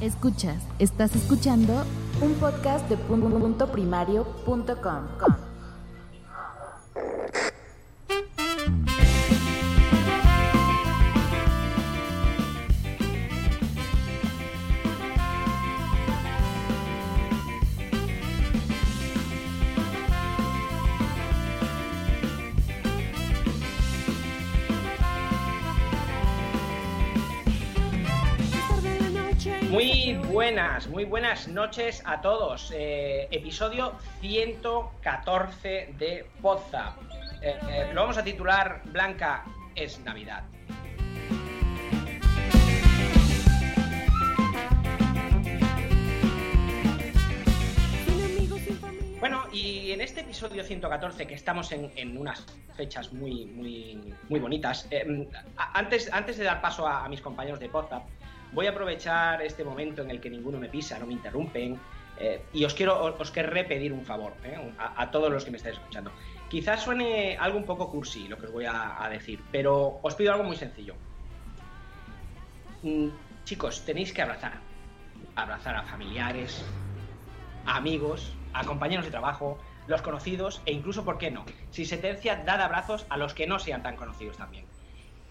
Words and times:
Escuchas, 0.00 0.62
estás 0.78 1.16
escuchando 1.16 1.72
un 2.20 2.34
podcast 2.34 2.86
de 2.90 2.98
punto 4.44 4.76
Muy 29.76 30.14
buenas, 30.14 30.88
muy 30.88 31.04
buenas 31.04 31.48
noches 31.48 32.02
a 32.06 32.22
todos. 32.22 32.72
Eh, 32.74 33.28
episodio 33.30 33.92
114 34.22 35.92
de 35.98 36.24
Podzap. 36.40 36.96
Eh, 37.42 37.58
eh, 37.68 37.90
lo 37.92 38.00
vamos 38.00 38.16
a 38.16 38.24
titular 38.24 38.80
Blanca 38.86 39.44
es 39.74 40.00
Navidad. 40.00 40.44
Bueno, 49.20 49.44
y 49.52 49.90
en 49.90 50.00
este 50.00 50.20
episodio 50.20 50.64
114, 50.64 51.26
que 51.26 51.34
estamos 51.34 51.70
en, 51.72 52.16
unas 52.16 52.46
fechas 52.76 53.12
muy, 53.12 53.44
muy, 53.44 54.14
muy 54.30 54.40
bonitas, 54.40 54.88
eh, 54.90 55.28
antes, 55.74 56.10
antes 56.12 56.38
de 56.38 56.44
dar 56.44 56.62
paso 56.62 56.86
a, 56.86 57.06
mis 57.10 57.20
compañeros 57.20 57.60
de 57.60 57.68
Podzap, 57.68 58.04
voy 58.52 58.66
a 58.66 58.70
aprovechar 58.70 59.42
este 59.42 59.64
momento 59.64 60.02
en 60.02 60.10
el 60.10 60.20
que 60.20 60.30
ninguno 60.30 60.58
me 60.58 60.68
pisa, 60.68 60.98
no 60.98 61.06
me 61.06 61.12
interrumpen, 61.12 61.78
eh, 62.18 62.42
y 62.52 62.64
os 62.64 62.74
quiero, 62.74 63.02
os, 63.02 63.20
os 63.20 63.30
querré 63.30 63.64
pedir 63.64 63.92
un 63.92 64.04
favor 64.04 64.32
eh, 64.44 64.56
a, 64.78 65.10
todos 65.10 65.30
los 65.30 65.44
que 65.44 65.50
me 65.50 65.58
estáis 65.58 65.76
escuchando. 65.76 66.10
Quizás 66.48 66.82
suene 66.82 67.36
algo 67.38 67.58
un 67.58 67.64
poco 67.64 67.90
cursi 67.90 68.28
lo 68.28 68.38
que 68.38 68.46
os 68.46 68.52
voy 68.52 68.64
a, 68.64 69.02
a 69.02 69.08
decir, 69.08 69.40
pero 69.52 69.98
os 70.02 70.14
pido 70.14 70.32
algo 70.32 70.44
muy 70.44 70.56
sencillo. 70.56 70.94
Mm, 72.82 73.08
chicos, 73.44 73.84
tenéis 73.84 74.12
que 74.12 74.22
abrazar. 74.22 74.60
Abrazar 75.34 75.76
a 75.76 75.82
familiares, 75.82 76.64
a 77.66 77.76
amigos, 77.76 78.32
a 78.54 78.64
compañeros 78.64 79.04
de 79.04 79.10
trabajo, 79.10 79.58
los 79.86 80.02
conocidos 80.02 80.62
e 80.66 80.72
incluso, 80.72 81.04
¿por 81.04 81.18
qué 81.18 81.30
no? 81.30 81.44
Si 81.70 81.84
se 81.84 81.98
tercia, 81.98 82.42
dad 82.44 82.60
abrazos 82.60 83.06
a 83.08 83.16
los 83.16 83.34
que 83.34 83.46
no 83.46 83.58
sean 83.58 83.82
tan 83.82 83.96
conocidos 83.96 84.36
también. 84.36 84.65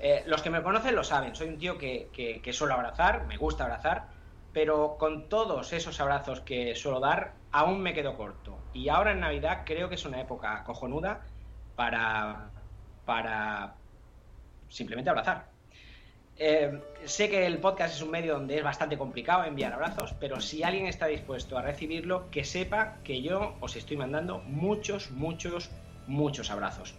Eh, 0.07 0.21
los 0.27 0.43
que 0.43 0.51
me 0.51 0.61
conocen 0.61 0.93
lo 0.93 1.03
saben, 1.03 1.33
soy 1.35 1.47
un 1.47 1.57
tío 1.57 1.79
que, 1.79 2.09
que, 2.13 2.53
suelo 2.53 2.75
abrazar, 2.75 3.25
me 3.25 3.37
gusta 3.37 3.63
abrazar, 3.63 4.05
pero 4.53 4.97
con 4.99 5.29
todos 5.29 5.73
esos 5.73 5.99
abrazos 5.99 6.41
que 6.41 6.75
suelo 6.75 6.99
dar, 6.99 7.33
aún 7.51 7.81
me 7.81 7.95
quedo 7.95 8.15
corto. 8.15 8.55
Y 8.71 8.89
ahora 8.89 9.13
en 9.13 9.21
Navidad 9.21 9.63
creo 9.65 9.89
que 9.89 9.95
es 9.95 10.05
una 10.05 10.21
época 10.21 10.63
cojonuda 10.63 11.21
para, 11.75 12.51
para 13.03 13.73
simplemente 14.69 15.09
abrazar. 15.09 15.47
Eh, 16.37 16.79
sé 17.05 17.27
que 17.27 17.47
el 17.47 17.57
podcast 17.57 17.95
es 17.95 18.03
un 18.03 18.11
medio 18.11 18.35
donde 18.35 18.57
es 18.57 18.63
bastante 18.63 18.99
complicado 18.99 19.43
enviar 19.43 19.73
abrazos, 19.73 20.13
pero 20.19 20.39
si 20.39 20.61
alguien 20.61 20.85
está 20.85 21.07
dispuesto 21.07 21.57
a 21.57 21.63
recibirlo, 21.63 22.29
que 22.29 22.43
sepa 22.43 22.97
que 23.03 23.23
yo 23.23 23.55
os 23.59 23.75
estoy 23.75 23.97
mandando 23.97 24.37
muchos, 24.45 25.09
muchos, 25.09 25.71
muchos 26.05 26.51
abrazos. 26.51 26.93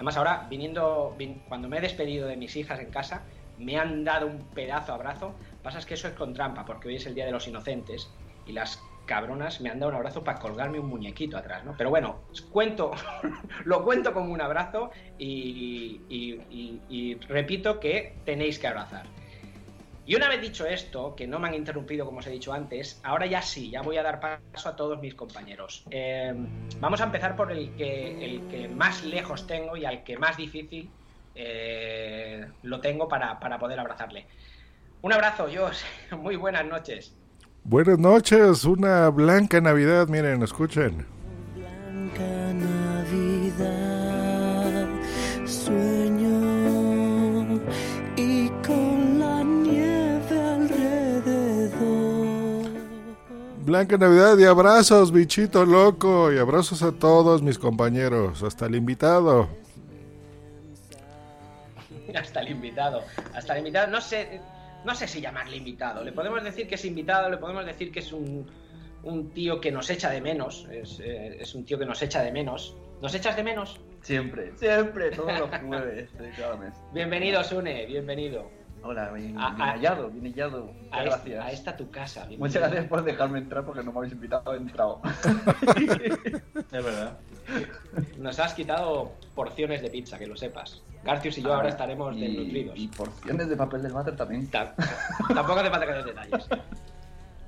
Además, 0.00 0.16
ahora, 0.16 0.46
viniendo, 0.48 1.14
vin- 1.18 1.42
cuando 1.46 1.68
me 1.68 1.76
he 1.76 1.80
despedido 1.82 2.26
de 2.26 2.38
mis 2.38 2.56
hijas 2.56 2.80
en 2.80 2.90
casa, 2.90 3.26
me 3.58 3.76
han 3.76 4.02
dado 4.02 4.26
un 4.28 4.38
pedazo 4.54 4.94
abrazo. 4.94 5.36
Pasa 5.62 5.78
es 5.78 5.84
que 5.84 5.92
eso 5.92 6.08
es 6.08 6.14
con 6.14 6.32
trampa, 6.32 6.64
porque 6.64 6.88
hoy 6.88 6.96
es 6.96 7.04
el 7.04 7.14
Día 7.14 7.26
de 7.26 7.32
los 7.32 7.46
Inocentes 7.46 8.10
y 8.46 8.52
las 8.52 8.82
cabronas 9.04 9.60
me 9.60 9.68
han 9.68 9.78
dado 9.78 9.90
un 9.90 9.96
abrazo 9.96 10.24
para 10.24 10.38
colgarme 10.38 10.80
un 10.80 10.88
muñequito 10.88 11.36
atrás, 11.36 11.66
¿no? 11.66 11.74
Pero 11.76 11.90
bueno, 11.90 12.22
cuento, 12.50 12.92
lo 13.66 13.84
cuento 13.84 14.14
como 14.14 14.32
un 14.32 14.40
abrazo 14.40 14.90
y 15.18 17.18
repito 17.28 17.78
que 17.78 18.16
tenéis 18.24 18.58
que 18.58 18.68
abrazar. 18.68 19.04
Y 20.10 20.16
una 20.16 20.28
vez 20.28 20.40
dicho 20.40 20.66
esto, 20.66 21.14
que 21.14 21.28
no 21.28 21.38
me 21.38 21.46
han 21.46 21.54
interrumpido 21.54 22.04
como 22.04 22.18
os 22.18 22.26
he 22.26 22.30
dicho 22.30 22.52
antes, 22.52 23.00
ahora 23.04 23.26
ya 23.26 23.40
sí, 23.40 23.70
ya 23.70 23.80
voy 23.80 23.96
a 23.96 24.02
dar 24.02 24.18
paso 24.18 24.68
a 24.68 24.74
todos 24.74 25.00
mis 25.00 25.14
compañeros. 25.14 25.84
Eh, 25.88 26.34
vamos 26.80 27.00
a 27.00 27.04
empezar 27.04 27.36
por 27.36 27.52
el 27.52 27.76
que, 27.76 28.24
el 28.24 28.48
que 28.48 28.66
más 28.66 29.04
lejos 29.04 29.46
tengo 29.46 29.76
y 29.76 29.84
al 29.84 30.02
que 30.02 30.18
más 30.18 30.36
difícil 30.36 30.90
eh, 31.36 32.44
lo 32.64 32.80
tengo 32.80 33.06
para, 33.06 33.38
para 33.38 33.56
poder 33.60 33.78
abrazarle. 33.78 34.26
Un 35.00 35.12
abrazo, 35.12 35.46
Jos. 35.46 35.84
Muy 36.18 36.34
buenas 36.34 36.64
noches. 36.64 37.14
Buenas 37.62 38.00
noches, 38.00 38.64
una 38.64 39.10
blanca 39.10 39.60
Navidad, 39.60 40.08
miren, 40.08 40.42
escuchen. 40.42 41.06
Blanca 53.70 53.96
Navidad 53.96 54.36
y 54.36 54.44
abrazos, 54.46 55.12
bichito 55.12 55.64
loco, 55.64 56.32
y 56.32 56.38
abrazos 56.38 56.82
a 56.82 56.90
todos 56.90 57.40
mis 57.40 57.56
compañeros, 57.56 58.42
hasta 58.42 58.66
el 58.66 58.74
invitado. 58.74 59.48
Hasta 62.12 62.40
el 62.40 62.48
invitado. 62.48 63.04
Hasta 63.32 63.52
el 63.52 63.58
invitado. 63.58 63.86
No 63.86 64.00
sé, 64.00 64.40
no 64.84 64.92
sé 64.96 65.06
si 65.06 65.20
llamarle 65.20 65.56
invitado. 65.56 66.02
Le 66.02 66.10
podemos 66.10 66.42
decir 66.42 66.66
que 66.66 66.74
es 66.74 66.84
invitado, 66.84 67.30
le 67.30 67.36
podemos 67.36 67.64
decir 67.64 67.92
que 67.92 68.00
es 68.00 68.12
un, 68.12 68.44
un 69.04 69.30
tío 69.30 69.60
que 69.60 69.70
nos 69.70 69.88
echa 69.88 70.10
de 70.10 70.20
menos. 70.20 70.66
Es, 70.72 70.98
eh, 70.98 71.36
es 71.38 71.54
un 71.54 71.64
tío 71.64 71.78
que 71.78 71.86
nos 71.86 72.02
echa 72.02 72.24
de 72.24 72.32
menos. 72.32 72.74
¿Nos 73.00 73.14
echas 73.14 73.36
de 73.36 73.44
menos? 73.44 73.80
Siempre, 74.02 74.50
siempre, 74.56 75.12
todos 75.12 75.38
los 75.38 75.48
jueves 75.48 76.10
cada 76.36 76.56
mes. 76.56 76.74
Bienvenido, 76.92 77.44
Sune, 77.44 77.86
bienvenido. 77.86 78.50
Hola, 78.82 79.10
bien, 79.12 79.38
A- 79.38 79.50
bien 79.54 79.68
hallado, 79.68 80.10
bien 80.10 80.24
hallado. 80.32 80.70
A, 80.90 81.02
Muchas 81.02 81.04
esta, 81.04 81.16
gracias. 81.16 81.44
a 81.44 81.52
esta 81.52 81.76
tu 81.76 81.90
casa. 81.90 82.26
Muchas 82.38 82.62
gracias 82.62 82.86
por 82.86 83.04
dejarme 83.04 83.38
entrar 83.38 83.64
porque 83.64 83.82
no 83.82 83.92
me 83.92 83.98
habéis 83.98 84.12
invitado, 84.14 84.54
he 84.54 84.56
entrado. 84.56 85.00
Es 86.72 86.84
verdad. 86.84 87.18
Nos 88.18 88.38
has 88.38 88.54
quitado 88.54 89.12
porciones 89.34 89.82
de 89.82 89.90
pizza, 89.90 90.18
que 90.18 90.26
lo 90.26 90.36
sepas. 90.36 90.82
Garcius 91.04 91.38
y 91.38 91.42
yo 91.42 91.52
ahora 91.54 91.68
estaremos 91.70 92.16
y, 92.16 92.20
desnutridos. 92.20 92.78
Y 92.78 92.88
porciones 92.88 93.48
de 93.48 93.56
papel 93.56 93.82
del 93.82 93.92
váter 93.92 94.16
también. 94.16 94.48
Ta- 94.50 94.74
Tampoco 95.34 95.60
hace 95.60 95.70
falta 95.70 95.86
que 95.86 95.92
des 95.92 96.04
detalles. 96.06 96.48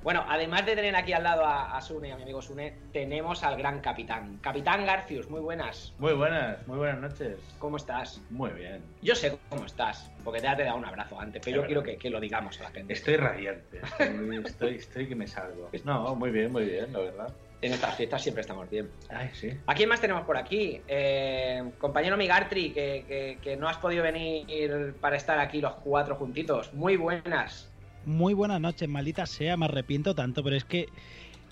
Bueno, 0.02 0.24
además 0.28 0.66
de 0.66 0.74
tener 0.74 0.96
aquí 0.96 1.12
al 1.12 1.22
lado 1.22 1.44
a, 1.46 1.76
a 1.76 1.80
Sune, 1.80 2.12
a 2.12 2.16
mi 2.16 2.22
amigo 2.24 2.42
Sune, 2.42 2.76
tenemos 2.92 3.44
al 3.44 3.56
gran 3.56 3.80
capitán. 3.80 4.38
Capitán 4.38 4.84
Garcius, 4.84 5.30
muy 5.30 5.40
buenas. 5.40 5.94
Muy 5.98 6.12
buenas, 6.14 6.66
muy 6.66 6.78
buenas 6.78 6.98
noches. 7.00 7.38
¿Cómo 7.60 7.76
estás? 7.76 8.20
Muy 8.30 8.50
bien. 8.50 8.82
Yo 9.00 9.14
sé 9.14 9.38
cómo 9.48 9.64
estás, 9.64 10.10
porque 10.24 10.40
te 10.40 10.48
te 10.56 10.62
he 10.62 10.64
dado 10.64 10.76
un 10.78 10.84
abrazo 10.84 11.20
antes, 11.20 11.40
pero 11.44 11.58
yo 11.62 11.66
quiero 11.66 11.82
que, 11.84 11.96
que 11.98 12.10
lo 12.10 12.18
digamos 12.18 12.58
a 12.60 12.64
la 12.64 12.70
gente. 12.70 12.92
Estoy 12.92 13.16
radiante. 13.16 13.78
Estoy, 13.78 14.36
estoy, 14.44 14.74
estoy 14.76 15.08
que 15.08 15.14
me 15.14 15.28
salgo. 15.28 15.70
No, 15.84 16.16
muy 16.16 16.30
bien, 16.30 16.50
muy 16.50 16.64
bien, 16.64 16.92
la 16.92 16.98
verdad. 16.98 17.32
En 17.60 17.72
estas 17.72 17.94
fiestas 17.94 18.20
siempre 18.20 18.40
estamos 18.40 18.68
bien. 18.68 18.90
Ay, 19.08 19.30
sí. 19.34 19.52
¿A 19.68 19.74
quién 19.74 19.88
más 19.88 20.00
tenemos 20.00 20.24
por 20.24 20.36
aquí? 20.36 20.82
Eh, 20.88 21.62
compañero 21.78 22.16
Migartri, 22.16 22.72
que, 22.72 23.04
que- 23.06 23.38
que 23.40 23.56
no 23.56 23.68
has 23.68 23.76
podido 23.78 24.02
venir 24.02 24.94
para 25.00 25.14
estar 25.14 25.38
aquí 25.38 25.60
los 25.60 25.74
cuatro 25.74 26.16
juntitos. 26.16 26.74
Muy 26.74 26.96
buenas. 26.96 27.71
Muy 28.04 28.34
buenas 28.34 28.60
noches, 28.60 28.88
maldita 28.88 29.26
sea, 29.26 29.56
me 29.56 29.66
arrepiento 29.66 30.14
tanto, 30.14 30.42
pero 30.42 30.56
es 30.56 30.64
que 30.64 30.88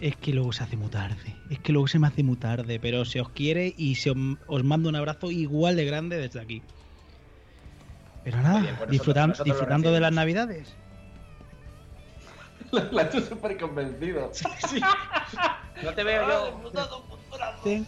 es 0.01 0.17
que 0.17 0.33
luego 0.33 0.53
se 0.53 0.63
hace 0.65 0.77
muy 0.77 0.89
tarde. 0.89 1.37
Es 1.51 1.59
que 1.59 1.73
luego 1.73 1.87
se 1.87 1.99
me 1.99 2.07
hace 2.07 2.23
muy 2.23 2.37
tarde, 2.37 2.81
pero 2.81 3.05
se 3.05 3.21
os 3.21 3.29
quiere 3.29 3.75
y 3.77 3.97
se 3.97 4.11
os, 4.11 4.17
os 4.47 4.65
mando 4.65 4.89
un 4.89 4.97
abrazo 4.97 5.31
igual 5.31 5.77
de 5.77 5.85
grande 5.85 6.17
desde 6.17 6.41
aquí. 6.41 6.63
Pero 8.25 8.41
nada, 8.41 8.61
bien, 8.61 8.73
nosotros- 8.75 8.91
disfrutan- 8.91 9.29
nosotros 9.29 9.39
lo 9.39 9.45
disfrutando 9.55 9.93
de 9.93 10.01
las 10.01 10.13
navidades. 10.13 10.75
La, 12.73 12.85
la 12.93 13.03
estoy 13.03 13.23
súper 13.23 13.57
convencido. 13.59 14.31
No 15.83 15.95
te 15.95 16.05
veo 16.05 16.29
yo. 16.29 16.61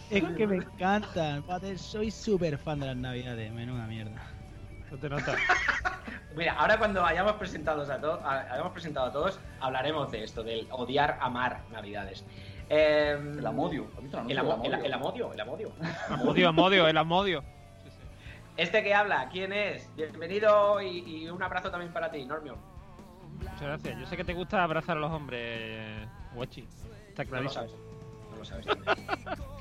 Es 0.09 0.23
que 0.35 0.47
me 0.47 0.55
encantan, 0.55 1.43
padre, 1.43 1.77
soy 1.77 2.09
súper 2.09 2.57
fan 2.57 2.79
de 2.79 2.87
las 2.87 2.95
navidades, 2.97 3.51
menuda 3.53 3.85
mierda. 3.85 4.32
No 4.93 4.99
te 4.99 5.09
notas. 5.09 5.35
Mira, 6.35 6.53
ahora 6.53 6.77
cuando 6.77 7.03
hayamos 7.05 7.33
presentado 7.33 7.81
a 7.81 7.97
todos, 7.99 8.23
hayamos 8.23 8.71
presentado 8.73 9.07
a 9.07 9.11
todos, 9.11 9.39
hablaremos 9.59 10.11
de 10.11 10.23
esto, 10.23 10.43
del 10.43 10.67
odiar, 10.71 11.17
amar 11.19 11.61
Navidades. 11.71 12.23
Eh, 12.69 13.17
El 13.37 13.45
amodio. 13.45 13.87
¿Has 13.97 14.01
visto 14.03 14.19
el 14.19 14.31
El, 14.31 14.37
anuncio 14.39 14.53
amo- 14.55 14.63
del 14.63 14.73
el- 14.79 14.85
el 14.85 14.93
amodio, 14.93 15.33
el 15.33 15.39
amodio. 15.41 15.71
Amodio, 16.09 16.49
amodio, 16.49 16.87
el 16.87 16.97
amodio. 16.97 17.43
Este 18.57 18.83
que 18.83 18.93
habla, 18.93 19.29
¿quién 19.31 19.51
es? 19.51 19.89
Bienvenido 19.95 20.79
y, 20.79 20.99
y 21.23 21.29
un 21.29 21.41
abrazo 21.41 21.71
también 21.71 21.91
para 21.91 22.11
ti, 22.11 22.23
Normio. 22.23 22.55
Muchas 23.39 23.61
gracias. 23.61 23.99
Yo 23.99 24.05
sé 24.05 24.15
que 24.15 24.23
te 24.23 24.35
gusta 24.35 24.63
abrazar 24.63 24.95
a 24.97 24.99
los 24.99 25.11
hombres, 25.11 26.07
Guachi. 26.35 26.67
Está 27.09 27.23
No 27.23 27.41
lo 27.41 27.49
clarísimo. 27.49 27.65
sabes. 27.65 27.75
No 28.31 28.37
lo 28.37 28.45
sabes. 28.45 28.65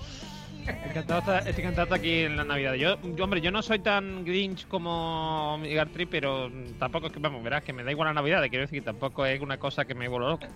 Encantado 0.67 1.20
de 1.20 1.26
estar- 1.38 1.49
estoy 1.49 1.64
encantado 1.64 1.87
de 1.87 1.94
estar 1.94 1.99
aquí 1.99 2.19
en 2.25 2.37
la 2.37 2.44
Navidad. 2.44 2.75
Yo, 2.75 2.97
yo, 3.14 3.25
hombre, 3.25 3.41
yo 3.41 3.50
no 3.50 3.62
soy 3.62 3.79
tan 3.81 4.25
Grinch 4.25 4.67
como 4.69 5.59
Gartry, 5.62 6.06
pero 6.06 6.50
tampoco 6.79 7.06
es 7.09 7.12
que, 7.12 7.19
vamos, 7.19 7.43
verás 7.43 7.64
que 7.64 7.73
me 7.73 7.82
da 7.82 7.91
igual 7.91 8.09
la 8.09 8.14
Navidad. 8.14 8.41
Quiero 8.49 8.62
decir, 8.62 8.85
tampoco 8.85 9.26
es 9.26 9.41
una 9.41 9.59
cosa 9.59 9.85
que 9.85 9.94
me 9.94 10.09
vuelva 10.09 10.31
loco. 10.31 10.47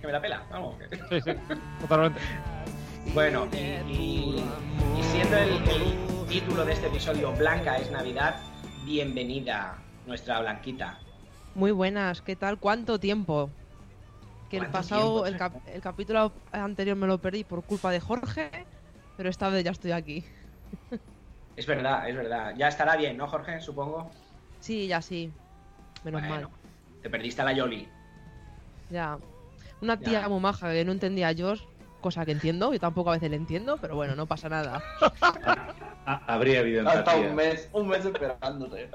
que 0.00 0.06
me 0.06 0.12
la 0.12 0.20
pela, 0.20 0.42
vamos. 0.50 0.76
Sí, 1.10 1.20
sí, 1.20 1.30
totalmente. 1.80 2.20
Bueno, 3.12 3.48
y, 3.52 3.92
y- 3.92 4.44
y 4.98 5.02
siendo 5.02 5.36
el, 5.36 5.50
el 5.68 6.26
título 6.28 6.64
de 6.64 6.72
este 6.72 6.86
episodio 6.86 7.32
Blanca 7.32 7.76
es 7.76 7.90
Navidad, 7.90 8.36
bienvenida 8.84 9.78
nuestra 10.06 10.40
Blanquita. 10.40 10.98
Muy 11.54 11.70
buenas, 11.72 12.22
¿qué 12.22 12.36
tal? 12.36 12.58
¿Cuánto 12.58 12.98
tiempo? 12.98 13.50
Que 14.50 14.56
el 14.58 14.62
¿Cuánto 14.64 14.78
pasado, 14.78 15.02
tiempo, 15.24 15.26
el, 15.26 15.36
cap- 15.36 15.62
el 15.68 15.80
capítulo 15.80 16.32
anterior 16.52 16.96
me 16.96 17.06
lo 17.06 17.18
perdí 17.18 17.44
por 17.44 17.64
culpa 17.64 17.90
de 17.90 18.00
Jorge, 18.00 18.50
pero 19.16 19.28
esta 19.28 19.48
vez 19.48 19.64
ya 19.64 19.70
estoy 19.70 19.92
aquí. 19.92 20.24
Es 21.56 21.66
verdad, 21.66 22.08
es 22.08 22.16
verdad. 22.16 22.54
Ya 22.56 22.68
estará 22.68 22.96
bien, 22.96 23.16
¿no, 23.16 23.26
Jorge? 23.28 23.60
Supongo. 23.60 24.10
Sí, 24.60 24.86
ya 24.88 25.00
sí. 25.02 25.30
Menos 26.04 26.20
Bueno, 26.22 26.48
mal. 26.48 26.48
Te 27.02 27.10
perdiste 27.10 27.42
a 27.42 27.44
la 27.44 27.52
Yoli. 27.52 27.88
Ya. 28.90 29.18
Una 29.80 29.98
tía 29.98 30.22
Ya. 30.22 30.28
muy 30.28 30.40
maja 30.40 30.70
que 30.72 30.84
no 30.84 30.92
entendía 30.92 31.28
a 31.28 31.34
Josh, 31.36 31.62
cosa 32.00 32.24
que 32.24 32.32
entiendo, 32.32 32.72
yo 32.72 32.80
tampoco 32.80 33.10
a 33.10 33.14
veces 33.14 33.30
le 33.30 33.36
entiendo, 33.36 33.76
pero 33.80 33.94
bueno, 33.96 34.14
no 34.16 34.26
pasa 34.26 34.48
nada. 34.48 34.82
Ah, 36.06 36.20
habría 36.26 36.60
habido 36.60 36.86
Hasta 36.86 37.16
un 37.16 37.34
mes, 37.34 37.66
un 37.72 37.88
mes 37.88 38.04
esperándote. 38.04 38.90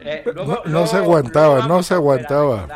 Eh, 0.00 0.22
No- 0.26 0.32
luego- 0.32 0.54
no 0.64 0.70
luego- 0.70 0.86
se 0.86 0.96
aguantaba, 0.96 1.66
no 1.66 1.82
se 1.82 1.94
aguantaba. 1.94 2.68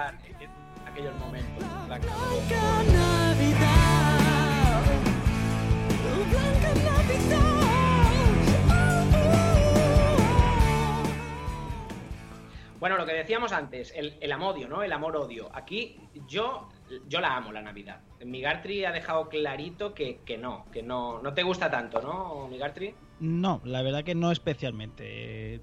Bueno, 12.87 12.99
lo 12.99 13.07
que 13.07 13.15
decíamos 13.15 13.51
antes, 13.51 13.93
el, 13.97 14.15
el 14.21 14.31
amodio, 14.31 14.69
¿no? 14.69 14.81
El 14.81 14.93
amor-odio. 14.93 15.51
Aquí 15.53 15.99
yo, 16.29 16.69
yo 17.09 17.21
la 17.21 17.37
amo, 17.37 17.51
la 17.51 17.61
Navidad. 17.61 18.01
Migartri 18.25 18.85
ha 18.85 18.93
dejado 18.93 19.29
clarito 19.29 19.93
que, 19.93 20.21
que 20.25 20.39
no, 20.39 20.67
que 20.71 20.85
no, 20.85 21.21
no 21.21 21.35
te 21.35 21.43
gusta 21.43 21.69
tanto, 21.69 22.01
¿no, 22.01 22.47
Migartri? 22.47 22.95
No, 23.19 23.61
la 23.65 23.83
verdad 23.83 24.05
que 24.05 24.15
no 24.15 24.31
especialmente. 24.31 25.61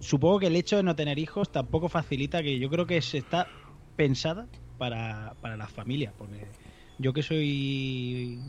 Supongo 0.00 0.40
que 0.40 0.48
el 0.48 0.56
hecho 0.56 0.76
de 0.76 0.82
no 0.82 0.96
tener 0.96 1.20
hijos 1.20 1.52
tampoco 1.52 1.88
facilita 1.88 2.42
que 2.42 2.58
yo 2.58 2.68
creo 2.68 2.86
que 2.86 3.00
se 3.02 3.18
está 3.18 3.46
pensada 3.94 4.48
para, 4.76 5.36
para 5.40 5.56
la 5.56 5.68
familia. 5.68 6.12
Porque 6.18 6.48
yo 6.98 7.12
que 7.12 7.22
soy 7.22 8.40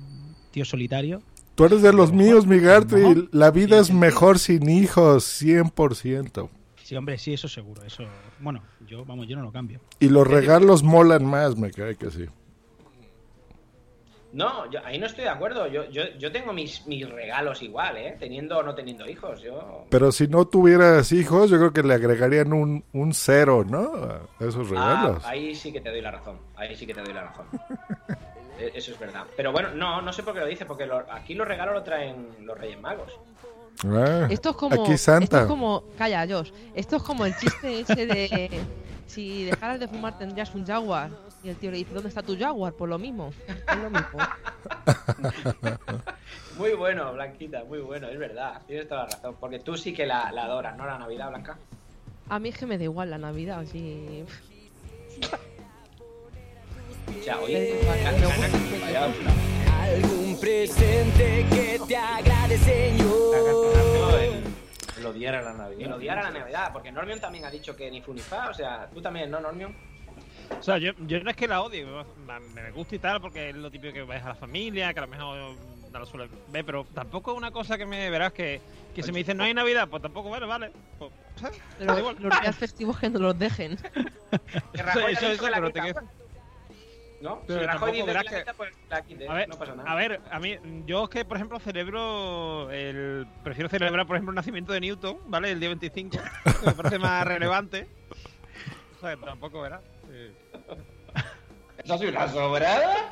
tío 0.49 0.65
solitario, 0.65 1.21
Tú 1.53 1.65
eres 1.65 1.83
de 1.83 1.93
los 1.93 2.11
míos, 2.11 2.47
mi 2.47 2.59
Gartry. 2.59 3.01
No. 3.03 3.27
La 3.31 3.51
vida 3.51 3.79
es 3.79 3.93
mejor 3.93 4.39
sin 4.39 4.67
hijos, 4.67 5.39
100%. 5.39 6.49
Sí, 6.85 6.95
hombre, 6.95 7.17
sí, 7.17 7.33
eso 7.33 7.47
seguro. 7.47 7.83
Eso, 7.83 8.03
bueno, 8.39 8.61
yo, 8.87 9.03
vamos, 9.05 9.27
yo 9.27 9.35
no 9.35 9.43
lo 9.43 9.51
cambio. 9.51 9.79
Y 9.99 10.09
los 10.09 10.25
regalos 10.27 10.83
molan 10.83 11.25
más, 11.25 11.57
me 11.57 11.71
cae 11.71 11.95
que 11.95 12.11
sí. 12.11 12.25
No, 14.33 14.69
yo, 14.69 14.79
ahí 14.85 14.99
no 14.99 15.05
estoy 15.05 15.23
de 15.23 15.29
acuerdo. 15.29 15.65
Yo, 15.67 15.89
yo, 15.89 16.03
yo 16.19 16.29
tengo 16.29 16.51
mis, 16.51 16.85
mis 16.87 17.09
regalos 17.09 17.61
igual, 17.61 17.95
¿eh? 17.95 18.17
Teniendo 18.19 18.57
o 18.57 18.63
no 18.63 18.75
teniendo 18.75 19.09
hijos. 19.09 19.41
Yo... 19.41 19.85
Pero 19.89 20.11
si 20.11 20.27
no 20.27 20.45
tuvieras 20.45 21.13
hijos, 21.13 21.49
yo 21.49 21.57
creo 21.57 21.71
que 21.71 21.83
le 21.83 21.93
agregarían 21.93 22.51
un, 22.51 22.83
un 22.91 23.13
cero, 23.13 23.63
¿no? 23.65 23.93
A 23.93 24.27
esos 24.43 24.69
regalos. 24.69 25.23
Ah, 25.23 25.29
ahí 25.29 25.55
sí 25.55 25.71
que 25.71 25.79
te 25.79 25.89
doy 25.89 26.01
la 26.01 26.11
razón. 26.11 26.37
Ahí 26.57 26.75
sí 26.75 26.85
que 26.85 26.93
te 26.93 27.01
doy 27.01 27.13
la 27.13 27.23
razón. 27.23 27.45
E- 28.59 28.71
Eso 28.73 28.91
es 28.93 28.99
verdad. 28.99 29.23
Pero 29.35 29.51
bueno, 29.51 29.71
no, 29.71 30.01
no 30.01 30.13
sé 30.13 30.23
por 30.23 30.33
qué 30.33 30.39
lo 30.39 30.45
dice, 30.45 30.65
porque 30.65 30.85
lo- 30.85 31.05
aquí 31.11 31.33
los 31.33 31.45
regalos 31.47 31.73
lo 31.75 31.83
traen 31.83 32.27
los 32.45 32.57
Reyes 32.57 32.79
Magos. 32.79 33.11
Ah, 33.83 34.27
Esto 34.29 34.51
es 34.51 34.55
como. 34.55 34.83
Aquí 34.83 34.93
Esto 34.93 35.11
Santa. 35.11 35.41
es 35.41 35.47
como. 35.47 35.83
Calla, 35.97 36.25
Josh. 36.27 36.51
Esto 36.73 36.95
es 36.97 37.03
como 37.03 37.25
el 37.25 37.35
chiste 37.37 37.81
ese 37.81 38.05
de. 38.05 38.61
Si 39.07 39.45
dejaras 39.45 39.79
de 39.79 39.87
fumar 39.87 40.17
tendrías 40.17 40.53
un 40.55 40.65
jaguar. 40.65 41.09
Y 41.43 41.49
el 41.49 41.55
tío 41.57 41.69
le 41.69 41.77
dice, 41.77 41.93
¿dónde 41.93 42.09
está 42.09 42.23
tu 42.23 42.37
jaguar? 42.37 42.73
Pues 42.73 42.89
lo 42.89 42.97
mismo. 42.97 43.31
Es 43.47 43.77
lo 43.77 43.89
mismo. 43.89 44.17
Muy 46.57 46.73
bueno, 46.73 47.11
Blanquita, 47.13 47.65
muy 47.65 47.79
bueno, 47.79 48.07
es 48.07 48.17
verdad. 48.17 48.61
Tienes 48.65 48.87
toda 48.87 49.03
la 49.03 49.09
razón. 49.09 49.35
Porque 49.39 49.59
tú 49.59 49.75
sí 49.75 49.93
que 49.93 50.05
la, 50.05 50.31
la 50.31 50.45
adoras, 50.45 50.77
¿no? 50.77 50.85
La 50.85 50.97
Navidad, 50.97 51.29
Blanca. 51.29 51.57
A 52.29 52.39
mí 52.39 52.49
es 52.49 52.57
que 52.57 52.65
me 52.65 52.77
da 52.77 52.85
igual 52.85 53.09
la 53.09 53.17
Navidad. 53.17 53.61
O 53.61 53.65
sea, 57.23 57.39
oye, 57.39 57.75
Algún 59.85 60.39
presente 60.39 61.45
que 61.49 61.79
te 61.87 61.95
agrade, 61.97 62.57
Señor. 62.57 63.35
El, 64.19 64.43
el 64.99 65.05
odiar 65.05 65.35
a 65.35 65.41
la 65.41 65.53
Navidad. 65.53 65.89
lo 65.89 65.95
odiar 65.97 66.17
a 66.19 66.23
la 66.23 66.31
Navidad, 66.39 66.69
porque 66.73 66.91
Normion 66.91 67.19
también 67.19 67.45
ha 67.45 67.51
dicho 67.51 67.75
que 67.75 67.89
ni 67.91 68.01
fu 68.01 68.13
ni 68.13 68.21
fa, 68.21 68.49
o 68.49 68.53
sea, 68.53 68.89
tú 68.93 69.01
también, 69.01 69.29
¿no, 69.29 69.39
Normion? 69.39 69.75
O 70.59 70.63
sea, 70.63 70.77
yo, 70.77 70.91
yo 71.07 71.19
no 71.21 71.29
es 71.29 71.35
que 71.35 71.47
la 71.47 71.61
odie, 71.61 71.85
me, 71.85 72.39
me 72.61 72.71
gusta 72.71 72.95
y 72.95 72.99
tal, 72.99 73.21
porque 73.21 73.49
es 73.49 73.55
lo 73.55 73.69
típico 73.71 73.93
que 73.93 74.03
ves 74.03 74.23
a 74.23 74.29
la 74.29 74.35
familia, 74.35 74.93
que 74.93 74.99
a 74.99 75.03
lo 75.03 75.07
mejor 75.07 75.55
no 75.91 75.99
lo 75.99 76.05
suele 76.05 76.29
ver, 76.51 76.65
pero 76.65 76.85
tampoco 76.93 77.31
es 77.31 77.37
una 77.37 77.51
cosa 77.51 77.77
que 77.77 77.85
me 77.85 78.09
verás 78.09 78.33
que, 78.33 78.59
que 78.93 79.01
se 79.03 79.11
me 79.11 79.19
dice 79.19 79.33
no 79.33 79.43
hay 79.43 79.53
Navidad, 79.53 79.87
pues 79.89 80.01
tampoco, 80.01 80.29
bueno, 80.29 80.47
vale. 80.47 80.71
Pues. 80.99 81.11
Pero 81.79 81.97
igual. 81.99 82.15
los 82.19 82.41
días 82.41 82.55
festivos 82.55 82.99
que 82.99 83.09
no 83.09 83.19
los 83.19 83.37
dejen. 83.37 83.77
Que 84.73 84.83
Rajoy 84.83 85.13
Eso, 85.13 85.27
eso, 85.27 85.49
la 85.49 85.55
pero 85.57 85.71
te 85.71 85.79
quita, 85.81 85.93
quedas- 86.01 86.24
¿no? 87.21 87.41
Pero 87.47 87.59
si 87.61 87.65
Rajoy 87.65 87.67
tampoco 87.67 87.91
dice 87.93 88.05
verás 88.05 88.23
que 88.23 88.35
la 88.35 88.43
que- 88.43 88.53
pues 88.53 88.73
la 88.89 89.01
quite, 89.01 89.27
A 89.29 89.33
ver, 89.33 89.49
no 89.49 89.57
pasa 89.57 89.75
nada. 89.75 89.91
a 89.91 89.95
ver, 89.95 90.21
a 90.31 90.39
mí, 90.39 90.57
yo 90.85 91.03
es 91.05 91.09
que, 91.09 91.25
por 91.25 91.37
ejemplo, 91.37 91.59
celebro 91.59 92.69
el. 92.71 93.25
Prefiero 93.43 93.69
celebrar, 93.69 94.05
por 94.05 94.15
ejemplo, 94.15 94.31
el 94.31 94.35
nacimiento 94.35 94.73
de 94.73 94.81
Newton, 94.81 95.17
¿vale? 95.27 95.51
El 95.51 95.59
día 95.59 95.69
25, 95.69 96.17
que 96.61 96.65
me 96.65 96.73
parece 96.73 96.99
más 96.99 97.25
relevante. 97.27 97.87
O 98.97 98.99
sea, 98.99 99.15
tampoco 99.17 99.61
verás. 99.61 99.81
Eh, 100.11 100.33
¿Eso 101.83 101.93
ha 101.93 101.97
sido 101.97 102.11
una 102.11 102.27
sobrada? 102.29 103.11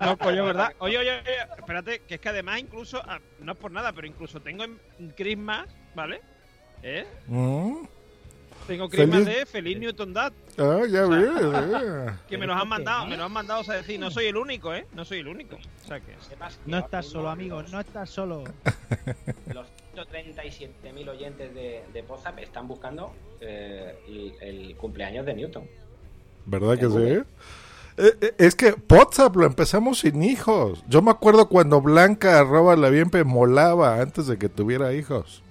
No, 0.00 0.18
coño, 0.18 0.44
¿verdad? 0.44 0.72
Oye, 0.80 0.98
oye, 0.98 1.20
oye, 1.20 1.36
espérate, 1.56 2.00
que 2.00 2.16
es 2.16 2.20
que 2.20 2.28
además 2.28 2.58
incluso, 2.58 3.00
ah, 3.06 3.20
no 3.38 3.52
es 3.52 3.58
por 3.58 3.70
nada, 3.70 3.92
pero 3.92 4.06
incluso 4.06 4.40
tengo 4.40 4.64
en 4.64 4.78
Christmas, 5.16 5.66
¿vale? 5.94 6.20
¿Eh? 6.82 7.06
Mm. 7.26 7.84
Tengo 8.68 8.88
Feliz- 8.88 9.24
de 9.24 9.46
Feliz 9.46 9.78
Newton 9.78 10.12
Dad, 10.12 10.32
Ah, 10.58 10.82
ya 10.88 11.06
ves. 11.06 11.28
eh. 11.82 12.06
que 12.28 12.38
me 12.38 12.46
los 12.46 12.60
han 12.60 12.68
mandado, 12.68 13.06
me 13.06 13.16
los 13.16 13.26
han 13.26 13.32
mandado, 13.32 13.60
o 13.60 13.64
sea, 13.64 13.74
decir, 13.76 13.98
no 13.98 14.10
soy 14.10 14.26
el 14.26 14.36
único, 14.36 14.74
¿eh? 14.74 14.86
No 14.94 15.04
soy 15.04 15.18
el 15.18 15.28
único. 15.28 15.56
O 15.56 15.86
sea 15.88 16.00
que... 16.00 16.14
No 16.66 16.78
estás 16.78 17.06
solo, 17.06 17.30
amigo, 17.30 17.60
los- 17.62 17.72
no 17.72 17.80
estás 17.80 18.10
solo. 18.10 18.44
Los 19.52 19.66
137.000 19.94 21.08
oyentes 21.08 21.54
de, 21.54 21.82
de 21.92 22.02
Pozap 22.04 22.38
están 22.38 22.68
buscando 22.68 23.12
eh, 23.40 23.98
el, 24.06 24.32
el 24.40 24.76
cumpleaños 24.76 25.26
de 25.26 25.34
Newton. 25.34 25.64
¿Verdad 26.46 26.78
que 26.78 26.86
sí? 26.88 27.22
Eh, 28.00 28.14
eh, 28.20 28.34
es 28.38 28.54
que 28.54 28.74
WhatsApp 28.88 29.34
lo 29.34 29.44
empezamos 29.44 29.98
sin 30.00 30.22
hijos. 30.22 30.84
Yo 30.88 31.02
me 31.02 31.10
acuerdo 31.10 31.48
cuando 31.48 31.80
Blanca 31.80 32.38
arroba 32.38 32.76
la 32.76 32.90
bien 32.90 33.10
molaba 33.26 34.00
antes 34.00 34.28
de 34.28 34.38
que 34.38 34.48
tuviera 34.48 34.92
hijos. 34.94 35.42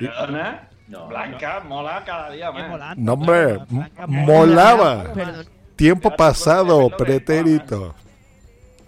¿Perdona? 0.00 0.68
No, 0.88 1.08
Blanca 1.08 1.60
mola 1.60 2.02
cada 2.04 2.30
día 2.30 2.52
más. 2.52 2.96
No, 2.96 3.14
hombre, 3.14 3.58
Blanca, 3.68 4.06
molaba. 4.06 5.12
Perdón. 5.12 5.46
Tiempo 5.74 6.14
pasado, 6.14 6.88
pretérito. 6.96 7.94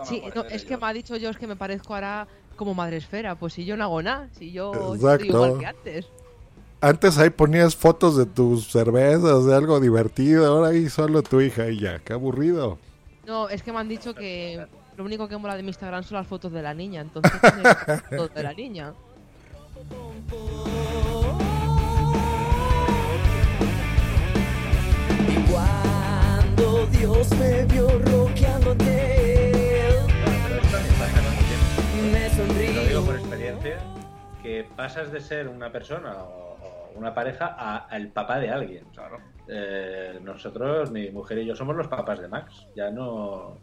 Sí, 0.04 0.22
no, 0.34 0.44
es 0.44 0.64
que 0.64 0.76
me 0.76 0.86
ha 0.86 0.92
dicho 0.92 1.14
Josh 1.20 1.36
que 1.36 1.46
me 1.46 1.56
parezco 1.56 1.94
ahora 1.94 2.26
como 2.56 2.72
madre 2.74 2.98
esfera. 2.98 3.34
Pues 3.34 3.52
si 3.52 3.64
yo 3.64 3.76
no 3.76 3.84
hago 3.84 4.02
nada, 4.02 4.28
si 4.38 4.52
yo 4.52 4.72
Exacto. 4.94 5.12
estoy 5.12 5.28
igual 5.28 5.58
que 5.58 5.66
antes. 5.66 6.06
Antes 6.80 7.18
ahí 7.18 7.30
ponías 7.30 7.74
fotos 7.74 8.16
de 8.16 8.26
tus 8.26 8.70
cervezas, 8.70 9.44
de 9.44 9.54
algo 9.54 9.80
divertido. 9.80 10.46
Ahora 10.46 10.68
ahí 10.68 10.88
solo 10.88 11.22
tu 11.22 11.40
hija 11.40 11.68
y 11.68 11.80
ya. 11.80 11.98
Qué 11.98 12.12
aburrido. 12.12 12.78
No, 13.26 13.48
es 13.48 13.62
que 13.62 13.72
me 13.72 13.78
han 13.80 13.88
dicho 13.88 14.14
que 14.14 14.64
lo 14.96 15.04
único 15.04 15.28
que 15.28 15.36
mola 15.36 15.56
de 15.56 15.62
mi 15.62 15.68
Instagram 15.68 16.04
son 16.04 16.18
las 16.18 16.26
fotos 16.26 16.52
de 16.52 16.62
la 16.62 16.74
niña. 16.74 17.00
Entonces, 17.00 17.32
fotos 18.10 18.34
de 18.34 18.42
la 18.42 18.52
niña. 18.52 18.94
Dios 26.86 27.30
me 27.38 27.64
vio 27.66 27.88
roqueándote, 27.88 28.84
me 32.12 32.28
Te 32.30 32.72
lo 32.74 32.82
digo 32.84 33.04
por 33.04 33.16
experiencia, 33.16 33.78
que 34.42 34.64
pasas 34.76 35.10
de 35.12 35.20
ser 35.20 35.48
una 35.48 35.70
persona 35.72 36.14
o, 36.24 36.92
una 36.94 37.14
pareja 37.14 37.54
a- 37.58 37.86
al 37.86 38.08
papá 38.08 38.38
de 38.38 38.50
alguien. 38.50 38.84
Eh, 39.48 40.18
nosotros, 40.22 40.90
mi 40.90 41.10
mujer 41.10 41.38
y 41.38 41.46
yo 41.46 41.54
somos 41.56 41.76
los 41.76 41.88
papás 41.88 42.20
de 42.20 42.28
Max. 42.28 42.66
Ya 42.74 42.90
no. 42.90 43.58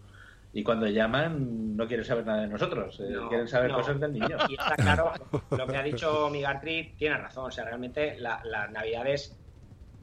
Y 0.53 0.63
cuando 0.63 0.87
llaman, 0.87 1.75
no 1.75 1.85
quieren 1.87 2.05
saber 2.05 2.25
nada 2.25 2.41
de 2.41 2.47
nosotros. 2.47 2.99
eh, 3.01 3.09
No, 3.11 3.27
quieren 3.27 3.47
saber 3.47 3.71
no. 3.71 3.77
cosas 3.77 3.99
del 3.99 4.13
niño. 4.13 4.37
Y 4.49 4.53
está 4.53 4.75
claro, 4.75 5.11
lo 5.51 5.67
que 5.67 5.75
ha 5.77 5.83
dicho 5.83 6.29
Migartri 6.29 6.93
tiene 6.97 7.17
razón. 7.17 7.45
O 7.47 7.51
sea, 7.51 7.65
realmente 7.65 8.17
la- 8.19 8.41
las 8.45 8.71
navidades, 8.71 9.37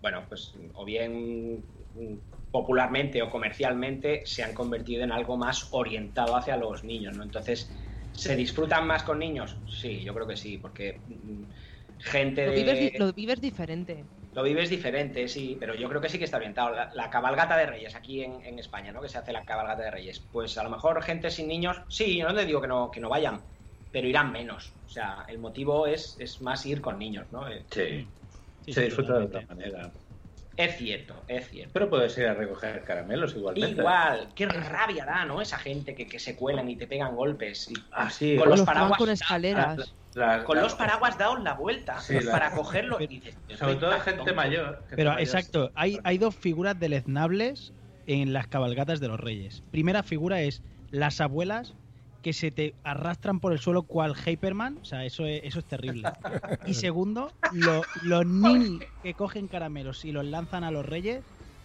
bueno, 0.02 0.25
pues 0.28 0.54
o 0.75 0.85
bien 0.85 1.64
popularmente 2.53 3.23
o 3.23 3.31
comercialmente 3.31 4.23
se 4.27 4.45
han 4.45 4.55
convertido 4.55 5.05
en 5.05 5.13
algo 5.13 5.39
más 5.39 5.69
orientado 5.73 6.37
hacia 6.37 6.57
los 6.59 6.85
niños, 6.85 7.15
¿no? 7.17 7.25
Entonces, 7.25 7.77
¿se 8.13 8.37
disfrutan 8.37 8.87
más 8.87 9.05
con 9.05 9.19
niños? 9.21 9.63
Sí, 9.67 10.05
yo 10.05 10.15
creo 10.15 10.29
que 10.29 10.37
sí, 10.37 10.59
porque 10.59 11.03
mm, 11.09 11.45
gente 11.99 12.47
Lo 12.47 12.53
de... 12.53 12.59
vives, 12.59 12.79
di- 12.79 12.93
lo 13.01 13.13
vives 13.15 13.41
diferente. 13.41 13.95
Lo 14.35 14.43
vives 14.43 14.71
diferente, 14.71 15.29
sí, 15.29 15.57
pero 15.61 15.75
yo 15.75 15.89
creo 15.91 16.01
que 16.01 16.09
sí 16.09 16.19
que 16.19 16.25
está 16.25 16.39
orientado. 16.39 16.71
La, 16.75 16.91
la 16.95 17.11
cabalgata 17.11 17.55
de 17.57 17.67
Reyes 17.67 17.95
aquí 17.95 18.23
en, 18.23 18.43
en 18.45 18.59
España, 18.59 18.91
¿no? 18.91 19.03
Que 19.03 19.09
se 19.11 19.19
hace 19.19 19.33
la 19.33 19.45
cabalgata 19.45 19.83
de 19.83 19.91
Reyes. 19.91 20.27
Pues 20.31 20.57
a 20.57 20.63
lo 20.65 20.71
mejor 20.71 21.03
gente 21.03 21.31
sin 21.31 21.49
niños, 21.49 21.83
sí, 21.89 22.17
yo 22.19 22.27
no 22.29 22.35
te 22.35 22.47
digo 22.47 22.61
que 22.63 22.67
no, 22.69 22.91
que 22.91 23.01
no 23.01 23.11
vayan, 23.11 23.47
pero 23.91 24.09
irán 24.09 24.33
menos. 24.33 24.79
O 24.87 24.89
sea, 24.89 25.25
el 25.29 25.39
motivo 25.39 25.87
es, 25.87 26.17
es 26.19 26.41
más 26.41 26.65
ir 26.65 26.81
con 26.81 26.99
niños, 26.99 27.31
¿no? 27.31 27.47
Eh, 27.49 27.69
Sí. 27.71 28.15
Sí, 28.61 28.75
Se 28.75 28.83
sí, 28.83 28.85
disfruta 28.85 29.19
de 29.19 29.27
otra 29.27 29.43
manera. 29.49 29.99
Es 30.57 30.77
cierto, 30.77 31.25
es 31.29 31.49
cierto. 31.49 31.73
Pero 31.73 31.89
puedes 31.91 32.17
ir 32.19 32.27
a 32.27 32.35
recoger 32.35 32.85
caramelos 32.85 33.35
igualmente. 33.35 33.81
Igual, 33.81 34.29
qué 34.35 34.47
rabia 34.47 35.05
da, 35.05 35.25
¿no? 35.25 35.41
Esa 35.41 35.59
gente 35.59 35.95
que, 35.95 36.07
que 36.07 36.19
se 36.19 36.37
cuelan 36.37 36.69
y 36.69 36.77
te 36.77 36.87
pegan 36.87 37.15
golpes. 37.17 37.71
y- 37.71 37.75
Ah, 37.93 38.11
sí. 38.11 38.37
Con 38.37 38.49
los 38.51 38.63
paraguas. 38.63 38.99
con 38.99 39.07
da- 39.07 39.13
escaleras. 39.15 39.95
La- 40.15 40.45
con 40.45 40.57
la- 40.57 40.63
los 40.65 40.75
paraguas 40.75 41.17
daos 41.17 41.43
la 41.43 41.55
vuelta 41.55 41.99
Sí, 41.99 42.21
la- 42.21 42.33
para 42.33 42.51
cogerlo 42.55 43.01
y 43.01 43.07
dices, 43.07 43.35
Sobre 43.59 43.77
todo 43.77 43.93
"Estoy 43.93 44.01
gente 44.13 44.19
tonto". 44.19 44.35
mayor. 44.35 44.77
gente 44.81 44.97
Pero 44.97 45.11
mayor. 45.13 45.23
exacto, 45.23 45.73
hay, 45.75 45.99
hay 46.05 46.19
dos 46.19 46.37
figuras 46.37 46.79
deleznables 46.79 47.73
en 48.07 48.35
las 48.35 48.47
cabalgatas 48.47 49.01
de 49.01 49.09
los 49.09 49.19
reyes. 49.19 49.63
Primera 49.71 50.03
figura 50.03 50.43
es 50.43 50.63
las 50.91 51.21
abuelas 51.23 51.75
que 52.23 52.33
se 52.33 52.50
te 52.50 52.75
arrastran 52.85 53.41
por 53.41 53.52
el 53.52 53.59
suelo 53.59 53.83
cual 53.83 54.14
Hyperman, 54.14 54.79
o 54.81 54.85
sea, 54.85 55.05
eso 55.05 55.26
es, 55.26 55.43
eso 55.45 55.59
es 55.59 55.64
terrible. 55.64 56.09
Y 56.67 56.75
segundo, 56.75 57.33
lo- 57.52 57.83
los 58.02 58.25
ninis 58.26 58.83
que 59.02 59.14
cogen 59.14 59.49
caramelos 59.49 60.05
y 60.05 60.12
los 60.12 60.25
lanzan 60.25 60.62
a 60.64 60.71
los 60.71 60.87
reyes, 60.87 61.23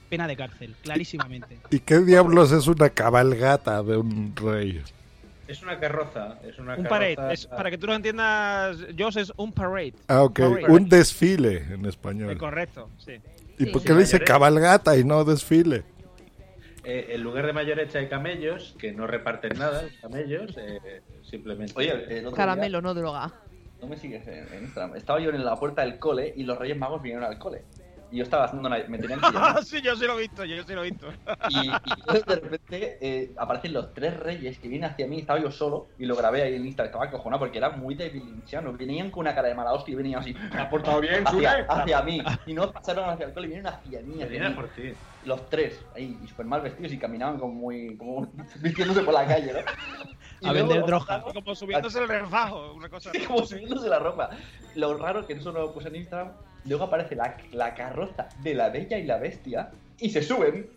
pena 0.09 0.27
de 0.27 0.35
cárcel, 0.35 0.75
clarísimamente. 0.81 1.59
¿Y 1.69 1.79
qué 1.79 1.99
diablos 1.99 2.51
es 2.51 2.67
una 2.67 2.89
cabalgata 2.89 3.83
de 3.83 3.97
un 3.97 4.33
rey? 4.35 4.81
Es 5.47 5.61
una 5.63 5.79
carroza. 5.79 6.39
Es 6.43 6.57
una 6.59 6.75
Un 6.75 6.83
carroza- 6.83 6.89
parade. 7.15 7.33
Es, 7.33 7.45
para 7.47 7.69
que 7.69 7.77
tú 7.77 7.87
lo 7.87 7.93
entiendas, 7.93 8.77
Joss, 8.97 9.15
es 9.17 9.31
un 9.37 9.53
parade. 9.53 9.93
Ah, 10.07 10.23
ok. 10.23 10.39
Parade. 10.39 10.65
Un 10.67 10.89
desfile 10.89 11.57
en 11.73 11.85
Eh, 11.85 11.89
español. 11.89 12.37
correcto, 12.37 12.89
sí. 12.97 13.13
¿Y 13.59 13.65
Sí, 13.65 13.71
por 13.71 13.81
sí. 13.81 13.87
qué 13.87 13.93
le 13.93 13.99
dice 14.01 14.13
Mayores. 14.17 14.27
cabalgata 14.27 14.97
y 14.97 15.03
no 15.03 15.23
desfile? 15.23 15.83
Eh, 16.89 17.15
en 17.15 17.21
lugar 17.21 17.45
de 17.45 17.51
mayorecha 17.51 17.99
hay 17.99 18.07
camellos, 18.07 18.73
que 18.79 18.93
no 18.93 19.07
reparten 19.07 19.57
nada, 19.59 19.81
los 19.83 19.91
camellos, 20.01 20.55
eh, 20.57 21.01
simplemente. 21.21 21.73
Oye, 21.75 21.91
el 22.19 22.25
otro 22.27 22.37
Caramelo, 22.37 22.81
no 22.81 22.93
droga. 22.93 23.29
no 23.81 23.87
me 23.87 23.97
sigues 23.97 24.25
en, 24.27 24.47
en 24.53 24.63
Instagram. 24.63 24.95
Estaba 24.95 25.19
yo 25.19 25.29
en 25.31 25.43
la 25.43 25.57
puerta 25.57 25.81
del 25.81 25.99
cole 25.99 26.31
y 26.35 26.43
los 26.43 26.57
Reyes 26.57 26.77
Magos 26.77 27.01
vinieron 27.01 27.25
al 27.25 27.37
cole. 27.37 27.63
Y 28.09 28.19
yo 28.19 28.23
estaba 28.23 28.45
haciendo 28.45 28.69
una. 28.69 28.77
Me 28.87 28.99
tenían 28.99 29.19
que 29.19 29.25
Ah, 29.25 29.31
llamar. 29.33 29.63
sí, 29.65 29.81
yo 29.81 29.93
sí 29.97 30.05
lo 30.05 30.17
he 30.17 30.21
visto, 30.21 30.45
yo 30.45 30.63
sí 30.63 30.73
lo 30.73 30.81
he 30.85 30.89
visto. 30.91 31.07
Y, 31.49 31.67
y 31.67 31.71
entonces 31.97 32.25
de 32.25 32.35
repente 32.37 32.97
eh, 33.01 33.31
aparecen 33.35 33.73
los 33.73 33.93
tres 33.93 34.17
reyes 34.17 34.57
que 34.59 34.69
vienen 34.69 34.89
hacia 34.89 35.05
mí. 35.07 35.19
Estaba 35.19 35.41
yo 35.41 35.51
solo 35.51 35.87
y 35.99 36.05
lo 36.05 36.15
grabé 36.15 36.41
ahí 36.43 36.55
en 36.55 36.65
Instagram. 36.65 36.85
Estaba 36.87 37.03
acojonado 37.07 37.39
porque 37.41 37.57
era 37.57 37.71
muy 37.71 37.95
de 37.95 38.07
valenciano. 38.07 38.71
Venían 38.71 39.11
con 39.11 39.19
una 39.25 39.35
cara 39.35 39.49
de 39.49 39.55
mala 39.55 39.73
hostia 39.73 39.91
y 39.91 39.95
venían 39.95 40.21
así. 40.21 40.33
¿Te 40.33 40.57
has 40.57 40.69
portado 40.69 41.01
bien, 41.01 41.27
Hacia, 41.27 41.65
hacia 41.67 42.01
mí. 42.01 42.23
Y 42.45 42.53
no 42.53 42.71
pasaron 42.71 43.09
hacia 43.09 43.25
el 43.25 43.33
cole, 43.33 43.47
vinieron 43.47 43.73
hacia 43.73 43.99
mí. 43.99 44.23
Hacia 44.23 44.49
mí. 44.51 44.55
por 44.55 44.69
ti. 44.69 44.93
Los 45.27 45.49
tres, 45.49 45.83
ahí, 45.95 46.17
y 46.23 46.27
súper 46.27 46.45
mal 46.45 46.61
vestidos 46.61 46.91
y 46.93 46.97
caminaban 46.97 47.37
como 47.37 47.53
muy. 47.53 47.97
como 47.97 48.31
vistiéndose 48.61 49.01
por 49.01 49.13
la 49.13 49.27
calle, 49.27 49.53
¿no? 49.53 49.59
Y 50.39 50.47
A 50.47 50.51
vender 50.51 50.85
droga. 50.85 51.23
Como 51.33 51.55
subiéndose 51.55 51.97
el 51.99 52.07
refajo, 52.07 52.73
una 52.75 52.89
cosa. 52.89 53.11
Sí, 53.11 53.21
como 53.25 53.43
subiéndose 53.43 53.89
la 53.89 53.97
ropa. 53.97 54.29
Lo 54.75 54.95
raro 54.95 55.25
que 55.25 55.33
eso 55.33 55.51
no 55.51 55.59
lo 55.61 55.73
puse 55.73 55.87
en 55.87 55.95
Instagram. 55.95 56.31
Luego 56.65 56.83
aparece 56.83 57.15
la, 57.15 57.35
la 57.53 57.73
carroza 57.73 58.29
de 58.43 58.53
la 58.53 58.69
Bella 58.69 58.99
y 58.99 59.05
la 59.05 59.17
Bestia 59.17 59.71
y 59.99 60.11
se 60.11 60.21
suben 60.21 60.69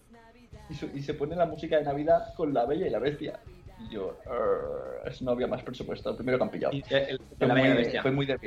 y, 0.71 0.75
su- 0.75 0.90
y 0.95 1.02
se 1.02 1.12
pone 1.12 1.37
la 1.37 1.45
música 1.45 1.76
de 1.76 1.85
Navidad 1.85 2.33
con 2.37 2.54
la 2.54 2.64
Bella 2.64 2.87
y 2.87 2.90
la 2.90 3.00
Bestia. 3.00 3.38
Y 3.80 3.92
yo, 3.92 4.16
"Arr, 4.26 5.07
es 5.11 5.21
no 5.21 5.33
había 5.33 5.47
más 5.47 5.62
presupuesto. 5.62 6.09
El 6.11 6.16
primero 6.16 6.38
que 6.38 6.45
han 6.45 6.50
pillado. 6.50 6.73
Y- 6.75 6.83
El- 6.88 6.97
el- 7.11 7.19
Fue 7.38 7.47
la 7.47 7.54
muy, 7.54 7.69
fue 8.00 8.11
muy 8.12 8.25
de. 8.26 8.38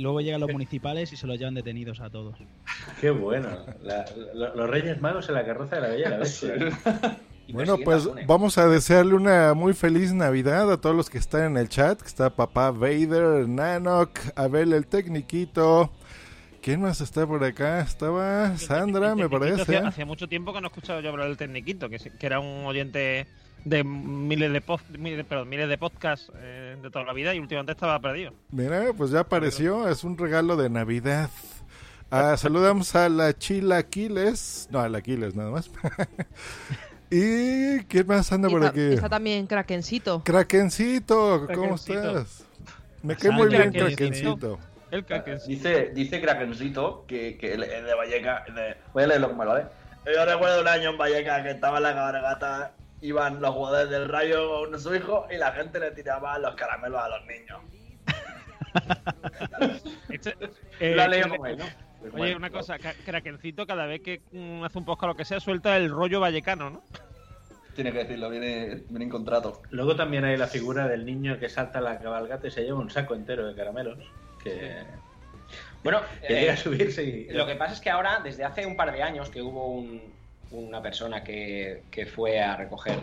Y 0.00 0.02
luego 0.02 0.22
llegan 0.22 0.40
los 0.40 0.50
municipales 0.50 1.12
y 1.12 1.16
se 1.18 1.26
los 1.26 1.38
llevan 1.38 1.52
detenidos 1.52 2.00
a 2.00 2.08
todos. 2.08 2.34
Qué 3.02 3.10
bueno. 3.10 3.50
La- 3.82 4.06
la- 4.32 4.54
los 4.54 4.70
Reyes 4.70 4.98
Magos 5.02 5.28
en 5.28 5.34
la 5.34 5.44
carroza 5.44 5.76
de 5.76 5.82
la 5.82 5.88
Bella 5.88 6.08
la 6.08 6.16
Bestia. 6.16 6.54
y 7.46 7.52
Bueno, 7.52 7.76
pues 7.84 8.08
vamos 8.26 8.56
a 8.56 8.66
desearle 8.66 9.12
una 9.12 9.52
muy 9.52 9.74
feliz 9.74 10.14
Navidad 10.14 10.72
a 10.72 10.80
todos 10.80 10.96
los 10.96 11.10
que 11.10 11.18
están 11.18 11.42
en 11.42 11.56
el 11.58 11.68
chat. 11.68 12.00
que 12.00 12.06
Está 12.08 12.30
papá 12.30 12.70
Vader, 12.70 13.46
Nanok, 13.46 14.18
Abel 14.36 14.72
el 14.72 14.86
Tecniquito. 14.86 15.92
¿Quién 16.62 16.80
más 16.80 17.02
está 17.02 17.26
por 17.26 17.44
acá? 17.44 17.82
Estaba 17.82 18.56
Sandra, 18.56 19.14
me 19.14 19.28
parece. 19.28 19.76
Hacía, 19.76 20.06
mucho 20.06 20.28
tiempo 20.28 20.54
que 20.54 20.62
no 20.62 20.68
he 20.68 20.70
escuchado 20.70 21.00
yo 21.02 21.10
hablar 21.10 21.28
del 21.28 21.36
Tecniquito, 21.36 21.90
que, 21.90 21.98
sí- 21.98 22.10
que 22.18 22.24
era 22.24 22.40
un 22.40 22.64
oyente 22.64 23.26
de 23.64 23.84
miles 23.84 24.52
de, 24.52 24.62
pod- 24.64 24.80
miles, 24.98 25.24
perdón, 25.26 25.48
miles 25.48 25.68
de 25.68 25.76
podcasts 25.78 26.30
eh, 26.36 26.76
de 26.82 26.90
toda 26.90 27.04
la 27.04 27.12
vida 27.12 27.34
y 27.34 27.38
últimamente 27.40 27.72
estaba 27.72 27.98
perdido. 28.00 28.32
Mira, 28.50 28.86
pues 28.96 29.10
ya 29.10 29.20
apareció, 29.20 29.88
es 29.88 30.02
un 30.04 30.16
regalo 30.16 30.56
de 30.56 30.70
Navidad. 30.70 31.30
Ah, 32.10 32.36
saludamos 32.36 32.94
a 32.96 33.08
la 33.08 33.36
Chila 33.36 33.76
Aquiles. 33.78 34.68
No, 34.70 34.80
a 34.80 34.88
la 34.88 34.98
Aquiles 34.98 35.34
nada 35.36 35.50
más. 35.50 35.70
¿Y 37.10 37.80
quién 37.84 38.06
más 38.06 38.30
anda 38.32 38.48
Y 38.48 38.52
por 38.52 38.60
está, 38.64 38.70
aquí? 38.70 38.94
está 38.94 39.08
también 39.08 39.46
Krakencito. 39.46 40.22
Krakencito, 40.24 41.46
¿cómo 41.54 41.76
Krakencito. 41.76 42.18
estás? 42.18 42.44
Me 43.02 43.16
cae 43.16 43.30
muy 43.32 43.48
bien. 43.48 43.72
Krakencito. 43.72 44.58
El 44.90 45.04
Kraken. 45.04 45.38
Dice, 45.46 45.90
dice 45.94 46.20
Krakencito 46.20 47.04
que, 47.06 47.36
que 47.38 47.54
él 47.54 47.62
es 47.64 47.84
de 47.84 47.94
Valleca. 47.94 48.44
de- 48.54 48.76
Voy 48.92 49.04
a 49.04 49.06
leerlo 49.08 49.28
como 49.30 49.44
¿vale? 49.44 49.66
Yo 50.06 50.24
recuerdo 50.24 50.60
un 50.62 50.68
año 50.68 50.90
en 50.90 50.98
Valleca 50.98 51.42
que 51.42 51.50
estaba 51.50 51.76
en 51.78 51.82
la 51.84 51.94
cabalgata, 51.94 52.72
iban 53.02 53.40
los 53.40 53.54
jugadores 53.54 53.90
del 53.90 54.08
Rayo 54.08 54.64
con 54.66 54.78
su 54.80 54.94
hijo 54.94 55.26
y 55.30 55.36
la 55.36 55.52
gente 55.52 55.78
le 55.80 55.90
tiraba 55.92 56.38
los 56.38 56.54
caramelos 56.54 57.00
a 57.02 57.08
los 57.08 57.26
niños. 57.26 57.60
Este- 60.08 60.34
Lo 60.40 60.48
eh, 60.80 61.00
ha 61.02 61.08
leído 61.08 61.26
este- 61.26 61.36
como 61.36 61.46
él, 61.46 61.58
¿no? 61.58 61.64
Oye, 62.02 62.10
Bueno, 62.16 62.36
una 62.38 62.50
cosa, 62.50 62.76
Krakencito 62.78 63.66
cada 63.66 63.84
vez 63.86 64.00
que 64.00 64.22
mm, 64.32 64.64
hace 64.64 64.78
un 64.78 64.84
podcast 64.86 65.04
o 65.04 65.06
lo 65.08 65.14
que 65.16 65.24
sea, 65.26 65.38
suelta 65.40 65.76
el 65.76 65.90
rollo 65.90 66.18
vallecano, 66.20 66.70
¿no? 66.70 66.82
Tiene 67.74 67.92
que 67.92 67.98
decirlo, 67.98 68.30
viene, 68.30 68.82
viene 68.88 69.04
en 69.04 69.10
contrato. 69.10 69.60
Luego 69.70 69.96
también 69.96 70.24
hay 70.24 70.36
la 70.36 70.46
figura 70.46 70.88
del 70.88 71.04
niño 71.04 71.38
que 71.38 71.48
salta 71.48 71.78
a 71.78 71.82
la 71.82 71.98
cabalgata 71.98 72.46
y 72.46 72.50
se 72.50 72.62
lleva 72.64 72.78
un 72.78 72.90
saco 72.90 73.14
entero 73.14 73.46
de 73.46 73.54
caramelos. 73.54 73.98
Que, 74.42 74.82
Bueno, 75.82 76.00
que 76.26 76.36
eh, 76.36 76.40
llega 76.40 76.54
a 76.54 76.56
subirse 76.56 77.02
y. 77.04 77.28
Lo 77.30 77.46
que 77.46 77.54
pasa 77.54 77.74
es 77.74 77.80
que 77.80 77.90
ahora, 77.90 78.20
desde 78.24 78.44
hace 78.44 78.64
un 78.66 78.76
par 78.76 78.92
de 78.92 79.02
años 79.02 79.28
que 79.30 79.42
hubo 79.42 79.66
un- 79.68 80.02
una 80.52 80.82
persona 80.82 81.22
que, 81.22 81.82
que 81.90 82.06
fue 82.06 82.40
a 82.40 82.56
recoger 82.56 82.98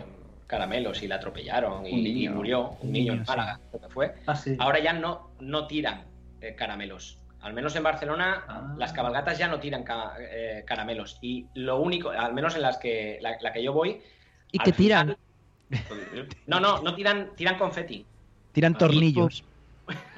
caramelos 0.46 1.02
y 1.02 1.08
la 1.08 1.16
atropellaron 1.16 1.86
y, 1.86 1.92
niño. 2.02 2.30
y 2.30 2.34
murió, 2.34 2.76
un 2.80 2.92
niño 2.92 3.12
en 3.12 3.18
niño, 3.20 3.24
sí. 3.24 3.30
Málaga, 3.30 3.60
creo 3.70 3.82
que 3.82 3.88
fue. 3.88 4.14
Ah, 4.26 4.34
sí. 4.36 4.56
Ahora 4.58 4.78
ya 4.80 4.92
no, 4.92 5.30
no 5.40 5.66
tiran 5.66 6.04
eh, 6.40 6.54
caramelos. 6.54 7.18
Al 7.40 7.52
menos 7.52 7.76
en 7.76 7.82
Barcelona, 7.82 8.44
Ah. 8.48 8.74
las 8.78 8.92
cabalgatas 8.92 9.38
ya 9.38 9.46
no 9.48 9.60
tiran 9.60 9.84
ca- 9.84 10.14
eh, 10.18 10.64
caramelos. 10.66 11.18
Y 11.22 11.46
lo 11.54 11.78
único, 11.80 12.10
al 12.10 12.34
menos 12.34 12.54
en 12.56 12.62
las 12.62 12.78
que 12.78 13.18
la, 13.20 13.36
la 13.40 13.52
que 13.52 13.62
yo 13.62 13.72
voy. 13.72 14.00
¿Y 14.50 14.58
que 14.58 14.72
tiran? 14.72 15.16
final- 15.70 16.28
No, 16.46 16.58
no, 16.60 16.82
no 16.82 16.94
tiran, 16.94 17.30
tiran 17.36 17.58
confeti. 17.58 18.04
Tiran 18.52 18.76
tornillos. 18.76 19.44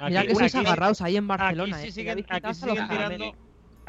Mira 0.07 0.23
que 0.25 0.35
sois 0.35 0.55
agarrados 0.55 1.01
ahí 1.03 1.17
en 1.17 1.27
Barcelona. 1.29 1.77
Aquí 1.77 1.85
sí 1.85 1.89
eh, 1.89 1.93
siguen, 1.93 2.27
aquí 2.29 2.55
siguen 2.55 2.89
tirando. 2.89 3.35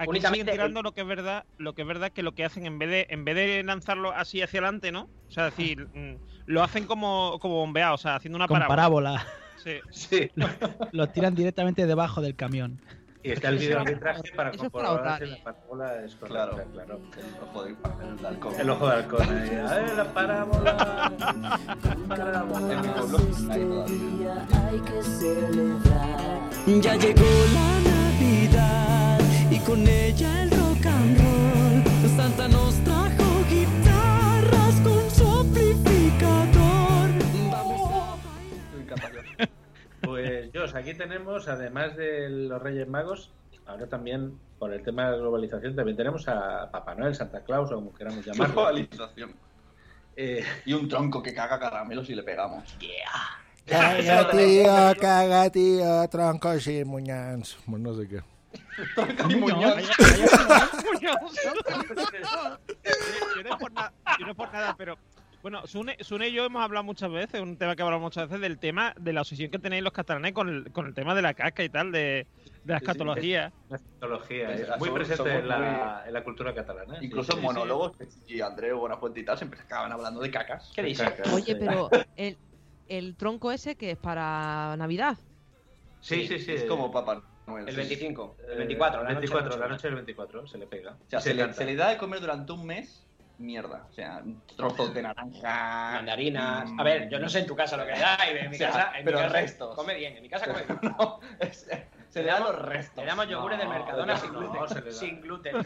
Aquí 0.01 0.09
Únicamente 0.09 0.51
siguen 0.51 0.59
el- 0.61 0.67
tirando 0.67 0.81
lo 0.81 0.91
que 0.93 1.01
es 1.01 1.07
verdad, 1.07 1.45
lo 1.57 1.73
que 1.73 1.81
es 1.83 1.87
verdad 1.87 2.11
que 2.11 2.23
lo 2.23 2.33
que 2.33 2.43
hacen 2.45 2.65
en 2.65 2.79
vez 2.79 2.89
de 2.89 3.07
en 3.09 3.23
vez 3.25 3.35
de 3.35 3.63
lanzarlo 3.63 4.11
así 4.11 4.41
hacia 4.41 4.59
adelante, 4.59 4.91
¿no? 4.91 5.09
O 5.27 5.31
sea, 5.31 5.45
decir, 5.45 5.87
mm, 5.93 6.15
lo 6.47 6.63
hacen 6.63 6.85
como 6.85 7.37
como 7.39 7.55
bombeado, 7.55 7.95
o 7.95 7.97
sea, 7.97 8.15
haciendo 8.15 8.35
una 8.37 8.47
Con 8.47 8.59
parábola. 8.59 9.13
parábola. 9.15 9.27
Sí. 9.63 9.73
Sí. 9.91 10.31
Los 10.91 11.13
tiran 11.13 11.35
directamente 11.35 11.85
debajo 11.85 12.21
del 12.21 12.35
camión. 12.35 12.81
Y 13.23 13.33
está 13.33 13.49
el 13.49 13.57
Eso 13.57 13.61
vídeo 13.65 13.73
era- 13.73 13.81
arbitraje 13.83 14.21
para 14.35 14.49
es 14.49 14.57
comprobar 14.57 15.17
si 15.19 15.23
eh. 15.25 15.27
la 15.27 15.43
parábola 15.43 16.03
es 16.03 16.15
Claro. 16.15 16.51
correcta, 16.53 16.71
claro. 16.73 16.99
El 17.13 17.43
ojo 17.43 17.63
del, 17.63 17.75
el 18.19 18.25
halcón. 18.25 18.53
El 18.59 18.69
ojo 18.71 18.87
de 18.87 18.93
halcón 18.95 19.21
ahí. 19.37 19.49
¡Ay, 19.69 19.85
la 19.95 20.13
parábola! 20.13 21.11
parábola. 22.07 22.73
En 22.73 22.81
mi 22.81 22.87
pueblo 22.87 23.85
hay 24.65 24.79
que 24.79 25.03
celebrar. 25.03 26.49
Ya 26.81 26.95
llegó 26.95 27.23
la 27.53 27.90
con 29.71 29.87
ella 29.87 30.43
el 30.43 30.51
rock 30.51 30.85
and 30.85 31.17
roll. 31.17 32.09
Santa 32.17 32.47
nos 32.49 32.75
trajo 32.83 33.43
guitarras 33.49 34.75
con 34.83 35.09
su 35.09 35.25
amplificador. 35.25 37.09
Vamos. 37.49 38.19
Pues, 40.01 40.49
Jos, 40.53 40.75
aquí 40.75 40.93
tenemos, 40.93 41.47
además 41.47 41.95
de 41.95 42.29
los 42.29 42.61
Reyes 42.61 42.89
Magos, 42.89 43.31
ahora 43.65 43.87
también, 43.87 44.37
por 44.59 44.73
el 44.73 44.83
tema 44.83 45.05
de 45.05 45.11
la 45.11 45.17
globalización, 45.19 45.73
también 45.73 45.95
tenemos 45.95 46.27
a 46.27 46.69
Papá 46.69 46.93
Noel, 46.95 47.15
Santa 47.15 47.39
Claus, 47.39 47.71
o 47.71 47.75
como 47.75 47.93
queramos 47.93 48.25
llamarlo. 48.25 48.53
Globalización. 48.53 49.31
Eh, 50.17 50.43
Y 50.65 50.73
un 50.73 50.89
tronco 50.89 51.23
que 51.23 51.33
caga 51.33 51.57
caramelos 51.57 52.09
y 52.09 52.15
le 52.15 52.23
pegamos. 52.23 52.75
Caga, 53.65 54.29
tío, 54.31 54.65
caga, 54.99 55.49
tío, 55.49 56.09
tronco 56.09 56.59
sin 56.59 56.89
muñans. 56.89 57.57
Bueno, 57.65 57.91
no 57.93 57.97
sé 57.97 58.09
qué. 58.09 58.21
Y 59.29 59.35
muñoz. 59.35 59.75
yo, 61.01 61.13
no 63.43 63.49
es 63.49 63.55
por 63.59 63.71
nada, 63.71 63.93
yo 64.19 64.25
no 64.25 64.31
es 64.31 64.37
por 64.37 64.51
nada, 64.53 64.75
pero 64.77 64.97
bueno, 65.41 65.65
Sune, 65.65 65.97
Sune 66.01 66.29
y 66.29 66.33
yo 66.33 66.45
hemos 66.45 66.61
hablado 66.63 66.83
muchas 66.83 67.11
veces, 67.11 67.41
un 67.41 67.57
tema 67.57 67.75
que 67.75 67.81
hablamos 67.81 68.03
muchas 68.03 68.27
veces 68.29 68.41
del 68.41 68.59
tema 68.59 68.93
de 68.99 69.11
la 69.13 69.21
obsesión 69.21 69.49
que 69.49 69.57
tenéis 69.59 69.83
los 69.83 69.91
catalanes 69.91 70.33
con 70.33 70.49
el, 70.49 70.71
con 70.71 70.85
el 70.85 70.93
tema 70.93 71.15
de 71.15 71.21
la 71.23 71.33
casca 71.33 71.63
y 71.63 71.69
tal, 71.69 71.91
de, 71.91 71.99
de 71.99 72.27
la 72.73 72.79
Sí, 72.79 72.85
sí, 72.85 72.91
escatología. 72.91 73.51
la 73.69 73.77
escatología 73.77 74.51
Es- 74.53 74.61
es 74.69 74.77
muy 74.79 74.89
presente 74.91 75.35
en 75.39 75.47
la, 75.47 75.57
muy- 75.57 76.07
en 76.09 76.13
la 76.13 76.23
cultura 76.23 76.53
catalana. 76.53 76.97
Incluso 77.01 77.31
sí, 77.33 77.39
monólogos, 77.41 77.93
y 78.27 78.41
Andreu 78.41 78.77
Buenafuente 78.79 79.21
y 79.21 79.25
tal, 79.25 79.37
siempre 79.37 79.57
se 79.57 79.65
acaban 79.65 79.91
hablando 79.91 80.21
de 80.21 80.29
cacas. 80.29 80.71
¿Qué 80.75 80.83
dices? 80.83 81.09
Oye, 81.33 81.53
sí. 81.53 81.55
pero 81.59 81.89
el, 82.17 82.37
el 82.87 83.15
tronco 83.15 83.51
ese 83.51 83.75
que 83.75 83.91
es 83.91 83.97
para 83.97 84.75
Navidad. 84.77 85.17
Sí, 86.01 86.27
sí, 86.27 86.37
sí. 86.39 86.53
Es 86.53 86.63
como 86.65 86.91
Papá 86.91 87.23
El 87.47 87.69
sí. 87.69 87.75
25, 87.75 88.35
Eh, 88.39 88.45
el 88.51 88.57
24, 88.59 89.03
la 89.03 89.09
24, 89.09 89.45
noche, 89.49 89.59
la 89.59 89.67
noche 89.67 89.87
del 89.87 89.95
24, 89.95 90.47
se 90.47 90.57
le 90.57 90.67
pega. 90.67 90.91
O 90.91 91.09
sea, 91.09 91.19
Y 91.19 91.21
se, 91.23 91.33
le, 91.33 91.53
se 91.53 91.65
le 91.65 91.75
da 91.75 91.89
de 91.89 91.97
comer 91.97 92.19
durante 92.21 92.51
un 92.53 92.65
mes 92.65 93.07
mierda. 93.37 93.87
O 93.89 93.93
sea, 93.93 94.23
trozos 94.55 94.93
de 94.93 95.01
naranja. 95.01 95.91
Mandarinas. 95.93 96.71
mm, 96.71 96.79
A 96.79 96.83
ver, 96.83 97.09
yo 97.09 97.19
no 97.19 97.27
sé 97.27 97.39
en 97.39 97.47
tu 97.47 97.55
casa 97.55 97.75
lo 97.77 97.85
que 97.85 97.91
da, 97.91 98.17
y 98.31 98.37
en 98.37 98.49
mi 98.51 98.55
O 98.55 98.57
sea, 98.57 98.67
casa, 98.69 98.91
en 98.93 98.99
mi 98.99 99.05
pero 99.05 99.17
casa 99.17 99.29
restos. 99.33 99.75
come 99.75 99.95
bien, 99.95 100.15
en 100.15 100.21
mi 100.21 100.29
casa 100.29 100.45
come 100.45 100.63
bien. 100.65 100.79
No, 100.97 101.19
es- 101.39 101.67
se 102.11 102.21
le 102.21 102.29
dan 102.29 102.43
los 102.43 102.55
restos. 102.59 102.97
Le 103.03 103.05
damos 103.09 103.27
yogures 103.27 103.57
del 103.57 103.67
No, 103.69 103.73
Mercadona 103.73 104.13
no, 104.13 104.19
sin 104.19 104.33
no, 104.33 104.39
gluten. 104.39 104.75
le 104.83 104.91
da. 104.91 104.91
sin 104.97 105.21
gluten 105.21 105.55
¿eh? 105.55 105.61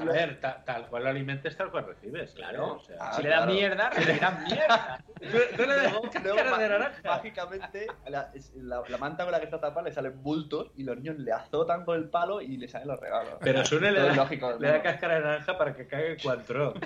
A 0.00 0.04
ver, 0.04 0.40
ta- 0.40 0.64
tal 0.64 0.86
cual 0.86 1.02
lo 1.04 1.08
alimentes, 1.10 1.56
tal 1.56 1.70
cual 1.70 1.86
recibes. 1.86 2.30
Claro. 2.32 2.66
¿eh? 2.66 2.70
O 2.70 2.80
sea, 2.80 2.96
Ah, 3.00 3.12
si 3.14 3.22
le 3.22 3.28
das 3.30 3.38
claro. 3.38 3.52
mierda, 3.52 3.90
recibirás 3.90 4.40
mierda. 4.40 5.04
tú 5.16 5.26
le 5.26 5.66
Luego, 5.66 6.02
cáscara 6.02 6.34
luego, 6.34 6.56
de 6.58 6.68
naranja. 6.68 7.00
mágicamente, 7.04 7.86
la, 8.06 8.30
la- 8.56 8.82
la 8.88 8.98
manta 8.98 9.24
con 9.24 9.32
la 9.32 9.38
que 9.40 9.44
está 9.46 9.60
tapada 9.60 9.82
le 9.82 9.92
salen 9.92 10.22
bultos 10.22 10.70
y 10.76 10.84
los 10.84 10.96
niños 10.96 11.18
le 11.18 11.32
azotan 11.32 11.84
con 11.84 11.96
el 11.96 12.08
palo 12.08 12.40
y 12.40 12.56
le 12.56 12.68
salen 12.68 12.88
los 12.88 13.00
regalos. 13.00 13.34
Pero 13.40 13.64
Sune 13.64 13.90
le 13.90 14.00
da, 14.02 14.14
lógico, 14.14 14.52
le 14.58 14.68
da 14.68 14.76
¿no? 14.78 14.82
cáscara 14.84 15.14
de 15.16 15.20
naranja 15.20 15.58
para 15.58 15.74
que 15.74 15.86
cague 15.88 16.16
cuatro. 16.22 16.74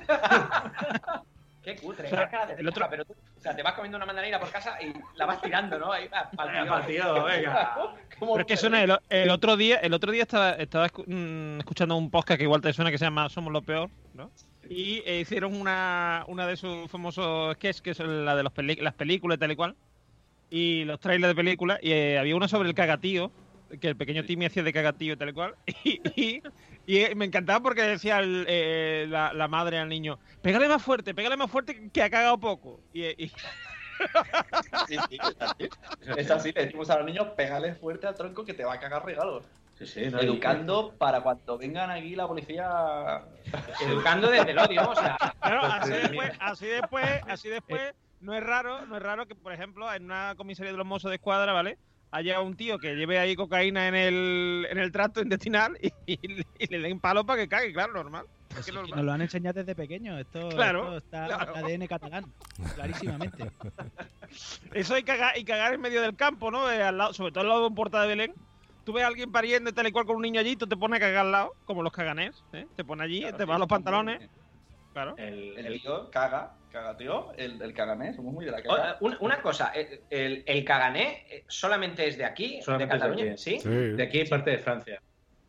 Qué 1.62 1.74
cutre, 1.76 2.06
O 2.06 2.10
sea, 2.10 2.18
cáscara 2.28 2.46
de 2.54 2.60
el 2.60 2.68
otro- 2.68 2.80
naranja, 2.88 2.90
pero 2.90 3.04
tú, 3.04 3.14
sea, 3.46 3.56
te 3.56 3.62
vas 3.62 3.74
comiendo 3.74 3.96
una 3.96 4.06
mandarina 4.06 4.38
por 4.40 4.50
casa 4.50 4.76
y 4.82 4.92
la 5.16 5.26
vas 5.26 5.40
tirando, 5.40 5.78
¿no? 5.78 5.92
Ahí, 5.92 6.08
ah, 6.12 6.28
tío. 6.30 6.66
Pa'l 6.66 6.86
tío, 6.86 7.24
venga. 7.24 7.74
¿Cómo 8.18 8.32
Pero 8.34 8.40
es 8.42 8.46
que 8.46 8.56
suena, 8.56 8.82
el, 8.82 8.98
el 9.08 9.30
otro 9.30 9.56
día, 9.56 9.76
el 9.76 9.94
otro 9.94 10.10
día 10.12 10.22
estaba, 10.22 10.56
mm, 11.06 11.58
escuchando 11.60 11.96
un 11.96 12.10
podcast 12.10 12.38
que 12.38 12.44
igual 12.44 12.60
te 12.60 12.72
suena 12.72 12.90
que 12.90 12.98
se 12.98 13.04
llama 13.04 13.28
Somos 13.28 13.52
lo 13.52 13.62
peor, 13.62 13.90
¿no? 14.14 14.30
Y 14.68 15.02
eh, 15.06 15.20
hicieron 15.20 15.54
una, 15.54 16.24
una 16.26 16.46
de 16.46 16.56
sus 16.56 16.90
famosos 16.90 17.54
sketches, 17.54 17.82
que 17.82 17.90
es 17.90 17.98
la 18.00 18.34
de 18.34 18.42
los 18.42 18.52
las 18.80 18.94
películas 18.94 19.36
y 19.36 19.38
tal 19.38 19.52
y 19.52 19.56
cual. 19.56 19.76
Y 20.50 20.84
los 20.84 20.98
trailers 20.98 21.28
de 21.28 21.34
películas. 21.34 21.78
Y 21.82 21.92
eh, 21.92 22.18
había 22.18 22.34
una 22.36 22.48
sobre 22.48 22.68
el 22.68 22.74
cagatío, 22.74 23.30
que 23.80 23.88
el 23.88 23.96
pequeño 23.96 24.24
Timmy 24.24 24.46
hacía 24.46 24.62
de 24.62 24.72
cagatío 24.72 25.12
y 25.12 25.16
tal 25.16 25.28
y 25.28 25.32
cual. 25.32 25.54
Y, 25.84 26.00
y- 26.20 26.42
y, 26.86 26.98
eh, 26.98 27.14
me 27.14 27.24
encantaba 27.24 27.60
porque 27.60 27.82
decía 27.82 28.18
el, 28.20 28.44
eh, 28.48 29.06
la, 29.08 29.32
la 29.32 29.48
madre 29.48 29.78
al 29.78 29.88
niño, 29.88 30.18
pégale 30.42 30.68
más 30.68 30.82
fuerte, 30.82 31.14
pégale 31.14 31.36
más 31.36 31.50
fuerte 31.50 31.90
que 31.92 32.02
ha 32.02 32.10
cagado 32.10 32.38
poco. 32.38 32.80
Y, 32.92 33.02
eh, 33.04 33.14
y- 33.18 33.28
Sí, 34.88 34.96
sí, 35.08 35.18
es 35.18 35.36
así. 35.40 35.68
Es 36.20 36.30
así, 36.30 36.52
le 36.52 36.64
decimos 36.66 36.90
a 36.90 36.96
los 36.98 37.06
niños, 37.06 37.28
pégale 37.36 37.74
fuerte 37.74 38.06
al 38.06 38.14
tronco 38.14 38.44
que 38.44 38.52
te 38.54 38.64
va 38.64 38.74
a 38.74 38.80
cagar 38.80 39.04
regalos. 39.04 39.44
Sí, 39.78 39.86
sí, 39.86 40.10
no, 40.10 40.20
Educando 40.20 40.94
para 40.96 41.20
cuando 41.22 41.58
vengan 41.58 41.90
aquí 41.90 42.14
la 42.14 42.26
policía. 42.26 43.22
Educando 43.80 44.30
desde 44.30 44.50
el 44.52 44.58
odio, 44.58 44.88
o 44.90 44.94
sea. 44.94 45.16
Claro, 45.40 45.60
Pues 45.60 45.72
así 45.72 45.92
sí. 45.92 46.00
después, 46.00 46.32
así 46.40 46.66
después, 46.66 47.20
así 47.26 47.48
después, 47.48 47.94
no 48.20 48.34
es 48.34 48.42
raro, 48.42 48.86
no 48.86 48.96
es 48.96 49.02
raro 49.02 49.26
que, 49.26 49.34
por 49.34 49.52
ejemplo, 49.52 49.92
en 49.92 50.04
una 50.04 50.34
comisaría 50.36 50.72
de 50.72 50.78
los 50.78 50.86
mozos 50.86 51.10
de 51.10 51.16
escuadra, 51.16 51.52
¿vale? 51.52 51.78
Haya 52.16 52.40
un 52.40 52.56
tío 52.56 52.78
que 52.78 52.94
lleve 52.94 53.18
ahí 53.18 53.36
cocaína 53.36 53.88
en 53.88 53.94
el, 53.94 54.66
en 54.70 54.78
el 54.78 54.90
tracto 54.90 55.20
intestinal 55.20 55.76
y, 55.82 55.88
y- 56.06 56.42
y 56.58 56.66
le 56.68 56.78
den 56.80 56.98
palo 56.98 57.24
para 57.26 57.42
que 57.42 57.48
cague, 57.48 57.72
claro, 57.72 57.92
normal. 57.92 58.24
Es 58.58 58.64
que 58.64 58.70
Y 58.70 58.74
normal. 58.74 58.96
nos 58.96 59.04
lo 59.04 59.12
han 59.12 59.20
enseñado 59.20 59.60
desde 59.60 59.74
pequeño. 59.74 60.18
Esto, 60.18 60.48
Claro, 60.48 60.96
esto 60.96 60.96
está 60.98 61.26
claro. 61.26 61.52
en 61.56 61.58
el 61.58 61.64
ADN 61.82 61.86
catalán, 61.88 62.24
clarísimamente. 62.74 63.50
Eso 64.72 64.96
y 64.96 65.02
cagar, 65.02 65.36
y 65.38 65.44
cagar 65.44 65.74
en 65.74 65.80
medio 65.80 66.00
del 66.02 66.16
campo, 66.16 66.50
¿no? 66.50 66.70
Eh, 66.70 66.82
al 66.82 66.96
lado, 66.98 67.12
sobre 67.12 67.32
todo 67.32 67.42
al 67.42 67.48
lado 67.48 67.60
de 67.62 67.66
un 67.68 67.74
porta 67.74 68.00
de 68.02 68.08
Belén. 68.08 68.34
Tú 68.84 68.92
ves 68.92 69.04
a 69.04 69.08
alguien 69.08 69.32
pariendo 69.32 69.72
tal 69.72 69.86
y 69.88 69.92
cual 69.92 70.06
con 70.06 70.16
un 70.16 70.22
niño 70.22 70.40
allí, 70.40 70.54
tú 70.56 70.66
te 70.66 70.76
pones 70.76 70.98
a 70.98 71.00
cagar 71.00 71.26
al 71.26 71.32
lado, 71.32 71.52
como 71.64 71.82
los 71.82 71.92
caganés, 71.92 72.42
¿eh? 72.52 72.66
Te 72.76 72.84
pone 72.84 73.02
allí, 73.02 73.20
Claro, 73.20 73.36
te 73.36 73.42
sí, 73.42 73.48
vas 73.48 73.58
los 73.58 73.68
pantalones, 73.68 74.30
claro. 74.96 75.14
El, 75.18 75.58
El 75.58 75.66
el- 75.66 75.80
tío 75.82 76.10
caga, 76.10 76.54
caga 76.72 76.96
tío, 76.96 77.30
el, 77.36 77.60
el 77.60 77.74
caganés, 77.74 78.16
somos 78.16 78.32
muy 78.32 78.46
de 78.46 78.50
la 78.50 78.62
caga. 78.62 78.96
un- 79.00 79.16
una 79.20 79.42
cosa, 79.42 79.72
el, 80.08 80.42
el 80.46 80.64
cagané 80.64 81.44
solamente 81.48 82.06
es 82.08 82.16
de 82.16 82.24
aquí, 82.24 82.62
Solamente 82.62 82.92
de 82.92 82.96
es 82.96 83.02
de 83.02 83.08
Cataluña, 83.08 83.32
aquí. 83.32 83.42
¿sí? 83.42 83.60
Sí. 83.60 83.68
de 83.68 84.02
aquí 84.02 84.24
parte 84.24 84.50
de 84.52 84.58
Francia. 84.58 85.02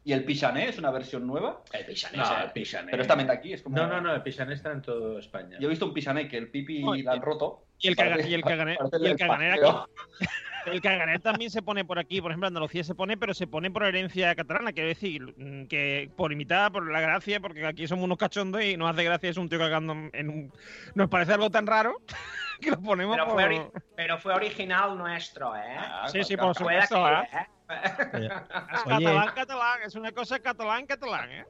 ¿Y 0.07 0.13
el 0.13 0.23
pichané 0.23 0.69
es 0.69 0.77
una 0.79 0.89
versión 0.89 1.27
nueva? 1.27 1.61
El 1.73 1.85
pichané, 1.85 2.15
No, 2.15 2.23
o 2.23 2.27
sea, 2.27 2.43
el 2.43 2.51
pichané. 2.51 2.91
Pero 2.91 3.01
es 3.01 3.09
también 3.09 3.27
de 3.27 3.33
aquí, 3.33 3.51
es 3.51 3.61
como... 3.61 3.75
No, 3.75 3.87
no, 3.87 3.99
no, 3.99 4.15
el 4.15 4.21
pichané 4.21 4.53
está 4.53 4.71
en 4.71 4.81
toda 4.81 5.19
España. 5.19 5.57
Yo 5.59 5.67
he 5.67 5.69
visto 5.69 5.85
un 5.85 5.93
pichané 5.93 6.29
que 6.29 6.37
el 6.37 6.49
pipi 6.49 6.81
Oye, 6.81 7.03
la 7.03 7.11
han 7.11 7.21
roto. 7.21 7.65
Y 7.77 7.89
el, 7.89 7.97
caga- 7.97 8.11
Parece- 8.11 8.29
y 8.29 8.33
el 8.35 8.41
cagané, 8.41 8.77
y 9.01 9.05
el 9.05 9.17
cagané 9.17 9.51
aquí. 9.51 9.61
El 10.65 10.81
caganer 10.81 11.21
también 11.21 11.49
se 11.49 11.61
pone 11.61 11.85
por 11.85 11.97
aquí, 11.97 12.19
por 12.19 12.31
ejemplo, 12.31 12.47
Andalucía 12.47 12.83
se 12.83 12.93
pone, 12.93 13.15
pero 13.15 13.33
se 13.33 13.47
pone 13.47 13.71
por 13.71 13.85
herencia 13.85 14.35
catalana, 14.35 14.73
quiero 14.73 14.89
decir, 14.89 15.21
mm, 15.37 15.67
que 15.67 16.09
por 16.17 16.33
imitar, 16.33 16.73
por 16.73 16.91
la 16.91 16.99
gracia, 16.99 17.39
porque 17.39 17.65
aquí 17.65 17.87
somos 17.87 18.03
unos 18.03 18.17
cachondos 18.17 18.61
y 18.61 18.75
nos 18.75 18.91
hace 18.91 19.05
gracia 19.05 19.29
es 19.29 19.37
un 19.37 19.47
tío 19.47 19.59
cagando 19.59 19.93
en 20.11 20.29
un... 20.29 20.53
Nos 20.93 21.07
parece 21.09 21.31
algo 21.33 21.49
tan 21.49 21.67
raro 21.67 22.01
que 22.59 22.71
lo 22.71 22.81
ponemos 22.81 23.15
pero, 23.15 23.27
por... 23.29 23.41
fue 23.41 23.81
pero 23.95 24.17
fue 24.17 24.33
original 24.33 24.97
nuestro, 24.97 25.55
¿eh? 25.55 25.77
Ah, 25.77 26.09
Sí, 26.11 26.21
sí, 26.23 26.35
por 26.35 26.53
supuesto, 26.53 27.07
¿eh? 27.09 27.29
¿Eh? 27.69 28.29
Catalán, 28.87 29.29
catalán, 29.35 29.79
es 29.85 29.95
una 29.95 30.11
cosa 30.11 30.39
catalán, 30.39 30.85
catalán, 30.85 31.31
¿eh? 31.31 31.45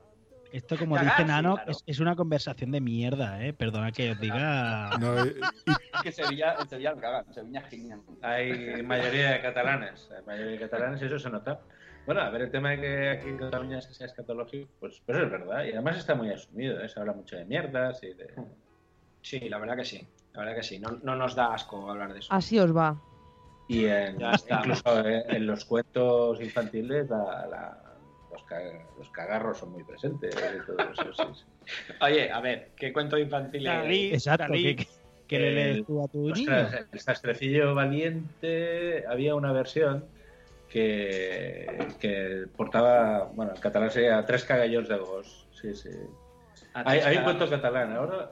Esto, 0.52 0.78
como 0.78 0.96
Cagar, 0.96 1.12
dice 1.12 1.24
sí, 1.24 1.28
Nano, 1.28 1.56
claro. 1.56 1.72
es, 1.72 1.84
es 1.86 2.00
una 2.00 2.16
conversación 2.16 2.72
de 2.72 2.80
mierda, 2.80 3.44
¿eh? 3.44 3.54
Perdona 3.54 3.92
que 3.92 4.12
os 4.12 4.20
diga. 4.20 4.92
No, 5.00 5.24
Es 5.24 5.36
que 6.04 6.12
Sevilla, 6.12 6.56
en 6.60 6.70
Sevilla 6.70 6.92
lo 6.92 7.02
cagan, 7.02 7.34
Sevilla 7.34 7.60
es 7.60 7.70
genial. 7.70 8.02
Hay 8.22 8.82
mayoría 8.84 9.32
de 9.32 9.42
catalanes, 9.42 10.10
hay 10.16 10.24
mayoría 10.26 10.52
de 10.52 10.60
catalanes 10.60 11.02
y 11.02 11.06
eso 11.06 11.20
se 11.20 11.30
nota. 11.30 11.60
Bueno, 12.06 12.22
a 12.22 12.30
ver, 12.30 12.44
el 12.44 12.52
tema 12.52 12.70
de 12.70 12.80
que 12.80 13.10
aquí 13.10 13.28
en 13.28 13.38
Cataluña 13.38 13.82
sea 13.82 14.08
escatológico, 14.08 14.70
pues, 14.80 15.02
pues 15.06 15.18
es 15.18 15.30
verdad. 15.30 15.66
Y 15.66 15.74
además 15.74 15.98
está 15.98 16.16
muy 16.16 16.32
asumido, 16.32 16.80
¿eh? 16.80 16.88
se 16.88 17.02
habla 17.02 17.12
mucho 17.12 17.36
de 17.36 17.44
mierdas 17.44 18.02
y 18.02 18.14
de... 18.14 18.34
Sí, 19.22 19.50
la 19.50 19.58
verdad 19.58 19.76
que 19.76 19.84
sí. 19.84 20.08
La 20.32 20.40
verdad 20.40 20.56
que 20.56 20.64
sí. 20.64 20.80
No, 20.80 20.92
no 21.04 21.18
nos 21.18 21.36
da 21.36 21.54
asco 21.54 21.92
hablar 21.92 22.14
de 22.14 22.20
eso. 22.20 22.34
Así 22.34 22.58
os 22.60 22.74
va. 22.74 22.98
Y 23.68 23.86
en- 23.86 24.18
incluso 24.50 25.08
eh, 25.08 25.26
en 25.28 25.46
los 25.46 25.66
cuentos 25.66 26.40
infantiles 26.42 27.10
la- 27.10 27.46
la- 27.50 27.84
los, 28.32 28.44
ca- 28.44 28.62
los 28.98 29.10
cagarros 29.10 29.58
son 29.58 29.72
muy 29.72 29.84
presentes 29.84 30.34
y 30.36 30.66
todo 30.66 30.78
eso, 30.92 31.14
sí, 31.14 31.24
sí. 31.34 31.94
Oye, 32.02 32.32
a 32.32 32.40
ver, 32.40 32.72
¿qué 32.78 32.94
cuento 32.94 33.18
infantil 33.18 33.66
es? 33.68 33.74
Dalí, 33.74 34.14
Exacto, 34.14 34.44
Dalí. 34.50 34.76
¿qué, 34.76 34.88
qué 35.28 35.40
le 35.40 35.48
El- 35.50 35.56
lees 35.56 35.86
tú 35.86 36.04
a 36.04 36.08
tu 36.08 36.30
niño? 36.30 36.68
El 36.92 37.00
sastrecillo 37.00 37.76
valiente 37.76 39.04
había 39.08 39.36
una 39.36 39.52
versión 39.52 40.06
que, 40.70 41.88
que 42.00 42.46
portaba, 42.56 43.26
bueno, 43.34 43.54
en 43.56 43.62
catalán 43.62 43.90
sería 43.92 44.26
tres 44.26 44.44
cagallos 44.44 44.88
de 44.88 44.98
gos. 44.98 45.48
Sí, 45.52 45.74
sí. 45.76 45.90
Hay, 46.74 47.00
hay 47.00 47.18
un 47.18 47.24
cuento 47.24 47.50
catalán, 47.50 47.94
ahora 47.94 48.32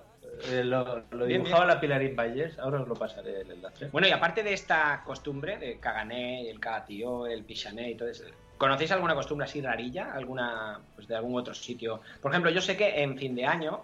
eh, 0.50 0.64
lo, 0.64 1.04
lo 1.12 1.26
Bien, 1.26 1.44
dibujaba 1.44 1.66
la 1.66 1.80
Pilarín 1.80 2.16
Valles, 2.16 2.58
ahora 2.60 2.82
os 2.82 2.88
lo 2.88 2.96
pasaré 2.96 3.42
el 3.42 3.52
enlace. 3.52 3.88
Bueno, 3.92 4.08
y 4.08 4.12
aparte 4.12 4.44
de 4.44 4.54
esta 4.54 5.02
costumbre 5.06 5.58
de 5.58 5.80
cagané, 5.80 6.50
el 6.50 6.60
cagatío, 6.60 7.28
el 7.28 7.44
pichané 7.44 7.92
y 7.92 7.96
todo 7.96 8.10
eso, 8.10 8.24
¿conocéis 8.58 8.92
alguna 8.92 9.16
costumbre 9.16 9.46
así 9.46 9.62
rarilla? 9.62 10.14
¿Alguna, 10.14 10.80
pues 10.96 11.08
de 11.08 11.16
algún 11.16 11.40
otro 11.40 11.54
sitio? 11.54 12.02
Por 12.22 12.32
ejemplo, 12.32 12.52
yo 12.52 12.62
sé 12.62 12.76
que 12.78 13.02
en 13.02 13.18
fin 13.18 13.36
de 13.36 13.46
año, 13.46 13.82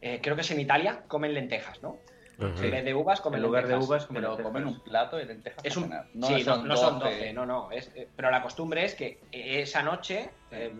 eh, 0.00 0.20
creo 0.22 0.34
que 0.34 0.42
es 0.42 0.50
en 0.50 0.60
Italia, 0.60 1.02
comen 1.08 1.34
lentejas, 1.34 1.82
¿no? 1.82 1.98
Ajá. 2.38 2.64
En 2.64 2.70
vez 2.70 2.84
de 2.84 2.92
uvas, 2.94 3.22
comen 3.22 3.38
En 3.38 3.46
lugar 3.46 3.62
de 3.66 3.70
lentejas. 3.70 3.88
uvas, 3.88 4.06
comen 4.06 4.22
Pero 4.22 4.32
lentejas. 4.32 4.52
comen 4.52 4.68
un 4.68 4.80
plato 4.80 5.16
de 5.16 5.24
lentejas. 5.24 5.64
Es 5.64 5.76
un. 5.76 5.88
No 6.12 6.26
sí, 6.26 6.34
no, 6.34 6.54
son 6.56 6.68
no 6.68 6.76
son 6.76 6.98
12. 6.98 7.14
12, 7.14 7.32
no, 7.32 7.46
no. 7.46 7.70
Es, 7.72 7.90
eh, 7.94 8.08
pero 8.14 8.30
la 8.30 8.42
costumbre 8.42 8.84
es 8.84 8.94
que 8.94 9.20
esa 9.32 9.82
noche, 9.82 10.28
eh, 10.50 10.70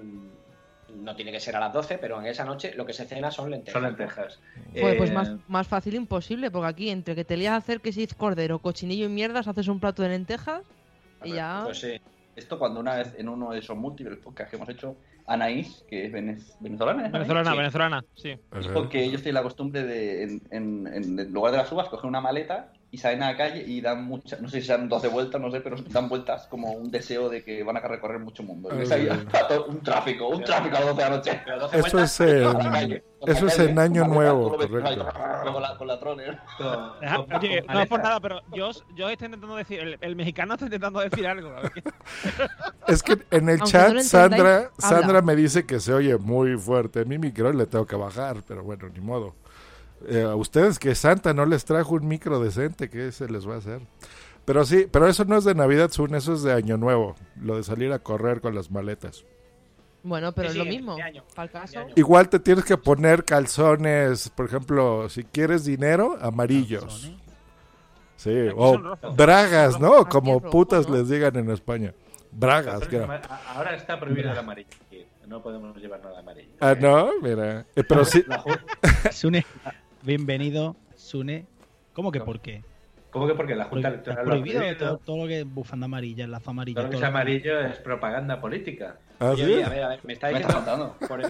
no 0.96 1.14
tiene 1.16 1.32
que 1.32 1.40
ser 1.40 1.54
a 1.56 1.60
las 1.60 1.72
12, 1.72 1.98
pero 1.98 2.18
en 2.20 2.26
esa 2.26 2.44
noche 2.44 2.72
lo 2.76 2.84
que 2.86 2.92
se 2.92 3.04
cena 3.04 3.30
son 3.30 3.50
lentejas. 3.50 3.72
Son 3.74 3.82
lentejas. 3.82 4.40
Joder, 4.78 4.96
pues 4.98 5.10
Eh, 5.10 5.14
más, 5.14 5.32
más 5.48 5.66
fácil 5.68 5.94
imposible, 5.94 6.50
porque 6.50 6.68
aquí 6.68 6.90
entre 6.90 7.14
que 7.14 7.24
te 7.24 7.36
lías 7.36 7.52
a 7.52 7.56
hacer 7.56 7.80
que 7.80 7.92
si 7.92 8.02
es 8.02 8.14
cordero, 8.14 8.58
cochinillo 8.58 9.06
y 9.06 9.08
mierdas, 9.08 9.46
haces 9.48 9.68
un 9.68 9.80
plato 9.80 10.02
de 10.02 10.08
lentejas 10.10 10.62
y 11.24 11.32
ya... 11.32 11.62
Pues 11.64 11.80
sí. 11.80 12.00
Esto 12.34 12.58
cuando 12.58 12.80
una 12.80 12.96
vez 12.96 13.14
en 13.16 13.30
uno 13.30 13.50
de 13.52 13.60
esos 13.60 13.76
múltiples 13.78 14.18
podcasts 14.18 14.50
que 14.50 14.56
hemos 14.56 14.68
hecho, 14.68 14.94
Anaís, 15.26 15.84
que 15.88 16.04
es 16.06 16.12
venez- 16.12 16.54
venezolana, 16.60 17.06
¿es 17.06 17.08
Anaís? 17.08 17.12
Venezolana, 17.28 17.50
Sí. 17.50 17.56
venezolana, 17.56 18.04
sí. 18.14 18.38
Ajá. 18.50 18.60
Dijo 18.60 18.88
que 18.90 19.02
ellos 19.02 19.22
tienen 19.22 19.34
la 19.36 19.42
costumbre 19.42 19.84
de, 19.84 20.22
en, 20.24 20.42
en- 20.50 20.86
en 21.18 21.32
lugar 21.32 21.52
de 21.52 21.58
las 21.58 21.72
uvas, 21.72 21.88
coger 21.88 22.06
una 22.06 22.20
maleta 22.20 22.72
y 22.90 22.98
salen 22.98 23.22
a 23.22 23.32
la 23.32 23.36
calle 23.36 23.64
y 23.66 23.80
dan 23.80 24.04
muchas, 24.04 24.40
no 24.40 24.48
sé 24.48 24.60
si 24.60 24.66
sean 24.66 24.88
12 24.88 25.08
vueltas, 25.08 25.40
no 25.40 25.50
sé, 25.50 25.60
pero 25.60 25.76
dan 25.88 26.08
vueltas 26.08 26.46
como 26.46 26.72
un 26.72 26.90
deseo 26.90 27.28
de 27.28 27.42
que 27.44 27.62
van 27.62 27.76
a 27.76 27.80
recorrer 27.80 28.18
mucho 28.20 28.42
mundo. 28.42 28.68
Y 28.72 28.78
ves 28.78 28.92
ahí 28.92 29.08
a 29.08 29.48
todo- 29.48 29.66
un 29.66 29.82
tráfico, 29.82 30.28
un 30.28 30.44
tráfico 30.44 30.76
a 30.76 30.80
las 30.80 30.88
12 30.90 31.02
de 31.02 31.10
la 31.10 31.16
noche. 31.16 31.40
Pero 31.44 31.58
12 31.60 31.78
Eso 31.78 31.90
vueltas, 31.96 32.20
es 32.20 32.42
la 32.42 32.50
en, 32.50 32.70
calle, 32.70 33.04
eso 33.26 33.46
es 33.46 33.58
en 33.58 33.78
Año 33.78 34.06
Nuevo, 34.06 34.56
correcto. 34.56 35.06
Con 35.52 35.62
la, 35.62 35.76
con 35.76 35.86
la 35.88 35.96
Oye, 37.38 37.64
no 37.68 37.80
es 37.80 37.88
por 37.88 38.02
nada, 38.02 38.20
pero 38.20 38.40
yo, 38.54 38.70
yo 38.94 39.08
estoy 39.08 39.26
intentando 39.26 39.56
decir, 39.56 39.80
el, 39.80 39.98
el 40.00 40.16
mexicano 40.16 40.54
está 40.54 40.66
intentando 40.66 41.00
decir 41.00 41.26
algo. 41.26 41.52
Es 42.86 43.02
que 43.02 43.18
en 43.32 43.48
el 43.48 43.60
Aunque 43.60 43.72
chat 43.72 43.92
no 43.94 44.00
Sandra. 44.02 44.70
Sandra 44.78 45.22
me 45.22 45.34
dice 45.34 45.66
que 45.66 45.80
se 45.80 45.92
oye 45.92 46.16
muy 46.18 46.56
fuerte. 46.56 47.04
Mi 47.04 47.18
micro 47.18 47.52
le 47.52 47.66
tengo 47.66 47.84
que 47.84 47.96
bajar, 47.96 48.36
pero 48.46 48.62
bueno, 48.62 48.88
ni 48.88 49.00
modo. 49.00 49.34
Eh, 50.08 50.22
a 50.22 50.34
ustedes 50.36 50.78
que 50.78 50.94
Santa 50.94 51.34
no 51.34 51.46
les 51.46 51.64
trajo 51.64 51.94
un 51.94 52.06
micro 52.06 52.40
decente, 52.40 52.88
¿qué 52.88 53.10
se 53.12 53.28
les 53.28 53.48
va 53.48 53.54
a 53.54 53.58
hacer? 53.58 53.80
Pero 54.44 54.64
sí, 54.64 54.86
pero 54.90 55.08
eso 55.08 55.24
no 55.24 55.36
es 55.36 55.44
de 55.44 55.54
Navidad, 55.54 55.90
Sun, 55.90 56.14
eso 56.14 56.34
es 56.34 56.42
de 56.42 56.52
Año 56.52 56.76
Nuevo, 56.76 57.16
lo 57.40 57.56
de 57.56 57.64
salir 57.64 57.92
a 57.92 57.98
correr 57.98 58.40
con 58.40 58.54
las 58.54 58.70
maletas. 58.70 59.24
Bueno, 60.04 60.30
pero 60.30 60.50
Sí, 60.50 60.52
es 60.52 60.58
lo 60.58 60.70
sí, 60.70 60.76
mismo. 60.76 60.96
año, 61.02 61.24
caso. 61.52 61.80
Igual 61.96 62.28
te 62.28 62.38
tienes 62.38 62.64
que 62.64 62.76
poner 62.76 63.24
calzones, 63.24 64.28
por 64.30 64.46
ejemplo, 64.46 65.08
si 65.08 65.24
quieres 65.24 65.64
dinero, 65.64 66.16
amarillos. 66.20 67.12
Sí, 68.16 68.30
Aquí 68.48 68.54
o 68.56 68.96
bragas, 69.16 69.80
¿no? 69.80 69.96
Aquí 69.98 70.10
Como 70.10 70.36
es 70.36 70.42
rojo, 70.44 70.50
putas 70.52 70.88
¿no? 70.88 70.94
les 70.96 71.08
digan 71.08 71.34
en 71.36 71.50
España. 71.50 71.92
Bragas, 72.30 72.82
es 72.82 72.88
que 72.88 72.98
Ahora 72.98 73.74
está 73.74 73.98
prohibido 73.98 74.30
el 74.30 74.38
amarillo. 74.38 74.68
aquí. 74.86 75.04
No 75.26 75.42
podemos 75.42 75.76
llevar 75.78 76.00
nada 76.04 76.20
amarillo. 76.20 76.52
Ah, 76.60 76.76
no, 76.80 77.10
mira. 77.20 77.66
Eh, 77.74 77.82
pero 77.82 78.04
sí, 78.04 78.24
Sune, 79.10 79.44
bienvenido, 80.06 80.76
Sune. 80.94 81.46
¿Cómo 81.92 82.12
que 82.12 82.20
por 82.20 82.40
qué? 82.40 82.62
¿Cómo 83.10 83.26
que 83.26 83.34
porque 83.34 83.56
la 83.56 83.64
Junta 83.64 83.88
Electoral 83.88 84.24
lo 84.24 84.34
ha 84.34 84.36
prohibido 84.36 84.76
todo, 84.76 84.98
todo 84.98 85.16
lo 85.22 85.26
que 85.26 85.40
es 85.40 85.52
bufanda 85.52 85.86
amarilla, 85.86 86.26
lazo 86.26 86.50
amarillo. 86.50 86.76
Todo 86.76 86.84
lo 86.84 86.90
que 86.90 86.96
todo 86.96 87.04
es 87.04 87.12
lo 87.12 87.18
amarillo 87.18 87.60
es 87.60 87.76
propaganda 87.78 88.40
política. 88.40 88.98
¿Ah, 89.18 89.32
sí? 89.34 89.42
oye, 89.42 89.64
a 89.64 89.68
ver, 89.68 89.82
a 89.82 89.88
ver, 89.88 90.00
me 90.04 90.12
está 90.12 90.30
Me 90.30 90.40
está 90.40 90.60
diciendo. 90.60 90.96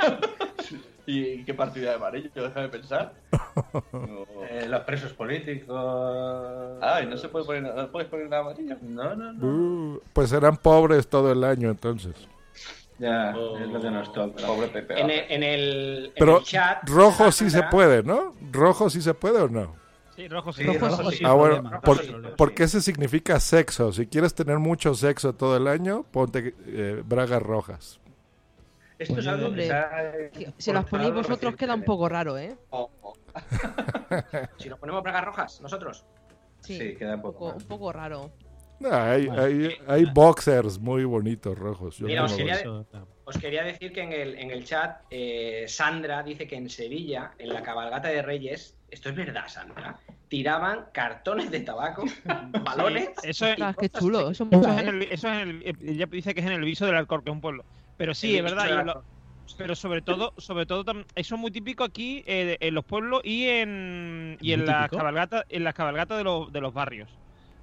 ¿Y 1.06 1.42
qué 1.44 1.54
partida 1.54 1.90
de 1.90 1.96
amarillo? 1.96 2.30
Déjame 2.34 2.68
pensar. 2.68 3.14
No. 3.92 4.26
Eh, 4.50 4.66
los 4.66 4.80
presos 4.80 5.12
políticos. 5.12 6.78
Ay, 6.82 7.06
no 7.06 7.16
se 7.16 7.28
puede 7.28 7.44
poner, 7.44 7.62
no 7.62 7.90
puedes 7.92 8.08
poner 8.08 8.28
nada 8.28 8.42
amarillo. 8.42 8.76
No, 8.82 9.14
no, 9.14 9.32
no. 9.32 9.46
Uh, 9.46 10.00
pues 10.12 10.30
serán 10.30 10.56
pobres 10.56 11.06
todo 11.06 11.30
el 11.30 11.44
año 11.44 11.70
entonces. 11.70 12.14
Ya, 13.00 13.30
es 13.30 13.68
lo 13.70 13.80
que 13.80 13.90
nos 13.90 14.12
toca. 14.12 14.46
Pobre 14.46 14.68
Pepe. 14.68 15.00
En 15.00 15.08
el, 15.10 15.20
en 15.30 15.42
el, 15.42 16.04
en 16.06 16.12
Pero 16.18 16.38
el 16.38 16.44
chat. 16.44 16.86
rojo 16.86 17.32
sí 17.32 17.48
se 17.48 17.62
puede, 17.64 18.02
¿no? 18.02 18.34
Rojo 18.52 18.90
sí 18.90 19.00
se 19.00 19.14
puede 19.14 19.40
o 19.40 19.48
no. 19.48 19.74
Sí, 20.14 20.28
rojo 20.28 20.52
sí. 20.52 20.64
Rojo 20.64 20.86
rojo 20.86 21.10
sí. 21.10 21.24
Ah, 21.24 21.32
bueno, 21.32 21.80
por- 21.82 22.04
sí, 22.04 22.14
porque 22.36 22.64
ese 22.64 22.82
significa 22.82 23.40
sexo. 23.40 23.90
Si 23.90 24.06
quieres 24.06 24.34
tener 24.34 24.58
mucho 24.58 24.92
sexo 24.92 25.32
todo 25.34 25.56
el 25.56 25.66
año, 25.66 26.02
ponte 26.10 26.54
eh, 26.66 27.02
bragas 27.06 27.42
rojas. 27.42 28.00
Esto 28.98 29.18
es 29.18 29.26
algo 29.26 29.46
Hombre, 29.46 30.30
que 30.34 30.52
Si 30.58 30.70
las 30.70 30.84
ponéis 30.84 31.14
vosotros 31.14 31.56
queda 31.56 31.74
un 31.74 31.84
poco 31.84 32.06
raro, 32.06 32.36
¿eh? 32.36 32.54
Oh, 32.68 32.90
oh. 33.00 33.14
Si 34.58 34.68
nos 34.68 34.78
ponemos 34.78 35.02
bragas 35.02 35.24
rojas, 35.24 35.60
nosotros. 35.62 36.04
Sí, 36.60 36.76
Sí, 36.78 36.96
queda 36.96 37.14
un 37.14 37.20
un 37.20 37.22
poco 37.22 37.46
un 37.54 37.64
poco 37.64 37.90
raro. 37.90 38.30
No, 38.80 38.92
hay, 38.92 39.26
Bueno, 39.26 39.42
hay, 39.42 39.76
hay 39.86 40.04
boxers 40.06 40.78
muy 40.78 41.04
bonitos 41.04 41.56
rojos. 41.56 41.98
Yo 41.98 42.06
Mira, 42.06 42.24
os 42.24 42.32
quería-. 42.32 42.62
Os 43.24 43.40
decir 43.40 43.92
que 43.92 44.02
en 44.02 44.12
el, 44.12 44.34
en 44.38 44.50
el 44.50 44.64
chat 44.64 45.02
eh, 45.10 45.66
Sandra 45.68 46.22
dice 46.22 46.48
que 46.48 46.56
en 46.56 46.68
Sevilla, 46.68 47.32
en 47.38 47.50
la 47.50 47.62
cabalgata 47.62 48.08
de 48.08 48.22
Reyes, 48.22 48.74
esto 48.90 49.10
es 49.10 49.14
verdad, 49.14 49.46
Sandra, 49.46 50.00
tiraban 50.28 50.86
cartones 50.92 51.50
de 51.50 51.60
tabaco, 51.60 52.04
balones. 52.64 53.10
Eso 53.22 53.46
es, 53.46 53.56
qué 53.78 53.88
chulo. 53.90 54.30
Eso 54.30 54.48
es 54.50 54.52
en 54.52 54.64
¿eh? 54.64 54.88
el, 54.88 55.02
eso 55.02 55.28
es 55.28 55.42
en 55.42 55.48
el- 55.48 55.76
ella 55.88 56.06
dice 56.06 56.34
que 56.34 56.40
es 56.40 56.46
en 56.46 56.52
el 56.52 56.64
viso 56.64 56.86
del 56.86 56.96
Alcor, 56.96 57.22
que 57.22 57.30
es 57.30 57.34
un 57.34 57.40
pueblo. 57.40 57.64
Pero 57.98 58.14
sí, 58.14 58.36
El 58.36 58.46
es 58.46 58.52
verdad. 58.54 58.84
lo- 58.84 59.04
pero 59.58 59.74
sobre 59.74 60.00
todo, 60.00 60.32
sobre 60.38 60.64
todo 60.64 60.84
eso 61.14 61.34
es 61.34 61.40
muy 61.40 61.50
típico 61.50 61.84
aquí 61.84 62.22
eh, 62.26 62.56
en 62.60 62.74
los 62.74 62.84
pueblos 62.84 63.20
y 63.24 63.46
en 63.48 64.38
y 64.40 64.52
en 64.52 64.60
¿Muy 64.60 64.68
las 64.68 64.88
cabalgatas, 64.88 65.44
en 65.48 65.64
las 65.64 65.74
cabalgatas 65.74 66.18
de 66.18 66.24
los, 66.24 66.52
de 66.52 66.60
los 66.60 66.72
barrios. 66.72 67.10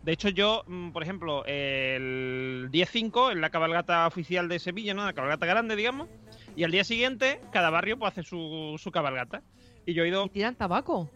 De 0.07 0.13
hecho, 0.13 0.29
yo, 0.29 0.63
mm, 0.67 0.91
por 0.91 1.03
ejemplo, 1.03 1.43
el 1.45 2.69
día 2.71 2.85
5, 2.85 3.31
en 3.31 3.41
la 3.41 3.49
cabalgata 3.49 4.07
oficial 4.07 4.47
de 4.47 4.57
Sevilla, 4.57 4.93
¿no? 4.93 5.03
La 5.03 5.11
cabalgata 5.11 5.45
grande, 5.45 5.75
digamos, 5.75 6.07
y 6.55 6.63
al 6.63 6.71
día 6.71 6.85
siguiente, 6.85 7.41
cada 7.51 7.69
barrio 7.71 7.99
pues, 7.99 8.13
hace 8.13 8.23
su, 8.23 8.79
su 8.81 8.89
cabalgata. 8.89 9.41
Y 9.85 9.93
yo 9.93 10.05
he 10.05 10.07
ido. 10.07 10.23
¿Y 10.27 10.29
tiran 10.29 10.55
tabaco? 10.55 11.09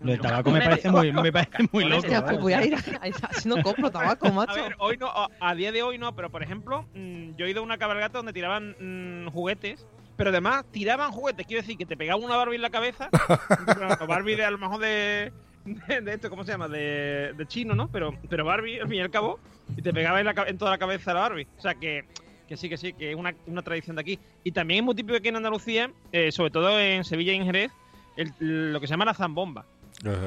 Lo 0.00 0.12
del 0.12 0.20
tabaco 0.20 0.52
me 0.52 0.60
parece 0.60 0.88
muy, 0.92 1.10
me 1.10 1.32
parece 1.32 1.68
muy 1.72 1.86
loco. 1.86 2.02
Hostia, 2.02 2.24
pues 2.24 2.38
voy 2.38 2.52
a 2.52 2.64
ir 2.64 2.76
a... 2.76 3.32
Si 3.32 3.48
no 3.48 3.60
compro 3.64 3.90
tabaco, 3.90 4.28
A 4.28 4.30
macho. 4.30 4.54
ver, 4.54 4.76
hoy 4.78 4.96
no, 4.96 5.08
a, 5.08 5.28
a 5.40 5.54
día 5.56 5.72
de 5.72 5.82
hoy 5.82 5.98
no, 5.98 6.14
pero 6.14 6.30
por 6.30 6.44
ejemplo, 6.44 6.86
mm, 6.94 7.34
yo 7.34 7.46
he 7.46 7.50
ido 7.50 7.62
a 7.62 7.64
una 7.64 7.78
cabalgata 7.78 8.18
donde 8.18 8.32
tiraban 8.32 8.76
mm, 8.78 9.30
juguetes, 9.30 9.88
pero 10.16 10.30
además 10.30 10.64
tiraban 10.70 11.10
juguetes, 11.10 11.48
quiero 11.48 11.62
decir 11.62 11.76
que 11.76 11.84
te 11.84 11.96
pegaban 11.96 12.22
una 12.22 12.36
Barbie 12.36 12.54
en 12.54 12.62
la 12.62 12.70
cabeza, 12.70 13.08
bueno, 13.66 14.06
Barbie 14.06 14.36
de 14.36 14.44
a 14.44 14.52
lo 14.52 14.58
mejor 14.58 14.78
de, 14.78 15.32
de, 15.66 16.00
de 16.02 16.14
esto, 16.14 16.30
¿cómo 16.30 16.44
se 16.44 16.52
llama? 16.52 16.68
De, 16.68 17.32
de 17.36 17.46
chino, 17.46 17.74
¿no? 17.74 17.88
Pero, 17.88 18.14
pero 18.28 18.44
Barbie, 18.44 18.80
al 18.80 18.88
fin 18.88 18.98
y 18.98 19.00
al 19.00 19.10
cabo, 19.10 19.38
y 19.76 19.82
te 19.82 19.92
pegaba 19.92 20.20
en, 20.20 20.26
la 20.26 20.34
en 20.46 20.58
toda 20.58 20.70
la 20.70 20.78
cabeza 20.78 21.12
la 21.14 21.20
Barbie. 21.20 21.46
O 21.58 21.60
sea 21.60 21.74
que, 21.74 22.04
que 22.48 22.56
sí, 22.56 22.68
que 22.68 22.76
sí, 22.76 22.92
que 22.92 23.10
es 23.10 23.16
una, 23.16 23.34
una 23.46 23.62
tradición 23.62 23.96
de 23.96 24.02
aquí. 24.02 24.18
Y 24.44 24.52
también 24.52 24.78
es 24.80 24.84
muy 24.84 24.94
típico 24.94 25.16
aquí 25.16 25.28
en 25.28 25.36
Andalucía, 25.36 25.90
eh, 26.12 26.30
sobre 26.32 26.50
todo 26.50 26.78
en 26.80 27.04
Sevilla 27.04 27.32
y 27.32 27.36
en 27.36 27.44
Jerez, 27.44 27.72
el- 28.16 28.72
lo 28.72 28.80
que 28.80 28.86
se 28.86 28.92
llama 28.92 29.04
la 29.04 29.14
zambomba 29.14 29.66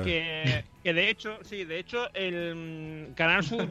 que, 0.04 0.64
que 0.84 0.94
de 0.94 1.10
hecho, 1.10 1.38
sí, 1.44 1.64
de 1.64 1.80
hecho, 1.80 2.08
el 2.14 2.56
mm, 3.10 3.14
Canal 3.14 3.44
Sur, 3.44 3.70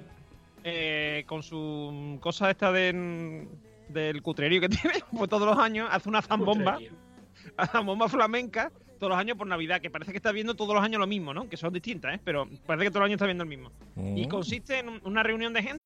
eh, 0.64 1.24
con 1.26 1.42
su 1.42 1.90
mm, 1.92 2.16
cosa 2.18 2.50
esta 2.50 2.70
de, 2.72 2.92
mm, 2.92 3.92
del 3.92 4.22
cutrerío 4.22 4.60
que 4.60 4.68
tiene, 4.68 4.96
pues 5.16 5.28
todos 5.28 5.46
los 5.46 5.58
años 5.58 5.88
hace 5.90 6.08
una 6.08 6.22
zambomba, 6.22 6.78
una 7.58 7.66
zambomba 7.66 8.08
flamenca, 8.08 8.70
todos 8.98 9.10
los 9.10 9.18
años 9.18 9.36
por 9.36 9.46
Navidad, 9.46 9.80
que 9.80 9.90
parece 9.90 10.10
que 10.12 10.16
está 10.18 10.32
viendo 10.32 10.54
todos 10.54 10.74
los 10.74 10.82
años 10.82 11.00
lo 11.00 11.06
mismo, 11.06 11.32
¿no? 11.32 11.48
Que 11.48 11.56
son 11.56 11.72
distintas, 11.72 12.14
¿eh? 12.14 12.20
Pero 12.24 12.48
parece 12.66 12.84
que 12.86 12.90
todos 12.90 13.00
los 13.00 13.06
años 13.06 13.16
está 13.16 13.26
viendo 13.26 13.44
el 13.44 13.48
mismo. 13.48 13.70
Y 13.96 14.26
Mm. 14.26 14.28
consiste 14.28 14.78
en 14.78 15.00
una 15.04 15.22
reunión 15.22 15.52
de 15.52 15.62
gente. 15.62 15.78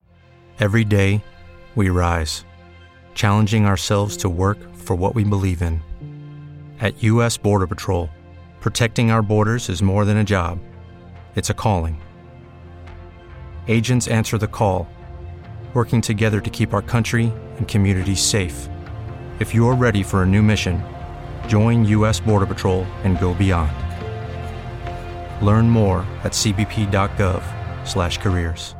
Every 0.59 0.83
day, 0.85 1.21
we 1.75 1.89
rise, 1.89 2.45
challenging 3.15 3.65
ourselves 3.65 4.17
to 4.17 4.29
work 4.29 4.57
for 4.75 4.95
what 4.95 5.15
we 5.15 5.23
believe 5.23 5.61
in. 5.61 5.81
At 6.79 7.01
U.S. 7.03 7.37
Border 7.37 7.67
Patrol, 7.67 8.09
protecting 8.59 9.09
our 9.11 9.21
borders 9.21 9.69
is 9.69 9.81
more 9.81 10.05
than 10.05 10.17
a 10.17 10.23
job, 10.23 10.59
it's 11.35 11.49
a 11.49 11.53
calling. 11.53 11.97
Agents 13.67 14.07
answer 14.07 14.37
the 14.37 14.47
call, 14.47 14.87
working 15.73 16.01
together 16.01 16.41
to 16.41 16.49
keep 16.49 16.73
our 16.73 16.81
country 16.81 17.31
and 17.57 17.67
communities 17.67 18.19
safe. 18.21 18.67
If 19.39 19.53
you're 19.55 19.73
ready 19.75 20.03
for 20.03 20.21
a 20.21 20.25
new 20.25 20.41
mission, 20.43 20.81
join 21.47 21.83
U.S. 21.85 22.19
Border 22.19 22.45
Patrol 22.45 22.83
and 23.03 23.19
go 23.19 23.33
beyond. 23.33 23.71
Learn 25.43 25.67
more 25.67 26.05
at 26.23 26.33
cbp.gov/careers. 26.33 28.75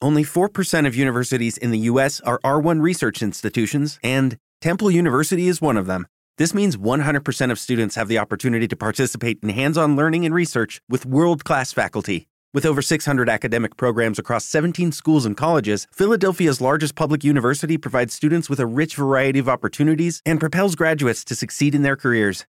Only 0.00 0.22
4% 0.22 0.86
of 0.86 0.94
universities 0.94 1.56
in 1.56 1.72
the 1.72 1.90
U.S. 1.90 2.20
are 2.20 2.38
R1 2.44 2.80
research 2.80 3.20
institutions, 3.20 3.98
and 4.04 4.38
Temple 4.60 4.92
University 4.92 5.48
is 5.48 5.60
one 5.60 5.76
of 5.76 5.86
them. 5.86 6.06
This 6.36 6.54
means 6.54 6.76
100% 6.76 7.50
of 7.50 7.58
students 7.58 7.96
have 7.96 8.06
the 8.06 8.18
opportunity 8.18 8.68
to 8.68 8.76
participate 8.76 9.40
in 9.42 9.48
hands 9.48 9.76
on 9.76 9.96
learning 9.96 10.24
and 10.24 10.32
research 10.32 10.80
with 10.88 11.04
world 11.04 11.42
class 11.42 11.72
faculty. 11.72 12.28
With 12.54 12.64
over 12.64 12.80
600 12.80 13.28
academic 13.28 13.76
programs 13.76 14.18
across 14.18 14.46
17 14.46 14.90
schools 14.92 15.26
and 15.26 15.36
colleges, 15.36 15.86
Philadelphia's 15.92 16.62
largest 16.62 16.94
public 16.94 17.22
university 17.22 17.76
provides 17.76 18.14
students 18.14 18.48
with 18.48 18.58
a 18.58 18.64
rich 18.64 18.94
variety 18.94 19.38
of 19.38 19.50
opportunities 19.50 20.22
and 20.24 20.40
propels 20.40 20.74
graduates 20.74 21.24
to 21.24 21.34
succeed 21.34 21.74
in 21.74 21.82
their 21.82 21.94
careers. 21.94 22.46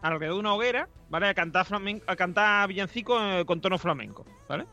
alrededor 0.00 0.34
de 0.34 0.40
una 0.40 0.54
hoguera, 0.54 0.88
¿vale? 1.10 1.28
A 1.28 1.34
cantar, 1.34 1.66
flamenco, 1.66 2.02
a 2.06 2.16
cantar 2.16 2.68
villancico 2.68 3.20
eh, 3.20 3.44
con 3.44 3.60
tono 3.60 3.76
flamenco, 3.76 4.24
¿vale? 4.48 4.64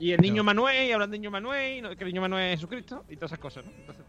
Y 0.00 0.10
el 0.10 0.20
niño 0.20 0.42
Manuel, 0.42 0.88
y 0.88 0.92
hablan 0.92 1.12
de 1.12 1.18
niño 1.18 1.30
Manuel, 1.30 1.96
que 1.96 2.02
el 2.02 2.10
niño 2.10 2.22
Manuel 2.22 2.54
es 2.54 2.58
Jesucristo, 2.58 3.04
y 3.08 3.14
todas 3.14 3.30
esas 3.30 3.38
cosas, 3.38 3.64
¿no? 3.64 3.70
Entonces, 3.78 4.04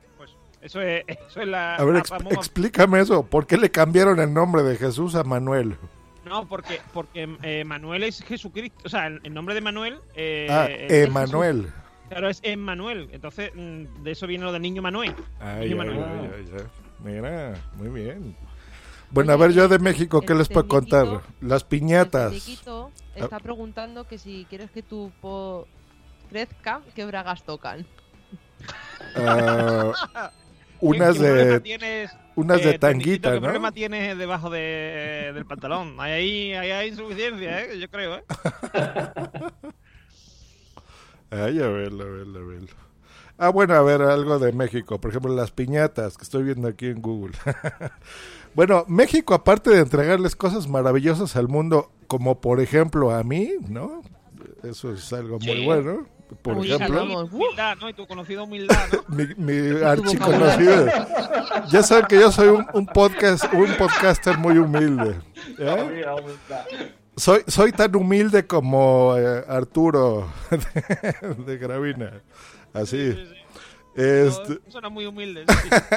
eso 0.64 0.82
es, 0.82 1.04
eso 1.08 1.42
es 1.42 1.48
la. 1.48 1.76
A 1.76 1.84
ver, 1.84 2.04
famosa- 2.06 2.36
explícame 2.36 3.00
eso. 3.02 3.24
¿Por 3.26 3.46
qué 3.48 3.58
le 3.58 3.70
cambiaron 3.72 4.20
el 4.20 4.34
nombre 4.34 4.64
de 4.64 4.76
Jesús 4.78 5.16
a 5.16 5.24
Manuel? 5.24 5.78
No, 6.26 6.48
porque, 6.48 6.80
porque 6.94 7.38
eh, 7.44 7.64
Manuel 7.66 8.04
es 8.04 8.24
Jesucristo, 8.24 8.80
o 8.86 8.90
sea, 8.90 9.08
el, 9.08 9.20
el 9.24 9.34
nombre 9.34 9.54
de 9.56 9.62
Manuel. 9.62 10.00
Eh, 10.16 10.48
ah. 10.50 10.68
Emanuel. 10.70 11.72
Claro, 12.10 12.30
es 12.30 12.40
Emmanuel, 12.44 13.10
entonces 13.12 13.52
mm, 13.56 14.04
de 14.04 14.12
eso 14.12 14.28
viene 14.28 14.44
lo 14.46 14.52
del 14.52 14.62
niño 14.62 14.82
Manuel. 14.82 15.16
Ay, 15.40 15.70
Niño 15.70 15.82
ay, 15.82 15.88
Manuel. 15.88 16.04
ay, 16.04 16.30
ay, 16.36 16.58
ay. 16.60 16.66
Mira, 17.04 17.54
muy 17.76 17.90
bien. 17.90 18.36
Bueno, 19.10 19.34
a 19.34 19.36
ver, 19.36 19.52
yo 19.52 19.68
de 19.68 19.80
México, 19.80 20.22
¿qué 20.22 20.34
el 20.34 20.40
les 20.40 20.48
puedo 20.50 20.68
contar? 20.68 21.22
Las 21.42 21.64
El 21.64 21.68
piñatas. 21.68 22.32
tecniquito 22.32 22.92
está 23.16 23.40
preguntando 23.40 24.08
que 24.08 24.18
si 24.18 24.46
quieres 24.50 24.72
que 24.72 24.82
tu 24.82 25.12
po 25.22 25.68
crezca, 26.30 26.82
¿qué 26.96 27.06
bragas 27.06 27.44
tocan? 27.44 27.86
Ah, 29.16 30.32
unas 30.80 31.14
¿Qué 31.18 31.24
problema 31.24 31.54
de 31.54 31.60
tienes, 31.60 32.12
unas 32.36 32.64
de 32.64 32.70
eh, 32.72 32.80
Tecnicito, 32.80 32.88
tanguita, 32.88 33.30
¿Qué 33.30 33.36
¿no? 33.36 33.42
problema 33.42 33.72
tienes 33.72 34.18
debajo 34.18 34.50
de, 34.50 35.32
del 35.34 35.46
pantalón? 35.46 35.96
Ahí, 36.00 36.54
ahí, 36.54 36.72
hay 36.72 36.90
insuficiencia, 36.90 37.62
¿eh? 37.62 37.80
Yo 37.80 37.90
creo, 37.90 38.18
¿eh? 38.18 38.24
Ay, 41.32 41.60
a 41.60 41.68
verlo, 41.68 42.04
a 42.04 42.10
verlo, 42.10 42.40
a 42.40 42.44
verlo. 42.44 42.84
Ah, 43.38 43.50
bueno, 43.50 43.74
a 43.74 43.82
ver, 43.82 44.02
algo 44.02 44.38
de 44.38 44.52
México. 44.52 45.00
Por 45.02 45.10
ejemplo, 45.10 45.34
las 45.34 45.52
piñatas 45.52 46.18
que 46.18 46.24
estoy 46.24 46.44
viendo 46.44 46.68
aquí 46.68 46.86
en 46.88 47.02
Google. 47.02 47.34
bueno, 48.54 48.86
México, 48.88 49.34
aparte 49.34 49.72
de 49.72 49.80
entregarles 49.80 50.36
cosas 50.36 50.68
maravillosas 50.68 51.36
al 51.36 51.48
mundo, 51.48 51.92
como 52.08 52.40
por 52.40 52.62
ejemplo 52.62 53.12
a 53.12 53.24
mí, 53.24 53.50
¿no? 53.68 54.04
Eso 54.64 54.94
es 54.94 55.12
algo 55.12 55.40
muy 55.40 55.66
bueno. 55.66 56.06
Por 56.42 56.58
Uy, 56.58 56.72
ejemplo, 56.72 57.28
tu 57.28 57.36
humildad, 57.38 57.78
¿no? 57.80 57.90
Y 57.90 57.94
tu 57.94 58.08
conocida 58.08 58.44
humildad, 58.44 58.78
¿no? 58.92 59.16
mi, 59.16 59.28
mi 59.36 59.82
archiconocido. 59.84 60.88
Ya 61.70 61.84
saben 61.84 62.06
que 62.08 62.20
yo 62.20 62.32
soy 62.32 62.48
un, 62.50 62.66
un 62.74 62.86
podcast, 62.86 63.46
un 63.54 63.68
podcaster 63.78 64.38
muy 64.38 64.58
humilde. 64.58 65.16
¿eh? 65.60 66.06
Soy, 67.16 67.44
soy 67.48 67.72
tan 67.72 67.96
humilde 67.96 68.48
como 68.48 69.16
eh, 69.18 69.44
Arturo 69.48 70.28
de, 70.50 71.44
de 71.46 71.58
Gravina. 71.58 72.22
Así. 72.74 73.16
Este, 73.96 74.60
Suena 74.70 74.90
muy 74.90 75.06
humilde. 75.06 75.46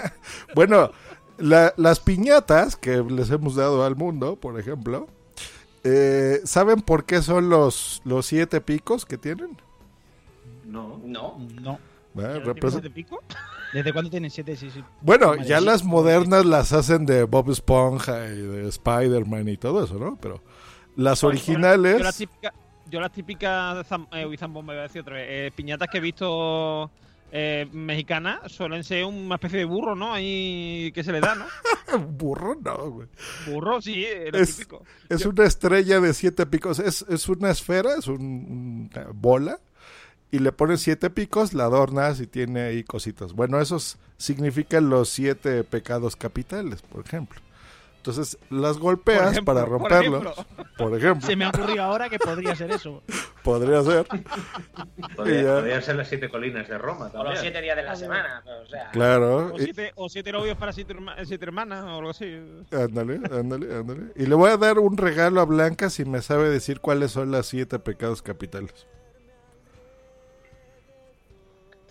bueno, 0.55 0.91
la- 1.39 1.73
las 1.79 2.01
piñatas 2.01 2.77
que 2.77 2.99
les 3.09 3.31
hemos 3.31 3.55
dado 3.57 3.85
al 3.85 3.97
mundo, 3.97 4.37
por 4.37 4.61
ejemplo, 4.61 5.09
eh, 5.85 6.41
¿saben 6.45 6.83
por 6.83 7.05
qué 7.07 7.23
son 7.23 7.49
los, 7.49 8.03
los 8.05 8.27
siete 8.27 8.61
picos 8.61 9.07
que 9.07 9.17
tienen? 9.17 9.57
No. 10.77 11.01
No. 11.05 11.39
No. 11.63 11.73
¿Eh? 11.75 11.79
¿Tiene 12.15 12.41
Represa- 12.41 12.81
siete 12.81 12.91
pico? 12.91 13.23
¿Desde 13.73 13.93
cuándo 13.93 14.11
tienen 14.11 14.31
siete? 14.31 14.57
Sí, 14.57 14.71
sí. 14.71 14.83
Bueno, 15.03 15.29
Madre 15.29 15.45
ya 15.45 15.61
las 15.61 15.85
modernas 15.85 16.47
las 16.47 16.73
hacen 16.73 17.05
de 17.05 17.25
Bob 17.25 17.51
Esponja 17.51 18.27
y 18.29 18.37
de 18.41 18.69
Spider-Man 18.69 19.49
y 19.49 19.57
todo 19.57 19.85
eso, 19.85 19.95
¿no? 19.99 20.17
Pero 20.21 20.43
las 20.97 21.23
originales... 21.25 21.99
Yo 21.99 22.05
las 22.05 22.17
típicas, 22.17 22.53
yo 22.89 23.01
las 23.01 23.13
típicas 23.13 23.77
de 23.77 23.85
Zam, 23.85 24.07
eh, 24.13 24.25
uy, 24.25 24.39
iba 24.41 24.73
a 24.73 24.83
decir 24.83 25.03
otra 25.03 25.15
vez, 25.15 25.27
eh, 25.29 25.51
piñatas 25.55 25.89
que 25.91 25.99
he 25.99 26.01
visto 26.01 26.91
eh, 27.33 27.69
mexicanas 27.73 28.51
suelen 28.51 28.83
ser 28.85 29.05
una 29.05 29.35
especie 29.35 29.59
de 29.59 29.65
burro, 29.67 29.95
¿no? 29.97 30.15
Ahí 30.15 30.91
que 30.95 31.03
se 31.05 31.13
le 31.13 31.21
da, 31.21 31.35
¿no? 31.35 31.45
Burro 31.99 32.55
no, 32.65 32.91
güey. 32.93 33.09
Burro, 33.49 33.83
sí, 33.83 34.05
eh, 34.07 34.31
lo 34.33 34.39
Es, 34.39 34.57
típico. 34.57 34.85
es 35.09 35.23
Yo- 35.25 35.31
una 35.31 35.45
estrella 35.45 36.01
de 36.01 36.15
siete 36.15 36.47
picos. 36.47 36.79
Es, 36.79 37.05
es 37.09 37.29
una 37.29 37.51
esfera, 37.51 37.97
es 37.99 38.07
un- 38.07 38.89
una 38.95 39.07
bola. 39.13 39.59
Y 40.37 40.39
le 40.39 40.53
pones 40.53 40.81
siete 40.83 41.09
picos, 41.09 41.55
la 41.55 41.65
adornas 41.65 42.21
y 42.21 42.27
tiene 42.27 42.63
ahí 42.63 42.85
cositas. 42.85 43.33
Bueno, 43.33 43.59
esos 43.61 43.97
significan 44.19 44.91
los 44.91 45.09
siete 45.09 45.65
pecados 45.65 46.15
capitales, 46.17 46.83
por 46.83 47.05
ejemplo. 47.07 47.41
Entonces 47.97 48.39
las 48.51 48.79
golpeas 48.79 49.21
Por 49.23 49.33
ejemplo, 49.33 49.55
para 49.55 49.67
por 49.67 49.81
romperlos. 49.81 50.23
ejemplo. 50.23 50.65
Por 50.79 50.97
ejemplo. 50.97 51.27
Se 51.27 51.35
me 51.35 51.45
ha 51.45 51.49
ocurrido 51.49 51.83
ahora 51.83 52.09
que 52.09 52.19
podría 52.21 52.55
ser 52.55 52.71
eso. 52.71 53.03
Podría 53.43 53.81
ser. 53.83 54.07
Podría, 55.17 55.41
Y 55.41 55.45
ya. 55.45 55.55
podrían 55.55 55.83
ser 55.83 55.95
las 55.97 56.09
siete 56.09 56.29
colinas 56.29 56.69
de 56.69 56.79
Roma 56.79 57.07
O 57.07 57.11
también. 57.11 57.31
los 57.33 57.41
siete 57.41 57.63
días 57.63 57.77
de 57.77 57.83
la 57.85 57.95
semana. 57.97 58.43
O 58.65 58.67
sea, 58.67 58.91
Claro. 58.91 59.53
O 59.55 59.57
y- 59.61 59.65
siete, 59.65 59.93
o 59.95 60.09
siete 60.09 60.33
novios 60.33 60.57
para 60.59 60.73
siete, 60.73 60.95
herma- 60.95 61.15
siete 61.25 61.45
hermanas 61.45 61.85
o 61.85 61.97
algo 61.99 62.11
así. 62.11 62.27
Ándale, 62.73 63.21
ándale, 63.33 63.75
ándale. 63.75 64.03
Y 64.17 64.27
le 64.27 64.35
voy 64.35 64.51
a 64.51 64.57
dar 64.57 64.79
un 64.81 64.97
regalo 64.97 65.41
a 65.41 65.45
Blanca 65.45 65.91
si 65.91 66.05
me 66.05 66.23
sabe 66.23 66.49
decir 66.51 66.81
cuáles 66.81 67.13
son 67.13 67.31
las 67.31 67.47
siete 67.47 67.79
pecados 67.79 68.21
capitales. 68.23 68.87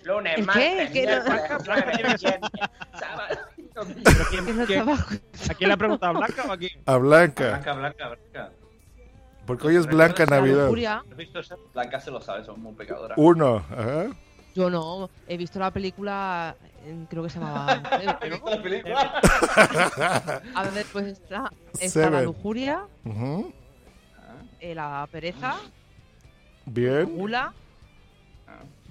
Lunes, 0.05 0.33
¿El 0.37 0.41
qué? 0.41 0.45
martes, 0.45 0.79
¿El 0.79 0.91
qué? 0.93 1.05
miércoles, 1.05 1.41
jueves, 1.65 1.97
viernes, 2.21 2.21
sábado. 2.99 3.35
¿Pero 3.73 4.25
quién, 4.29 4.45
Que 4.45 4.53
no 4.53 4.65
quién- 4.65 4.83
trabajo. 4.85 5.15
¿A 5.49 5.53
quién 5.53 5.67
le 5.67 5.73
ha 5.73 5.77
preguntado? 5.77 6.15
¿A 6.15 6.17
Blanca 6.19 6.43
o 6.47 6.51
a 6.51 6.57
quién? 6.57 6.71
A 6.85 6.97
Blanca. 6.97 7.47
Blanca, 7.49 7.73
Blanca, 7.73 8.07
Blanca. 8.09 8.51
Porque 9.45 9.67
hoy 9.67 9.75
es 9.75 9.85
Blanca 9.85 10.25
La 10.25 10.37
Navidad. 10.37 10.69
Blanca 11.73 11.99
se 11.99 12.09
lo 12.11 12.19
sabe, 12.21 12.43
son 12.45 12.61
muy 12.61 12.73
pecadoras. 12.73 13.17
Uno, 13.17 13.57
ajá. 13.69 14.05
Yo 14.55 14.69
no, 14.69 15.09
he 15.27 15.35
visto 15.35 15.59
la 15.59 15.69
película, 15.69 16.55
creo 17.09 17.23
que 17.23 17.29
se 17.29 17.39
llamaba 17.39 17.75
Mujer, 17.91 18.09
¿Has 18.09 18.21
¿no? 18.21 18.29
visto 18.29 18.49
la 18.49 18.61
película? 18.63 19.21
A 20.55 20.63
ver, 20.69 20.85
pues 20.93 21.05
está, 21.07 21.51
está 21.79 22.09
la 22.09 22.21
lujuria, 22.21 22.85
eh, 24.61 24.73
la 24.73 25.07
pereza, 25.11 25.49
la 25.49 26.71
Bien, 26.71 27.05
gula, 27.17 27.53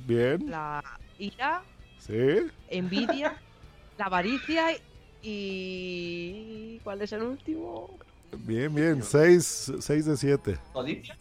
bien. 0.07 0.51
la 0.51 0.83
ira, 1.25 1.63
Sí. 1.99 2.47
envidia, 2.69 3.37
la 3.99 4.07
avaricia 4.07 4.77
y... 5.23 6.79
¿Cuál 6.85 7.03
es 7.03 7.13
el 7.13 7.23
último? 7.23 7.91
Bien, 8.39 8.75
bien. 8.75 9.03
Seis, 9.03 9.73
seis 9.81 10.05
de 10.07 10.17
siete. 10.17 10.59
¿Codicia? 10.73 11.17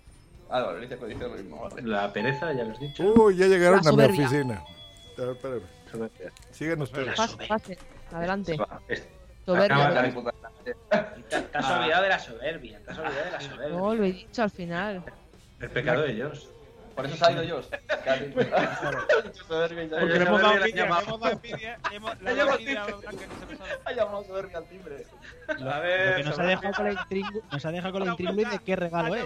Ah, 0.49 0.59
no, 0.59 0.97
codicia 0.99 1.27
lo 1.27 1.35
mismo. 1.35 1.69
La 1.83 2.11
pereza, 2.13 2.53
ya 2.53 2.63
lo 2.63 2.73
has 2.73 2.79
dicho. 2.79 3.13
Uy, 3.13 3.37
ya 3.37 3.47
llegaron 3.47 3.81
La 3.83 3.89
a 3.89 3.93
mi 3.93 4.03
oficina. 4.03 4.63
A 5.17 5.21
ver, 5.21 5.29
espérame. 5.31 5.63
Sigan 6.51 6.81
ustedes. 6.81 7.15
Pase, 7.15 7.37
pase, 7.47 7.77
adelante. 8.11 8.57
Soberbia. 9.45 10.13
te 10.63 11.57
has 11.57 11.71
olvidado 11.71 12.03
de 12.03 12.09
la 12.09 12.19
soberbia. 12.19 12.79
Te 12.83 12.91
has 12.91 12.97
olvidado 12.99 13.25
de 13.25 13.31
la 13.31 13.41
soberbia. 13.41 13.77
No, 13.77 13.95
lo 13.95 14.03
he 14.03 14.11
dicho 14.11 14.43
al 14.43 14.51
final. 14.51 15.03
El 15.59 15.69
pecado 15.69 16.01
de 16.03 16.11
ellos. 16.11 16.49
Por 16.95 17.05
eso 17.07 17.15
se 17.17 17.25
ha 17.25 17.31
ido 17.31 17.41
yo. 17.43 17.59
Porque 17.61 18.19
le 20.19 20.25
hemos 20.25 20.41
dado 20.41 20.53
envidia, 20.55 20.85
le 20.85 20.91
hemos 20.91 21.05
dado 21.19 21.29
envidia, 21.31 21.79
le 21.89 21.95
hemos 21.95 22.19
dado 22.21 22.35
llamado 22.35 22.59
envidia 22.59 22.83
a 22.83 22.85
timbre. 22.85 23.01
Blanca 23.01 23.25
que 23.27 23.35
se 23.39 23.45
me 23.45 23.55
sale. 23.57 23.71
Ha 23.85 23.91
llamado 23.93 24.23
soberbia 24.25 24.57
al 24.59 24.65
timbre. 24.67 25.05
A 25.47 25.53
Lo 25.53 25.81
ver, 25.81 26.15
que 26.17 26.23
nos 26.23 26.39
ha 26.39 26.43
dejado 26.43 26.73
con 26.73 26.85
la 26.85 26.93
intrigu- 26.93 27.41
nos 27.51 27.65
ha 27.65 27.71
dejado 27.71 27.93
con 27.93 28.05
la 28.05 28.11
intrigu 28.11 28.35
de 28.49 28.59
qué 28.59 28.75
regalo 28.75 29.15
es. 29.15 29.25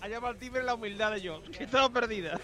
Ha 0.00 0.08
llamado 0.08 0.28
al 0.32 0.38
timbre 0.38 0.62
la 0.62 0.74
humildad 0.74 1.10
de 1.12 1.20
yo. 1.20 1.42
Que 1.56 1.64
estaba 1.64 1.88
perdida. 1.90 2.38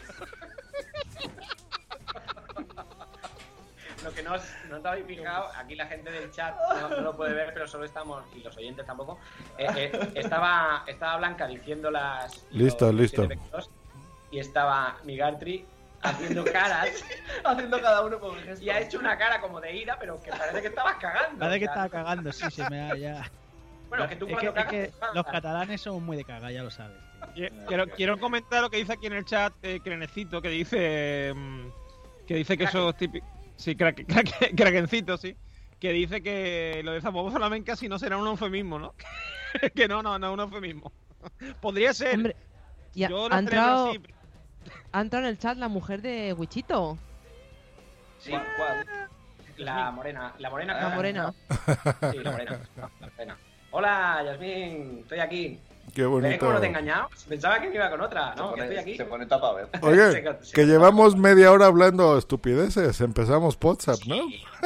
Lo 4.05 4.13
que 4.13 4.23
no, 4.23 4.35
os, 4.35 4.43
no 4.69 4.77
habéis 4.89 5.07
fijado, 5.07 5.49
aquí 5.57 5.75
la 5.75 5.87
gente 5.87 6.11
del 6.13 6.31
chat 6.31 6.55
no, 6.81 6.89
no 6.91 7.01
lo 7.01 7.17
puede 7.17 7.35
ver, 7.35 7.53
pero 7.53 7.67
solo 7.67 7.85
estamos, 7.85 8.23
y 8.37 8.41
los 8.41 8.57
oyentes 8.57 8.87
tampoco. 8.87 9.19
eh, 9.59 9.67
eh, 9.75 9.91
estaba, 10.15 10.85
estaba 10.87 11.17
Blanca 11.17 11.47
diciendo 11.49 11.91
las. 11.91 12.45
Listo, 12.53 12.87
los 12.93 13.01
listo. 13.01 13.27
pecados, 13.27 13.69
y 14.37 14.41
estaba 14.41 14.99
Migartri 15.05 15.65
haciendo 16.03 16.45
caras. 16.53 16.91
Haciendo 17.43 17.81
cada 17.81 18.03
uno 18.05 18.21
con 18.21 18.33
un 18.33 18.43
gesto. 18.43 18.63
y 18.63 18.69
ha 18.69 18.81
hecho 18.81 18.99
una 18.99 19.17
cara 19.17 19.41
como 19.41 19.63
de 19.63 19.75
ira, 19.75 19.97
pero 19.99 20.21
que 20.23 20.31
parece 20.31 20.61
que 20.61 20.69
estabas 20.69 20.97
cagando. 20.97 21.39
Parece 21.39 21.59
que 21.61 21.65
estaba 21.65 21.89
cagando, 21.89 22.33
sí, 22.33 22.45
se 22.51 22.69
me 22.69 22.83
ha 22.83 22.97
ya. 22.97 23.31
Bueno, 23.89 24.07
que 24.09 24.17
tú 24.17 24.27
Es 24.27 24.37
que, 24.37 24.51
cuando 24.51 24.61
es 24.61 24.67
que 24.67 24.93
los 25.15 25.25
catalanes 25.25 25.81
son 25.81 26.05
muy 26.05 26.19
de 26.19 26.25
caga, 26.25 26.51
ya 26.51 26.63
lo 26.63 26.71
sabes. 26.71 26.99
Quiero, 27.67 27.87
quiero 27.89 28.19
comentar 28.19 28.61
lo 28.61 28.69
que 28.69 28.77
dice 28.77 28.93
aquí 28.93 29.07
en 29.07 29.15
el 29.15 29.25
chat 29.25 29.55
eh, 29.63 29.81
Crenecito, 29.83 30.43
que 30.43 30.51
dice 30.51 31.33
mm, 31.35 31.69
que 32.27 32.35
dice 32.35 32.59
que 32.59 32.65
eso 32.65 32.91
es 32.91 32.97
típico. 32.97 33.27
Sí, 33.57 33.75
Krakencito, 34.57 35.17
sí. 35.17 35.35
Que 35.81 35.93
dice 35.93 36.23
que 36.23 36.83
lo 36.85 36.93
de 36.93 37.01
Zambobo 37.01 37.31
Flamenca 37.31 37.75
si 37.75 37.89
no 37.89 37.99
será 37.99 38.19
un 38.19 38.27
eufemismo, 38.27 38.79
¿no? 38.79 38.95
que 39.75 39.89
no, 39.89 40.03
no, 40.03 40.19
no 40.19 40.27
es 40.27 40.33
un 40.35 40.41
eufemismo. 40.41 40.93
Podría 41.61 41.95
ser. 41.95 42.17
Hombre, 42.17 42.37
ya, 42.93 43.09
Yo 43.09 43.29
lo 43.29 43.39
entrado, 43.39 43.91
así, 43.91 44.01
ha 44.97 45.01
entrado 45.03 45.27
en 45.27 45.31
el 45.31 45.39
chat 45.39 45.59
la 45.59 45.69
mujer 45.69 46.01
de 46.01 46.33
Wichito. 46.33 46.97
Sí, 48.19 48.31
¿Cuál? 48.31 48.45
cuál? 48.57 48.87
la 49.59 49.91
morena. 49.91 50.33
La 50.39 50.51
morena. 50.51 50.81
La 50.81 50.89
morena. 50.91 51.35
Sí, 52.13 52.19
la 52.23 52.31
morena. 52.31 52.61
La 52.77 52.91
morena. 53.11 53.37
Hola, 53.73 54.23
Yasmín, 54.25 55.01
estoy 55.03 55.19
aquí. 55.21 55.61
Qué 55.95 56.03
¿Ves 56.03 56.11
bonito. 56.11 56.39
cómo 56.41 56.53
no 56.55 56.61
te 56.61 56.67
he 56.67 56.69
engañado? 56.71 57.09
Pensaba 57.29 57.61
que 57.61 57.69
me 57.69 57.75
iba 57.75 57.89
con 57.91 58.01
otra, 58.01 58.35
¿no? 58.35 58.55
Que 58.55 58.63
pone- 58.63 58.65
estoy 58.65 58.77
aquí. 58.79 58.97
Se 58.97 59.05
pone 59.05 59.27
tapa 59.27 59.51
a 59.51 59.53
ver. 59.53 59.69
Oye, 59.83 60.13
Se- 60.13 60.45
se- 60.47 60.53
que 60.55 60.65
llevamos 60.65 61.15
media 61.17 61.53
hora 61.53 61.67
hablando 61.67 62.17
estupideces. 62.19 63.01
Empezamos 63.03 63.59
WhatsApp, 63.63 63.99
¿no? 64.07 64.17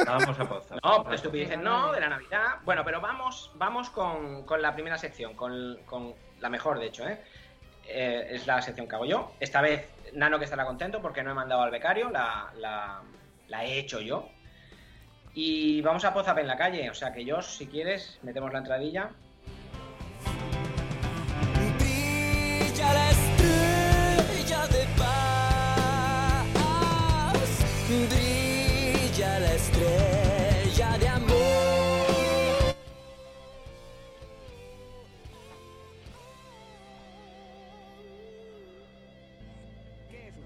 Vamos 0.05 0.39
a 0.39 0.47
pausar. 0.49 0.79
No, 0.83 1.03
pero 1.03 1.15
estupideces 1.15 1.59
no, 1.59 1.91
de 1.91 1.99
la 1.99 2.09
Navidad. 2.09 2.45
Bueno, 2.63 2.83
pero 2.85 3.01
vamos, 3.01 3.51
vamos 3.55 3.89
con, 3.89 4.43
con 4.45 4.61
la 4.61 4.73
primera 4.73 4.97
sección, 4.97 5.33
con, 5.35 5.77
con 5.85 6.13
la 6.39 6.49
mejor, 6.49 6.79
de 6.79 6.87
hecho, 6.87 7.05
¿eh? 7.07 7.21
Eh, 7.85 8.27
Es 8.31 8.47
la 8.47 8.61
sección 8.61 8.87
que 8.87 8.95
hago 8.95 9.05
yo. 9.05 9.31
Esta 9.39 9.61
vez 9.61 9.87
Nano 10.13 10.39
que 10.39 10.45
estará 10.45 10.65
contento 10.65 11.01
porque 11.01 11.23
no 11.23 11.31
he 11.31 11.33
mandado 11.33 11.61
al 11.61 11.71
becario, 11.71 12.09
la, 12.09 12.51
la, 12.57 13.65
he 13.65 13.79
hecho 13.79 13.99
yo. 14.01 14.29
Y 15.33 15.81
vamos 15.81 16.03
a 16.03 16.13
Pozap 16.13 16.37
en 16.39 16.47
la 16.47 16.57
calle, 16.57 16.89
o 16.89 16.93
sea 16.93 17.13
que 17.13 17.23
yo, 17.23 17.41
si 17.41 17.67
quieres, 17.67 18.19
metemos 18.21 18.51
la 18.51 18.59
entradilla. 18.59 19.11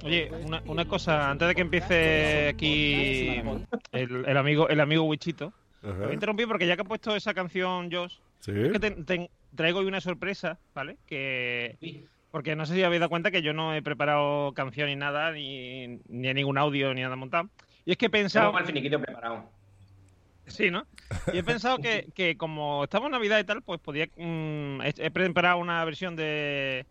Oye, 0.06 0.32
una, 0.46 0.62
una 0.68 0.86
cosa, 0.88 1.30
antes 1.32 1.48
de 1.48 1.56
que 1.56 1.62
empiece 1.62 2.48
aquí 2.50 3.42
el, 3.92 4.26
el 4.26 4.38
amigo 4.38 4.70
el 4.70 4.80
amigo 4.80 5.04
Wichito, 5.04 5.52
me 5.82 5.92
voy 5.94 6.12
a 6.12 6.14
interrumpir 6.14 6.48
porque 6.48 6.68
ya 6.68 6.76
que 6.76 6.84
ha 6.84 6.86
puesto 6.86 7.16
esa 7.16 7.34
canción 7.34 7.92
Josh, 7.92 8.18
Sí. 8.40 8.52
es 8.56 8.72
que 8.74 8.80
te- 8.80 8.92
te- 8.92 9.30
traigo 9.56 9.80
hoy 9.80 9.88
una 9.88 10.02
sorpresa, 10.02 10.60
¿vale? 10.76 10.98
Que 11.08 11.78
porque 12.30 12.56
no 12.56 12.66
sé 12.68 12.76
si 12.76 12.84
habéis 12.84 13.00
dado 13.00 13.10
cuenta 13.10 13.32
que 13.32 13.42
yo 13.42 13.54
no 13.54 13.74
he 13.74 13.82
preparado 13.82 14.54
canción 14.54 14.90
ni 14.90 14.96
nada, 14.96 15.32
ni, 15.32 15.88
ni 16.10 16.34
ningún 16.34 16.58
audio, 16.58 16.94
ni 16.94 17.02
nada 17.02 17.16
montado. 17.16 17.50
Y 17.86 17.92
es 17.92 17.98
que 17.98 18.08
he 18.08 18.10
pensado... 18.10 18.48
Tengo 18.50 18.60
el 18.60 18.66
finiquito 18.66 19.00
preparado. 19.00 19.50
Sí, 20.48 20.70
¿no? 20.70 20.86
Y 21.34 21.38
he 21.40 21.44
pensado 21.44 21.78
que, 21.80 22.10
que 22.14 22.36
como 22.38 22.84
estamos 22.84 23.08
en 23.08 23.14
Navidad 23.14 23.40
y 23.40 23.46
tal, 23.46 23.62
pues 23.64 23.80
podía... 23.80 24.08
mm, 24.18 24.82
he, 24.82 24.94
he 24.98 25.12
preparado 25.12 25.58
una 25.58 25.84
versión 25.86 26.16
de, 26.18 26.86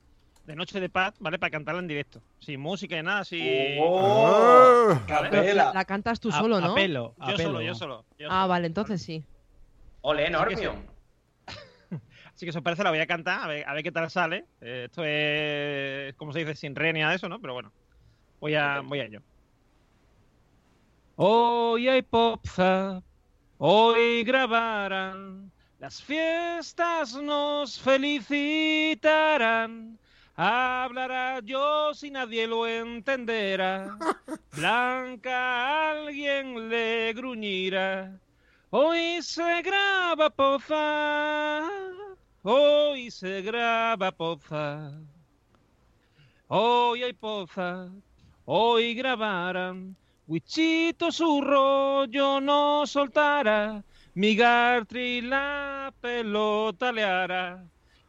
de 0.45 0.57
Noche 0.57 0.81
de 0.81 0.89
Paz, 0.89 1.15
¿vale? 1.21 1.39
Para 1.39 1.51
cantarla 1.51 1.81
en 1.81 1.89
directo. 1.89 2.23
Sin 2.41 2.61
música 2.61 2.99
y 2.99 3.03
nada, 3.03 3.25
sin... 3.25 3.79
¡Oh! 3.81 4.99
¿Vale? 5.09 5.29
Pero 5.31 5.55
la, 5.55 5.73
la 5.73 5.85
cantas 5.85 6.21
tú 6.21 6.29
A- 6.29 6.33
solo, 6.39 6.61
¿no? 6.61 6.73
apelo, 6.73 7.15
Yo 7.19 7.25
apelo. 7.25 7.39
solo, 7.43 7.63
yo 7.63 7.75
solo. 7.75 8.07
yo 8.19 8.29
Ah, 8.31 8.43
solo. 8.43 8.49
vale, 8.49 8.67
entonces 8.67 9.03
sí. 9.03 9.25
Ole, 10.03 10.29
Normion. 10.31 10.87
Así 12.35 12.45
que 12.47 12.53
si 12.53 12.59
os 12.59 12.65
parece 12.65 12.83
la 12.85 12.91
voy 12.91 12.99
a 12.99 13.07
cantar, 13.07 13.45
a 13.45 13.47
ver, 13.47 13.67
a 13.69 13.73
ver 13.73 13.83
qué 13.83 13.93
tal 13.93 14.11
sale. 14.11 14.47
Eh, 14.61 14.85
esto 14.87 15.03
es, 15.05 16.15
como 16.17 16.33
se 16.33 16.41
dice, 16.41 16.55
sin 16.57 16.75
re 16.75 16.93
ni 16.93 17.01
nada 17.01 17.11
de 17.13 17.17
eso, 17.17 17.29
¿no? 17.29 17.41
Pero 17.41 17.55
bueno, 17.55 17.73
voy 18.41 18.55
a, 18.55 18.81
voy 18.81 19.01
a 19.01 19.05
ello. 19.05 19.21
Hoy 21.17 21.89
hay 21.89 22.03
popza, 22.03 23.01
hoy 23.59 24.25
grabarán, 24.25 25.53
las 25.79 26.03
fiestas 26.03 27.15
nos 27.15 27.79
felicitarán. 27.81 29.99
Hablará 30.37 31.41
yo 31.41 31.95
si 31.95 32.11
nadie 32.11 32.47
lo 32.47 32.67
entenderá. 32.67 33.97
Blanca 34.57 35.91
alguien 35.91 36.69
le 36.69 37.13
gruñirá. 37.13 38.19
Hoy 38.71 39.23
se 39.23 39.63
graba 39.63 40.31
poza, 40.31 41.63
hoy 42.43 43.09
se 43.13 43.43
graba 43.43 44.11
poza. 44.11 44.91
Hoy 46.49 47.05
hay 47.05 47.13
poza, 47.13 47.89
hoy 48.45 48.95
grabarán. 48.95 49.97
Wichito 50.27 51.13
su 51.13 51.41
rollo 51.43 52.41
no 52.41 52.85
soltará. 52.87 53.85
Mi 54.15 54.35
Gartri 54.35 55.21
la 55.21 55.95
pelota 56.01 56.91
le 56.91 57.05
hará. 57.05 57.65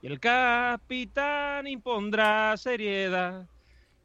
El 0.05 0.19
capitán 0.19 1.65
impondrá 1.65 2.55
seriedad. 2.57 3.47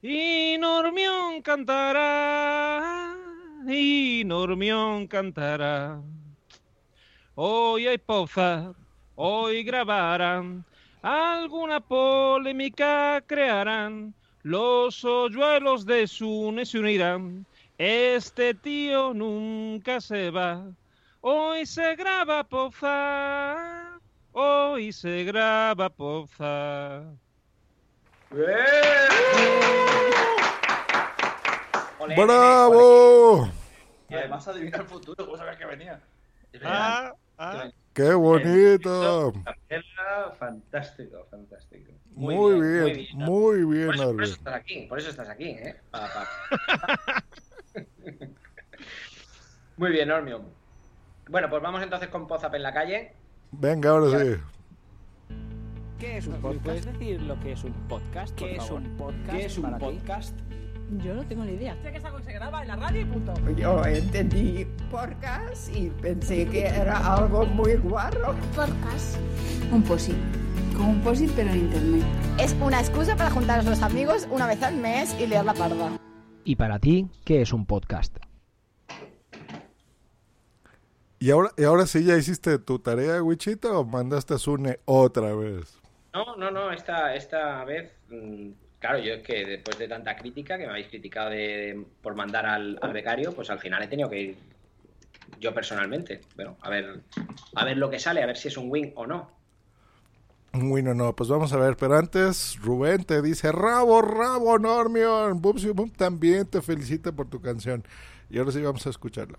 Y 0.00 0.56
Normión 0.58 1.42
cantará. 1.42 3.14
Y 3.68 4.22
Normión 4.24 5.06
cantará. 5.06 6.00
Hoy 7.34 7.86
hay 7.86 7.98
poza, 7.98 8.72
hoy 9.14 9.62
grabarán, 9.62 10.64
alguna 11.02 11.80
polémica 11.80 13.22
crearán, 13.26 14.14
los 14.42 15.04
hoyuelos 15.04 15.84
de 15.84 16.06
Sune 16.06 16.64
se 16.64 16.78
unirán, 16.78 17.44
este 17.76 18.54
tío 18.54 19.12
nunca 19.12 20.00
se 20.00 20.30
va, 20.30 20.66
hoy 21.20 21.66
se 21.66 21.94
graba 21.96 22.42
poza, 22.44 23.79
hoy 24.32 24.92
se 24.92 25.24
graba 25.24 25.88
poza. 25.90 27.02
¡Bravo! 32.16 33.48
Y 34.08 34.14
además 34.14 34.48
adivina 34.48 34.78
el 34.78 34.86
futuro, 34.86 35.24
¿cómo 35.24 35.36
sabes 35.36 35.56
que 35.56 35.66
venía? 35.66 36.00
Ah, 36.64 37.12
ah. 37.38 37.70
¡Qué 37.92 38.14
bonito! 38.14 39.32
Capela, 39.44 40.34
fantástico, 40.38 41.26
fantástico. 41.30 41.92
Muy 42.12 42.34
Muy 42.34 42.60
bien, 42.60 42.84
bien, 42.84 43.06
muy 43.14 43.64
bien, 43.64 43.86
Por 43.86 43.94
eso, 43.94 44.12
por 44.12 44.22
eso 44.22 44.34
estás 44.34 44.54
aquí, 44.54 44.86
por 44.86 44.98
eso 44.98 45.10
estás 45.10 45.28
aquí, 45.28 45.48
¿eh? 45.50 45.80
Pa, 45.90 46.08
pa. 46.12 46.28
Muy 49.76 49.92
bien, 49.92 50.08
Normion. 50.08 50.42
Bueno, 51.28 51.48
pues 51.48 51.62
vamos 51.62 51.82
entonces 51.82 52.08
con 52.08 52.26
Pozap 52.26 52.54
en 52.54 52.62
la 52.62 52.74
calle. 52.74 53.14
Venga, 53.52 53.90
ahora 53.90 54.24
sí. 54.24 54.40
¿Qué 55.98 56.16
es 56.16 56.26
un 56.26 56.34
podcast? 56.34 56.64
¿Puedes 56.64 56.86
decir 56.86 57.22
lo 57.22 57.38
que 57.40 57.52
es 57.52 57.64
un 57.64 57.72
podcast? 57.88 58.34
¿Qué 58.36 58.56
es 58.56 58.70
un 58.70 58.84
podcast? 58.96 59.30
¿Qué 59.30 59.44
es 59.44 59.58
un 59.58 59.78
podcast? 59.78 60.38
Yo 61.04 61.14
no 61.14 61.24
tengo 61.24 61.44
ni 61.44 61.52
idea. 61.52 61.76
Sé 61.82 61.92
que 61.92 61.98
es 61.98 62.04
algo 62.04 62.18
que 62.18 62.24
se 62.24 62.32
graba 62.32 62.62
en 62.62 62.68
la 62.68 62.76
radio 62.76 63.02
y 63.02 63.04
punto. 63.04 63.34
Yo 63.56 63.84
entendí 63.84 64.66
podcast 64.90 65.74
y 65.76 65.90
pensé 65.90 66.46
que 66.46 66.66
era 66.66 66.96
algo 67.14 67.44
muy 67.46 67.74
guarro. 67.74 68.34
Podcast. 68.56 69.18
Un 69.70 69.82
posit. 69.82 70.16
Como 70.76 70.92
un 70.92 71.00
posit, 71.02 71.30
pero 71.36 71.50
en 71.50 71.58
internet. 71.58 72.04
Es 72.38 72.56
una 72.60 72.80
excusa 72.80 73.14
para 73.16 73.30
juntar 73.30 73.60
a 73.60 73.62
los 73.62 73.82
amigos 73.82 74.26
una 74.30 74.46
vez 74.46 74.62
al 74.62 74.76
mes 74.76 75.14
y 75.20 75.26
liar 75.26 75.44
la 75.44 75.54
parda. 75.54 75.90
¿Y 76.44 76.56
para 76.56 76.78
ti, 76.78 77.08
qué 77.24 77.42
es 77.42 77.52
un 77.52 77.66
podcast? 77.66 78.16
¿Y 81.20 81.30
ahora, 81.30 81.50
¿Y 81.58 81.64
ahora 81.64 81.86
sí 81.86 82.02
ya 82.02 82.16
hiciste 82.16 82.58
tu 82.58 82.78
tarea, 82.78 83.22
Wichito, 83.22 83.78
o 83.78 83.84
mandaste 83.84 84.34
a 84.34 84.38
Sune 84.38 84.80
otra 84.86 85.34
vez? 85.34 85.78
No, 86.14 86.34
no, 86.36 86.50
no, 86.50 86.72
esta, 86.72 87.14
esta 87.14 87.62
vez, 87.64 87.92
mm, 88.08 88.50
claro, 88.78 88.98
yo 88.98 89.14
es 89.14 89.22
que 89.22 89.44
después 89.44 89.78
de 89.78 89.86
tanta 89.86 90.16
crítica 90.16 90.56
que 90.56 90.64
me 90.64 90.70
habéis 90.70 90.88
criticado 90.88 91.28
de, 91.30 91.86
por 92.02 92.14
mandar 92.14 92.46
al, 92.46 92.78
al 92.80 92.92
becario, 92.94 93.32
pues 93.34 93.50
al 93.50 93.58
final 93.58 93.82
he 93.82 93.88
tenido 93.88 94.08
que 94.08 94.20
ir 94.20 94.36
yo 95.38 95.52
personalmente. 95.52 96.22
Bueno, 96.36 96.56
a 96.62 96.70
ver, 96.70 97.00
a 97.54 97.64
ver 97.66 97.76
lo 97.76 97.90
que 97.90 97.98
sale, 97.98 98.22
a 98.22 98.26
ver 98.26 98.38
si 98.38 98.48
es 98.48 98.56
un 98.56 98.70
win 98.70 98.92
o 98.96 99.06
no. 99.06 99.30
Bueno, 100.52 100.94
no, 100.94 101.14
pues 101.14 101.28
vamos 101.28 101.52
a 101.52 101.58
ver. 101.58 101.76
Pero 101.76 101.96
antes, 101.96 102.58
Rubén 102.60 103.04
te 103.04 103.22
dice, 103.22 103.52
rabo, 103.52 104.02
rabo, 104.02 104.58
Normion. 104.58 105.40
Bubsy 105.40 105.70
Boom 105.70 105.90
también 105.90 106.46
te 106.46 106.62
felicita 106.62 107.12
por 107.12 107.28
tu 107.28 107.40
canción. 107.40 107.84
Y 108.30 108.38
ahora 108.38 108.52
sí 108.52 108.60
vamos 108.62 108.86
a 108.86 108.90
escucharla. 108.90 109.38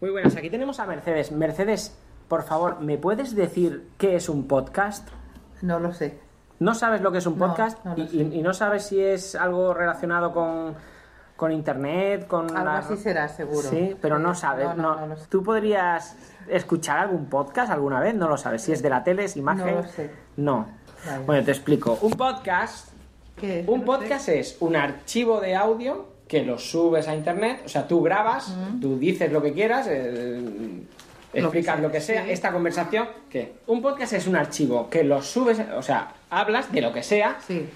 Muy 0.00 0.10
buenas, 0.10 0.36
aquí 0.36 0.50
tenemos 0.50 0.78
a 0.80 0.86
Mercedes. 0.86 1.32
Mercedes, 1.32 1.96
por 2.28 2.42
favor, 2.42 2.80
¿me 2.80 2.98
puedes 2.98 3.34
decir 3.34 3.88
qué 3.98 4.16
es 4.16 4.28
un 4.28 4.46
podcast? 4.46 5.08
No 5.62 5.80
lo 5.80 5.92
sé. 5.92 6.18
¿No 6.58 6.74
sabes 6.74 7.00
lo 7.00 7.12
que 7.12 7.18
es 7.18 7.26
un 7.26 7.36
podcast? 7.38 7.82
no 7.84 7.94
y, 7.96 8.08
sé. 8.08 8.16
y- 8.16 8.38
y 8.38 8.42
no 8.42 8.52
sabes 8.54 8.84
si 8.86 9.00
es 9.00 9.34
algo 9.34 9.72
relacionado 9.74 10.32
con, 10.32 10.74
con 11.36 11.52
internet, 11.52 12.26
con... 12.26 12.50
Algo 12.54 12.64
la- 12.64 12.78
así 12.78 12.96
será, 12.96 13.28
seguro. 13.28 13.68
Sí, 13.68 13.96
pero 14.00 14.18
no 14.18 14.34
sabes. 14.34 14.74
No, 14.76 15.06
no. 15.06 15.14
¿Tú 15.28 15.42
podrías 15.42 16.16
escuchar 16.48 16.98
algún 16.98 17.26
podcast 17.26 17.70
alguna 17.70 18.00
vez? 18.00 18.14
No 18.14 18.28
lo 18.28 18.36
sabes. 18.36 18.62
Si 18.62 18.72
es 18.72 18.82
de 18.82 18.90
la 18.90 19.02
tele, 19.04 19.24
es 19.24 19.36
imagen... 19.36 19.66
No 19.76 19.82
lo 19.82 19.88
sé. 19.88 20.10
No. 20.36 20.66
Vale. 21.06 21.24
Bueno, 21.24 21.44
te 21.44 21.50
explico. 21.52 21.98
Un 22.02 22.12
podcast... 22.12 22.88
¿Qué 23.36 23.60
es? 23.60 23.68
Un 23.68 23.80
sé. 23.80 23.86
podcast 23.86 24.28
es 24.30 24.56
un 24.60 24.76
archivo 24.76 25.40
de 25.42 25.54
audio 25.56 26.06
que 26.28 26.42
lo 26.44 26.58
subes 26.58 27.06
a 27.08 27.14
internet, 27.14 27.62
o 27.64 27.68
sea, 27.68 27.86
tú 27.86 28.02
grabas, 28.02 28.52
tú 28.80 28.98
dices 28.98 29.30
lo 29.32 29.40
que 29.42 29.52
quieras, 29.52 29.86
eh, 29.88 30.40
explicas 31.32 31.78
lo 31.80 31.90
que 31.92 32.00
sea, 32.00 32.24
sí. 32.24 32.30
esta 32.30 32.50
conversación, 32.52 33.08
que 33.30 33.54
un 33.68 33.80
podcast 33.80 34.12
es 34.14 34.26
un 34.26 34.34
archivo 34.36 34.88
que 34.90 35.04
lo 35.04 35.22
subes, 35.22 35.60
o 35.76 35.82
sea, 35.82 36.12
hablas 36.30 36.72
de 36.72 36.80
lo 36.80 36.92
que 36.92 37.02
sea, 37.02 37.36
Sí. 37.46 37.68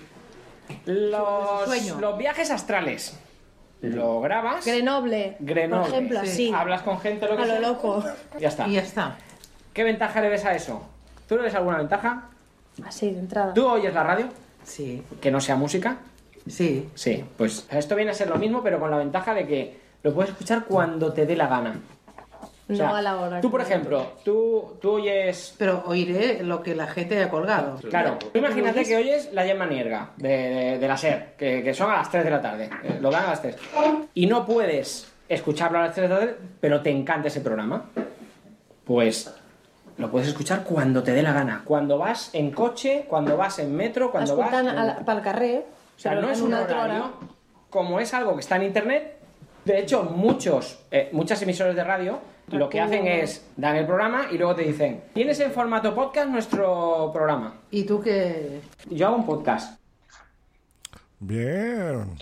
los, 0.87 1.65
Sueño. 1.67 2.01
los 2.01 2.19
viajes 2.19 2.51
astrales, 2.51 3.17
lo 3.83 4.21
grabas, 4.21 4.67
Grenoble. 4.67 5.37
Grenoble. 5.41 5.85
Por 5.87 5.95
ejemplo, 5.95 6.21
así. 6.21 6.53
hablas 6.55 6.83
con 6.83 6.99
gente 7.01 7.27
lo 7.29 7.37
que 7.37 7.43
A 7.43 7.47
lo 7.47 7.53
sea, 7.53 7.61
loco. 7.61 8.05
ya 8.39 8.49
está. 8.49 8.67
Y 8.69 8.73
ya 8.75 8.81
está. 8.83 9.17
¿Qué 9.73 9.85
ventaja 9.85 10.21
le 10.21 10.29
ves 10.29 10.45
a 10.45 10.55
eso? 10.55 10.83
¿Tú 11.29 11.37
le 11.37 11.43
ves 11.45 11.55
alguna 11.55 11.79
ventaja? 11.79 12.29
Así, 12.85 13.11
de 13.13 13.21
entrada. 13.21 13.55
¿Tú 13.55 13.67
oyes 13.67 13.95
la 13.95 14.03
radio? 14.03 14.27
Sí. 14.65 15.03
Que 15.21 15.31
no 15.31 15.41
sea 15.41 15.55
música. 15.57 15.97
Sí. 16.47 16.89
Sí, 16.95 17.25
pues 17.37 17.67
esto 17.71 17.97
viene 17.97 18.11
a 18.11 18.15
ser 18.15 18.29
lo 18.29 18.37
mismo, 18.37 18.63
pero 18.63 18.81
con 18.81 18.91
la 18.91 18.97
ventaja 18.99 19.35
de 19.35 19.47
que 19.47 19.81
lo 20.03 20.15
puedes 20.15 20.31
escuchar 20.33 20.65
cuando 20.65 21.13
te 21.13 21.27
dé 21.27 21.37
la 21.37 21.47
gana. 21.47 21.81
O 22.69 22.75
sea, 22.75 22.89
no 22.89 22.97
a 22.97 23.03
la 23.03 23.17
hora. 23.17 23.41
Tú, 23.41 23.51
por 23.51 23.61
ejemplo, 23.61 24.13
tú, 24.25 24.77
tú 24.81 24.93
oyes... 24.93 25.55
Pero 25.59 25.83
oiré 25.87 26.45
lo 26.45 26.63
que 26.63 26.77
la 26.77 26.87
gente 26.87 27.17
haya 27.17 27.29
colgado. 27.29 27.77
Claro, 27.89 28.17
tú 28.19 28.39
imagínate 28.39 28.85
que 28.85 28.97
oyes 28.97 29.33
la 29.33 29.45
Gemma 29.45 29.67
Nierga 29.67 30.11
de, 30.17 30.29
de, 30.29 30.79
de 30.79 30.89
la 30.89 30.97
SER, 30.97 31.35
que, 31.37 31.65
que 31.65 31.75
son 31.75 31.91
a 31.91 31.97
las 31.97 32.11
3 32.11 32.23
de 32.23 32.31
la 32.31 32.41
tarde, 32.41 32.71
eh, 32.85 32.99
lo 33.01 33.11
dan 33.11 33.25
a 33.25 33.31
las 33.31 33.43
3. 33.43 33.57
Y 34.15 34.27
no 34.27 34.47
puedes 34.47 35.11
escucharlo 35.29 35.79
a 35.79 35.83
las 35.87 35.95
3 35.95 36.09
de 36.09 36.15
la 36.15 36.21
tarde, 36.21 36.37
pero 36.61 36.81
te 36.81 36.91
encanta 36.91 37.27
ese 37.27 37.41
programa. 37.41 37.87
Pues 38.85 39.35
lo 39.99 40.11
puedes 40.11 40.29
escuchar 40.29 40.63
cuando 40.63 41.03
te 41.03 41.13
dé 41.13 41.23
la 41.23 41.33
gana. 41.33 41.63
Cuando 41.65 41.99
vas 41.99 42.31
en 42.35 42.53
coche, 42.53 43.05
cuando 43.09 43.37
vas 43.37 43.59
en 43.59 43.75
metro, 43.75 44.13
cuando 44.13 44.37
vas... 44.37 44.47
Escoltant 44.47 44.79
a 44.79 44.85
la, 44.85 44.99
pel 45.01 45.21
carrer, 45.23 45.67
O 46.01 46.03
sea, 46.03 46.15
no 46.15 46.31
es 46.31 46.41
un 46.41 46.55
horario. 46.55 46.77
hora. 46.79 47.11
Como 47.69 48.01
es 48.01 48.15
algo 48.15 48.33
que 48.33 48.41
está 48.41 48.57
en 48.57 48.63
internet, 48.63 49.19
de 49.67 49.81
hecho, 49.81 50.03
muchos, 50.05 50.81
eh, 50.91 51.11
muchas 51.13 51.43
emisoras 51.43 51.77
de 51.77 51.85
radio 51.85 52.21
lo 52.57 52.71
que 52.71 52.81
hacen 52.81 53.07
es 53.07 53.47
dan 53.55 53.77
el 53.77 53.85
programa 53.85 54.29
y 54.33 54.39
luego 54.39 54.55
te 54.55 54.63
dicen, 54.63 55.05
tienes 55.13 55.39
en 55.41 55.53
formato 55.53 55.95
podcast 55.95 56.31
nuestro 56.31 57.11
programa. 57.13 57.61
¿Y 57.71 57.85
tú 57.85 58.01
qué? 58.01 58.63
Yo 58.89 59.09
hago 59.09 59.17
un 59.17 59.27
podcast. 59.27 59.79
Bien. 61.19 62.17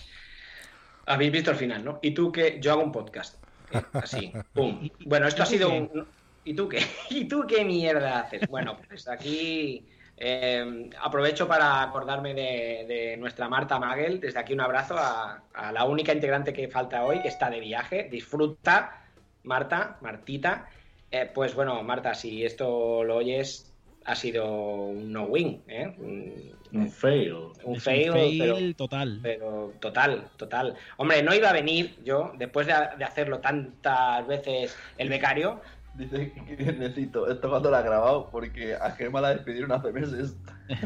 Habéis 1.07 1.31
visto 1.31 1.53
el 1.53 1.57
final, 1.57 1.85
¿no? 1.85 2.01
Y 2.03 2.11
tú 2.11 2.33
que 2.33 2.59
yo 2.61 2.73
hago 2.73 2.83
un 2.83 2.91
podcast. 2.91 3.43
Eh, 3.71 3.81
Así, 3.93 4.33
pum. 4.53 4.91
Bueno, 5.07 5.29
esto 5.29 5.43
¿y 5.43 5.45
ha 5.45 5.47
sido 5.47 5.71
qué? 5.71 5.91
un. 5.95 6.07
¿Y 6.45 6.55
tú 6.55 6.69
qué? 6.69 6.83
¿Y 7.11 7.29
tú 7.29 7.45
qué 7.47 7.65
mierda 7.65 8.21
haces? 8.21 8.49
Bueno, 8.49 8.77
pues 8.89 9.07
aquí 9.07 9.87
eh, 10.21 10.91
aprovecho 11.01 11.47
para 11.49 11.83
acordarme 11.83 12.35
de, 12.35 12.85
de 12.89 13.17
nuestra 13.17 13.49
Marta 13.49 13.79
Magel. 13.79 14.21
Desde 14.21 14.39
aquí 14.39 14.53
un 14.53 14.61
abrazo 14.61 14.97
a, 14.99 15.43
a 15.55 15.73
la 15.73 15.85
única 15.85 16.13
integrante 16.13 16.53
que 16.53 16.69
falta 16.69 17.05
hoy, 17.05 17.21
que 17.21 17.29
está 17.29 17.51
de 17.51 17.61
viaje. 17.61 18.09
Disfruta, 18.11 19.05
Marta, 19.45 19.97
Martita. 20.01 20.69
Eh, 21.11 21.31
pues 21.33 21.55
bueno, 21.55 21.83
Marta, 21.83 22.15
si 22.15 22.45
esto 22.45 23.03
lo 23.05 23.17
oyes, 23.17 23.73
ha 24.05 24.15
sido 24.15 24.47
un 24.89 25.13
no-win, 25.13 25.63
¿eh? 25.69 25.95
Un, 25.99 26.59
Un 26.71 26.91
fail. 26.91 27.33
un 27.65 27.77
Es 27.77 27.83
fail, 27.83 28.11
un 28.11 28.17
fail 28.17 28.39
pero- 28.39 28.75
total. 28.77 29.21
pero 29.23 29.73
total, 29.81 30.29
total. 30.37 30.75
Hombre, 30.99 31.23
no 31.23 31.35
iba 31.35 31.49
a 31.49 31.53
venir 31.55 31.97
yo, 32.05 32.33
después 32.37 32.67
de, 32.67 32.75
de 32.99 33.05
hacerlo 33.05 33.39
tantas 33.41 34.27
veces 34.27 34.77
el 34.99 35.09
becario. 35.09 35.61
Dice 35.99 36.33
que 36.33 36.57
necesito, 36.79 37.27
esto 37.29 37.51
cuando 37.51 37.71
lo 37.71 37.77
ha 37.77 37.83
grabado, 37.83 38.31
porque 38.31 38.75
a 38.75 38.93
Gemma 38.93 39.21
la 39.21 39.35
despidieron 39.35 39.73
hace 39.73 39.93
meses. 39.93 40.37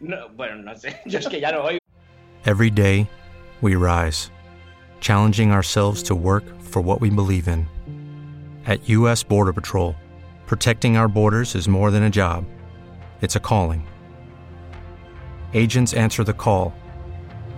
No, 0.00 0.28
bueno, 0.36 0.56
no 0.56 0.74
sé, 0.74 1.00
yo 1.06 1.18
es 1.18 1.28
que 1.28 1.40
ya 1.40 1.52
no 1.52 1.62
voy. 1.62 1.78
Every 2.44 2.70
day, 2.70 3.08
we 3.62 3.74
rise, 3.76 4.30
challenging 5.00 5.50
ourselves 5.50 6.02
to 6.02 6.14
work 6.14 6.44
for 6.60 6.82
what 6.82 7.00
we 7.00 7.08
believe 7.08 7.48
in. 7.48 7.66
At 8.66 8.88
U.S. 8.88 9.22
Border 9.22 9.52
Patrol, 9.52 9.94
protecting 10.46 10.96
our 10.96 11.08
borders 11.08 11.54
is 11.54 11.68
more 11.68 11.90
than 11.90 12.02
a 12.02 12.10
job, 12.10 12.44
it's 13.22 13.36
a 13.36 13.40
calling. 13.40 13.86
Agents 15.54 15.94
answer 15.94 16.24
the 16.24 16.34
call, 16.34 16.74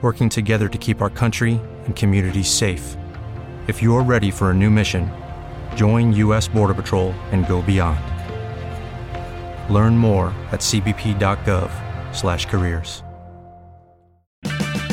working 0.03 0.28
together 0.28 0.68
to 0.68 0.78
keep 0.78 1.01
our 1.01 1.11
country 1.11 1.61
and 1.86 1.97
communities 1.97 2.49
safe. 2.49 2.97
If 3.66 3.82
you're 3.82 4.03
ready 4.03 4.30
for 4.30 4.51
a 4.51 4.55
new 4.55 4.70
mission, 4.70 5.11
join 5.75 6.12
U.S. 6.14 6.47
Border 6.47 6.75
Patrol 6.75 7.14
and 7.33 7.49
go 7.49 7.62
beyond. 7.62 7.99
Learn 9.70 9.97
more 9.97 10.31
at 10.51 10.61
cbp.gov/careers. 10.61 13.05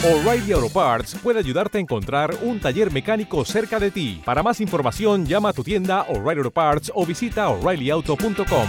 O'Reilly 0.03 0.51
Auto 0.51 0.67
Parts 0.67 1.13
puede 1.13 1.37
ayudarte 1.37 1.77
a 1.77 1.81
encontrar 1.81 2.31
un 2.41 2.59
taller 2.59 2.91
mecánico 2.91 3.45
cerca 3.45 3.79
de 3.79 3.91
ti. 3.91 4.19
Para 4.25 4.41
más 4.41 4.59
información, 4.59 5.27
llama 5.27 5.49
a 5.49 5.53
tu 5.53 5.63
tienda 5.63 6.07
O'Reilly 6.09 6.39
Auto 6.39 6.49
Parts 6.49 6.91
o 6.95 7.05
visita 7.05 7.47
oreillyauto.com. 7.49 8.67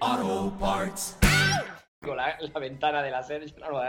Auto 0.00 0.56
Parts. 0.60 1.18
Con 2.00 2.16
la, 2.16 2.38
la 2.40 2.60
ventana 2.60 3.02
de 3.02 3.10
la 3.10 3.26
yo 3.26 3.58
no 3.58 3.70
lo 3.70 3.82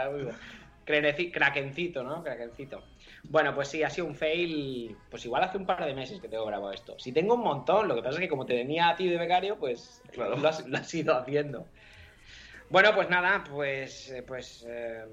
¿no? 2.02 2.24
Krakencito. 2.24 2.82
Bueno, 3.24 3.54
pues 3.54 3.68
sí, 3.68 3.82
ha 3.82 3.90
sido 3.90 4.06
un 4.06 4.14
fail. 4.16 4.96
Pues 5.10 5.24
igual 5.24 5.44
hace 5.44 5.58
un 5.58 5.66
par 5.66 5.84
de 5.84 5.94
meses 5.94 6.20
que 6.20 6.28
tengo 6.28 6.46
grabado 6.46 6.72
esto. 6.72 6.98
Si 6.98 7.12
tengo 7.12 7.34
un 7.34 7.42
montón, 7.42 7.86
lo 7.86 7.94
que 7.94 8.02
pasa 8.02 8.14
es 8.14 8.20
que 8.20 8.28
como 8.28 8.46
te 8.46 8.54
tenía 8.54 8.88
a 8.88 8.96
ti 8.96 9.08
de 9.08 9.18
becario, 9.18 9.56
pues 9.58 10.02
Claro. 10.12 10.36
lo, 10.36 10.48
has, 10.48 10.66
lo 10.66 10.76
has 10.78 10.92
ido 10.94 11.16
haciendo. 11.16 11.66
Bueno, 12.70 12.94
pues 12.94 13.08
nada, 13.10 13.44
pues. 13.50 14.10
eh, 14.10 14.22
Pues, 14.22 14.64
eh, 14.68 15.04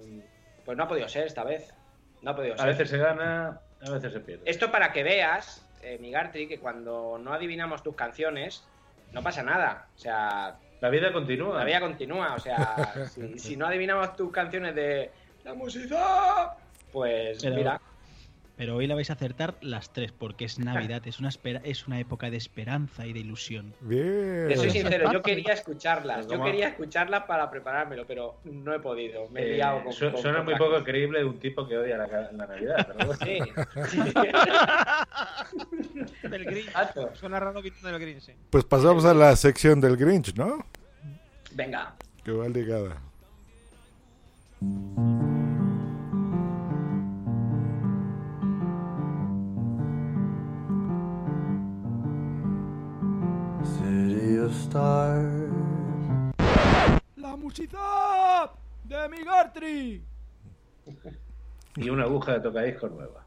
pues 0.66 0.78
no 0.78 0.84
ha 0.84 0.88
podido 0.88 1.08
ser 1.10 1.26
esta 1.28 1.44
vez. 1.44 1.74
No 2.22 2.32
ha 2.32 2.36
podido 2.36 2.54
A 2.56 2.58
ser. 2.58 2.68
veces 2.68 2.90
se 2.90 2.98
gana, 2.98 3.62
a 3.86 3.90
veces 3.92 4.12
se 4.14 4.20
pierde. 4.20 4.44
Esto 4.50 4.72
para 4.72 4.92
que 4.92 5.04
veas, 5.04 5.68
eh, 5.82 5.98
Migartri, 6.00 6.48
que 6.48 6.60
cuando 6.60 7.18
no 7.20 7.34
adivinamos 7.34 7.84
tus 7.84 7.96
canciones, 7.96 8.68
no 9.12 9.22
pasa 9.22 9.44
nada. 9.44 9.88
O 9.96 10.00
sea. 10.00 10.58
La 10.82 10.90
vida 10.90 11.12
continúa. 11.12 11.58
La 11.60 11.66
vida 11.66 11.80
continúa. 11.80 12.34
O 12.36 12.40
sea, 12.40 13.06
si, 13.10 13.38
si 13.38 13.58
no 13.58 13.68
adivinamos 13.68 14.16
tus 14.16 14.32
canciones 14.32 14.74
de. 14.76 15.12
La 15.44 15.54
música. 15.54 16.56
Pues 16.92 17.40
Pero- 17.44 17.56
mira. 17.56 17.82
Pero 18.58 18.76
hoy 18.76 18.88
la 18.88 18.96
vais 18.96 19.10
a 19.12 19.14
acertar 19.14 19.56
las 19.62 19.94
tres, 19.94 20.12
porque 20.12 20.46
es 20.46 20.58
Navidad, 20.58 21.06
es 21.06 21.20
una, 21.20 21.30
espera, 21.30 21.62
es 21.64 21.86
una 21.88 22.00
época 22.00 22.32
de 22.32 22.38
esperanza 22.38 23.06
y 23.06 23.14
de 23.14 23.20
ilusión. 23.20 23.76
Bien. 23.82 24.48
Te 24.48 24.56
soy 24.58 24.72
sincero, 24.72 25.14
yo 25.14 25.22
quería 25.22 25.54
escucharlas. 25.54 26.26
Yo 26.26 26.32
¿Cómo? 26.34 26.46
quería 26.46 26.70
escucharlas 26.70 27.26
para 27.26 27.52
preparármelo, 27.52 28.08
pero 28.08 28.40
no 28.46 28.74
he 28.74 28.80
podido. 28.80 29.30
Me 29.30 29.42
he 29.42 29.52
Eh, 29.52 29.56
liado 29.58 29.84
con. 29.84 29.94
su- 29.94 30.12
con- 30.12 30.22
suena 30.22 30.38
con 30.40 30.46
muy 30.46 30.56
poco 30.56 30.84
creíble 30.84 31.20
de 31.20 31.26
un 31.26 31.38
tipo 31.40 31.68
que 31.68 31.78
odia 31.78 31.98
la, 31.98 32.08
Navidad. 32.32 32.88
Pero 32.98 33.06
bueno. 33.06 33.14
Sí. 33.24 33.38
Del 36.28 36.46
Grinch. 36.46 36.68
Exacto. 36.68 37.12
Suena 37.14 37.40
raro 37.40 37.62
viniendo 37.62 37.88
del 37.90 38.00
Grinch, 38.00 38.22
sí. 38.22 38.32
Pues 38.50 38.64
pasamos 38.66 39.06
a 39.06 39.14
la 39.14 39.36
sección 39.36 39.80
del 39.80 39.98
Grinch, 39.98 40.34
¿no? 40.36 40.66
Venga. 41.54 41.96
Que 42.24 42.32
va 42.32 42.48
ligada. 42.50 42.98
Stars. 54.46 55.52
¡La 57.16 57.36
música 57.36 58.52
de 58.86 59.10
Migartri! 59.10 60.02
Y 61.76 61.90
una 61.90 62.04
aguja 62.04 62.34
de 62.34 62.40
tocadiscos 62.42 62.92
nueva. 62.92 63.26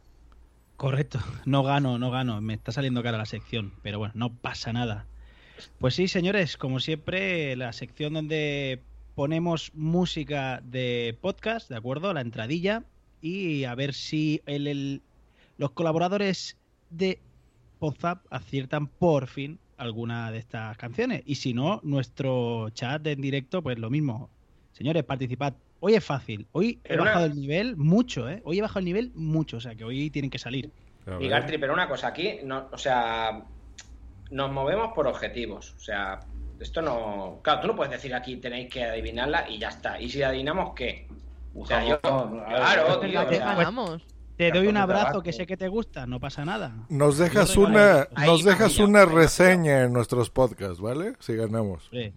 Correcto, 0.76 1.18
no 1.44 1.62
gano, 1.62 1.98
no 1.98 2.11
gano, 2.11 2.40
me 2.40 2.54
está 2.54 2.72
saliendo 2.72 3.02
cara 3.02 3.18
la 3.18 3.26
sección, 3.26 3.72
pero 3.82 3.98
bueno, 3.98 4.12
no 4.16 4.32
pasa 4.32 4.72
nada. 4.72 5.06
Pues 5.78 5.94
sí, 5.94 6.08
señores, 6.08 6.56
como 6.56 6.80
siempre, 6.80 7.54
la 7.56 7.72
sección 7.74 8.14
donde 8.14 8.80
ponemos 9.14 9.72
música 9.74 10.62
de 10.64 11.18
podcast, 11.20 11.68
¿de 11.68 11.76
acuerdo? 11.76 12.14
La 12.14 12.22
entradilla, 12.22 12.84
y 13.20 13.64
a 13.64 13.74
ver 13.74 13.92
si 13.92 14.40
el, 14.46 14.66
el- 14.66 15.02
los 15.58 15.72
colaboradores 15.72 16.56
de 16.88 17.20
WhatsApp 17.80 18.24
aciertan 18.30 18.86
por 18.86 19.26
fin 19.26 19.58
alguna 19.81 20.31
de 20.31 20.39
estas 20.39 20.76
canciones. 20.76 21.22
Y 21.24 21.37
si 21.37 21.55
no, 21.55 21.81
nuestro 21.83 22.68
chat 22.70 23.07
en 23.07 23.20
directo, 23.20 23.62
pues 23.62 23.78
lo 23.78 23.91
mismo. 23.91 24.28
Señores, 24.72 25.05
participad. 25.05 25.55
Hoy 25.81 25.95
es 25.95 26.05
fácil. 26.05 26.47
Hoy 26.53 26.81
he 26.85 26.89
Pero 26.89 27.03
una- 27.03 27.12
bajado 27.12 27.26
el 27.33 27.41
nivel 27.41 27.76
mucho, 27.76 28.28
¿eh? 28.28 28.43
Hoy 28.45 28.59
he 28.59 28.62
bajado 28.62 28.81
el 28.81 28.85
nivel 28.85 29.12
mucho, 29.14 29.57
o 29.57 29.61
sea 29.61 29.74
que 29.74 29.85
hoy 29.85 30.11
tienen 30.11 30.31
que 30.31 30.39
salir. 30.39 30.70
Migartri, 31.18 31.59
pero 31.59 31.72
una 31.72 31.89
cosa, 31.89 32.09
aquí, 32.09 32.39
no, 32.45 32.68
o 32.70 32.78
sea, 32.78 33.43
nos 34.31 34.53
movemos 34.53 34.93
por 34.93 35.07
objetivos. 35.07 35.74
O 35.76 35.81
sea, 35.81 36.20
esto 36.61 36.83
no. 36.83 37.41
Claro, 37.43 37.62
tú 37.62 37.66
no 37.68 37.74
puedes 37.74 37.91
decir 37.91 38.14
aquí 38.14 38.37
tenéis 38.37 38.68
que 38.70 38.85
adivinarla 38.85 39.49
y 39.49 39.59
ya 39.59 39.68
está. 39.70 40.01
¿Y 40.01 40.09
si 40.11 40.22
adivinamos 40.22 40.74
qué? 40.74 41.09
O 41.55 41.66
sea, 41.66 41.85
yo. 41.85 41.99
Claro, 42.01 43.01
tío. 43.01 43.20
o 43.22 43.28
sea. 43.28 43.72
Te 44.41 44.51
doy 44.53 44.66
un 44.68 44.76
abrazo 44.78 45.22
que 45.22 45.32
sé 45.32 45.47
que 45.47 45.57
te 45.57 45.68
gusta, 45.68 46.07
no 46.07 46.18
pasa 46.18 46.45
nada. 46.45 46.86
Nos 46.88 47.18
dejas 47.18 47.57
una, 47.57 48.09
Ahí, 48.14 48.26
nos 48.28 48.43
dejas 48.43 48.78
una 48.78 49.01
ahí, 49.03 49.07
reseña 49.07 49.82
en 49.82 49.93
nuestros 49.93 50.30
podcasts, 50.30 50.80
¿vale? 50.80 51.12
Si 51.18 51.34
ganamos. 51.36 51.88
Sí, 51.91 52.12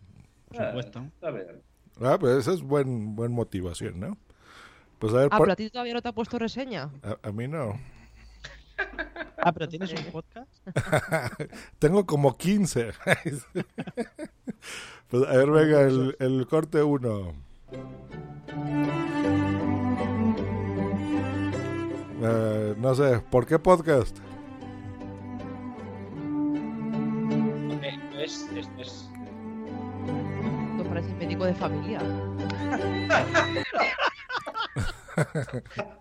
por 0.48 0.66
supuesto. 0.68 1.00
Está 1.04 1.32
bien. 1.32 1.62
Ah, 2.02 2.18
pues 2.20 2.38
esa 2.38 2.54
es 2.54 2.62
buen, 2.62 3.16
buen 3.16 3.32
motivación, 3.34 4.00
¿no? 4.00 4.18
Pues 5.00 5.14
a 5.14 5.18
ver, 5.18 5.28
Ah, 5.32 5.38
por- 5.38 5.48
pero 5.48 5.54
a 5.54 5.56
ti 5.58 5.70
todavía 5.70 5.94
no 5.96 6.02
te 6.02 6.08
ha 6.08 6.14
puesto 6.14 6.40
reseña. 6.40 6.90
a, 7.04 7.18
a 7.28 7.32
mí 7.32 7.48
no. 7.48 7.78
Ah, 9.38 9.52
pero 9.52 9.68
tienes 9.68 9.92
un 9.94 10.06
podcast. 10.12 10.50
Tengo 11.80 12.06
como 12.06 12.38
15. 12.38 12.92
pues 15.10 15.24
a 15.28 15.32
ver, 15.38 15.52
venga, 15.52 15.82
el, 15.82 16.16
el 16.20 16.48
corte 16.48 16.82
1. 16.82 17.34
Eh, 22.22 22.76
no 22.78 22.94
sé, 22.96 23.20
¿por 23.30 23.46
qué 23.46 23.60
podcast? 23.60 24.18
eh, 27.82 28.00
es, 28.20 28.48
es, 28.56 28.70
es- 28.78 29.10
Esto 30.78 30.90
parece 30.90 31.14
médico 31.16 31.46
de 31.46 31.54
familia. 31.56 32.00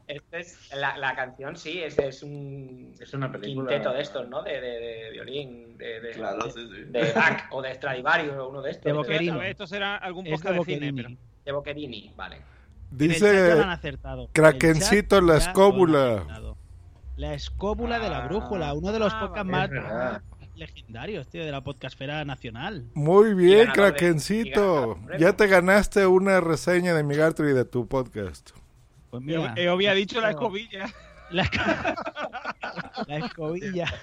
Esta 0.06 0.38
es 0.38 0.70
la, 0.74 0.96
la 0.96 1.14
canción, 1.14 1.54
sí, 1.56 1.80
es, 1.82 1.98
es 1.98 2.22
un 2.22 2.94
Es 2.98 3.12
una 3.12 3.30
película. 3.30 3.68
quinteto 3.68 3.92
de 3.92 4.00
estos, 4.02 4.26
¿no? 4.28 4.42
De, 4.42 4.58
de, 4.60 4.80
de 4.80 5.10
violín, 5.10 5.76
de, 5.76 6.00
de, 6.00 6.10
Claro, 6.12 6.44
de, 6.46 6.50
sí, 6.52 6.66
sí. 6.74 6.82
de 6.86 7.12
Bach 7.12 7.44
o 7.50 7.60
de 7.62 7.74
Stradivarius 7.74 8.34
o 8.36 8.48
uno 8.48 8.62
de 8.62 8.70
estos. 8.70 8.84
De 8.84 8.92
Boccherini. 8.92 9.28
Esto, 9.28 9.42
esto 9.42 9.66
será 9.66 9.96
algún 9.96 10.26
Es 10.26 10.32
podcast 10.32 10.54
de 10.54 10.58
de 10.60 10.64
cine, 10.80 10.92
pero. 10.94 11.08
De 11.44 11.52
Boccherini, 11.52 12.12
vale. 12.16 12.38
Dice 12.92 13.54
lo 13.56 13.62
han 13.62 13.70
acertado. 13.70 14.28
Krakencito 14.32 15.18
En 15.18 15.26
la 15.26 15.36
escóbula. 15.38 16.26
La 17.16 17.34
escóbula 17.34 17.98
de 17.98 18.08
la 18.10 18.26
brújula, 18.26 18.72
uno 18.74 18.92
de 18.92 18.98
los 18.98 19.12
Ah, 19.12 19.20
podcasts 19.20 19.50
vale. 19.50 19.68
más 19.68 19.70
verdad. 19.70 20.22
legendarios, 20.54 21.28
tío, 21.28 21.44
de 21.44 21.50
la 21.52 21.62
podcastfera 21.62 22.24
nacional. 22.24 22.84
Muy 22.94 23.34
bien, 23.34 23.68
y 23.68 23.72
Krakencito. 23.72 24.98
Ya 25.18 25.34
te 25.34 25.46
ganaste 25.46 26.06
una 26.06 26.40
reseña 26.40 26.94
de 26.94 27.02
Migartri 27.02 27.52
de 27.52 27.64
tu 27.64 27.86
podcast. 27.88 28.50
Pues 29.10 29.22
mira, 29.22 29.54
yo 29.56 29.72
había 29.72 29.92
dicho 29.94 30.20
la 30.20 30.30
escobilla. 30.30 30.86
la, 31.30 31.48
la 33.06 33.16
escobilla. 33.18 33.86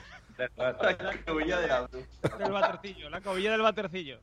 La 0.58 1.12
escobilla 1.12 1.60
de 1.60 1.68
la 1.68 1.90
batercillo. 2.50 3.10
La 3.10 3.18
escobilla 3.18 3.52
del 3.52 3.62
batercillo. 3.62 4.22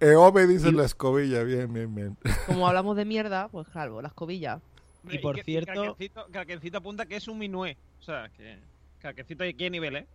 Eove 0.00 0.46
dice 0.46 0.72
la 0.72 0.84
escobilla, 0.84 1.42
bien, 1.42 1.72
bien, 1.72 1.94
bien. 1.94 2.16
Como 2.46 2.66
hablamos 2.68 2.96
de 2.96 3.04
mierda, 3.04 3.48
pues 3.48 3.68
claro, 3.68 4.00
la 4.00 4.08
escobilla. 4.08 4.60
Y 5.08 5.18
por 5.18 5.36
que- 5.36 5.44
cierto- 5.44 5.72
Craquencito, 5.72 6.26
Craquencito 6.30 6.78
apunta 6.78 7.06
que 7.06 7.16
es 7.16 7.28
un 7.28 7.38
minué. 7.38 7.76
O 7.98 8.02
sea, 8.02 8.28
que. 8.36 8.58
Craquencito, 8.98 9.44
¿y 9.46 9.54
qué 9.54 9.70
nivel, 9.70 9.96
eh? 9.96 10.06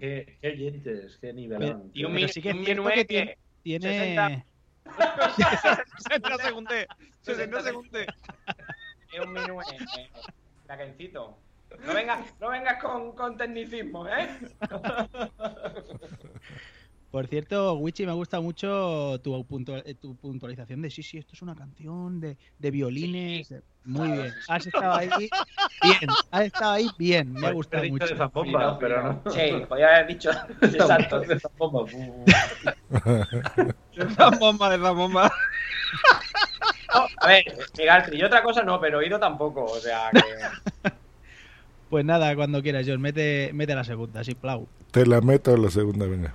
Qué, 0.00 0.36
qué 0.40 0.48
oyentes, 0.48 1.18
qué 1.20 1.32
nivelón. 1.32 1.90
Y 1.92 2.04
un 2.04 2.16
sí 2.28 2.40
que 2.40 2.54
minué 2.54 2.94
que 2.94 3.04
que 3.06 3.36
tiene... 3.64 3.80
60 3.80 4.26
tiene... 4.26 4.44
60 5.98 6.38
segundos. 6.38 6.74
60 7.22 7.60
segundos. 7.62 8.02
Es 9.12 9.20
un 9.26 9.32
minué. 9.32 9.64
eh, 9.98 10.08
Craquencito. 10.66 11.36
No 11.84 11.94
vengas, 11.94 12.20
no 12.40 12.50
vengas 12.50 12.80
con, 12.82 13.12
con 13.16 13.36
tecnicismo, 13.36 14.06
¿eh? 14.08 14.28
Por 17.10 17.26
cierto, 17.26 17.74
Wichi, 17.74 18.06
me 18.06 18.12
gusta 18.12 18.40
mucho 18.40 19.18
tu, 19.22 19.34
eh, 19.84 19.94
tu 20.00 20.14
puntualización 20.14 20.80
de 20.80 20.90
sí, 20.90 21.02
sí, 21.02 21.18
esto 21.18 21.32
es 21.34 21.42
una 21.42 21.56
canción 21.56 22.20
de, 22.20 22.36
de 22.58 22.70
violines. 22.70 23.48
de- 23.48 23.62
Muy 23.84 24.12
bien. 24.12 24.32
Has 24.48 24.64
estado 24.66 24.92
ahí 24.94 25.08
bien. 25.18 26.10
Has 26.30 26.42
estado 26.44 26.72
ahí 26.72 26.88
bien. 26.98 27.32
Me 27.32 27.38
ha 27.38 27.40
Podría 27.40 27.52
gustado 27.54 27.78
haber 27.80 27.90
dicho 27.92 28.04
mucho. 28.04 28.14
de 28.14 28.18
Zambomba, 28.18 28.78
pero 28.78 29.02
no. 29.02 29.30
Sí, 29.32 29.40
podía 29.68 29.88
haber 29.88 30.06
dicho. 30.06 30.30
Exacto. 30.62 31.20
De 31.26 31.40
Zambomba. 31.40 31.90
La 34.18 34.30
bomba 34.38 34.70
de 34.70 34.78
la 34.78 34.90
bomba. 34.92 35.32
No, 36.94 37.06
a 37.18 37.26
ver, 37.28 37.44
Migaltri, 37.78 38.18
y 38.18 38.22
otra 38.22 38.42
cosa 38.42 38.62
no, 38.62 38.80
pero 38.80 38.98
oído 38.98 39.18
tampoco, 39.18 39.64
o 39.64 39.80
sea 39.80 40.10
que. 40.12 40.90
Pues 41.90 42.04
nada, 42.04 42.36
cuando 42.36 42.62
quieras, 42.62 42.86
John, 42.86 43.00
mete, 43.00 43.50
mete 43.52 43.74
la 43.74 43.82
segunda, 43.82 44.20
así, 44.20 44.36
plau. 44.36 44.68
Te 44.92 45.04
la 45.04 45.20
meto 45.20 45.52
a 45.52 45.58
la 45.58 45.70
segunda, 45.70 46.06
venga. 46.06 46.32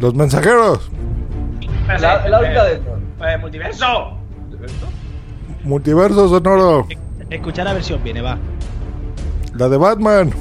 Los 0.00 0.14
mensajeros. 0.14 0.90
La, 2.00 2.28
la 2.28 2.40
única 2.40 2.64
dentro. 2.64 2.98
Eh, 3.24 3.38
multiverso. 3.38 4.18
Multiverso 5.64 6.28
sonoro. 6.28 6.88
Escuchar 7.30 7.68
a 7.68 7.74
ver 7.74 7.84
si 7.84 7.92
os 7.92 8.02
viene, 8.02 8.20
va. 8.20 8.38
La 9.54 9.68
de 9.68 9.76
Batman. 9.76 10.32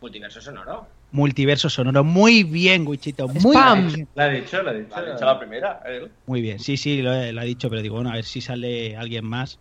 Multiverso 0.00 0.40
sonoro. 0.40 0.86
Multiverso 1.12 1.70
sonoro. 1.70 2.02
Muy 2.02 2.42
bien, 2.44 2.86
Wichito. 2.86 3.28
Muy 3.28 3.56
bien. 3.56 4.08
La 4.14 4.24
ha 4.24 4.28
dicho, 4.28 4.62
la 4.62 4.70
ha 4.70 4.74
dicho. 4.74 5.24
La 5.24 5.38
primera. 5.38 5.80
él. 5.86 6.10
Muy 6.26 6.40
bien, 6.40 6.58
sí, 6.58 6.76
sí, 6.76 7.02
lo 7.02 7.12
he, 7.12 7.32
lo 7.32 7.40
ha 7.40 7.44
dicho, 7.44 7.68
pero 7.68 7.82
digo, 7.82 7.96
bueno, 7.96 8.10
a 8.10 8.14
ver 8.14 8.24
si 8.24 8.40
sale 8.40 8.96
alguien 8.96 9.24
más. 9.26 9.58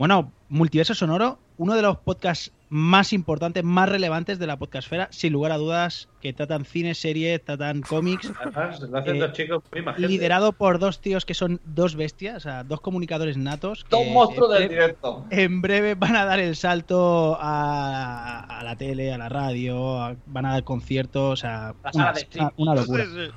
Bueno, 0.00 0.32
Multiverso 0.48 0.94
Sonoro, 0.94 1.38
uno 1.58 1.74
de 1.74 1.82
los 1.82 1.98
podcasts 1.98 2.52
más 2.70 3.12
importantes, 3.12 3.62
más 3.64 3.86
relevantes 3.86 4.38
de 4.38 4.46
la 4.46 4.56
podcastfera, 4.56 5.08
sin 5.10 5.34
lugar 5.34 5.52
a 5.52 5.58
dudas, 5.58 6.08
que 6.22 6.32
tratan 6.32 6.64
cine, 6.64 6.94
series, 6.94 7.44
tratan 7.44 7.82
cómics, 7.82 8.32
Además, 8.40 8.80
lo 8.80 8.96
hacen 8.96 9.16
Eh, 9.16 9.18
dos 9.18 9.32
chicos 9.34 9.62
muy 9.70 10.06
liderado 10.08 10.52
por 10.52 10.78
dos 10.78 11.02
tíos 11.02 11.26
que 11.26 11.34
son 11.34 11.60
dos 11.66 11.96
bestias, 11.96 12.36
o 12.38 12.40
sea, 12.40 12.64
dos 12.64 12.80
comunicadores 12.80 13.36
natos. 13.36 13.84
Dos 13.90 14.06
monstruos 14.10 14.50
en 14.54 14.58
del 14.60 14.68
breve- 14.68 14.80
directo. 14.84 15.26
En 15.28 15.60
breve 15.60 15.94
van 15.96 16.16
a 16.16 16.24
dar 16.24 16.40
el 16.40 16.56
salto 16.56 17.36
a, 17.38 18.40
a 18.58 18.64
la 18.64 18.76
tele, 18.76 19.12
a 19.12 19.18
la 19.18 19.28
radio, 19.28 20.00
a- 20.00 20.16
van 20.24 20.46
a 20.46 20.52
dar 20.52 20.64
conciertos, 20.64 21.32
o 21.34 21.36
sea, 21.36 21.74
una, 21.82 21.92
sala 21.92 22.12
de 22.14 22.20
streaming. 22.22 22.50
una- 22.56 22.72
una 22.72 22.80
locura. 22.80 23.04
Sí, 23.04 23.10
sí. 23.26 23.30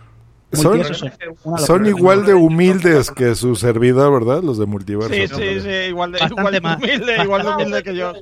Son, 0.54 1.86
igual 1.86 2.26
de 2.26 2.34
humildes 2.34 3.12
que 3.12 3.36
su 3.36 3.56
servidor, 3.56 4.14
¿verdad? 4.14 4.44
Los 4.44 4.58
de 4.58 4.66
multiverso. 4.66 5.14
Sí, 5.14 5.28
sí, 5.28 5.62
sí, 5.62 5.70
igual 5.90 6.12
de, 6.12 6.20
igual 6.20 6.54
de 6.54 6.62
más. 6.62 6.78
humilde, 6.78 7.24
igual 7.24 7.44
de 7.44 7.50
humilde 7.50 7.84
que 7.84 7.96
yo. 7.96 8.14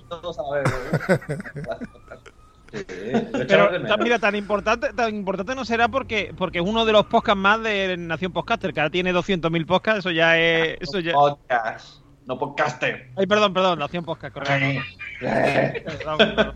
Mira, 3.99 4.19
tan 4.19 4.35
importante, 4.35 4.93
tan 4.93 5.13
importante 5.13 5.55
no 5.55 5.65
será 5.65 5.89
porque, 5.89 6.33
porque 6.37 6.59
es 6.59 6.65
uno 6.65 6.85
de 6.85 6.93
los 6.93 7.05
podcasts 7.05 7.39
más 7.39 7.61
de 7.61 7.97
Nación 7.97 8.31
Podcaster, 8.31 8.73
que 8.73 8.79
ahora 8.79 8.89
tiene 8.89 9.13
200.000 9.13 9.65
podcasts, 9.65 9.99
eso 9.99 10.11
ya 10.11 10.37
es... 10.39 10.77
Eso 10.81 10.99
ya... 10.99 11.13
Podcast. 11.13 12.01
No 12.25 12.37
podcaster. 12.37 13.09
Ay, 13.17 13.25
perdón, 13.25 13.53
perdón, 13.53 13.79
Nación 13.79 14.05
Podcast, 14.05 14.33
correcto. 14.33 14.81
Perdón, 15.19 16.17
perdón. 16.17 16.53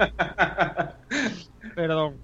Perdón. 1.75 2.15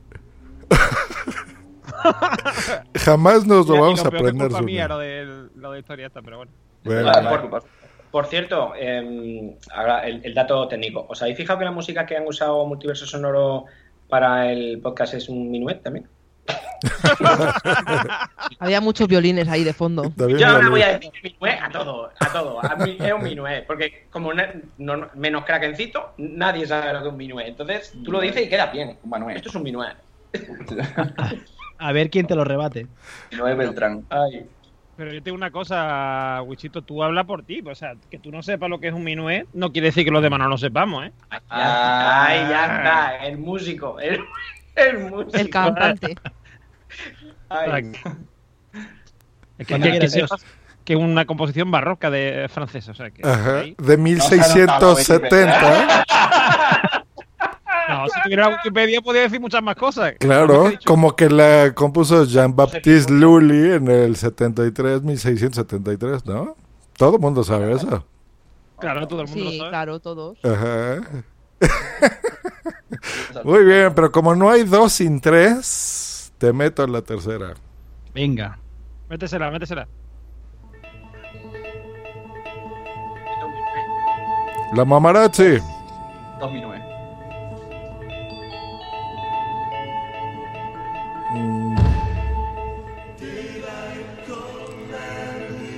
Jamás 2.96 3.46
nos 3.46 3.68
lo 3.68 3.82
vamos 3.82 4.00
a 4.00 4.04
es 4.04 4.08
aprender. 4.08 4.48
culpa 4.50 4.62
mía 4.62 4.88
lo 4.88 5.00
de, 5.00 5.48
lo 5.56 5.72
de 5.72 5.80
historia 5.80 6.08
esta, 6.08 6.22
pero 6.22 6.38
bueno. 6.38 6.52
Bueno, 6.84 7.12
Ah, 7.14 7.30
por, 7.50 7.64
por 8.12 8.26
cierto, 8.28 8.74
eh, 8.78 9.56
ahora 9.74 10.06
el, 10.08 10.22
el 10.26 10.34
dato 10.34 10.68
técnico. 10.68 11.06
¿Os 11.10 11.22
habéis 11.22 11.38
fijado 11.38 11.60
que 11.60 11.66
la 11.66 11.72
música 11.72 12.06
que 12.06 12.18
han 12.18 12.26
usado 12.28 12.66
Multiverso 12.66 13.06
Sonoro 13.06 13.66
para 14.10 14.52
el 14.52 14.80
podcast 14.82 15.14
es 15.14 15.30
un 15.30 15.50
minuet 15.52 15.82
también? 15.84 16.08
Había 18.60 18.82
muchos 18.82 19.08
violines 19.08 19.48
ahí 19.48 19.64
de 19.64 19.74
fondo. 19.74 20.12
también 20.18 20.40
Yo 20.40 20.48
ahora 20.48 20.70
voy 20.70 20.82
a 20.82 20.98
decir 20.98 21.12
minuet 21.24 21.60
a 21.62 21.70
todo, 21.70 22.10
a 22.20 22.26
todo. 22.34 22.66
A 22.66 22.76
mí 22.78 22.98
es 23.00 23.14
un 23.14 23.24
minuet, 23.24 23.66
porque 23.68 24.08
como 24.10 24.34
no- 24.34 25.10
menos 25.16 25.46
craquencito, 25.46 26.14
nadie 26.18 26.66
sabe 26.66 26.92
lo 26.94 27.00
que 27.02 27.06
es 27.08 27.12
un 27.12 27.18
minuet. 27.18 27.48
Entonces 27.50 27.94
tú 28.04 28.12
lo 28.12 28.20
dices 28.20 28.44
y 28.46 28.50
queda 28.50 28.66
bien. 28.68 28.98
Manuel. 29.06 29.38
Esto 29.38 29.50
es 29.50 29.56
un 29.56 29.64
minuet. 29.64 29.96
A 31.82 31.92
ver 31.92 32.10
quién 32.10 32.28
te 32.28 32.36
lo 32.36 32.44
rebate. 32.44 32.88
No 33.38 33.48
es 33.48 33.58
Beltrán. 33.58 34.06
Ay. 34.10 34.46
Pero 34.98 35.14
yo 35.14 35.24
tengo 35.24 35.36
una 35.36 35.50
cosa, 35.50 36.42
Wichito, 36.46 36.84
tú 36.84 37.02
hablas 37.04 37.26
por 37.26 37.44
ti. 37.44 37.62
O 37.66 37.74
sea, 37.74 37.94
que 38.12 38.20
tú 38.20 38.30
no 38.32 38.44
sepas 38.44 38.70
lo 38.70 38.80
que 38.80 38.90
es 38.90 38.94
un 38.94 39.04
minuet 39.04 39.48
no 39.54 39.72
quiere 39.72 39.88
decir 39.88 40.06
que 40.06 40.12
los 40.12 40.22
demás 40.22 40.40
no 40.40 40.48
lo 40.48 40.58
sepamos, 40.60 41.06
¿eh? 41.08 41.12
Ya 41.32 41.42
Ay, 41.50 42.40
ya 42.50 42.66
está, 42.78 43.26
el 43.26 43.38
músico. 43.40 44.00
El, 44.00 44.20
el 44.76 45.00
músico. 45.10 45.38
El 45.38 45.50
cantante. 45.50 46.16
Ay. 47.50 47.92
Es 49.58 49.68
que, 49.68 49.74
Cuando 49.74 49.86
que- 49.88 49.92
que 49.94 49.98
quieras, 50.00 50.14
Dios. 50.14 50.30
sepas 50.30 50.46
que 50.86 50.94
es 50.94 51.00
una 51.00 51.26
composición 51.26 51.72
barroca 51.72 52.10
de 52.12 52.48
francesa. 52.50 52.92
O 52.92 52.96
sea, 52.96 53.10
que 53.12 53.22
Ajá, 53.28 53.64
de 53.78 53.98
1670. 53.98 55.62
No, 55.62 55.78
No, 58.02 58.08
si 58.10 58.22
tuviera 58.22 58.48
Wikipedia 58.50 59.02
podía 59.02 59.22
decir 59.22 59.40
muchas 59.40 59.62
más 59.62 59.76
cosas. 59.76 60.14
Claro, 60.20 60.72
como 60.86 61.16
que 61.16 61.30
la 61.30 61.74
compuso 61.74 62.26
Jean-Baptiste 62.26 63.12
Lully 63.12 63.74
en 63.74 63.88
el 63.88 64.16
73, 64.16 65.04
1673, 65.04 66.26
¿no? 66.26 66.56
Todo 66.98 67.16
el 67.16 67.22
mundo 67.22 67.44
sabe 67.44 67.74
eso. 67.74 68.06
Claro, 68.80 69.08
todo 69.08 69.22
el 69.22 69.28
mundo 69.28 69.46
lo 69.46 69.52
sabe. 69.52 69.70
claro, 69.70 70.00
todos. 70.00 70.38
Ajá. 70.44 71.02
Muy 73.44 73.64
bien, 73.64 73.94
pero 73.94 74.12
como 74.12 74.36
no 74.36 74.50
hay 74.50 74.64
dos 74.64 74.94
sin 74.94 75.22
tres, 75.22 76.34
te 76.38 76.52
meto 76.52 76.84
en 76.84 76.92
la 76.92 77.02
tercera. 77.02 77.54
Venga, 78.14 78.58
métesela, 79.10 79.52
métesela. 79.52 79.88
La 84.74 84.86
mamarazzi. 84.86 85.60
2009. 86.40 86.81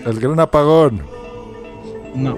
El 0.05 0.19
gran 0.19 0.39
apagón. 0.39 1.05
No. 2.15 2.35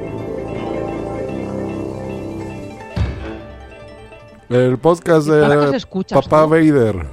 El 4.49 4.77
podcast 4.77 5.27
¿Qué 5.27 5.33
podcast 5.33 5.71
de 5.71 5.77
escuchas 5.77 6.27
Papá 6.27 6.43
tú? 6.43 6.49
Vader. 6.49 7.07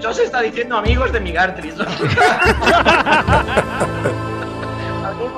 Yo 0.00 0.12
se 0.12 0.24
está 0.24 0.42
diciendo 0.42 0.76
amigos 0.76 1.12
de 1.12 1.20
Migartris. 1.20 1.74
Algún 5.04 5.32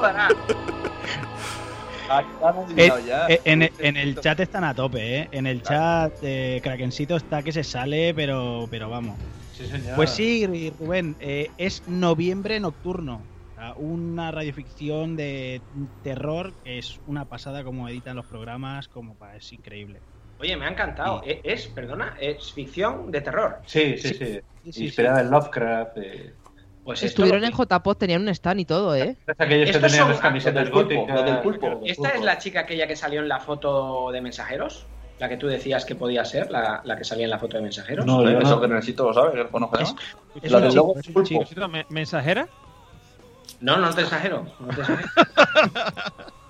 Eh, 2.77 2.91
eh, 3.29 3.41
en, 3.45 3.63
en 3.79 3.97
el 3.97 4.19
chat 4.19 4.41
están 4.41 4.65
a 4.65 4.75
tope, 4.75 5.19
¿eh? 5.21 5.29
En 5.33 5.47
el 5.47 5.63
chat 5.63 6.13
eh, 6.23 6.61
Krakencito 6.63 7.17
está 7.17 7.43
que 7.43 7.53
se 7.53 7.65
sale, 7.65 8.15
pero, 8.15 8.67
pero 8.71 8.89
vamos. 8.89 9.21
Sí, 9.51 9.67
señor. 9.67 9.97
Pues 9.97 10.11
sí, 10.11 10.71
Rubén, 10.79 11.17
eh, 11.21 11.51
es 11.59 11.87
Noviembre 11.87 12.61
Nocturno. 12.61 13.29
Una 13.77 14.31
radioficción 14.33 15.15
de 15.15 15.63
terror 16.03 16.55
que 16.65 16.79
es 16.79 17.01
una 17.05 17.27
pasada 17.27 17.63
como 17.63 17.89
editan 17.89 18.17
los 18.17 18.27
programas, 18.27 18.89
como 18.89 19.17
pa- 19.17 19.37
es 19.37 19.53
increíble. 19.53 20.03
Oye, 20.39 20.57
me 20.57 20.65
ha 20.65 20.71
encantado. 20.71 21.23
Es, 21.25 21.69
perdona, 21.69 22.17
es 22.19 22.53
ficción 22.53 23.11
de 23.11 23.21
terror. 23.21 23.61
Sí, 23.67 23.97
sí, 23.99 24.15
sí. 24.15 24.41
Sí, 24.65 24.73
sí, 24.73 24.85
Inspirada 24.85 25.21
en 25.21 25.31
Lovecraft. 25.31 25.99
eh. 25.99 26.35
Pues 26.85 27.03
esto- 27.03 27.23
Estuvieron 27.23 27.45
en 27.45 27.53
JPod, 27.53 27.97
tenían 27.97 28.23
un 28.23 28.29
stand 28.31 28.61
y 28.61 28.65
todo, 28.65 28.95
¿eh? 28.97 29.17
Es 29.27 29.41
aquellos 29.41 29.71
que 29.71 29.77
Estos 29.77 29.83
tenían 29.83 30.01
son- 30.05 30.11
las 30.11 30.21
camisetas 30.21 30.55
Los 30.55 30.65
del 30.65 30.73
pulpo, 30.73 30.95
góticas. 31.01 31.17
los 31.17 31.25
del 31.27 31.39
pulpo. 31.41 31.81
¿Esta 31.85 32.09
es 32.09 32.23
la 32.23 32.39
chica 32.39 32.61
aquella 32.61 32.87
que 32.89 32.97
salió 32.97 33.21
en 33.21 33.29
la 33.29 33.39
foto 33.39 34.11
de 34.11 34.21
mensajeros? 34.21 34.87
La 35.21 35.29
que 35.29 35.37
tú 35.37 35.47
decías 35.47 35.85
que 35.85 35.95
podía 35.95 36.25
ser, 36.25 36.51
la, 36.51 36.81
la 36.85 36.97
que 36.97 37.05
salía 37.05 37.25
en 37.25 37.31
la 37.31 37.39
foto 37.39 37.57
de 37.57 37.63
mensajeros. 37.63 38.05
No, 38.05 38.23
yo 38.29 38.39
Eso 38.41 38.57
no. 38.57 38.61
que 38.61 38.67
necesito 38.69 39.05
lo 39.05 39.15
sabe, 39.15 39.31
que 39.33 39.37
lo 39.39 39.51
conozco. 39.51 39.79
¿no? 39.79 39.83
Es 40.43 40.51
La 40.51 40.57
un 40.59 40.63
del 40.65 40.71
chico, 40.73 40.83
logo 40.83 40.99
es 40.99 41.07
un 41.07 41.15
pulpo. 41.15 41.29
chico. 41.29 41.41
Wichito, 41.43 41.69
¿me- 41.69 41.87
¿Mensajera? 41.91 42.49
No, 43.61 43.77
no 43.77 43.95
te 43.95 44.01
exagero. 44.03 44.45
No 44.59 44.75
te 44.75 44.81
exagero. 44.81 45.09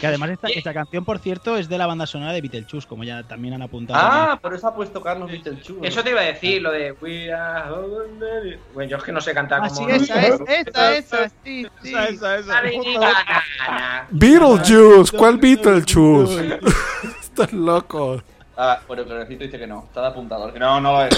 Que 0.00 0.06
además 0.06 0.30
esta, 0.30 0.48
esta 0.48 0.72
canción, 0.74 1.04
por 1.04 1.18
cierto, 1.18 1.56
es 1.56 1.68
de 1.68 1.78
la 1.78 1.86
banda 1.86 2.06
sonora 2.06 2.32
de 2.32 2.40
Beetlejuice, 2.40 2.86
como 2.86 3.04
ya 3.04 3.22
también 3.22 3.54
han 3.54 3.62
apuntado. 3.62 3.98
Ah, 4.02 4.38
por 4.40 4.54
eso 4.54 4.68
ha 4.68 4.74
puesto 4.74 5.00
Carlos 5.00 5.30
Beetlejuice. 5.30 5.86
Eso 5.86 6.02
te 6.02 6.10
iba 6.10 6.20
a 6.20 6.24
decir, 6.24 6.60
lo 6.62 6.70
de 6.70 6.92
We 7.00 7.32
are 7.32 7.70
ordinary. 7.70 8.58
Bueno, 8.74 8.90
yo 8.90 8.96
es 8.98 9.02
que 9.04 9.12
no 9.12 9.20
sé 9.20 9.32
cantar 9.34 9.60
Ah, 9.62 9.68
como. 9.68 9.88
sí, 9.88 9.94
esa 9.94 10.20
es, 10.26 10.40
esa, 10.48 10.96
esa, 10.96 11.28
sí, 11.44 11.66
sí. 11.82 11.88
Esa, 11.94 12.08
esa, 12.38 12.38
esa. 12.38 14.06
Beetlejuice, 14.10 15.16
¿cuál 15.16 15.38
Beetlejuice? 15.38 16.58
Estás 17.22 17.52
loco. 17.52 18.22
Ah, 18.56 18.80
bueno, 18.86 19.04
Cronecito 19.04 19.44
dice 19.44 19.58
que 19.58 19.66
no. 19.66 19.84
Está 19.84 20.02
de 20.02 20.06
apuntador. 20.08 20.52
Que 20.52 20.58
no, 20.58 20.80
no 20.80 20.92
lo 20.92 21.04
es. 21.06 21.16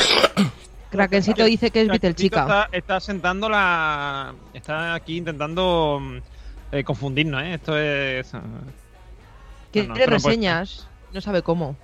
Krakencito 0.90 1.44
dice 1.44 1.70
que 1.72 1.82
es 1.82 1.88
Beetlechica. 1.88 2.42
Está, 2.42 2.68
está 2.70 3.00
sentando 3.00 3.48
la. 3.48 4.32
Está 4.52 4.94
aquí 4.94 5.16
intentando 5.16 5.98
mm, 6.00 6.18
eh, 6.74 6.84
confundirnos, 6.84 7.42
¿eh? 7.42 7.54
Esto 7.54 7.78
es. 7.78 8.34
eh, 8.34 8.38
Quiere 9.72 9.88
no, 9.88 9.94
reseñas, 10.06 10.86
no 11.12 11.20
sabe 11.20 11.42
cómo. 11.42 11.76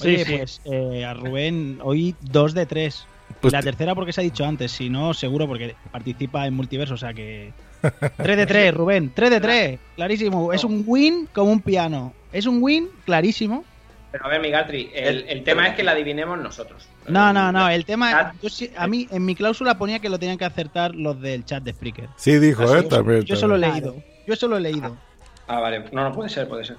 Oye, 0.00 0.18
Sí, 0.18 0.24
sí. 0.24 0.36
pues 0.36 0.60
eh, 0.64 1.04
a 1.04 1.14
Rubén 1.14 1.78
hoy 1.82 2.14
dos 2.20 2.52
de 2.54 2.66
tres. 2.66 3.06
Pues 3.40 3.52
la 3.52 3.60
te- 3.60 3.66
tercera 3.66 3.94
porque 3.94 4.12
se 4.12 4.20
ha 4.20 4.24
dicho 4.24 4.44
antes, 4.44 4.70
si 4.72 4.88
no, 4.88 5.12
seguro 5.14 5.46
porque 5.46 5.74
participa 5.90 6.46
en 6.46 6.54
multiverso, 6.54 6.94
o 6.94 6.98
sea 6.98 7.12
que... 7.14 7.52
3 8.16 8.36
de 8.36 8.46
3, 8.46 8.74
Rubén, 8.74 9.12
3 9.14 9.30
de 9.30 9.40
3, 9.40 9.78
clarísimo. 9.96 10.52
Es 10.52 10.64
un 10.64 10.82
win 10.86 11.28
como 11.32 11.52
un 11.52 11.60
piano. 11.60 12.12
Es 12.32 12.46
un 12.46 12.62
win 12.62 12.88
clarísimo. 13.04 13.64
Pero 14.12 14.24
a 14.24 14.28
ver, 14.28 14.40
Migatri, 14.40 14.90
el, 14.94 15.26
el 15.28 15.44
tema 15.44 15.66
es 15.68 15.74
que 15.74 15.82
la 15.82 15.92
adivinemos 15.92 16.38
nosotros. 16.38 16.88
No, 17.08 17.32
no, 17.32 17.52
no, 17.52 17.68
el 17.68 17.84
tema... 17.84 18.32
Yo, 18.42 18.48
sí- 18.48 18.70
a 18.76 18.86
mí, 18.86 19.06
en 19.10 19.24
mi 19.24 19.34
cláusula 19.34 19.76
ponía 19.76 19.98
que 19.98 20.08
lo 20.08 20.18
tenían 20.18 20.38
que 20.38 20.44
acertar 20.44 20.94
los 20.94 21.20
del 21.20 21.44
chat 21.44 21.62
de 21.62 21.72
Spreaker. 21.72 22.08
Sí, 22.16 22.38
dijo, 22.38 22.62
¿eh? 22.74 22.80
es. 22.80 22.88
También. 22.88 23.22
Yo 23.24 23.36
solo 23.36 23.56
he 23.56 23.60
también. 23.60 23.84
leído. 23.84 24.02
Yo 24.26 24.36
solo 24.36 24.56
he 24.56 24.60
leído. 24.60 24.96
Ah, 25.48 25.60
vale. 25.60 25.84
No, 25.92 26.04
no 26.04 26.12
puede 26.14 26.30
ser, 26.30 26.48
puede 26.48 26.64
ser. 26.64 26.76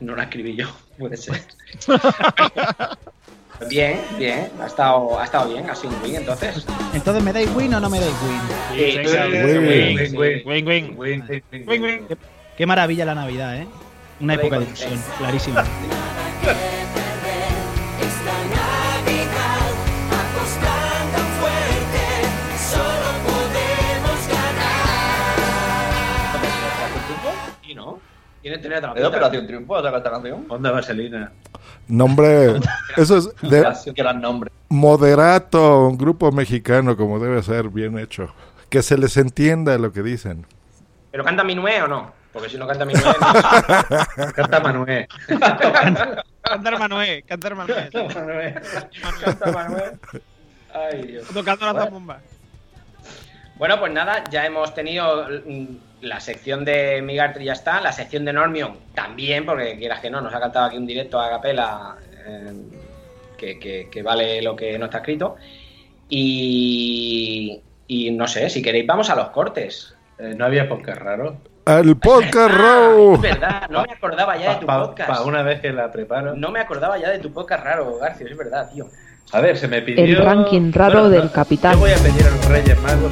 No 0.00 0.14
la 0.16 0.24
escribí 0.24 0.54
yo, 0.56 0.66
puede 0.98 1.16
ser. 1.16 1.40
bien, 3.70 4.00
bien. 4.18 4.50
Ha 4.60 4.66
estado, 4.66 5.18
ha 5.18 5.24
estado 5.24 5.48
bien, 5.52 5.70
ha 5.70 5.74
sido 5.74 5.94
un 5.96 6.02
win 6.02 6.16
entonces. 6.16 6.66
Entonces, 6.92 7.22
¿me 7.22 7.32
dais 7.32 7.48
win 7.54 7.72
o 7.74 7.80
no 7.80 7.88
me 7.88 8.00
dais 8.00 8.12
win? 8.22 8.40
Sí, 8.76 8.96
venga, 8.98 9.24
sí, 9.24 9.32
win, 9.32 10.16
win, 10.16 10.46
win, 10.46 10.98
win, 10.98 10.98
win, 10.98 11.82
win. 11.82 12.06
Qué, 12.08 12.16
qué 12.56 12.66
maravilla 12.66 13.04
la 13.04 13.14
Navidad, 13.14 13.56
¿eh? 13.56 13.66
Una 14.20 14.34
época 14.34 14.58
de 14.58 14.64
ilusión, 14.66 15.00
clarísima. 15.18 15.60
Esta 18.00 18.34
Navidad, 18.54 19.72
apostando 20.10 21.18
fuerte, 21.40 22.04
solo 22.58 23.08
podemos 23.26 24.18
ganar. 24.28 24.80
Y 27.68 27.74
no. 27.74 27.98
Tiene 28.42 28.58
tener 28.58 28.78
otra 28.78 28.90
¿Es 28.92 29.00
de 29.00 29.06
Operación 29.06 29.46
Triunfo 29.46 29.82
saca 29.82 29.96
esta 29.98 30.10
canción? 30.10 30.46
Onda 30.48 30.70
Vaselina. 30.70 31.32
Nombre. 31.88 32.60
Eso 32.96 33.16
es 33.18 33.28
de 33.42 33.92
Gran 33.96 34.20
nombre. 34.20 34.50
moderato, 34.68 35.86
un 35.88 35.98
grupo 35.98 36.30
mexicano, 36.32 36.96
como 36.96 37.18
debe 37.18 37.42
ser, 37.42 37.68
bien 37.68 37.98
hecho. 37.98 38.32
Que 38.68 38.82
se 38.82 38.96
les 38.96 39.16
entienda 39.16 39.76
lo 39.78 39.92
que 39.92 40.02
dicen. 40.02 40.46
¿Pero 41.10 41.24
canta 41.24 41.44
Minué 41.44 41.82
o 41.82 41.88
no? 41.88 42.23
Porque 42.34 42.48
si 42.50 42.58
no 42.58 42.66
canta 42.66 42.84
Minué. 42.84 43.00
no. 43.02 44.32
Canta 44.34 44.60
Manuel. 44.60 45.06
Cantar 46.42 46.78
Manuel, 46.78 47.24
cantar 47.24 47.54
Manuel. 47.54 47.90
Canta 49.24 49.50
Manué. 49.52 49.92
Ay, 50.74 51.02
Dios. 51.06 51.28
Tocando 51.32 51.64
la 51.66 51.72
Bueno. 51.72 51.84
zambomba. 51.86 52.20
Bueno, 53.56 53.78
pues 53.78 53.92
nada, 53.92 54.24
ya 54.30 54.44
hemos 54.44 54.74
tenido 54.74 55.28
mm, 55.46 55.64
la 56.02 56.18
sección 56.18 56.64
de 56.64 57.00
Migartri 57.02 57.44
ya 57.44 57.52
está, 57.52 57.80
la 57.80 57.92
sección 57.92 58.24
de 58.24 58.32
Normion 58.32 58.78
también, 58.94 59.46
porque 59.46 59.78
quieras 59.78 60.00
que 60.00 60.10
no, 60.10 60.20
nos 60.20 60.34
ha 60.34 60.40
cantado 60.40 60.66
aquí 60.66 60.76
un 60.76 60.86
directo 60.86 61.20
a 61.20 61.30
capela 61.30 61.94
eh, 62.26 62.52
que, 63.38 63.58
que- 63.60 63.88
que 63.90 64.02
vale 64.02 64.42
lo 64.42 64.56
que 64.56 64.76
no 64.76 64.86
está 64.86 64.98
escrito. 64.98 65.36
Y, 66.08 67.60
y 67.86 68.10
no 68.10 68.26
sé, 68.26 68.50
si 68.50 68.60
queréis 68.60 68.86
vamos 68.86 69.08
a 69.10 69.14
los 69.16 69.28
cortes. 69.30 69.94
Eh, 70.18 70.34
no 70.36 70.44
había 70.46 70.68
podcast 70.68 71.00
raro. 71.00 71.36
¡Al 71.66 71.96
podcast 71.96 72.36
Ah, 72.54 72.58
raro! 72.58 73.14
es 73.14 73.20
verdad, 73.22 73.68
no 73.70 73.82
me 73.84 73.92
acordaba 73.92 74.36
ya 74.36 74.50
de 74.54 74.60
tu 74.60 74.66
Para 74.66 74.82
podcast. 74.84 75.26
una 75.26 75.42
vez 75.42 75.60
que 75.60 75.72
la 75.72 75.90
preparo. 75.90 76.34
No 76.36 76.50
me 76.50 76.60
acordaba 76.60 76.98
ya 76.98 77.10
de 77.10 77.18
tu 77.20 77.32
podcast 77.32 77.64
raro, 77.64 77.96
García, 77.98 78.26
es 78.30 78.36
verdad, 78.36 78.70
tío. 78.70 78.86
A 79.32 79.40
ver, 79.40 79.56
se 79.56 79.66
me 79.66 79.80
pidió. 79.80 80.04
El 80.04 80.16
ranking 80.16 80.72
raro 80.72 81.08
del 81.08 81.30
capitán. 81.32 81.72
Yo 81.72 81.78
voy 81.80 81.92
a 81.92 81.96
pedir 81.96 82.26
a 82.26 82.30
los 82.30 82.44
Reyes 82.48 82.82
Magos. 82.82 83.10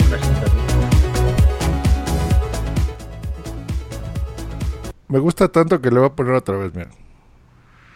Me 5.08 5.18
gusta 5.18 5.48
tanto 5.48 5.80
que 5.80 5.90
le 5.90 5.98
voy 5.98 6.08
a 6.08 6.12
poner 6.12 6.34
otra 6.34 6.56
vez, 6.58 6.74
mira. 6.74 6.90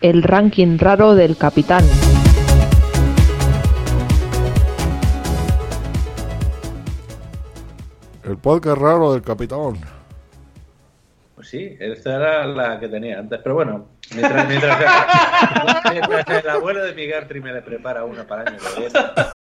El 0.01 0.23
ranking 0.23 0.79
raro 0.79 1.15
del 1.15 1.37
capitán. 1.37 1.85
El 8.25 8.37
podcast 8.39 8.79
raro 8.79 9.13
del 9.13 9.23
capitán. 9.23 9.75
Sí, 11.47 11.77
esta 11.79 12.17
era 12.17 12.47
la 12.47 12.81
que 12.81 12.89
tenía 12.89 13.21
antes. 13.21 13.41
Pero 13.43 13.55
bueno, 13.55 13.89
mientras, 14.13 14.49
mientras, 14.49 14.83
el 16.43 16.49
abuelo 16.51 16.85
de 16.85 16.93
mi 16.93 17.07
Gartry 17.07 17.41
me 17.41 17.53
le 17.53 17.63
prepara 17.63 18.05
una 18.05 18.27
para 18.27 18.51
año 18.51 18.59
que 18.59 18.81
viene. 18.81 18.99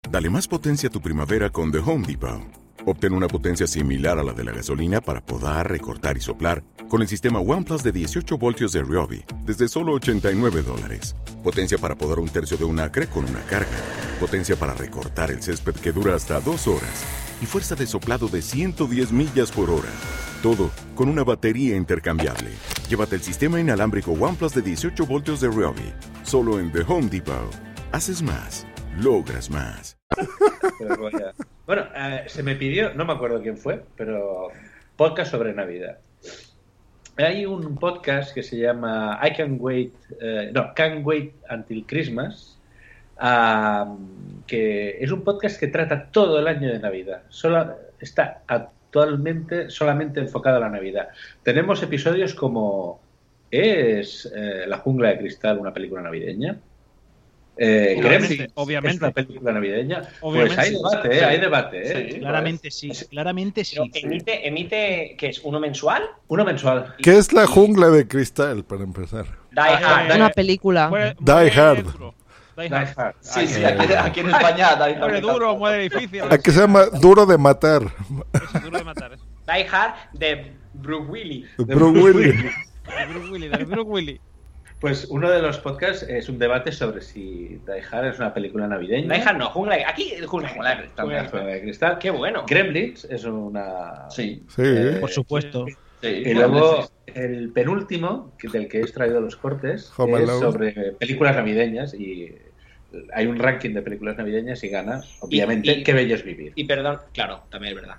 Dale 0.09 0.29
más 0.29 0.47
potencia 0.47 0.87
a 0.87 0.91
tu 0.91 1.01
primavera 1.01 1.49
con 1.49 1.71
The 1.71 1.79
Home 1.79 2.05
Depot. 2.05 2.41
Obtén 2.85 3.13
una 3.13 3.27
potencia 3.27 3.65
similar 3.65 4.19
a 4.19 4.23
la 4.23 4.33
de 4.33 4.43
la 4.43 4.51
gasolina 4.51 5.01
para 5.01 5.19
podar, 5.19 5.71
recortar 5.71 6.17
y 6.17 6.21
soplar 6.21 6.63
con 6.87 7.01
el 7.01 7.07
sistema 7.07 7.39
OnePlus 7.39 7.81
de 7.81 7.91
18 7.91 8.37
voltios 8.37 8.71
de 8.73 8.83
Ryobi 8.83 9.25
desde 9.43 9.67
solo 9.67 9.93
89 9.93 10.61
dólares. 10.61 11.15
Potencia 11.43 11.79
para 11.79 11.95
podar 11.95 12.19
un 12.19 12.29
tercio 12.29 12.57
de 12.57 12.65
un 12.65 12.79
acre 12.79 13.07
con 13.07 13.25
una 13.25 13.41
carga. 13.41 13.77
Potencia 14.19 14.55
para 14.55 14.75
recortar 14.75 15.31
el 15.31 15.41
césped 15.41 15.73
que 15.73 15.91
dura 15.91 16.13
hasta 16.13 16.39
dos 16.39 16.67
horas. 16.67 17.24
Y 17.41 17.45
fuerza 17.45 17.75
de 17.75 17.87
soplado 17.87 18.27
de 18.27 18.41
110 18.41 19.11
millas 19.11 19.51
por 19.51 19.69
hora. 19.69 19.89
Todo 20.41 20.71
con 20.95 21.09
una 21.09 21.23
batería 21.23 21.75
intercambiable. 21.75 22.51
Llévate 22.89 23.15
el 23.15 23.21
sistema 23.21 23.59
inalámbrico 23.59 24.11
OnePlus 24.11 24.53
de 24.53 24.61
18 24.61 25.05
voltios 25.05 25.41
de 25.41 25.47
Ryobi. 25.47 25.93
Solo 26.23 26.59
en 26.59 26.71
The 26.71 26.81
Home 26.87 27.07
Depot. 27.07 27.53
Haces 27.91 28.21
más. 28.21 28.67
Logras 28.97 29.49
más. 29.49 29.97
Bueno, 31.65 31.83
eh, 31.95 32.25
se 32.27 32.43
me 32.43 32.55
pidió, 32.55 32.93
no 32.93 33.05
me 33.05 33.13
acuerdo 33.13 33.41
quién 33.41 33.57
fue, 33.57 33.83
pero 33.97 34.49
podcast 34.95 35.31
sobre 35.31 35.53
Navidad. 35.53 35.97
Hay 37.17 37.45
un 37.45 37.77
podcast 37.77 38.33
que 38.33 38.43
se 38.43 38.57
llama 38.57 39.19
I 39.23 39.33
Can 39.35 39.57
Wait, 39.59 39.93
eh, 40.21 40.51
no, 40.53 40.73
Can't 40.75 41.05
Wait 41.05 41.33
Until 41.49 41.85
Christmas, 41.87 42.54
ah, 43.17 43.95
que 44.47 44.97
es 44.99 45.11
un 45.11 45.23
podcast 45.23 45.59
que 45.59 45.67
trata 45.67 46.07
todo 46.11 46.39
el 46.39 46.47
año 46.47 46.71
de 46.71 46.79
Navidad. 46.79 47.23
Solo, 47.29 47.75
está 47.99 48.41
actualmente 48.47 49.69
solamente 49.69 50.19
enfocado 50.19 50.57
a 50.57 50.59
la 50.61 50.69
Navidad. 50.69 51.09
Tenemos 51.43 51.81
episodios 51.83 52.33
como 52.33 52.99
¿Es 53.51 54.29
eh, 54.35 54.65
La 54.67 54.79
jungla 54.79 55.09
de 55.09 55.19
cristal 55.19 55.59
una 55.59 55.73
película 55.73 56.01
navideña? 56.01 56.57
Eh, 57.57 57.95
Obviamente. 58.55 58.89
¿Es 58.89 58.97
una 58.97 59.11
película 59.11 59.53
navideña? 59.53 60.01
Obviamente. 60.19 60.55
Pues 60.55 60.67
hay 60.67 60.73
debate, 60.73 61.09
¿eh? 61.09 61.19
Sí. 61.19 61.23
Hay 61.23 61.39
debate, 61.39 61.81
¿eh? 61.81 62.11
Sí, 62.11 62.19
Claramente 62.19 62.71
sí, 62.71 62.91
claramente 63.09 63.63
emite, 63.93 64.45
emite, 64.45 65.15
¿qué 65.17 65.27
es? 65.27 65.39
¿Uno 65.41 65.61
mensual? 65.61 66.03
Uno 66.27 66.43
mensual. 66.43 66.95
¿Qué 67.01 67.17
es 67.17 67.31
la 67.31 67.47
jungla 67.47 67.89
de 67.89 68.07
cristal, 68.09 68.65
para 68.65 68.83
empezar? 68.83 69.25
Die 69.51 69.61
Hard. 69.61 70.15
Una 70.15 70.29
película. 70.31 71.15
Die 71.17 71.51
Hard. 71.51 71.85
Die 72.57 72.63
Die 72.69 72.75
Hard. 72.95 73.15
Sí, 73.19 73.47
sí, 73.47 73.63
aquí, 73.65 73.93
aquí 73.93 74.19
en 74.21 74.29
España. 74.29 74.75
Die 74.75 74.95
Hard. 74.95 75.21
Duro, 75.21 75.55
muere 75.57 75.83
difícil. 75.89 76.21
¿A 76.29 76.37
qué 76.37 76.51
se 76.51 76.61
llama 76.61 76.85
Duro 77.01 77.25
de 77.25 77.37
Matar? 77.37 77.81
Eso, 78.33 78.59
duro 78.63 78.77
de 78.77 78.83
matar. 78.83 79.13
eso. 79.13 79.25
Die 79.47 79.67
Hard 79.69 79.93
de 80.13 80.51
Bruce 80.73 81.05
Willis. 81.11 81.47
Bruce 81.57 81.99
Willis. 82.01 82.35
De 82.43 83.05
Bruce 83.13 83.31
Willis, 83.31 83.51
de 83.51 83.63
Bruce 83.65 83.81
Willis. 83.89 84.19
Pues 84.79 85.05
uno 85.09 85.31
de 85.31 85.41
los 85.41 85.57
podcasts 85.59 86.03
es 86.03 86.27
un 86.29 86.37
debate 86.37 86.71
sobre 86.71 87.01
si 87.01 87.59
Die 87.65 87.81
Hard 87.91 88.07
es 88.07 88.19
una 88.19 88.33
película 88.33 88.67
navideña. 88.67 89.13
Die 89.13 89.23
Hard 89.23 89.37
no, 89.37 89.49
jungla. 89.49 89.77
Aquí, 89.87 90.13
jungla 90.25 90.49
Jungla 90.49 90.69
de 90.75 90.77
cristal. 90.83 91.05
Jungla 91.05 91.21
de 91.23 91.29
Jungla 91.29 91.45
de 91.53 91.61
cristal. 91.61 91.97
Qué 91.99 92.09
bueno. 92.11 92.43
Gremlins 92.47 93.05
es 93.05 93.23
una... 93.25 94.09
Sí. 94.09 94.43
Sí. 94.49 94.61
Eh, 94.63 94.97
Por 95.01 95.09
supuesto. 95.09 95.65
Sí. 96.01 96.07
Y 96.07 96.33
luego 96.33 96.87
el 97.07 97.51
penúltimo, 97.51 98.33
que- 98.37 98.49
del 98.49 98.67
que 98.67 98.79
he 98.79 98.81
extraído 98.81 99.21
los 99.21 99.37
cortes, 99.37 99.91
Home 99.97 100.21
es 100.21 100.29
Alone. 100.29 100.39
sobre 100.41 100.71
películas 100.99 101.35
navideñas 101.37 101.93
y 101.93 102.35
hay 103.13 103.27
un 103.27 103.37
ranking 103.39 103.71
de 103.71 103.81
películas 103.81 104.17
navideñas 104.17 104.63
y 104.63 104.69
gana, 104.69 105.01
obviamente, 105.19 105.71
y- 105.79 105.83
Qué 105.83 105.93
bello 105.93 106.15
es 106.15 106.23
vivir. 106.23 106.53
Y 106.55 106.63
perdón, 106.65 106.99
claro, 107.13 107.43
también 107.49 107.75
es 107.75 107.81
verdad. 107.81 107.97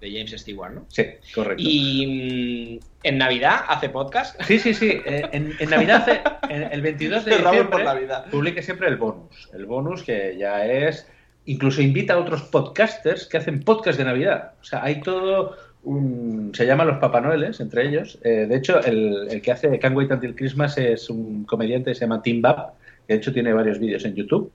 De 0.00 0.12
James 0.12 0.30
Stewart, 0.40 0.72
¿no? 0.74 0.84
Sí, 0.88 1.04
correcto. 1.34 1.60
Y 1.66 2.78
mm, 2.80 2.86
en 3.02 3.18
Navidad 3.18 3.62
hace 3.68 3.88
podcast. 3.88 4.40
Sí, 4.42 4.58
sí, 4.60 4.72
sí. 4.72 4.90
eh, 5.04 5.26
En, 5.32 5.52
en 5.58 5.70
Navidad, 5.70 6.02
hace- 6.08 6.54
en 6.54 6.62
el 6.72 6.80
22 6.82 7.24
de 7.24 7.30
diciembre, 7.36 7.64
por 7.64 7.82
Navidad. 7.84 8.26
publica 8.30 8.62
siempre 8.62 8.86
el 8.88 8.96
bonus. 8.96 9.48
El 9.52 9.66
bonus 9.66 10.02
que 10.04 10.36
ya 10.38 10.64
es... 10.66 11.06
Incluso 11.46 11.80
invita 11.82 12.12
a 12.14 12.18
otros 12.18 12.42
podcasters 12.42 13.26
que 13.26 13.38
hacen 13.38 13.62
podcast 13.64 13.98
de 13.98 14.04
Navidad. 14.04 14.52
O 14.60 14.64
sea, 14.64 14.84
hay 14.84 15.00
todo 15.00 15.56
un- 15.82 16.52
se 16.54 16.66
llaman 16.66 16.86
los 16.86 16.98
Papá 16.98 17.20
Noeles, 17.20 17.58
entre 17.60 17.88
ellos. 17.88 18.18
Eh, 18.22 18.46
de 18.48 18.56
hecho, 18.56 18.80
el, 18.84 19.26
el 19.30 19.40
que 19.42 19.50
hace 19.50 19.78
Can't 19.80 19.96
Wait 19.96 20.12
Until 20.12 20.36
Christmas 20.36 20.76
es 20.78 21.08
un 21.10 21.44
comediante 21.44 21.90
que 21.90 21.94
se 21.96 22.02
llama 22.02 22.22
Tim 22.22 22.40
Bab, 22.42 22.74
de 23.08 23.14
hecho 23.14 23.32
tiene 23.32 23.52
varios 23.52 23.78
vídeos 23.80 24.04
en 24.04 24.14
YouTube. 24.14 24.52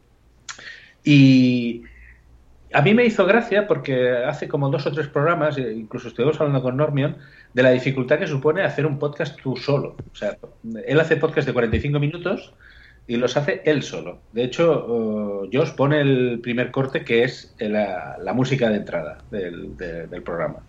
Y 1.04 1.84
a 2.72 2.82
mí 2.82 2.94
me 2.94 3.06
hizo 3.06 3.26
gracia 3.26 3.68
porque 3.68 4.10
hace 4.10 4.48
como 4.48 4.70
dos 4.70 4.86
o 4.86 4.92
tres 4.92 5.08
programas, 5.08 5.58
e 5.58 5.74
incluso 5.74 6.08
estuvimos 6.08 6.40
hablando 6.40 6.62
con 6.62 6.78
Normion, 6.78 7.18
de 7.54 7.64
la 7.64 7.72
dificultad 7.72 8.20
que 8.20 8.28
supone 8.28 8.62
hacer 8.62 8.86
un 8.86 9.00
podcast 9.00 9.40
tú 9.42 9.58
solo. 9.58 9.96
O 10.12 10.16
sea, 10.16 10.38
él 10.86 11.00
hace 11.00 11.18
podcast 11.18 11.48
de 11.48 11.54
45 11.54 12.00
minutos 12.00 12.54
y 13.08 13.18
los 13.18 13.36
hace 13.36 13.62
él 13.66 13.84
solo. 13.84 14.20
De 14.32 14.44
hecho, 14.44 15.44
eh, 15.46 15.50
Josh 15.52 15.72
pone 15.76 16.00
el 16.00 16.40
primer 16.42 16.72
corte 16.72 17.04
que 17.04 17.24
es 17.24 17.54
la, 17.60 18.18
música 18.34 18.70
de 18.70 18.78
entrada 18.78 19.18
del, 19.30 19.76
de- 19.76 20.08
del 20.08 20.24
programa. 20.24 20.60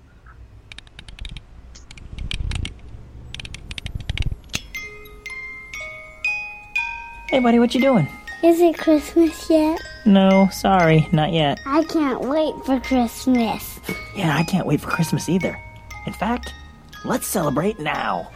Hey, 7.35 7.41
buddy, 7.41 7.59
what 7.59 7.75
you 7.75 7.81
doing? 7.81 8.07
Is 8.45 8.61
it 8.61 8.79
Christmas 8.79 9.51
yet? 9.51 9.81
No, 10.07 10.49
sorry, 10.53 11.09
not 11.11 11.33
yet. 11.33 11.59
I 11.67 11.83
can't 11.83 12.21
wait 12.21 12.55
for 12.65 12.79
Christmas. 12.79 13.81
Yeah, 14.15 14.37
I 14.37 14.45
can't 14.45 14.69
wait 14.69 14.81
for 14.81 14.89
Christmas 14.89 15.29
either. 15.29 15.61
In 16.07 16.13
fact, 16.13 16.55
let's 17.05 17.27
celebrate 17.27 17.81
now. 17.81 18.31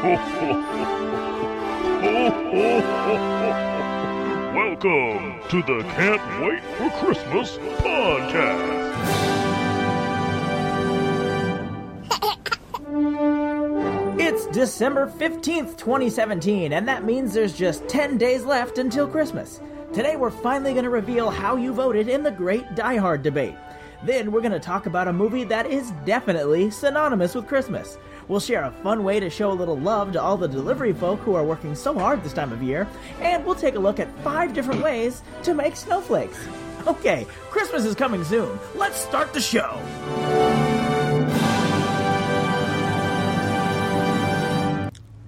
Welcome 4.56 5.40
to 5.50 5.60
the 5.60 5.84
Can't 5.96 6.42
Wait 6.42 6.62
for 6.78 6.88
Christmas 7.04 7.58
podcast. 7.58 8.89
It's 14.32 14.46
December 14.46 15.08
15th, 15.08 15.76
2017, 15.76 16.72
and 16.72 16.86
that 16.86 17.02
means 17.02 17.34
there's 17.34 17.52
just 17.52 17.88
10 17.88 18.16
days 18.16 18.44
left 18.44 18.78
until 18.78 19.08
Christmas. 19.08 19.60
Today, 19.92 20.14
we're 20.14 20.30
finally 20.30 20.70
going 20.70 20.84
to 20.84 20.88
reveal 20.88 21.30
how 21.30 21.56
you 21.56 21.72
voted 21.72 22.08
in 22.08 22.22
the 22.22 22.30
Great 22.30 22.76
Die 22.76 22.96
Hard 22.96 23.24
debate. 23.24 23.56
Then, 24.04 24.30
we're 24.30 24.40
going 24.40 24.52
to 24.52 24.60
talk 24.60 24.86
about 24.86 25.08
a 25.08 25.12
movie 25.12 25.42
that 25.42 25.66
is 25.66 25.90
definitely 26.04 26.70
synonymous 26.70 27.34
with 27.34 27.48
Christmas. 27.48 27.98
We'll 28.28 28.38
share 28.38 28.62
a 28.62 28.70
fun 28.70 29.02
way 29.02 29.18
to 29.18 29.28
show 29.28 29.50
a 29.50 29.52
little 29.52 29.76
love 29.76 30.12
to 30.12 30.22
all 30.22 30.36
the 30.36 30.46
delivery 30.46 30.92
folk 30.92 31.18
who 31.18 31.34
are 31.34 31.42
working 31.42 31.74
so 31.74 31.98
hard 31.98 32.22
this 32.22 32.32
time 32.32 32.52
of 32.52 32.62
year, 32.62 32.86
and 33.18 33.44
we'll 33.44 33.56
take 33.56 33.74
a 33.74 33.80
look 33.80 33.98
at 33.98 34.16
five 34.22 34.54
different 34.54 34.80
ways 34.80 35.22
to 35.42 35.54
make 35.54 35.74
snowflakes. 35.74 36.38
Okay, 36.86 37.26
Christmas 37.50 37.84
is 37.84 37.96
coming 37.96 38.22
soon. 38.22 38.60
Let's 38.76 39.00
start 39.00 39.34
the 39.34 39.40
show. 39.40 40.49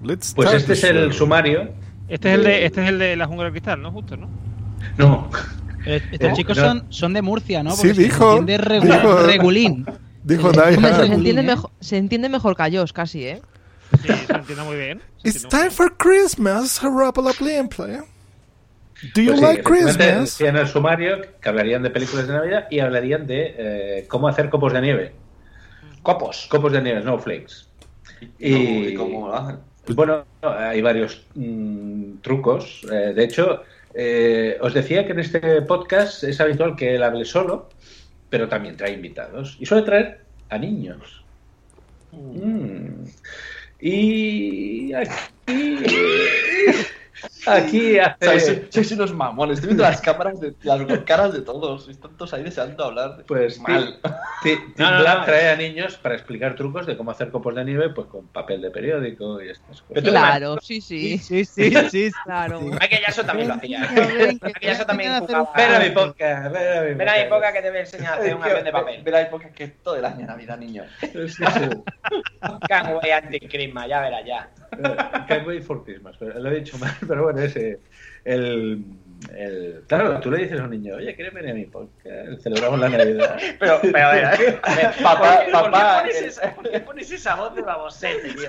Let's 0.02 0.32
Pues 0.34 0.52
este 0.52 0.72
es 0.74 0.84
el 0.84 1.12
sumario. 1.12 1.70
Este 2.08 2.28
es 2.30 2.34
el 2.38 2.44
de, 2.44 2.66
este 2.66 2.82
es 2.82 2.88
el 2.88 2.98
de 2.98 3.16
la 3.16 3.26
jungla 3.26 3.44
de 3.46 3.50
cristal, 3.52 3.80
¿no? 3.80 3.90
Justo, 3.92 4.16
¿no? 4.16 4.28
No. 4.98 5.30
Pero 5.84 5.96
estos 5.96 6.20
Eh, 6.20 6.32
chicos 6.34 6.56
no. 6.58 6.64
son, 6.64 6.84
son 6.90 7.12
de 7.12 7.22
Murcia, 7.22 7.62
¿no? 7.62 7.70
Sí, 7.72 7.76
Porque 7.88 7.94
se 7.94 8.02
dijo, 8.02 8.38
regu- 8.40 8.82
dijo- 8.82 9.22
regulín. 9.26 9.86
Dijo 10.24 10.50
Eh. 10.50 10.54
Se 10.54 10.60
regulín, 10.66 11.12
entiende, 11.12 11.40
¿eh? 11.42 11.44
mejor, 11.44 11.70
se 11.80 11.96
entiende 11.96 12.28
mejor 12.28 12.56
que 12.56 12.62
a 12.62 12.70
Josh, 12.70 12.92
casi, 12.92 13.24
¿eh? 13.26 13.42
Sí, 14.02 14.08
se 14.08 14.32
entiende 14.32 14.64
muy 14.64 14.76
bien. 14.76 15.02
It's 15.24 15.46
time 15.48 15.70
for 15.70 15.96
Christmas, 15.96 16.82
Harapala 16.82 17.32
Play 17.32 17.66
Play. 17.68 17.98
Do 19.14 19.20
you 19.20 19.30
Pues 19.32 19.38
sí, 19.40 19.44
like 19.44 19.62
Christmas? 19.64 20.40
en 20.40 20.56
el 20.56 20.66
sumario 20.68 21.16
que 21.40 21.48
hablarían 21.48 21.82
de 21.82 21.90
películas 21.90 22.28
de 22.28 22.34
Navidad 22.34 22.66
y 22.70 22.78
hablarían 22.78 23.26
de 23.26 23.54
eh, 23.58 24.06
cómo 24.08 24.28
hacer 24.28 24.48
copos 24.48 24.72
de 24.72 24.80
nieve. 24.80 25.12
Copos. 26.02 26.46
Copos 26.48 26.72
de 26.72 26.82
nieve, 26.82 27.02
snowflakes. 27.02 27.66
¿Y 28.38 28.52
cómo- 28.52 28.88
y 28.88 28.94
cómo 28.94 29.28
lo 29.28 29.34
hacen? 29.34 29.56
Bueno, 29.88 30.24
hay 30.42 30.80
varios 30.80 31.26
mm, 31.34 32.18
trucos. 32.20 32.86
Eh, 32.90 33.12
de 33.14 33.24
hecho, 33.24 33.62
eh, 33.94 34.56
os 34.60 34.74
decía 34.74 35.04
que 35.04 35.12
en 35.12 35.18
este 35.18 35.62
podcast 35.62 36.24
es 36.24 36.40
habitual 36.40 36.76
que 36.76 36.94
él 36.94 37.02
hable 37.02 37.24
solo, 37.24 37.68
pero 38.30 38.48
también 38.48 38.76
trae 38.76 38.92
invitados. 38.92 39.56
Y 39.58 39.66
suele 39.66 39.84
traer 39.84 40.20
a 40.50 40.58
niños. 40.58 41.24
Mm. 42.12 43.04
Y 43.80 44.92
aquí... 44.94 45.10
Aquí 47.46 47.98
hace... 47.98 48.26
Sois, 48.26 48.62
sois 48.70 48.92
unos 48.92 49.12
mamones. 49.12 49.58
Estoy 49.58 49.68
viendo 49.68 49.82
las 49.82 50.00
cámaras 50.00 50.40
de 50.40 50.54
las 50.62 50.80
caras 51.00 51.32
de 51.32 51.42
todos. 51.42 51.88
Están 51.88 52.16
todos 52.16 52.32
ahí 52.34 52.42
deseando 52.42 52.84
hablar. 52.84 53.24
Pues 53.26 53.58
mal. 53.60 53.98
No, 54.76 54.90
no, 54.90 54.98
Black 54.98 55.18
no. 55.20 55.24
trae 55.26 55.50
a 55.50 55.56
niños 55.56 55.96
para 55.98 56.16
explicar 56.16 56.56
trucos 56.56 56.84
de 56.84 56.96
cómo 56.96 57.12
hacer 57.12 57.30
copos 57.30 57.54
de 57.54 57.64
nieve 57.64 57.90
pues 57.90 58.08
con 58.08 58.26
papel 58.26 58.60
de 58.60 58.72
periódico 58.72 59.40
y 59.40 59.50
estas 59.50 59.82
cosas. 59.82 60.02
Claro, 60.02 60.58
sí, 60.60 60.80
sí. 60.80 61.16
Sí, 61.18 61.44
sí, 61.44 61.72
sí. 61.88 62.10
Claro. 62.24 62.60
Aquella 62.80 63.06
eso 63.06 63.22
también 63.22 63.46
lo 63.46 63.54
hacía. 63.54 63.88
Ven, 63.94 64.38
que 64.40 64.48
Aquella 64.48 64.72
eso 64.72 64.84
también 64.84 65.12
ven 65.12 65.22
a 65.22 65.26
jugaba. 65.26 65.52
Ven 65.56 65.74
a 65.74 65.78
mi 65.78 65.90
podcast, 65.90 66.52
ven 66.52 66.76
a 66.76 66.80
mi 66.82 66.94
Ven 66.94 67.08
a 67.08 67.12
mi 67.12 67.24
podcast. 67.24 67.30
podcast 67.30 67.54
que 67.54 67.62
te 67.62 67.68
voy 67.68 67.78
a 67.78 67.80
enseñar 67.80 68.14
a 68.14 68.16
hacer 68.16 68.34
un 68.34 68.42
avión 68.42 68.64
de 68.64 68.72
papel. 68.72 69.02
Ver 69.04 69.14
la 69.14 69.20
época 69.22 69.48
que 69.50 69.64
es 69.64 69.82
todo 69.82 69.96
el 69.96 70.04
año 70.04 70.26
Navidad, 70.26 70.58
niño. 70.58 70.84
Can 72.68 72.96
way 72.96 73.10
anti 73.12 73.38
Christmas, 73.40 73.88
ya 73.88 74.00
verás 74.00 74.24
ya. 74.26 74.50
Can't 75.28 75.46
wait 75.46 75.62
for 75.62 75.84
Christmas, 75.84 76.16
pero 76.18 76.38
lo 76.38 76.50
he 76.50 76.56
dicho 76.60 76.78
mal, 76.78 76.94
pero 77.08 77.24
bueno, 77.24 77.40
ese. 77.40 77.80
El, 78.24 78.84
el, 79.34 79.82
claro, 79.88 80.18
tú 80.20 80.30
le 80.30 80.38
dices 80.38 80.60
a 80.60 80.64
un 80.64 80.70
niño, 80.70 80.94
oye, 80.96 81.14
¿quieres 81.14 81.34
venir 81.34 81.50
a 81.50 81.54
mi 81.54 81.64
podcast? 81.66 82.40
Celebramos 82.42 82.78
la 82.80 82.88
Navidad. 82.88 83.36
Pero, 83.58 83.78
pero 83.82 84.06
a 84.06 84.12
ver, 84.14 84.24
a 84.24 84.30
ver, 84.36 84.60
a 84.62 84.74
ver, 84.76 84.90
Papá, 85.02 85.18
¿por 85.18 85.44
qué- 85.44 85.50
por 85.52 85.62
qué 85.64 85.70
papá, 85.70 85.98
pones 86.00 86.16
el- 86.20 86.24
esa- 86.28 86.54
¿Por 86.54 86.70
qué 86.70 86.80
pones 86.80 87.10
esa 87.12 87.34
voz 87.36 87.54
de 87.54 87.62
babosete, 87.62 88.28
tío? 88.34 88.48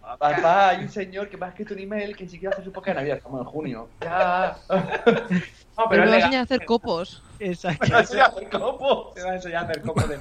Papá, 0.00 0.68
hay 0.70 0.82
un 0.84 0.88
señor 0.90 1.28
que 1.28 1.36
me 1.36 1.46
ha 1.46 1.48
escrito 1.50 1.74
un 1.74 1.80
email 1.80 2.16
que 2.16 2.28
si 2.28 2.38
quiere 2.38 2.52
hacer 2.52 2.64
su 2.64 2.72
podcast 2.72 2.96
de 2.96 3.02
Navidad, 3.02 3.20
como 3.22 3.38
en 3.38 3.44
junio. 3.44 3.88
Ya. 4.02 4.56
No, 5.76 5.84
Pero 5.88 6.02
pero 6.02 6.04
me 6.04 6.08
va 6.08 6.12
a 6.12 6.16
enseñar 6.18 6.40
a 6.40 6.42
hacer 6.44 6.64
copos. 6.64 7.22
Exacto. 7.38 7.86
Te 7.86 7.92
va 7.92 7.98
a 7.98 8.00
enseñar 8.00 8.24
a 8.24 8.28
hacer 8.28 8.48
copos. 8.48 9.14
Te 9.14 9.22
va 9.22 9.30
a 9.30 9.34
enseñar 9.34 9.56
a 9.56 9.68
hacer 9.68 9.82
copos 9.82 10.08
de 10.08 10.18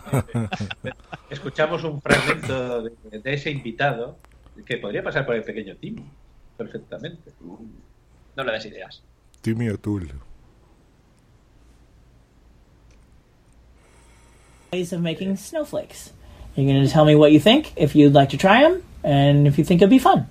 Escuchamos 1.30 1.84
un 1.84 2.02
fragmento 2.02 2.84
de, 2.84 3.20
de 3.20 3.34
ese 3.34 3.52
invitado 3.52 4.18
que 4.66 4.78
podría 4.78 5.04
pasar 5.04 5.26
por 5.26 5.36
el 5.36 5.44
pequeño 5.44 5.76
Tim, 5.78 5.96
perfectamente. 6.58 7.32
No 8.36 8.44
le 8.44 8.52
des 8.52 8.66
ideas. 8.66 9.02
Timmy 9.42 9.70
O'Toole. 9.70 10.14
ways 14.76 14.92
of 14.92 15.02
making 15.02 15.38
snowflakes. 15.38 16.12
You're 16.56 16.72
going 16.72 16.86
to 16.86 16.92
tell 16.92 17.06
me 17.06 17.16
what 17.16 17.32
you 17.32 17.40
think, 17.40 17.72
if 17.78 17.96
you'd 17.96 18.14
like 18.14 18.30
to 18.30 18.38
try 18.38 18.62
them, 18.64 18.84
and 19.04 19.48
if 19.48 19.58
you 19.58 19.64
think 19.64 19.82
it'd 19.82 19.90
be 19.90 20.00
fun. 20.00 20.28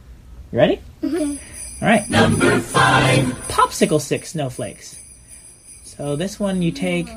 You 0.53 0.59
ready? 0.59 0.81
Okay. 1.03 1.39
All 1.81 1.89
right. 1.89 2.09
Number 2.11 2.61
five. 2.61 3.25
Popsicle 3.49 4.01
stick 4.01 4.27
snowflakes. 4.27 5.01
So 5.97 6.17
this 6.17 6.41
one 6.41 6.63
you 6.63 6.73
take 6.73 7.09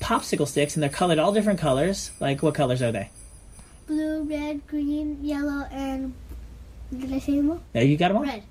popsicle 0.00 0.48
sticks, 0.48 0.74
and 0.74 0.82
they're 0.82 0.90
colored 0.90 1.18
all 1.18 1.32
different 1.32 1.58
colors. 1.60 2.10
Like 2.20 2.42
what 2.42 2.54
colors 2.54 2.82
are 2.82 2.92
they? 2.92 3.10
Blue, 3.86 4.22
red, 4.24 4.66
green, 4.66 5.18
yellow, 5.22 5.66
and 5.70 6.14
did 6.96 7.12
I 7.12 7.18
say 7.18 7.36
them 7.36 7.50
all? 7.50 7.62
Yeah, 7.74 7.82
you 7.82 7.96
got 7.96 8.08
them 8.08 8.18
all. 8.18 8.24
Red. 8.24 8.42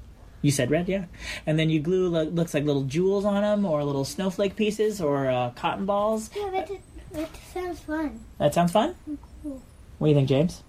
You 0.42 0.52
said 0.52 0.70
red, 0.70 0.88
yeah. 0.88 1.06
And 1.48 1.58
then 1.58 1.70
you 1.72 1.80
glue 1.80 2.08
lo- 2.10 2.24
looks 2.24 2.54
like 2.54 2.64
little 2.66 2.84
jewels 2.84 3.26
on 3.26 3.42
them, 3.42 3.66
or 3.66 3.84
little 3.84 4.06
snowflake 4.06 4.56
pieces, 4.56 5.02
or 5.02 5.28
uh, 5.28 5.50
cotton 5.52 5.86
balls. 5.86 6.30
Yeah, 6.36 6.52
that, 6.52 6.70
that 7.14 7.30
sounds 7.54 7.80
fun. 7.80 8.20
That 8.38 8.54
sounds 8.54 8.72
fun. 8.72 8.96
Cool. 9.42 9.62
What 9.98 10.08
do 10.08 10.12
you 10.12 10.16
think, 10.16 10.30
James? 10.30 10.62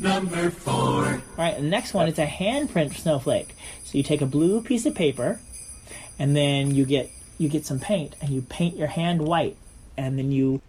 Number 0.00 0.50
four. 0.50 0.72
All 0.72 1.20
right, 1.36 1.56
the 1.56 1.62
next 1.62 1.92
one 1.92 2.08
is 2.08 2.18
a 2.18 2.26
handprint 2.26 2.94
snowflake. 2.94 3.54
So 3.84 3.98
you 3.98 4.02
take 4.04 4.22
a 4.22 4.26
blue 4.26 4.62
piece 4.62 4.86
of 4.86 4.94
paper, 4.94 5.40
and 6.22 6.36
then 6.36 6.72
you 6.72 6.84
get 6.86 7.10
you 7.38 7.48
get 7.48 7.66
some 7.66 7.80
paint, 7.80 8.14
and 8.20 8.30
you 8.30 8.42
paint 8.42 8.76
your 8.76 8.86
hand 8.86 9.20
white, 9.20 9.56
and 9.98 10.16
then 10.16 10.30
you 10.30 10.60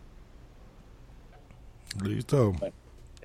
Listo. 1.99 2.55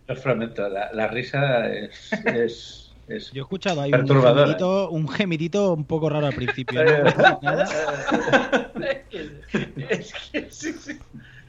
Fragmento, 0.06 0.68
la, 0.68 0.90
la 0.92 1.08
risa 1.08 1.68
es, 1.70 2.12
es, 2.26 2.92
es 3.08 3.30
Yo 3.32 3.42
he 3.42 3.44
escuchado 3.44 3.80
ahí 3.80 3.92
un 3.92 4.06
gemidito, 4.06 4.90
un 4.90 5.08
gemidito 5.08 5.72
un 5.72 5.84
poco 5.84 6.10
raro 6.10 6.26
al 6.26 6.34
principio. 6.34 6.84
¿no? 6.84 6.90
Es 9.88 10.12
que 10.30 10.50
sí, 10.50 10.72
sí. 10.74 10.98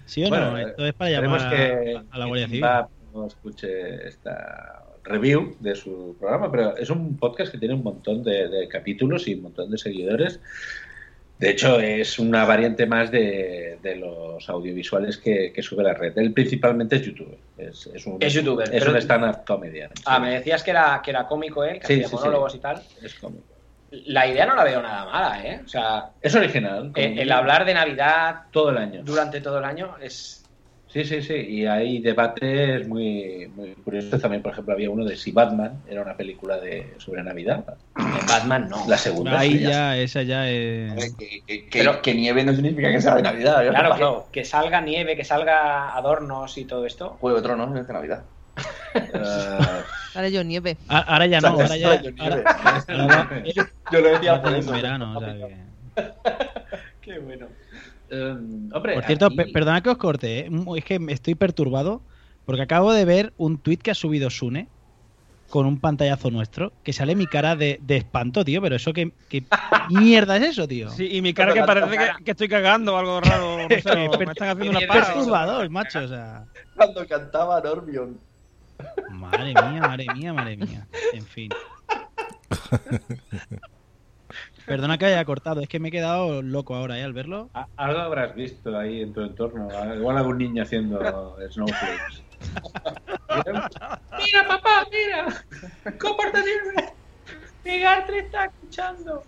¿Sí 0.06 0.24
o 0.24 0.30
Bueno, 0.30 0.52
no? 0.52 0.58
Esto 0.58 0.86
es 0.86 0.94
para 0.94 1.12
llamar 1.12 1.50
que, 1.50 1.98
a, 1.98 2.16
a 2.16 2.18
la 2.18 2.26
Guardia 2.26 2.48
Civil. 2.48 2.66
No 3.14 3.28
escuche 3.28 4.08
esta 4.08 4.79
review 5.04 5.56
de 5.60 5.76
su 5.76 6.16
programa, 6.20 6.52
pero 6.52 6.78
es 6.78 6.90
un 6.90 7.18
podcast 7.18 7.52
que 7.52 7.58
tiene 7.58 7.74
un 7.76 7.84
montón 7.84 8.24
de, 8.24 8.48
de 8.48 8.68
capítulos 8.68 9.28
y 9.28 9.36
un 9.36 9.44
montón 9.44 9.72
de 9.72 9.78
seguidores. 9.78 10.40
De 11.40 11.50
hecho, 11.52 11.80
es 11.80 12.20
una 12.20 12.44
variante 12.44 12.86
más 12.86 13.12
de, 13.12 13.80
de 13.82 13.96
los 13.96 14.50
audiovisuales 14.50 15.18
que, 15.18 15.54
que 15.54 15.64
sube 15.64 15.84
la 15.84 15.94
red. 15.94 16.18
Él 16.18 16.34
principalmente 16.34 16.98
es 16.98 17.04
youtuber. 17.04 17.38
Es, 17.58 17.88
es 17.94 18.06
un, 18.06 18.18
Es 18.22 18.34
youtuber, 18.34 18.68
Es 18.74 18.80
pero- 18.84 18.92
un 18.92 18.98
stand-up 18.98 19.46
comedian. 19.48 19.90
Ah, 20.06 20.20
me 20.20 20.32
decías 20.34 20.62
que 20.64 20.72
era, 20.72 21.02
que 21.02 21.12
era 21.12 21.26
cómico 21.28 21.64
él, 21.64 21.80
que 21.80 21.88
Sí, 21.88 21.94
hacía 21.94 22.04
sí, 22.08 22.10
sí. 22.10 22.16
monólogos 22.18 22.56
y 22.56 22.60
tal. 22.60 22.82
Es 23.02 23.14
cómico. 23.16 23.46
la 23.92 24.28
idea 24.28 24.46
no 24.46 24.56
la 24.56 24.66
veo 24.66 24.82
nada 24.82 25.06
mala, 25.06 25.46
¿eh? 25.48 25.62
O 25.66 25.68
sea, 25.70 26.10
Es 26.22 26.36
original. 26.36 26.92
eh, 26.96 27.06
el 27.18 27.24
digo, 27.24 27.34
hablar 27.36 27.64
de 27.64 27.74
Navidad 27.74 28.42
todo 28.52 28.72
el 28.72 28.78
año. 28.78 29.02
durante 29.06 29.40
todo 29.40 29.60
el 29.60 29.64
año 29.64 29.96
es... 30.02 30.44
Sí, 30.92 31.06
sí, 31.06 31.22
sí. 31.22 31.34
Y 31.36 31.66
hay 31.68 32.00
debates 32.00 32.88
muy, 32.88 33.48
muy 33.56 33.74
curiosos. 33.76 34.20
También, 34.20 34.42
por 34.42 34.54
ejemplo, 34.54 34.74
había 34.74 34.90
uno 34.90 35.06
de 35.06 35.16
si 35.16 35.32
Batman 35.32 35.84
era 35.88 36.02
una 36.02 36.18
película 36.18 36.58
de 36.60 36.96
sobre 36.98 37.22
Navidad. 37.24 37.64
Batman 38.28 38.68
no. 38.70 38.84
La 38.88 38.98
segunda. 38.98 39.38
Ahí 39.40 39.60
ya, 39.60 39.96
esa 39.98 40.24
ya 40.24 40.50
es. 40.50 41.14
Que, 41.16 41.42
que- 41.46 41.68
Pero- 41.72 42.02
que 42.02 42.16
nieve 42.16 42.44
no 42.44 42.54
significa 42.54 42.92
que 42.92 43.02
sea 43.02 43.14
de 43.16 43.22
Navidad. 43.22 43.62
¿qué 43.64 43.70
Claro, 43.70 43.90
pasó? 43.90 44.28
que, 44.32 44.40
que 44.40 44.46
salga 44.46 44.82
nieve, 44.82 45.16
que 45.16 45.24
salga 45.24 45.96
adornos 45.96 46.58
y 46.58 46.66
todo 46.66 46.86
esto. 46.88 47.18
Juego 47.22 47.38
de 47.38 47.44
Tronos 47.44 47.78
es 47.80 47.86
de 47.88 47.94
Navidad. 47.94 48.24
Eh, 48.96 49.60
Sale 50.12 50.32
yo 50.32 50.44
nieve. 50.44 50.76
A- 50.88 51.02
Ahora 51.02 51.28
ya 51.28 51.40
no, 51.40 51.50
ahora 51.50 51.78
ya. 51.78 52.02
Yo 52.02 52.12
ahora- 52.18 52.44
ahora- 52.88 53.44
Yo, 53.56 53.64
yo 53.92 54.02
lo 54.02 54.10
decía 54.10 54.32
ahora 54.32 54.42
por 54.44 54.56
eso. 54.56 54.72
verano, 54.72 55.18
o 55.18 55.20
sea 55.20 55.34
que- 55.36 56.02
Qué 57.02 57.20
bueno. 57.20 57.46
Hombre, 58.12 58.94
Por 58.96 59.04
cierto, 59.06 59.28
aquí- 59.28 59.52
perdona 59.54 59.82
que 59.82 59.90
os 59.90 59.98
corte, 59.98 60.40
¿eh? 60.40 60.50
es 60.78 60.86
que 60.86 61.00
estoy 61.10 61.36
perturbado 61.36 62.04
porque 62.46 62.62
acabo 62.64 62.92
de 62.94 63.06
ver 63.06 63.34
un 63.38 63.62
tuit 63.62 63.82
que 63.82 63.92
ha 63.92 63.96
subido 63.96 64.30
Sune 64.30 64.70
con 65.50 65.66
un 65.66 65.80
pantallazo 65.80 66.30
nuestro 66.32 66.74
que 66.84 66.94
sale 66.94 67.16
mi 67.16 67.26
cara 67.28 67.56
de, 67.56 67.80
de 67.82 67.98
espanto, 67.98 68.44
tío. 68.46 68.62
Pero 68.62 68.76
eso, 68.76 68.94
¿qué, 68.94 69.12
qué 69.30 69.46
mierda 69.90 70.38
es 70.38 70.44
eso, 70.44 70.68
tío? 70.68 70.90
Sí, 70.90 71.08
y 71.12 71.22
mi 71.22 71.34
cara 71.34 71.54
que 71.54 71.64
parece 71.64 71.98
que, 71.98 72.24
que 72.24 72.32
estoy 72.32 72.48
cagando 72.48 72.96
o 72.96 72.98
algo 72.98 73.20
raro. 73.22 73.58
No 73.68 73.70
sé, 73.70 73.92
o 74.10 74.18
me 74.18 74.26
están 74.32 74.50
haciendo 74.50 74.72
una 74.72 74.80
Es 74.80 74.88
para. 74.88 75.06
perturbador, 75.14 75.70
macho. 75.70 76.00
O 76.00 76.08
sea, 76.08 76.46
Cuando 76.76 77.08
cantaba 77.08 77.62
Normion. 77.62 78.20
madre 79.12 79.54
mía, 79.54 79.82
madre 79.82 80.06
mía, 80.14 80.34
madre 80.34 80.58
mía. 80.58 80.88
En 81.14 81.24
fin. 81.26 81.50
Perdona 84.66 84.98
que 84.98 85.06
haya 85.06 85.26
cortado, 85.26 85.62
es 85.62 85.68
que 85.68 85.80
me 85.80 85.88
he 85.88 85.92
quedado 85.92 86.42
loco 86.42 86.76
ahora, 86.76 87.00
¿eh? 87.00 87.04
Al 87.04 87.14
verlo. 87.14 87.50
Algo 87.76 88.00
habrás 88.00 88.36
visto 88.36 88.78
ahí 88.78 89.02
en 89.02 89.14
tu 89.14 89.22
entorno. 89.22 89.68
Igual 89.96 90.18
algún 90.18 90.38
niño 90.38 90.64
haciendo 90.64 91.38
snowflakes. 91.50 92.24
Mira, 94.18 94.48
papá, 94.48 94.88
mira. 94.92 95.28
Compórtate. 96.00 96.50
Mi 97.66 97.80
Gartre 97.80 98.20
está 98.20 98.46
escuchando. 98.46 99.24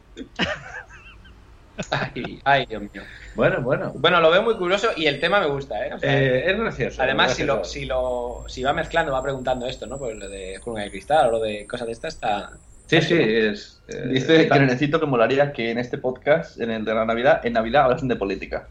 Ay, 1.89 2.39
ay, 2.43 2.66
Dios 2.68 2.82
mío. 2.82 3.02
Bueno, 3.36 3.62
bueno. 3.62 3.91
Bueno, 3.95 4.20
lo 4.22 4.30
veo 4.30 4.43
muy 4.43 4.56
curioso 4.56 4.89
y 4.95 5.08
el 5.08 5.20
tema 5.20 5.39
me 5.39 5.47
gusta, 5.47 5.86
¿eh? 5.86 5.93
O 5.93 5.99
sea, 5.99 6.22
Eh, 6.22 6.52
es 6.52 6.58
gracioso. 6.60 7.02
Además, 7.02 7.34
si 7.34 7.43
lo, 7.43 7.64
si 7.64 7.86
lo 7.86 8.43
si 8.47 8.64
va 8.64 8.74
mezclando, 8.74 9.12
va 9.12 9.24
preguntando 9.24 9.66
esto, 9.66 9.88
¿no? 9.88 9.97
Pues 9.97 10.16
lo 10.18 10.30
de 10.30 10.58
Jungla 10.60 10.84
de 10.84 10.91
Cristal 10.91 11.28
o 11.28 11.32
lo 11.32 11.39
de 11.39 11.66
cosas 11.68 11.88
de 11.88 11.93
estas 11.93 12.14
está. 12.16 12.52
Sí, 13.00 13.02
sí, 13.02 13.16
es. 13.18 13.82
eh, 13.88 14.08
Dice 14.10 14.42
está- 14.44 14.56
que 14.56 14.66
necesito 14.66 15.00
que 15.00 15.06
molaría 15.06 15.54
que 15.54 15.72
en 15.72 15.78
este 15.78 15.98
podcast, 15.98 16.60
en 16.60 16.72
el 16.72 16.84
de 16.84 16.94
la 16.94 17.06
Navidad, 17.06 17.46
en 17.46 17.54
Navidad 17.54 17.86
hablasen 17.86 18.08
de 18.10 18.16
política. 18.18 18.68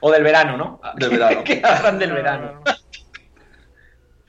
O 0.00 0.10
del 0.10 0.22
verano, 0.22 0.56
¿no? 0.56 0.80
Del 0.96 1.10
verano. 1.10 1.42
que 1.44 1.60
hablan 1.64 1.98
del 1.98 2.12
verano. 2.12 2.62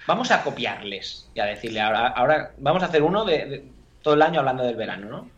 Vamos 0.08 0.30
a 0.32 0.44
copiarles 0.44 1.30
y 1.34 1.40
a 1.40 1.46
decirle 1.46 1.82
ahora, 1.82 2.08
ahora 2.08 2.52
vamos 2.58 2.84
a 2.84 2.88
hacer 2.88 3.02
uno 3.02 3.26
de, 3.26 3.46
de 3.46 3.72
todo 4.02 4.14
el 4.14 4.22
año 4.22 4.40
hablando 4.40 4.64
del 4.64 4.76
verano, 4.76 5.08
¿no? 5.10 5.30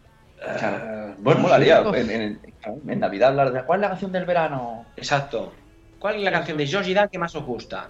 Claro. 0.59 0.78
Eh, 1.11 1.15
Bueno, 1.19 1.41
molaría 1.41 1.80
en, 1.80 2.11
en- 2.11 2.39
en 2.88 2.99
Navidad 2.99 3.30
hablar 3.30 3.51
de 3.53 3.63
cuál 3.63 3.80
es 3.80 3.82
la 3.84 3.89
canción 3.89 4.11
del 4.11 4.25
verano. 4.25 4.86
Exacto. 4.97 5.53
¿Cuál 5.99 6.15
es 6.15 6.23
la 6.23 6.32
canción 6.32 6.57
de 6.57 6.67
George 6.67 6.93
Dan 6.93 7.09
que 7.09 7.17
más 7.17 7.34
os 7.36 7.43
gusta? 7.45 7.89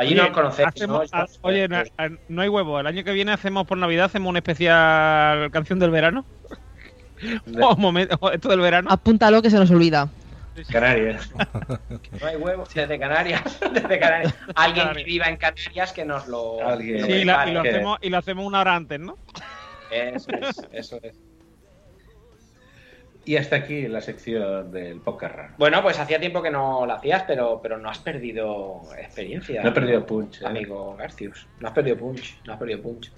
Allí 0.00 0.12
Oye, 0.14 0.22
no 0.22 0.28
os 0.28 0.32
conocéis, 0.32 0.68
hacemos- 0.68 1.12
¿no? 1.12 1.18
a- 1.18 1.26
oye, 1.42 1.68
no, 1.68 1.76
a- 1.76 2.08
no 2.28 2.40
hay 2.42 2.48
huevo. 2.48 2.80
El 2.80 2.86
año 2.86 3.04
que 3.04 3.12
viene 3.12 3.32
hacemos 3.32 3.66
por 3.66 3.76
Navidad, 3.76 4.06
hacemos 4.06 4.30
una 4.30 4.38
especial 4.38 5.50
canción 5.50 5.78
del 5.78 5.90
verano. 5.90 6.24
o 7.60 7.76
momento, 7.76 8.16
o 8.20 8.30
esto 8.30 8.48
del 8.48 8.60
verano. 8.60 8.88
Apúntalo 8.90 9.42
que 9.42 9.50
se 9.50 9.58
nos 9.58 9.70
olvida. 9.70 10.08
Canarias. 10.72 11.30
No 12.20 12.26
hay 12.26 12.36
huevos 12.36 12.72
desde 12.72 12.98
Canarias. 12.98 13.42
Desde 13.74 13.98
Canarias. 13.98 14.34
Alguien 14.54 14.90
que 14.94 15.04
viva 15.04 15.26
en 15.26 15.36
Canarias 15.36 15.92
que 15.92 16.04
nos 16.06 16.26
lo. 16.28 16.66
Alguien. 16.66 17.02
lo 17.02 17.06
Sí, 17.06 17.12
y, 17.12 17.24
la- 17.24 17.32
y 17.32 17.50
prepare. 17.50 17.52
lo 17.52 17.60
hacemos, 17.60 17.98
y 18.00 18.08
lo 18.10 18.16
hacemos 18.18 18.46
una 18.46 18.60
hora 18.60 18.76
antes, 18.76 19.00
¿no? 19.00 19.18
Eso 19.90 20.30
es, 20.32 20.62
eso 20.72 20.98
es. 21.02 21.18
Y 23.30 23.36
hasta 23.36 23.54
aquí 23.54 23.86
la 23.86 24.00
sección 24.00 24.72
del 24.72 25.00
podcast 25.00 25.34
raro. 25.36 25.54
Bueno, 25.56 25.80
pues 25.84 25.96
hacía 26.00 26.18
tiempo 26.18 26.42
que 26.42 26.50
no 26.50 26.84
lo 26.84 26.92
hacías, 26.94 27.22
pero, 27.28 27.60
pero 27.62 27.78
no 27.78 27.88
has 27.88 28.00
perdido 28.00 28.80
experiencia. 28.98 29.62
No 29.62 29.68
he 29.68 29.72
perdido 29.72 30.04
punch. 30.04 30.42
eh. 30.42 30.46
Amigo 30.46 30.96
Garcius. 30.96 31.46
No 31.60 31.68
has 31.68 31.74
perdido 31.74 31.96
punch. 31.96 32.40
No 32.44 32.54
has 32.54 32.58
perdido 32.58 32.82
punch. 32.82 33.12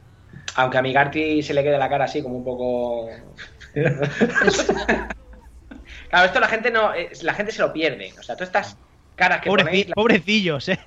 Aunque 0.57 0.77
a 0.77 0.83
mi 0.83 0.93
Garti 0.93 1.43
se 1.43 1.55
le 1.55 1.63
quede 1.63 1.79
la 1.79 1.89
cara 1.89 2.05
así 2.05 2.23
como 2.23 2.37
un 2.37 2.45
poco. 2.45 3.09
claro, 6.11 6.27
esto 6.27 6.41
la 6.41 6.49
gente 6.49 6.71
no. 6.71 6.93
eh, 6.95 7.09
La 7.23 7.33
gente 7.33 7.51
se 7.53 7.63
lo 7.63 7.73
pierde. 7.73 8.13
O 8.19 8.23
sea, 8.23 8.35
todas 8.37 8.49
estas 8.51 8.77
caras 9.17 9.41
que 9.41 9.49
Pobreci- 9.49 9.65
ponéis. 9.65 9.89
la- 9.89 9.95
pobrecillos, 9.95 10.69
eh. 10.69 10.79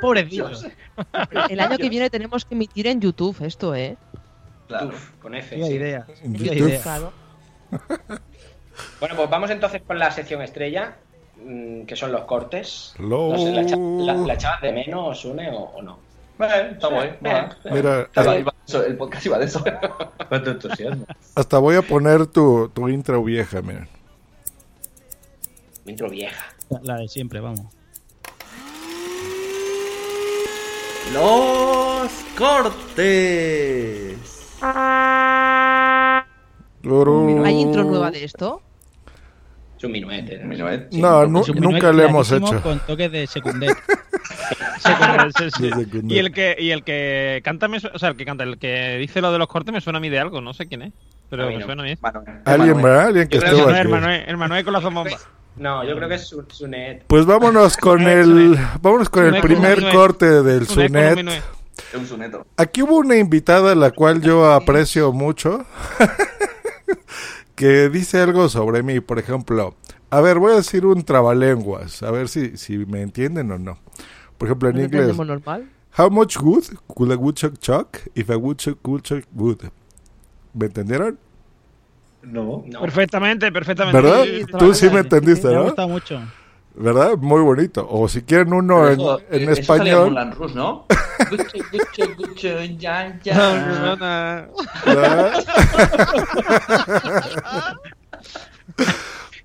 Pobrecillos. 0.00 0.66
El 1.50 1.60
año 1.60 1.78
que 1.78 1.88
viene 1.88 2.10
tenemos 2.10 2.44
que 2.44 2.56
emitir 2.56 2.88
en 2.88 3.00
YouTube 3.00 3.36
esto, 3.44 3.76
¿eh? 3.76 3.96
Claro. 4.66 4.88
Uf, 4.88 5.10
con 5.20 5.36
F. 5.36 5.54
Sí. 5.54 5.72
idea. 5.72 6.04
En 6.24 6.34
YouTube. 6.34 6.68
idea. 6.68 7.10
Bueno, 9.00 9.16
pues 9.16 9.28
vamos 9.30 9.50
entonces 9.50 9.82
con 9.82 9.98
la 9.98 10.10
sección 10.10 10.42
estrella, 10.42 10.96
mm, 11.44 11.82
que 11.82 11.96
son 11.96 12.12
los 12.12 12.22
cortes. 12.22 12.94
No 12.98 13.36
sé, 13.38 13.50
¿la, 13.52 13.62
echa- 13.62 13.76
la- 13.78 14.14
la 14.14 14.34
echabas 14.34 14.60
de 14.62 14.72
menos, 14.72 15.20
Sune, 15.20 15.50
o, 15.50 15.58
o 15.58 15.82
no? 15.82 15.98
Bueno, 16.38 16.54
está 16.54 16.88
guay. 16.88 17.14
Bien. 17.20 17.46
Mira, 17.70 18.00
eh, 18.14 18.44
eso, 18.66 18.84
el 18.84 18.96
podcast 18.96 19.26
iba 19.26 19.38
de 19.38 19.44
eso. 19.44 19.62
Cuánto 20.28 20.50
entusiasmo. 20.52 21.06
hasta 21.34 21.58
voy 21.58 21.76
a 21.76 21.82
poner 21.82 22.26
tu, 22.26 22.68
tu 22.70 22.88
intro 22.88 23.22
vieja, 23.22 23.60
miren. 23.62 23.88
Intro 25.86 26.08
vieja. 26.08 26.46
La- 26.70 26.80
La 26.82 26.96
de 26.96 27.08
siempre, 27.08 27.40
vamos. 27.40 27.66
Los 31.12 32.10
cortes. 32.38 34.16
¿Hay 37.44 37.60
intro 37.60 37.84
nueva 37.84 38.10
de 38.10 38.24
esto? 38.24 38.60
Es 39.78 39.84
un 39.84 39.92
minuete. 39.92 40.38
¿no? 40.38 40.46
Minuet, 40.48 40.88
sí. 40.90 41.00
No, 41.00 41.26
nu- 41.26 41.42
nunca 41.54 41.92
le 41.92 42.04
hemos 42.04 42.30
hecho. 42.30 42.62
Con 42.62 42.78
toques 42.80 43.10
de 43.10 43.26
secundet. 43.26 43.76
Sí, 45.38 45.48
sí. 45.56 45.70
Y 46.08 46.18
el 46.18 46.32
que, 46.32 46.56
y 46.58 46.70
el 46.72 46.82
que 46.82 47.40
canta, 47.44 47.68
me 47.68 47.76
o 47.78 47.98
sea, 47.98 48.08
el 48.10 48.16
que 48.16 48.24
canta, 48.24 48.42
el 48.42 48.58
que 48.58 48.96
dice 48.98 49.20
lo 49.20 49.32
de 49.32 49.38
los 49.38 49.46
cortes 49.46 49.72
me 49.72 49.80
suena 49.80 49.98
a 49.98 50.00
mí 50.00 50.08
de 50.08 50.18
algo, 50.18 50.40
no 50.40 50.52
sé 50.54 50.66
quién 50.66 50.82
es. 50.82 50.92
Pero 51.30 51.46
me 51.46 51.58
no. 51.58 51.64
suena 51.66 51.82
a 51.82 51.86
mí. 51.86 51.94
Alguien. 52.44 52.82
¿verdad? 52.82 53.06
Alguien 53.06 53.28
que 53.28 53.38
estuvo 53.38 53.66
que 53.66 53.72
El 53.72 53.78
aquí. 53.78 53.88
Manuel, 53.88 54.24
el 54.26 54.36
Manuel 54.36 54.64
con 54.64 54.72
la 54.72 54.80
bomba. 54.80 55.04
No, 55.56 55.84
yo 55.84 55.94
creo 55.96 56.08
que 56.08 56.16
es 56.16 56.26
Su- 56.26 56.44
Sunet. 56.50 57.04
Pues 57.06 57.24
vámonos 57.26 57.76
con 57.76 58.02
el, 58.02 58.58
vámonos 58.80 59.08
con 59.08 59.32
el 59.32 59.40
primer 59.40 59.88
corte 59.92 60.42
del 60.42 60.66
Sunet. 60.66 61.24
Aquí 62.56 62.82
hubo 62.82 62.96
una 62.96 63.16
invitada 63.16 63.72
a 63.72 63.74
la 63.76 63.92
cual 63.92 64.20
yo 64.20 64.52
aprecio 64.52 65.12
mucho, 65.12 65.64
que 67.54 67.88
dice 67.88 68.18
algo 68.20 68.48
sobre 68.48 68.82
mí, 68.82 69.00
por 69.00 69.18
ejemplo. 69.18 69.74
A 70.10 70.20
ver, 70.20 70.38
voy 70.38 70.52
a 70.52 70.56
decir 70.56 70.84
un 70.84 71.02
trabalenguas, 71.04 72.02
a 72.02 72.10
ver 72.10 72.28
si, 72.28 72.56
si 72.56 72.78
me 72.78 73.02
entienden 73.02 73.50
o 73.52 73.58
no. 73.58 73.78
Por 74.38 74.48
ejemplo, 74.48 74.68
en 74.68 74.76
¿No 74.76 74.82
inglés. 74.82 75.02
entendemos 75.02 75.26
normal? 75.26 75.70
How 75.98 76.10
much 76.10 76.38
wood 76.38 76.64
could 76.94 77.12
a 77.12 77.16
woodchuck 77.16 77.58
chuck 77.58 77.98
if 78.14 78.30
a 78.30 78.36
woodchuck 78.36 78.80
could 78.82 79.02
chuck 79.02 79.24
wood? 79.34 79.58
¿Me 80.54 80.66
entendieron? 80.66 81.18
No. 82.22 82.62
No. 82.66 82.80
Perfectamente, 82.80 83.50
perfectamente. 83.52 84.00
¿Verdad? 84.00 84.24
Sí, 84.24 84.44
Tú 84.58 84.74
sí 84.74 84.88
me 84.90 85.00
entendiste, 85.00 85.48
Me 85.48 85.54
ha 85.54 85.58
¿no? 85.58 85.64
gustado 85.64 85.88
mucho. 85.88 86.20
¿Verdad? 86.74 87.18
Muy 87.18 87.42
bonito. 87.42 87.86
O 87.90 88.08
si 88.08 88.22
quieren 88.22 88.52
uno 88.54 88.88
en, 88.88 89.00
en 89.00 89.00
eso 89.00 89.20
en 89.30 89.48
español. 89.50 90.14
¿no? 90.54 90.86
Gucho, 91.30 91.44
gucho, 91.70 92.14
gucho, 92.16 92.62
ya, 92.78 93.18
ya. 93.22 94.46
¿verdad? 94.86 94.86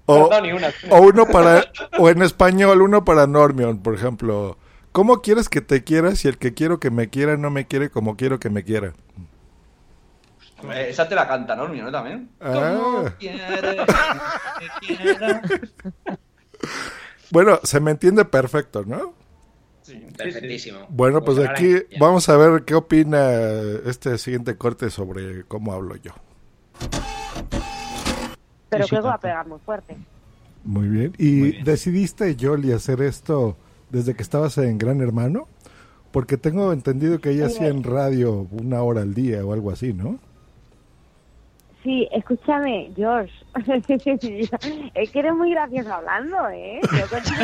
o, 0.06 0.30
No, 0.32 0.42
ni 0.42 0.52
una. 0.54 0.70
o 0.90 1.02
uno 1.02 1.26
para 1.28 1.66
o 2.00 2.10
en 2.10 2.22
español 2.22 2.82
uno 2.82 3.04
para 3.04 3.28
Normion, 3.28 3.80
por 3.82 3.94
ejemplo. 3.96 4.58
¿Cómo 4.94 5.22
quieres 5.22 5.50
que 5.50 5.62
te 5.62 5.84
quiera 5.84 6.16
si 6.16 6.28
el 6.28 6.38
que 6.38 6.54
quiero 6.54 6.80
que 6.80 6.90
me 6.92 7.10
quiera 7.10 7.38
no 7.38 7.50
me 7.52 7.68
quiere 7.68 7.90
como 7.90 8.16
quiero 8.16 8.40
que 8.40 8.50
me 8.50 8.64
quiera? 8.64 8.94
Eh, 10.74 10.88
Esa 10.90 11.08
te 11.08 11.14
la 11.14 11.28
canta 11.28 11.56
Normio, 11.56 11.84
¿no? 11.84 11.92
También. 11.92 12.30
Ah. 12.42 13.12
Quieres 13.20 13.86
que 14.80 14.96
quiera. 14.96 15.42
Bueno, 17.32 17.60
se 17.64 17.80
me 17.80 17.92
entiende 17.92 18.26
perfecto, 18.26 18.84
¿no? 18.86 19.14
Perfectísimo. 20.18 20.80
Bueno, 20.90 21.24
pues 21.24 21.38
ahora 21.38 21.52
aquí 21.52 21.76
vamos 22.00 22.28
a 22.30 22.38
ver 22.38 22.64
qué 22.64 22.76
opina 22.76 23.32
este 23.86 24.18
siguiente 24.18 24.58
corte 24.58 24.90
sobre 24.90 25.44
cómo 25.46 25.74
hablo 25.74 25.96
yo. 25.96 26.12
Pero 28.70 28.86
que 28.86 29.00
va 29.00 29.14
a 29.14 29.20
pegar 29.20 29.48
muy 29.48 29.60
fuerte. 29.60 29.96
Muy 30.64 30.88
bien. 30.90 31.14
¿Y 31.18 31.32
Muy 31.32 31.52
bien. 31.52 31.64
decidiste, 31.64 32.36
Yoli, 32.36 32.74
hacer 32.74 33.02
esto 33.02 33.56
desde 33.90 34.14
que 34.16 34.24
estabas 34.24 34.58
en 34.58 34.78
Gran 34.78 35.00
Hermano? 35.02 35.48
Porque 36.12 36.36
tengo 36.38 36.74
entendido 36.74 37.20
que 37.20 37.32
ella 37.32 37.48
hacía 37.48 37.68
en 37.68 37.84
radio 37.84 38.48
una 38.52 38.82
hora 38.82 39.02
al 39.02 39.14
día 39.14 39.46
o 39.46 39.54
algo 39.54 39.72
así, 39.72 39.94
¿no? 39.94 40.20
Sí, 41.84 42.08
escúchame, 42.12 42.92
George. 42.96 43.32
es 44.96 45.12
que 45.12 45.20
eres 45.20 45.34
muy 45.34 45.52
gracioso 45.52 45.94
hablando, 45.94 46.50
¿eh? 46.50 46.80
Yo 46.82 47.08
contigo 47.08 47.44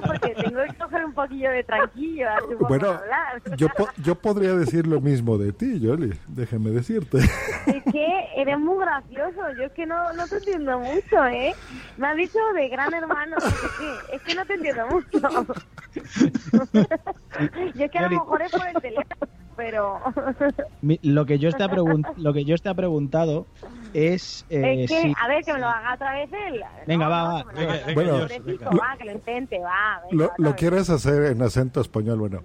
porque 0.06 0.34
tengo 0.34 0.60
que 0.64 0.74
coger 0.76 1.04
un 1.04 1.12
poquillo 1.12 1.50
de 1.50 1.62
tranquillo 1.64 2.28
a 2.30 2.38
tu 2.38 2.46
forma 2.58 2.68
Bueno, 2.68 2.88
de 2.88 2.94
hablar. 2.94 3.42
yo, 3.56 3.68
po- 3.68 3.88
yo 4.02 4.14
podría 4.16 4.54
decir 4.54 4.86
lo 4.86 5.00
mismo 5.00 5.38
de 5.38 5.52
ti, 5.52 5.78
Yoli. 5.78 6.12
Déjeme 6.26 6.70
decirte. 6.70 7.18
Es 7.18 7.84
que 7.92 8.08
eres 8.36 8.58
muy 8.58 8.78
gracioso. 8.84 9.40
Yo 9.56 9.64
es 9.64 9.72
que 9.72 9.86
no, 9.86 10.12
no 10.14 10.26
te 10.26 10.36
entiendo 10.38 10.78
mucho, 10.80 11.26
¿eh? 11.26 11.52
Me 11.96 12.08
has 12.08 12.16
dicho 12.16 12.38
de 12.54 12.68
gran 12.70 12.92
hermano, 12.92 13.36
qué. 13.78 14.16
Es 14.16 14.22
que 14.22 14.34
no 14.34 14.44
te 14.46 14.54
entiendo 14.54 14.86
mucho. 14.88 15.20
Yo 17.74 17.84
es 17.84 17.90
que 17.90 17.98
a 17.98 18.02
lo 18.02 18.10
mejor 18.10 18.42
es 18.42 18.50
por 18.50 18.66
el 18.66 18.74
teléfono, 18.80 19.32
pero... 19.60 20.00
Lo 21.02 21.26
que 21.26 21.38
yo 21.38 21.52
te 21.52 21.62
ha 21.62 21.68
pregun- 21.68 22.06
lo 22.16 22.32
que 22.32 22.44
yo 22.44 22.56
te 22.56 22.68
ha 22.70 22.74
preguntado 22.74 23.46
es 23.92 24.46
eh, 24.48 24.84
es 24.84 24.90
que, 24.90 25.02
si 25.02 25.14
a 25.20 25.28
ver, 25.28 25.44
que 25.44 25.52
me 25.52 25.58
lo 25.60 25.66
haga 25.68 25.94
otra 25.94 26.14
vez 26.14 26.30
él. 26.32 26.62
venga 26.86 27.08
va 27.08 27.22
va 27.24 27.44
Venga, 27.52 27.72
venga, 27.72 27.92
Bueno, 27.94 28.12
va, 28.80 28.96
que 28.98 29.04
lo 29.04 29.12
intente, 29.12 29.58
va. 29.58 30.00
venga, 30.10 30.24
Lo, 30.38 30.44
lo 30.44 30.56
quieres 30.56 30.88
hacer 30.88 31.24
en 31.32 31.42
acento 31.42 31.80
español, 31.82 32.18
bueno. 32.18 32.42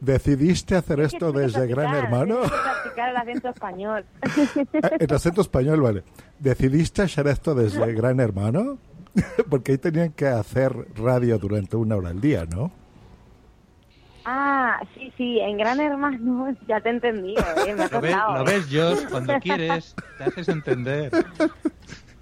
¿Decidiste 0.00 0.76
hacer 0.76 1.00
esto 1.00 1.32
desde 1.32 1.66
Gran 1.66 1.94
Hermano? 1.94 2.40
Practicar 2.42 3.10
el 3.10 3.16
acento 3.16 3.48
español. 3.50 4.04
En 5.00 5.12
acento 5.14 5.40
español, 5.40 5.80
vale. 5.80 6.02
¿Decidiste 6.38 7.02
hacer 7.02 7.26
esto 7.28 7.54
desde 7.54 7.92
Gran 7.94 8.20
Hermano? 8.20 8.78
Porque 9.50 9.72
ahí 9.72 9.78
tenían 9.78 10.12
que 10.12 10.26
hacer 10.26 10.72
radio 10.96 11.38
durante 11.38 11.76
una 11.76 11.96
hora 11.96 12.10
al 12.10 12.20
día, 12.20 12.44
¿no? 12.44 12.70
Ah, 14.28 14.80
sí, 14.94 15.12
sí, 15.16 15.38
en 15.38 15.56
Gran 15.56 15.78
Hermano, 15.78 16.52
ya 16.66 16.80
te 16.80 16.88
he 16.88 16.92
entendido, 16.92 17.40
¿eh? 17.64 17.74
me 17.74 17.84
ha 17.84 17.88
Lo 17.88 18.00
ves, 18.00 18.12
costado. 18.16 18.38
lo 18.38 18.44
ves, 18.44 18.66
Josh, 18.72 19.08
cuando 19.08 19.34
quieres, 19.40 19.94
te 20.18 20.24
haces 20.24 20.48
entender. 20.48 21.12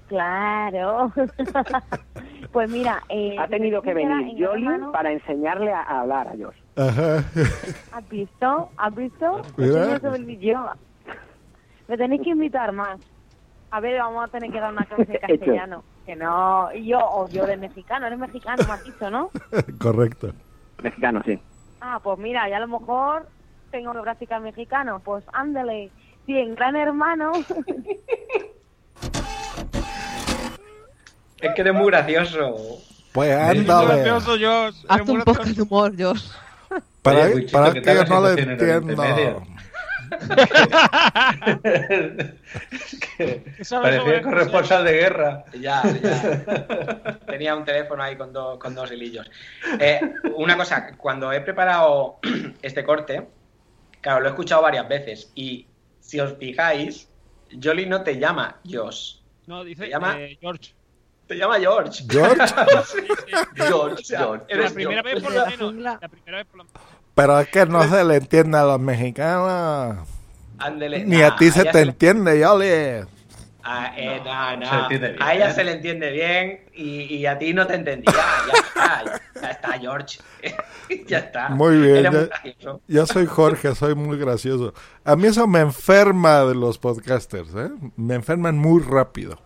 Claro. 0.08 1.10
pues 2.52 2.70
mira, 2.70 3.02
eh, 3.08 3.36
Ha 3.38 3.48
tenido 3.48 3.80
que 3.80 3.94
venir 3.94 4.44
Hermano, 4.44 4.92
para 4.92 5.12
enseñarle 5.12 5.72
a, 5.72 5.80
a 5.80 6.00
hablar 6.02 6.28
a 6.28 6.32
Josh. 6.32 6.56
Ajá. 6.76 7.24
¿Has 7.92 8.08
visto? 8.10 8.68
¿Has 8.76 8.94
visto? 8.94 9.40
Idioma. 9.56 10.76
Me 11.88 11.96
tenéis 11.96 12.20
que 12.22 12.30
invitar 12.30 12.72
más. 12.72 13.00
A 13.70 13.80
ver, 13.80 13.98
vamos 13.98 14.24
a 14.24 14.28
tener 14.28 14.52
que 14.52 14.60
dar 14.60 14.72
una 14.72 14.84
clase 14.84 15.04
de 15.06 15.18
castellano. 15.18 15.82
Que 16.04 16.14
no, 16.16 16.68
y 16.74 16.86
yo, 16.88 16.98
o 17.00 17.28
yo 17.30 17.46
de 17.46 17.56
mexicano, 17.56 18.06
eres 18.06 18.18
mexicano, 18.18 18.62
me 18.66 18.74
has 18.74 18.84
dicho, 18.84 19.10
¿no? 19.10 19.30
Correcto. 19.80 20.32
Mexicano, 20.82 21.22
sí. 21.24 21.40
Ah, 21.86 22.00
pues 22.02 22.18
mira, 22.18 22.48
ya 22.48 22.56
a 22.56 22.60
lo 22.60 22.68
mejor 22.68 23.28
tengo 23.70 23.92
que 23.92 24.00
practicar 24.00 24.40
mexicano. 24.40 25.02
Pues 25.04 25.22
ándale. 25.34 25.90
Sí, 26.24 26.38
en 26.38 26.54
Gran 26.54 26.76
Hermano. 26.76 27.32
Es 31.42 31.54
que 31.54 31.60
eres 31.60 31.74
muy 31.74 31.88
gracioso. 31.88 32.56
Pues 33.12 33.36
ándale. 33.36 33.96
gracioso, 33.96 34.30
Josh. 34.30 34.76
Muy 35.04 35.16
un 35.16 35.24
poco 35.24 35.44
de 35.44 35.60
humor, 35.60 35.92
Josh. 35.98 36.30
Para, 37.02 37.24
Oye, 37.24 37.34
Wichito, 37.34 37.52
para 37.52 37.74
¿qué 37.74 37.82
que 37.82 37.94
yo 37.94 38.04
no 38.06 38.20
lo 38.22 38.28
situación 38.34 39.46
Parecía 43.70 44.22
corresponsal 44.22 44.84
de 44.84 44.92
guerra. 44.92 45.44
Ya, 45.58 45.82
ya. 46.02 47.18
Tenía 47.26 47.54
un 47.54 47.64
teléfono 47.64 48.02
ahí 48.02 48.16
con, 48.16 48.32
do- 48.32 48.58
con 48.58 48.74
dos 48.74 48.90
hilillos. 48.90 49.30
Eh, 49.78 50.00
una 50.36 50.56
cosa, 50.56 50.96
cuando 50.96 51.32
he 51.32 51.40
preparado 51.40 52.18
este 52.62 52.84
corte, 52.84 53.26
claro, 54.00 54.20
lo 54.20 54.26
he 54.26 54.30
escuchado 54.30 54.62
varias 54.62 54.88
veces 54.88 55.32
y 55.34 55.66
si 56.00 56.20
os 56.20 56.36
fijáis, 56.38 57.08
Jolly 57.62 57.86
no 57.86 58.02
te 58.02 58.18
llama 58.18 58.60
Josh, 58.68 59.16
No, 59.46 59.64
dice 59.64 59.84
¿Te 59.84 59.90
llama? 59.90 60.20
eh, 60.20 60.36
George. 60.40 60.74
te 61.26 61.36
llama 61.36 61.58
George. 61.58 62.04
¿George? 62.08 62.36
George, 63.56 63.94
o 63.94 64.04
sea, 64.04 64.18
George. 64.20 64.54
La 64.56 64.70
primera 64.70 65.02
vez 65.02 65.22
por 65.22 65.32
lo 65.32 65.46
menos. 65.46 65.74
La 65.74 65.98
primera 66.08 66.38
vez 66.38 66.46
por 66.46 66.56
lo 66.58 66.64
menos. 66.64 66.82
Pero 67.14 67.38
es 67.40 67.48
que 67.48 67.66
no 67.66 67.88
se 67.88 68.04
le 68.04 68.16
entiende 68.16 68.58
a 68.58 68.64
los 68.64 68.80
mexicanos. 68.80 69.98
Ándele. 70.58 71.04
Ni 71.04 71.18
Nah, 71.18 71.28
a 71.28 71.36
ti 71.36 71.50
se 71.50 71.64
te 71.64 71.80
entiende, 71.80 72.38
Yoli. 72.40 73.06
Ah, 73.66 73.92
eh, 73.96 74.20
no, 74.58 74.88
bien. 74.88 75.16
A 75.20 75.34
ella 75.34 75.50
se 75.50 75.64
le 75.64 75.72
entiende 75.72 76.10
bien 76.10 76.60
y, 76.74 77.14
y 77.14 77.26
a 77.26 77.38
ti 77.38 77.54
no 77.54 77.66
te 77.66 77.76
entendía. 77.76 78.12
Ya 78.12 78.58
está, 78.58 79.04
ya, 79.04 79.40
ya 79.40 79.50
está, 79.50 79.78
George. 79.78 80.18
ya 81.06 81.18
está. 81.18 81.48
Muy 81.48 81.78
bien. 81.78 82.28
Yo 82.86 83.06
soy 83.06 83.24
Jorge, 83.24 83.74
soy 83.74 83.94
muy 83.94 84.18
gracioso. 84.18 84.74
A 85.02 85.16
mí 85.16 85.28
eso 85.28 85.46
me 85.46 85.60
enferma 85.60 86.44
de 86.44 86.54
los 86.54 86.78
podcasters, 86.78 87.54
¿eh? 87.54 87.70
Me 87.96 88.16
enferman 88.16 88.58
muy 88.58 88.82
rápido. 88.82 89.38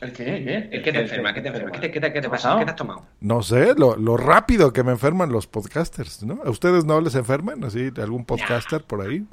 ¿El 0.00 0.12
qué? 0.12 0.68
¿Qué? 0.70 0.82
¿Qué 0.82 0.92
te 0.92 1.00
enferma? 1.00 1.32
¿Qué 1.32 1.40
te 1.40 1.48
enferma? 1.48 1.70
¿Qué 1.72 1.80
te, 1.80 1.90
qué 1.90 2.00
te- 2.00 2.12
qué 2.12 2.20
te 2.20 2.20
¿Qué 2.20 2.26
ha 2.26 2.30
pasa? 2.30 2.42
pasado? 2.48 2.58
¿Qué 2.58 2.64
te 2.66 2.70
has 2.72 2.76
tomado? 2.76 3.06
No 3.20 3.42
sé, 3.42 3.74
lo, 3.76 3.96
lo 3.96 4.16
rápido 4.16 4.72
que 4.72 4.82
me 4.82 4.92
enferman 4.92 5.32
los 5.32 5.46
podcasters, 5.46 6.22
¿no? 6.22 6.40
¿A 6.44 6.50
ustedes 6.50 6.84
no 6.84 7.00
les 7.00 7.14
enferman 7.14 7.64
así 7.64 7.90
algún 7.96 8.24
podcaster 8.26 8.82
por 8.84 9.00
ahí? 9.00 9.24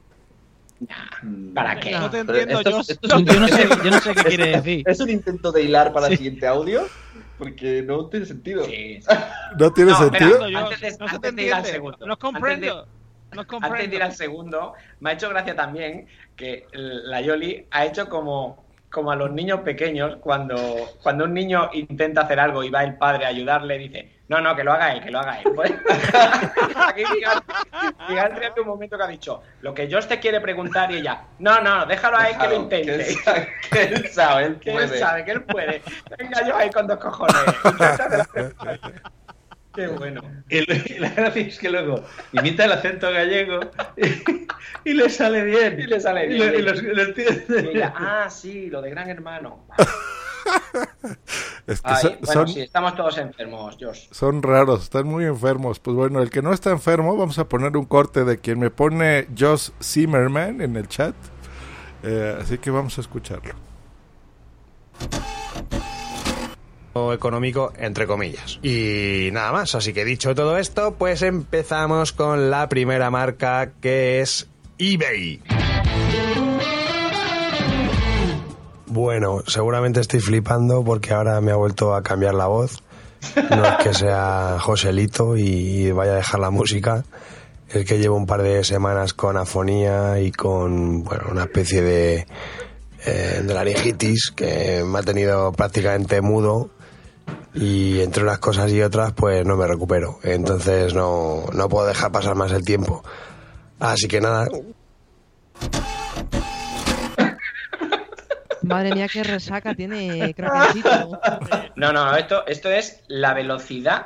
¿Para 1.54 1.80
qué? 1.80 1.92
No 1.92 2.10
te 2.10 2.20
entiendo, 2.20 2.58
esto 2.60 2.70
es- 2.70 2.76
Josh. 2.76 2.90
esto 2.92 3.08
es 3.08 3.14
un- 3.14 3.26
Yo 3.26 3.40
no 3.40 3.48
sé, 3.48 3.68
yo 3.84 3.92
no 3.92 4.00
sé 4.00 4.14
qué 4.16 4.24
quiere 4.36 4.48
decir. 4.58 4.84
¿Es 4.88 5.00
un 5.00 5.10
intento 5.10 5.52
de 5.52 5.64
hilar 5.64 5.94
para 5.94 6.08
el 6.08 6.18
siguiente 6.18 6.48
audio? 6.48 6.84
Porque 7.38 7.82
no 7.84 8.08
tiene 8.08 8.26
sentido. 8.26 8.64
Sí, 8.66 9.00
¿No 9.60 9.72
tiene 9.74 9.92
No, 9.92 9.98
sentido? 9.98 10.40
Josh, 10.40 10.56
antes 10.56 10.82
de, 10.82 10.98
no 10.98 11.06
antes 11.08 11.36
de 11.36 11.44
ir 11.44 11.54
al 11.54 11.66
segundo. 11.66 12.06
No 12.06 12.18
comprendo. 12.18 12.88
No 13.36 13.42
Antes 13.42 13.42
de, 13.42 13.48
comprendo. 13.48 13.76
antes 13.76 13.90
de 13.90 13.96
ir 13.96 14.04
al 14.04 14.14
segundo, 14.14 14.74
me 15.00 15.10
ha 15.10 15.14
hecho 15.14 15.30
gracia 15.30 15.56
también 15.56 16.08
que 16.36 16.68
la 16.74 17.22
Yoli 17.22 17.66
ha 17.72 17.86
hecho 17.86 18.08
como, 18.08 18.63
como 18.94 19.12
a 19.12 19.16
los 19.16 19.32
niños 19.32 19.62
pequeños 19.62 20.18
cuando, 20.22 20.56
cuando 21.02 21.26
un 21.26 21.34
niño 21.34 21.72
intenta 21.74 22.22
hacer 22.22 22.40
algo 22.40 22.64
y 22.64 22.70
va 22.70 22.84
el 22.84 22.96
padre 22.96 23.26
a 23.26 23.30
ayudarle, 23.30 23.80
dice, 23.80 24.12
no, 24.28 24.40
no, 24.40 24.56
que 24.56 24.64
lo 24.64 24.72
haga 24.72 24.94
él, 24.94 25.04
que 25.04 25.10
lo 25.10 25.18
haga 25.20 25.40
él. 25.42 25.52
Pues, 25.56 25.72
aquí 26.88 27.04
fíjate 28.08 28.46
en 28.46 28.60
un 28.62 28.68
momento 28.68 28.96
que 28.96 29.04
ha 29.04 29.08
dicho, 29.08 29.42
lo 29.62 29.74
que 29.74 29.92
Josh 29.92 30.06
te 30.06 30.20
quiere 30.20 30.40
preguntar 30.42 30.92
y 30.92 30.98
ella, 30.98 31.24
no, 31.40 31.60
no, 31.62 31.88
déjalo 31.88 32.18
a 32.18 32.30
él 32.30 32.38
que 32.38 32.48
lo 32.48 32.68
Déjalo, 32.68 32.70
que 32.70 32.82
intente. 32.82 32.96
él 32.96 33.16
sabe, 33.16 33.50
que 33.72 33.82
él 33.82 34.10
sabe, 34.10 34.44
él 34.46 34.60
Que 34.60 34.70
él 34.70 34.76
puede. 34.76 35.00
sabe, 35.00 35.26
que 35.26 35.32
él 35.32 35.44
puede. 35.44 35.82
Venga 36.20 36.48
yo 36.48 36.56
ahí 36.56 36.70
con 36.70 36.86
dos 36.86 37.00
cojones. 37.00 37.36
Qué 39.74 39.88
bueno. 39.88 40.22
Y, 40.50 40.66
la 41.00 41.10
gracia 41.10 41.42
es 41.42 41.58
que 41.58 41.70
luego 41.70 42.04
imita 42.32 42.66
el 42.66 42.72
acento 42.74 43.12
gallego 43.12 43.60
y, 43.98 44.90
y 44.92 44.94
le 44.94 45.10
sale 45.10 45.44
bien. 45.44 45.80
Y 45.80 45.88
le 45.88 46.00
sale 46.00 46.28
Y 46.28 46.38
lo, 46.38 46.46
bien. 46.52 46.60
y 46.60 46.62
lo- 46.62 46.94
lo 46.94 47.02
entiende. 47.04 47.72
Y 47.74 47.78
ella, 47.78 47.94
ah, 47.96 48.30
sí, 48.30 48.70
lo 48.70 48.82
de 48.82 48.90
Gran 48.92 49.10
Hermano. 49.10 49.66
Es 51.66 51.80
que 51.82 51.90
Ay, 51.90 52.02
son, 52.02 52.12
bueno, 52.22 52.34
son- 52.34 52.48
sí, 52.50 52.60
estamos 52.62 52.96
todos 52.98 53.18
enfermos, 53.18 53.78
Josh. 53.80 54.08
son 54.12 54.44
raros, 54.44 54.84
están 54.84 55.08
muy 55.08 55.24
enfermos. 55.24 55.80
Pues 55.80 55.96
bueno, 55.96 56.22
el 56.22 56.30
que 56.30 56.42
no 56.42 56.52
está 56.52 56.70
enfermo, 56.72 57.16
vamos 57.16 57.40
a 57.40 57.48
poner 57.48 57.78
un 57.78 57.86
corte 57.86 58.26
de 58.26 58.38
quien 58.40 58.60
me 58.60 58.70
pone 58.70 59.28
Josh 59.38 59.70
Zimmerman 59.82 60.60
en 60.60 60.76
el 60.76 60.90
chat. 60.90 61.16
Eh, 62.04 62.38
así 62.42 62.58
que 62.58 62.70
vamos 62.72 62.98
a 62.98 63.02
escucharlo. 63.02 63.54
Económico 67.14 67.74
entre 67.78 68.08
comillas. 68.08 68.60
Y 68.62 69.30
nada 69.32 69.52
más, 69.52 69.76
así 69.76 69.94
que 69.94 70.06
dicho 70.06 70.36
todo 70.36 70.58
esto, 70.58 70.96
pues 70.96 71.22
empezamos 71.22 72.12
con 72.12 72.50
la 72.50 72.70
primera 72.70 73.10
marca 73.10 73.72
que 73.82 74.22
es 74.22 74.48
eBay. 74.78 75.42
Bueno, 78.88 79.42
seguramente 79.48 80.02
estoy 80.02 80.20
flipando 80.20 80.84
porque 80.84 81.14
ahora 81.14 81.42
me 81.42 81.52
ha 81.52 81.56
vuelto 81.56 81.96
a 81.96 82.04
cambiar 82.04 82.36
la 82.36 82.46
voz. 82.46 82.84
No 83.50 83.66
es 83.66 83.84
que 83.84 83.94
sea 83.94 84.58
Joselito 84.60 85.36
y 85.36 85.92
vaya 85.92 86.12
a 86.12 86.16
dejar 86.18 86.40
la 86.40 86.52
música. 86.52 87.04
Es 87.70 87.86
que 87.86 87.98
llevo 87.98 88.16
un 88.16 88.28
par 88.28 88.44
de 88.44 88.64
semanas 88.64 89.16
con 89.16 89.36
afonía 89.36 90.20
y 90.20 90.32
con 90.32 91.04
bueno, 91.04 91.24
una 91.32 91.44
especie 91.44 91.82
de, 91.82 92.28
eh, 93.06 93.42
de 93.44 93.54
laringitis 93.54 94.32
que 94.32 94.84
me 94.86 95.00
ha 95.00 95.02
tenido 95.02 95.52
prácticamente 95.54 96.22
mudo 96.22 96.70
y 97.54 98.02
entre 98.02 98.24
unas 98.24 98.40
cosas 98.40 98.72
y 98.72 98.82
otras 98.82 99.14
pues 99.14 99.46
no 99.46 99.56
me 99.56 99.68
recupero. 99.68 100.20
Entonces 100.24 100.94
no, 100.94 101.46
no 101.54 101.70
puedo 101.70 101.88
dejar 101.88 102.12
pasar 102.12 102.36
más 102.36 102.52
el 102.52 102.64
tiempo. 102.64 103.04
Así 103.80 104.08
que 104.08 104.22
nada, 104.22 104.48
Madre 108.64 108.96
mía, 108.96 109.08
qué 109.12 109.24
resaca 109.24 109.76
tiene. 109.76 110.34
No, 111.76 111.92
no, 111.92 112.16
esto, 112.16 112.48
esto 112.48 112.72
es 112.72 113.04
la 113.08 113.34
velocidad 113.34 114.06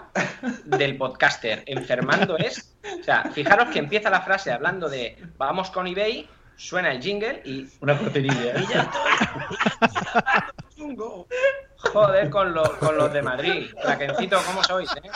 del 0.66 0.98
podcaster. 0.98 1.64
Enfermando 1.68 2.38
es. 2.38 2.76
O 3.00 3.04
sea, 3.04 3.30
fijaros 3.32 3.70
que 3.70 3.80
empieza 3.80 4.10
la 4.10 4.22
frase 4.22 4.52
hablando 4.52 4.90
de 4.90 5.16
vamos 5.38 5.70
con 5.70 5.86
eBay, 5.86 6.28
suena 6.56 6.92
el 6.92 7.02
jingle 7.02 7.42
y. 7.46 7.68
Una 7.82 7.98
cortinilla. 7.98 8.60
Y 8.60 8.68
ya 8.68 8.82
estoy. 8.82 9.02
Joder, 11.78 12.30
con, 12.30 12.54
los 12.54 12.70
con 12.78 12.98
los 12.98 13.12
de 13.14 13.22
Madrid. 13.22 13.68
Craquencito, 13.82 14.38
¿cómo 14.46 14.64
sois, 14.64 14.90
eh? 14.96 15.10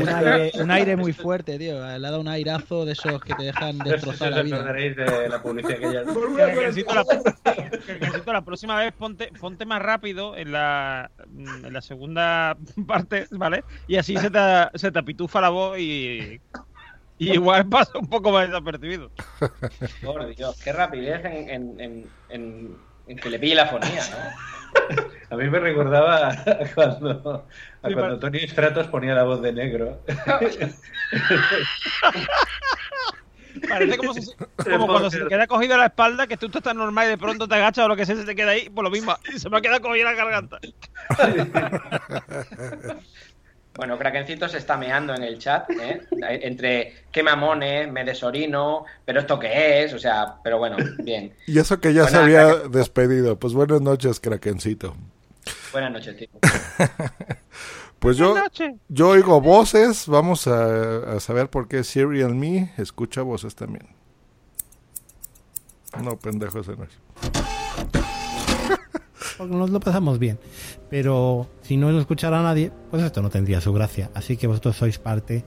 Un 0.00 0.08
aire, 0.08 0.52
un 0.60 0.70
aire 0.70 0.96
muy 0.96 1.12
fuerte, 1.12 1.58
tío. 1.58 1.74
Le 1.80 1.94
ha 1.94 1.98
dado 1.98 2.20
un 2.20 2.28
airazo 2.28 2.84
de 2.84 2.92
esos 2.92 3.20
que 3.24 3.34
te 3.34 3.44
dejan 3.44 3.78
No 3.78 3.84
sé 3.84 3.90
si 3.90 3.94
destrozar 3.96 4.28
os 4.28 4.36
la 4.36 4.42
vida. 4.42 4.72
de 4.72 5.28
la 5.28 5.42
publicidad 5.42 5.78
que 5.78 5.92
ya... 5.92 6.02
Que 6.36 6.56
necesito 6.56 6.94
la, 6.94 7.04
que 7.86 7.94
necesito 7.98 8.32
la 8.32 8.42
próxima 8.42 8.76
vez 8.78 8.92
ponte, 8.92 9.32
ponte 9.40 9.64
más 9.66 9.82
rápido 9.82 10.36
en 10.36 10.52
la, 10.52 11.10
en 11.36 11.72
la 11.72 11.80
segunda 11.80 12.56
parte, 12.86 13.26
¿vale? 13.32 13.64
Y 13.88 13.96
así 13.96 14.16
se 14.16 14.30
te, 14.30 14.38
se 14.78 14.92
te 14.92 14.98
apitufa 15.00 15.40
la 15.40 15.48
voz 15.48 15.78
y, 15.78 16.40
y 17.18 17.32
igual 17.32 17.66
pasa 17.66 17.98
un 17.98 18.08
poco 18.08 18.30
más 18.30 18.46
desapercibido. 18.48 19.10
Por 20.04 20.32
Dios, 20.36 20.60
qué 20.62 20.72
rapidez 20.72 21.24
en- 21.24 22.06
en 22.28 22.76
que 23.06 23.30
le 23.30 23.38
pille 23.38 23.54
la 23.54 23.66
fonía, 23.66 24.02
¿no? 24.10 25.02
A 25.30 25.36
mí 25.36 25.48
me 25.48 25.58
recordaba 25.60 26.28
a 26.28 26.44
cuando, 26.74 27.46
a 27.82 27.88
Sí, 27.88 27.94
cuando 27.94 28.18
Tony 28.18 28.40
Stratos 28.40 28.86
ponía 28.88 29.14
la 29.14 29.22
voz 29.22 29.40
de 29.40 29.50
negro. 29.54 30.02
Parece 33.68 33.96
como, 33.96 34.14
si- 34.14 34.30
como 34.64 34.86
cuando 34.86 35.10
se 35.10 35.20
te 35.20 35.28
queda 35.28 35.46
cogido 35.46 35.76
la 35.78 35.86
espalda, 35.86 36.26
que 36.26 36.36
tú 36.36 36.46
estás 36.54 36.74
normal 36.74 37.06
y 37.06 37.10
de 37.10 37.18
pronto 37.18 37.46
te 37.48 37.54
agachas 37.54 37.84
o 37.84 37.88
lo 37.88 37.96
que 37.96 38.04
sea, 38.06 38.16
se 38.16 38.24
te 38.24 38.34
queda 38.34 38.50
ahí, 38.52 38.68
por 38.70 38.84
lo 38.84 38.90
mismo. 38.90 39.16
Y 39.34 39.38
se 39.38 39.48
me 39.50 39.56
ha 39.58 39.60
quedado 39.62 39.80
cogida 39.80 40.04
la 40.04 40.12
garganta. 40.14 40.58
Bueno, 43.74 43.98
Krakencito 43.98 44.48
se 44.48 44.58
está 44.58 44.76
meando 44.76 45.14
en 45.14 45.22
el 45.22 45.38
chat, 45.38 45.68
¿eh? 45.70 46.02
Entre 46.42 47.04
qué 47.10 47.22
mamones, 47.22 47.90
me 47.90 48.04
desorino, 48.04 48.84
pero 49.04 49.20
esto 49.20 49.38
qué 49.38 49.84
es, 49.84 49.94
o 49.94 49.98
sea, 49.98 50.36
pero 50.44 50.58
bueno, 50.58 50.76
bien. 50.98 51.32
Y 51.46 51.58
eso 51.58 51.80
que 51.80 51.94
ya 51.94 52.06
se 52.06 52.16
había 52.18 52.48
Kraken, 52.48 52.72
despedido. 52.72 53.38
Pues 53.38 53.54
buenas 53.54 53.80
noches, 53.80 54.20
Krakencito. 54.20 54.94
Buenas 55.72 55.92
noches, 55.92 56.16
tío. 56.16 56.28
Pues 57.98 58.16
yo, 58.16 58.30
Buenas 58.30 58.46
noches. 58.50 58.74
yo 58.88 59.10
oigo 59.10 59.40
voces. 59.40 60.08
Vamos 60.08 60.48
a, 60.48 61.14
a 61.14 61.20
saber 61.20 61.48
por 61.50 61.68
qué 61.68 61.84
Siri 61.84 62.22
and 62.22 62.34
Me 62.34 62.72
escucha 62.76 63.22
voces 63.22 63.54
también. 63.54 63.86
No, 66.02 66.18
pendejo, 66.18 66.58
ese 66.58 66.74
no 66.74 66.82
es. 66.82 67.51
Nos 69.46 69.70
lo 69.70 69.80
pasamos 69.80 70.18
bien. 70.18 70.38
Pero 70.90 71.48
si 71.62 71.76
no 71.76 71.90
lo 71.90 72.00
escuchara 72.00 72.42
nadie, 72.42 72.70
pues 72.90 73.02
esto 73.02 73.22
no 73.22 73.30
tendría 73.30 73.60
su 73.60 73.72
gracia. 73.72 74.10
Así 74.14 74.36
que 74.36 74.46
vosotros 74.46 74.76
sois 74.76 74.98
parte 74.98 75.44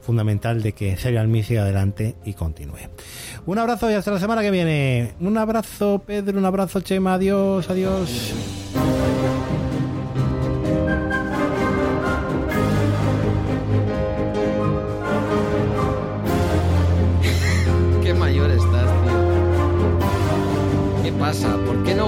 fundamental 0.00 0.62
de 0.62 0.72
que 0.72 0.96
Serial 0.96 1.28
Me 1.28 1.42
siga 1.42 1.62
adelante 1.62 2.14
y 2.24 2.34
continúe. 2.34 2.88
Un 3.44 3.58
abrazo 3.58 3.90
y 3.90 3.94
hasta 3.94 4.12
la 4.12 4.20
semana 4.20 4.42
que 4.42 4.50
viene. 4.50 5.14
Un 5.20 5.36
abrazo, 5.36 6.02
Pedro. 6.06 6.38
Un 6.38 6.44
abrazo, 6.44 6.80
Chema. 6.80 7.14
Adiós, 7.14 7.68
adiós. 7.68 8.32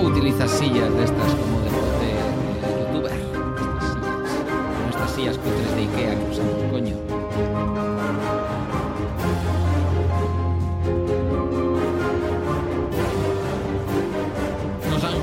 No 0.02 0.08
utilizas 0.08 0.50
sillas 0.50 0.92
de 0.94 1.04
estas 1.04 1.34
como 1.34 1.58
de, 1.60 1.70
de- 2.00 2.76
de 2.76 2.92
youtuber? 2.92 3.12
Estas 3.12 3.90
sillas. 3.94 4.18
Como 4.78 4.90
estas 4.90 5.10
sillas 5.14 5.38
cutres 5.38 5.74
de 5.74 5.80
Ikea 5.82 6.14
que 6.18 6.30
usamos, 6.30 6.62
coño. 6.70 6.96
Nos 14.90 15.04
han, 15.04 15.14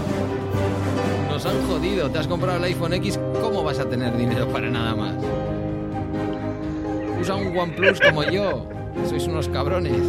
nos 1.30 1.46
han 1.46 1.68
jodido. 1.68 2.10
Te 2.10 2.20
has 2.20 2.28
comprado 2.28 2.58
el 2.58 2.64
iPhone 2.66 2.94
X, 2.94 3.20
¿cómo 3.42 3.64
vas 3.64 3.80
a 3.80 3.86
tener 3.90 4.16
dinero 4.16 4.48
para 4.48 4.70
nada 4.70 4.96
más? 4.96 5.16
Usa 7.20 7.36
un 7.36 7.58
OnePlus 7.58 8.00
como 8.02 8.24
yo. 8.24 8.66
Sois 9.10 9.26
unos 9.28 9.48
cabrones. 9.50 10.02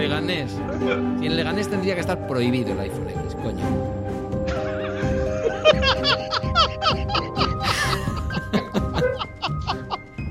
Leganés. 0.00 0.56
Y 1.20 1.26
en 1.26 1.36
Leganés 1.36 1.68
tendría 1.68 1.94
que 1.94 2.00
estar 2.00 2.26
prohibido 2.26 2.72
el 2.72 2.80
iPhone 2.80 3.08
X, 3.10 3.36
coño. 3.42 3.64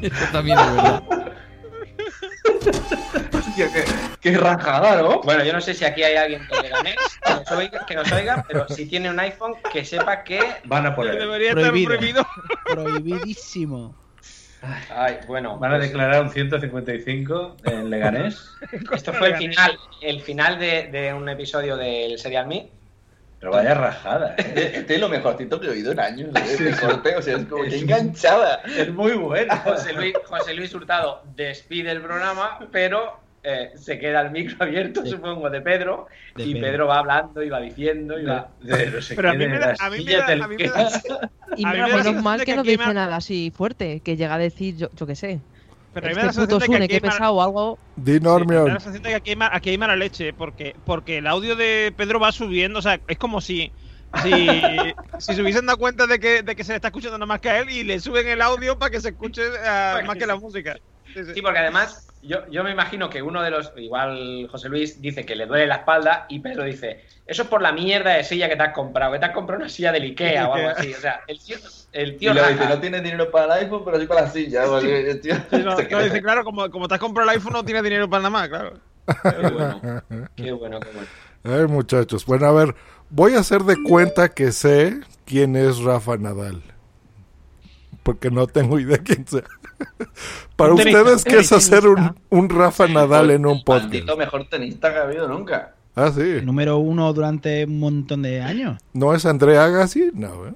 Esto 0.02 0.26
también 0.32 0.58
es 0.58 0.66
verdad. 0.76 1.04
Hostia, 3.34 3.72
qué, 3.72 3.84
qué 4.22 4.38
rajada, 4.38 5.02
¿no? 5.02 5.22
Bueno, 5.22 5.44
yo 5.44 5.54
no 5.54 5.62
sé 5.62 5.74
si 5.74 5.86
aquí 5.86 6.04
hay 6.04 6.16
alguien 6.16 6.42
que 6.48 6.62
le 6.62 6.70
gané, 6.70 6.96
que 7.26 7.34
nos 7.34 7.52
oiga, 7.52 7.86
que 7.86 7.96
nos 7.96 8.12
oiga, 8.12 8.46
pero 8.48 8.68
si 8.70 8.86
tiene 8.88 9.10
un 9.10 9.20
iPhone, 9.20 9.56
que 9.72 9.84
sepa 9.86 10.24
que 10.24 10.40
Van 10.66 10.86
a. 10.86 10.92
Debería 10.92 11.52
Prohibido. 11.52 11.94
estar 11.94 12.00
prohibido. 12.00 12.28
Prohibidísimo. 12.66 13.96
Ay, 14.90 15.20
bueno. 15.28 15.58
Van 15.58 15.74
a 15.74 15.78
pues, 15.78 15.90
declarar 15.90 16.22
un 16.22 16.30
155 16.30 17.58
en 17.66 17.90
Leganés. 17.90 18.52
Esto 18.92 19.14
fue 19.14 19.30
el 19.30 19.38
final, 19.38 19.80
el 20.02 20.22
final 20.22 20.60
de, 20.60 20.88
de 20.92 21.14
un 21.14 21.30
episodio 21.30 21.78
del 21.78 22.18
Serial 22.20 22.48
Me. 22.48 22.70
Pero 23.40 23.54
vaya 23.54 23.74
rajada. 23.74 24.36
¿eh? 24.38 24.44
Este 24.48 24.78
este 24.80 24.96
es 24.96 25.00
lo 25.00 25.10
mejorcito 25.10 25.60
que 25.60 25.68
he 25.68 25.70
oído 25.70 25.92
en 25.94 26.00
años. 26.00 26.30
¿eh? 26.36 26.64
De 26.64 26.76
corte, 26.76 27.16
o 27.16 27.22
sea, 27.22 27.38
es 27.38 27.46
como 27.46 27.64
que 27.64 27.78
enganchada. 27.78 28.62
Es 28.66 28.92
muy 28.92 29.14
buena. 29.14 29.58
José 29.64 29.94
Luis, 29.94 30.14
José 30.26 30.54
Luis 30.54 30.74
Hurtado 30.74 31.24
despide 31.36 31.92
el 31.92 32.02
programa, 32.02 32.60
pero 32.72 33.20
eh, 33.44 33.72
se 33.76 33.98
queda 34.00 34.22
el 34.22 34.32
micro 34.32 34.58
abierto, 34.60 35.06
supongo, 35.06 35.50
de 35.50 35.62
Pedro. 35.62 36.08
De 36.36 36.44
y 36.46 36.54
Pedro. 36.54 36.68
Pedro 36.68 36.88
va 36.88 37.00
hablando 37.00 37.44
y 37.44 37.50
va 37.50 37.60
diciendo 37.62 38.20
y 38.20 38.26
va. 38.26 38.52
De 38.60 38.92
no 38.92 39.02
sé 39.02 39.16
Pero 39.16 39.30
a 39.30 39.34
mí 39.34 39.48
me 39.48 39.60
da- 39.60 39.76
a 39.80 39.90
mí 39.90 40.04
me 40.04 40.14
da- 40.14 40.26
a 40.28 40.48
mí 40.48 40.56
me 40.56 40.58
que- 40.58 40.70
da- 40.70 41.02
Y 41.58 41.66
A 41.66 41.74
mí 41.74 41.80
me 41.82 41.94
menos 42.04 42.24
mal 42.24 42.40
que 42.40 42.46
que 42.46 42.56
no 42.56 42.64
dice 42.64 42.88
me- 42.88 42.94
nada 42.94 43.16
así 43.16 43.52
fuerte, 43.56 44.02
que 44.02 44.16
llega 44.18 44.36
a 44.36 44.38
decir, 44.38 44.76
yo, 44.78 44.90
yo 44.94 45.06
qué 45.08 45.16
sé. 45.16 45.42
Pero 45.92 46.06
a 46.08 46.10
mí 46.10 46.16
me 46.16 46.22
da 46.22 46.28
Este 46.30 46.42
la 46.42 46.48
sensación 46.48 46.60
de 46.60 46.60
que 46.60 46.78
que 46.78 46.84
aquí 46.86 46.94
hay 46.96 47.00
pesado 47.12 47.34
o 47.36 47.42
algo. 47.42 47.80
Di 47.96 48.14
Sí, 48.14 48.20
me 48.20 48.26
da 48.26 48.30
Normion. 48.32 48.66
la 48.68 48.80
sensación 48.80 49.04
de 49.04 49.10
que 49.10 49.16
aquí 49.16 49.30
hay, 49.32 49.36
ma- 49.36 49.50
aquí 49.52 49.70
hay 49.72 49.78
mala 49.78 49.96
leche, 49.96 50.34
porque, 50.34 50.74
porque 50.84 51.18
el 51.18 51.28
audio 51.28 51.56
de 51.56 51.94
Pedro 51.98 52.20
va 52.20 52.32
subiendo, 52.32 52.80
o 52.80 52.82
sea, 52.82 53.02
es 53.08 53.18
como 53.18 53.42
si 53.42 53.74
si, 54.24 54.30
si 55.20 55.34
se 55.36 55.42
hubiesen 55.42 55.66
dado 55.66 55.78
cuenta 55.78 56.08
de 56.08 56.20
que, 56.20 56.42
de 56.44 56.56
que 56.56 56.64
se 56.64 56.72
le 56.72 56.76
está 56.78 56.88
escuchando 56.90 57.18
nada 57.18 57.28
más 57.28 57.40
que 57.42 57.50
a 57.50 57.60
él 57.60 57.70
y 57.70 57.84
le 57.84 58.00
suben 58.00 58.28
el 58.28 58.42
audio 58.42 58.78
para 58.78 58.92
que 58.92 59.02
se 59.02 59.10
escuche 59.10 59.42
ah, 59.66 60.02
más 60.06 60.18
que 60.18 60.26
la 60.26 60.36
música. 60.36 60.76
Sí, 61.14 61.24
sí. 61.26 61.34
Sí, 61.36 61.42
porque 61.42 61.60
además 61.60 62.08
yo, 62.22 62.46
yo 62.52 62.64
me 62.64 62.72
imagino 62.72 63.10
que 63.10 63.22
uno 63.22 63.42
de 63.42 63.50
los, 63.52 63.72
igual 63.78 64.48
José 64.52 64.70
Luis 64.70 65.02
dice 65.02 65.26
que 65.26 65.36
le 65.36 65.46
duele 65.46 65.68
la 65.68 65.78
espalda 65.78 66.26
y 66.30 66.40
Pedro 66.40 66.64
dice, 66.66 67.06
eso 67.26 67.44
es 67.44 67.48
por 67.48 67.62
la 67.62 67.72
mierda 67.72 68.12
de 68.14 68.24
silla 68.24 68.50
que 68.50 68.56
te 68.56 68.64
has 68.64 68.74
comprado, 68.74 69.14
que 69.14 69.20
te 69.20 69.26
has 69.26 69.32
comprado 69.34 69.62
una 69.62 69.70
silla 69.70 69.92
del 69.92 70.04
Ikea 70.04 70.48
o 70.50 70.54
algo 70.54 70.70
así. 70.70 70.94
O 70.94 71.00
sea, 71.00 71.22
el 71.28 71.40
tío, 71.40 71.58
el 71.94 72.18
Y 72.20 72.26
lo 72.26 72.48
dice, 72.48 72.66
no 72.68 72.80
tiene 72.80 73.02
dinero 73.02 73.32
para 73.32 73.46
el 73.58 73.64
iPhone, 73.64 73.84
pero 73.86 74.00
sí 74.00 74.06
para 74.06 74.22
la 74.24 74.30
silla. 74.30 74.66
porque 74.66 75.12
el 75.12 75.22
tío 75.22 75.36
Sí, 75.50 75.64
no, 75.64 75.76
se 75.76 75.88
no, 75.90 75.90
cree. 75.90 76.04
dice, 76.06 76.22
claro, 76.22 76.44
como, 76.44 76.70
como 76.70 76.88
te 76.88 76.96
has 76.96 77.00
comprado 77.00 77.30
el 77.30 77.36
iPhone 77.38 77.54
no 77.54 77.64
tienes 77.64 77.84
dinero 77.84 78.10
para 78.10 78.22
nada 78.24 78.30
más, 78.30 78.50
claro. 78.50 78.74
Qué 79.24 79.50
bueno, 79.52 79.82
qué 80.36 80.52
bueno, 80.52 80.80
qué 80.80 80.90
bueno. 80.92 81.08
Ay, 81.44 81.66
muchachos. 81.68 82.26
Bueno, 82.26 82.46
a 82.48 82.52
ver, 82.52 82.76
voy 83.10 83.34
a 83.36 83.40
hacer 83.40 83.64
de 83.64 83.82
cuenta 83.82 84.30
que 84.30 84.52
sé 84.52 85.00
quién 85.26 85.56
es 85.56 85.80
Rafa 85.80 86.18
Nadal. 86.18 86.62
Porque 88.04 88.30
no 88.32 88.48
tengo 88.48 88.80
idea 88.80 88.98
quién 89.00 89.26
sea. 89.28 89.44
Para 90.56 90.72
Un 90.74 90.78
tenista, 90.78 91.02
ustedes, 91.02 91.24
¿qué 91.24 91.38
es 91.40 91.52
hacer 91.52 91.88
un, 91.88 92.16
un 92.30 92.50
Rafa 92.50 92.88
Nadal 92.88 93.32
en 93.32 93.46
un 93.46 93.64
podcast? 93.64 93.86
Maldito 93.86 94.18
mejor 94.18 94.48
tenista 94.50 94.92
que 94.92 95.00
ha 95.00 95.04
habido 95.04 95.28
nunca. 95.28 95.74
Ah, 95.96 96.12
sí. 96.14 96.40
Número 96.44 96.78
uno 96.78 97.12
durante 97.14 97.66
un 97.66 97.80
montón 97.80 98.22
de 98.22 98.42
años. 98.42 98.78
¿No 98.94 99.14
es 99.14 99.26
Andrea 99.26 99.66
Agassi? 99.66 100.12
No, 100.14 100.48
¿eh? 100.48 100.54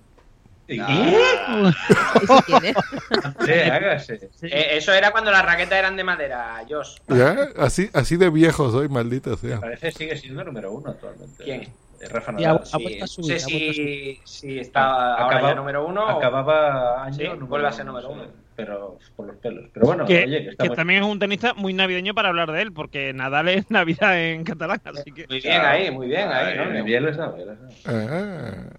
Sí, 3.46 3.52
hágase. 3.72 4.30
Eh, 4.44 4.78
eso 4.78 4.94
era 4.94 5.12
cuando 5.12 5.32
las 5.32 5.46
raquetas 5.46 5.78
eran 5.80 5.96
de 5.96 6.04
madera, 6.04 6.64
Josh. 6.70 6.98
¿Ya? 7.08 7.36
Así, 7.58 7.90
así 7.94 8.18
de 8.18 8.30
viejo 8.30 8.72
soy, 8.72 8.88
maldita 8.90 9.36
sea. 9.38 9.60
Parece 9.60 9.88
que 9.88 9.92
sigue 9.98 10.18
siendo 10.18 10.44
número 10.44 10.72
uno 10.72 10.92
actualmente. 10.92 11.44
¿Quién? 11.44 11.62
Eh, 11.62 12.08
Rafa 12.10 12.32
Nadal. 12.34 12.58
ha- 12.58 12.76
ha 12.76 12.78
vuelto 12.78 13.04
a 13.06 13.08
subir, 13.08 13.34
No 13.34 13.40
sé 13.40 13.46
si- 13.50 14.20
si 14.24 14.60
está 14.60 15.16
ahora 15.16 15.42
ya 15.42 15.56
número 15.56 15.86
uno 15.86 16.08
Acababa 16.10 17.04
año 17.06 17.14
Sí, 17.16 17.24
número 17.24 17.48
vuelve 17.48 17.68
a 17.68 17.72
ser 17.72 17.86
número 17.86 18.08
sí, 18.08 18.14
uno. 18.14 18.24
Pero 18.56 19.00
por 19.16 19.28
los 19.28 19.38
pelos. 19.38 19.70
Pero 19.74 19.86
bueno, 19.86 20.06
que, 20.06 20.24
oye, 20.26 20.44
que 20.44 20.50
está 20.52 20.64
que 20.64 20.70
muy- 20.70 20.76
también 20.76 21.04
es 21.04 21.10
un 21.10 21.20
tenista 21.20 21.54
muy 21.56 21.74
navideño 21.74 22.14
para 22.14 22.30
hablar 22.30 22.52
de 22.52 22.62
él, 22.62 22.72
porque 22.72 23.12
Nadal 23.14 23.50
es 23.50 23.70
Navidad 23.72 24.20
en 24.24 24.44
catalán, 24.44 24.82
así 24.86 25.12
que... 25.12 25.26
Muy 25.28 25.40
bien 25.40 25.62
ahí, 25.62 25.92
muy 25.92 26.08
bien 26.08 26.28
ahí, 26.30 26.58
¿no? 26.58 26.84
bien 26.84 27.04
lo 27.06 27.14
sabe, 27.14 27.46
lo 27.46 27.56
sabe. 27.56 27.74
Ah, 27.86 28.74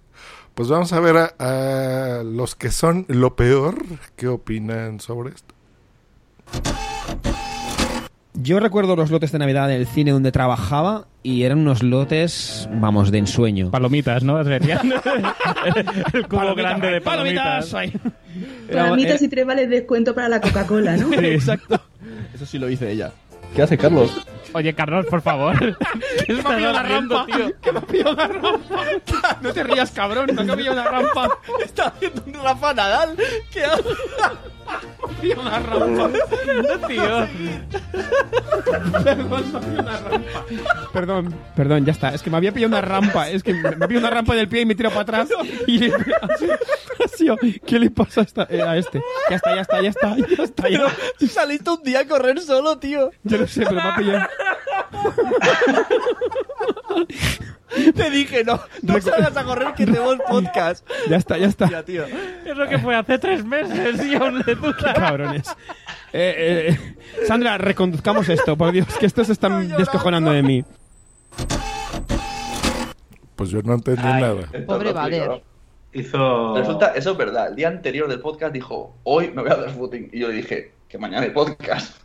pues 0.55 0.69
vamos 0.69 0.93
a 0.93 1.01
ver 1.01 1.17
a, 1.17 1.35
a 2.21 2.23
los 2.23 2.55
que 2.55 2.71
son 2.71 3.05
lo 3.09 3.35
peor. 3.35 3.75
¿Qué 4.17 4.29
opinan 4.29 5.01
sobre 5.01 5.31
esto? 5.35 5.55
Yo 8.37 8.59
recuerdo 8.59 8.97
los 8.97 9.11
lotes 9.11 9.31
de 9.31 9.39
Navidad 9.39 9.69
del 9.69 9.87
cine 9.87 10.11
donde 10.11 10.33
trabajaba 10.33 11.07
y 11.23 11.45
eran 11.45 11.61
unos 11.61 11.85
lotes, 11.85 12.69
vamos, 12.73 13.13
de 13.13 13.19
ensueño. 13.19 13.71
Palomitas, 13.71 14.25
¿no? 14.25 14.41
El 14.41 14.49
cubo 16.27 16.39
Palomitas, 16.39 16.57
grande 16.57 16.89
de 16.89 17.01
palomitas. 17.01 17.71
palomitas. 17.71 18.13
Palomitas 18.73 19.23
y 19.23 19.29
tres 19.29 19.47
vales 19.47 19.71
de 19.71 19.77
descuento 19.77 20.15
para 20.15 20.29
la 20.29 20.41
Coca-Cola, 20.41 20.97
¿no? 20.97 21.09
Sí, 21.19 21.27
exacto. 21.27 21.81
Eso 22.35 22.45
sí 22.45 22.59
lo 22.59 22.69
hice 22.69 22.91
ella. 22.91 23.13
¿Qué 23.55 23.63
hace 23.63 23.79
Carlos? 23.79 24.11
Oye, 24.53 24.73
Carlos, 24.75 25.07
por 25.07 25.21
favor. 25.21 25.57
¿Qué 26.27 26.33
me 26.33 26.41
ha 26.41 26.81
haciendo, 26.81 27.17
rampa. 27.17 27.27
tío? 27.27 27.61
Que 27.61 27.73
me 27.73 27.79
ha 27.79 27.83
pillado 27.83 28.13
una 28.13 28.29
rampa. 28.29 28.85
No 29.41 29.53
te 29.53 29.65
rías, 29.65 29.91
cabrón. 29.91 30.31
Me 30.33 30.53
ha 30.53 30.57
pillado 30.57 30.73
una 30.81 30.85
rampa. 30.91 31.29
Está 31.65 31.87
haciendo 31.89 32.23
un 32.27 32.35
Rafa 32.35 32.73
Nadal. 32.75 33.17
¿Qué 33.53 33.65
hace? 33.65 33.83
Me 33.83 33.93
ha 34.25 35.21
pillado 35.21 35.43
una 35.43 35.59
rampa. 35.59 36.11
tío. 36.89 37.29
Perdón, 39.03 39.51
me 39.51 39.59
ha 39.59 39.61
pillado 39.61 39.81
una 39.81 39.97
rampa. 39.99 40.45
Perdón, 40.93 41.35
perdón, 41.57 41.85
ya 41.85 41.93
está. 41.93 42.15
Es 42.15 42.23
que 42.23 42.31
me 42.31 42.37
había 42.37 42.53
pillado 42.53 42.69
una 42.69 42.81
rampa. 42.81 43.29
Es 43.31 43.43
que 43.43 43.55
me 43.55 43.63
me 43.77 43.85
ha 43.85 43.89
pillado 43.89 44.07
una 44.07 44.11
rampa 44.15 44.35
del 44.37 44.49
pie 44.49 44.61
y 44.61 44.67
me 44.67 44.75
tiro 44.77 44.91
para 44.91 45.03
atrás. 45.03 45.29
Y 45.67 45.91
¿Qué 47.67 47.79
le 47.79 47.91
pasa 47.91 48.21
a, 48.21 48.25
esta- 48.25 48.47
eh, 48.51 48.63
a 48.63 48.77
este? 48.77 49.01
Ya 49.31 49.37
está, 49.37 49.55
ya 49.55 49.61
está, 49.63 49.81
ya 49.83 49.89
está. 49.91 50.17
Ya 50.17 50.43
está, 50.45 50.69
ya. 50.69 51.29
Saliste 51.29 51.71
un 51.71 51.83
día 51.83 52.01
a 52.01 52.07
correr 52.07 52.41
solo, 52.41 52.79
tío. 52.79 53.11
Yo 53.23 53.39
no 53.39 53.47
sé, 53.47 53.61
pero 53.65 53.75
me 53.77 53.81
ha 53.83 53.97
pillado. 53.97 54.27
Te 57.95 58.11
dije, 58.11 58.45
no, 58.45 58.61
no 58.83 59.01
salgas 59.01 59.37
a 59.37 59.45
correr 59.45 59.75
que 59.75 59.85
tenemos 59.85 60.17
podcast. 60.29 60.87
Ya 61.09 61.17
está, 61.17 61.37
ya 61.39 61.47
está. 61.47 61.69
Ya, 61.69 61.83
tío. 61.83 62.05
Es 62.45 62.57
lo 62.57 62.69
que 62.69 62.79
fue 62.79 62.95
hace 62.95 63.19
tres 63.19 63.45
meses 63.45 64.05
y 64.07 64.15
aún 64.15 64.43
le 64.47 64.55
duda. 64.55 64.95
Cabrones. 64.95 65.49
Eh, 66.13 66.69
eh, 66.71 67.27
Sandra, 67.27 67.59
reconduzcamos 67.59 68.29
esto, 68.29 68.57
por 68.57 68.71
Dios, 68.71 68.87
que 68.99 69.07
estos 69.07 69.27
se 69.27 69.33
están 69.33 69.69
descojonando 69.77 70.31
de 70.31 70.43
mí. 70.45 70.65
Pues 73.35 73.51
yo 73.51 73.61
no 73.63 73.75
entendí 73.75 74.03
nada. 74.03 74.47
Pobre 74.67 74.93
Valer. 74.93 75.43
Hizo. 75.95 76.57
Resulta, 76.57 76.89
eso 76.95 77.13
es 77.13 77.17
verdad. 77.17 77.49
El 77.49 77.57
día 77.57 77.69
anterior 77.69 78.09
del 78.09 78.21
podcast 78.21 78.53
dijo, 78.53 78.97
hoy 79.05 79.31
me 79.31 79.43
voy 79.43 79.51
a 79.51 79.55
hacer 79.55 79.71
footing. 79.71 80.11
Y 80.13 80.21
yo 80.21 80.29
le 80.29 80.35
dije, 80.35 80.73
que 80.89 80.99
mañana 80.99 81.23
hay 81.23 81.31
podcast. 81.31 82.03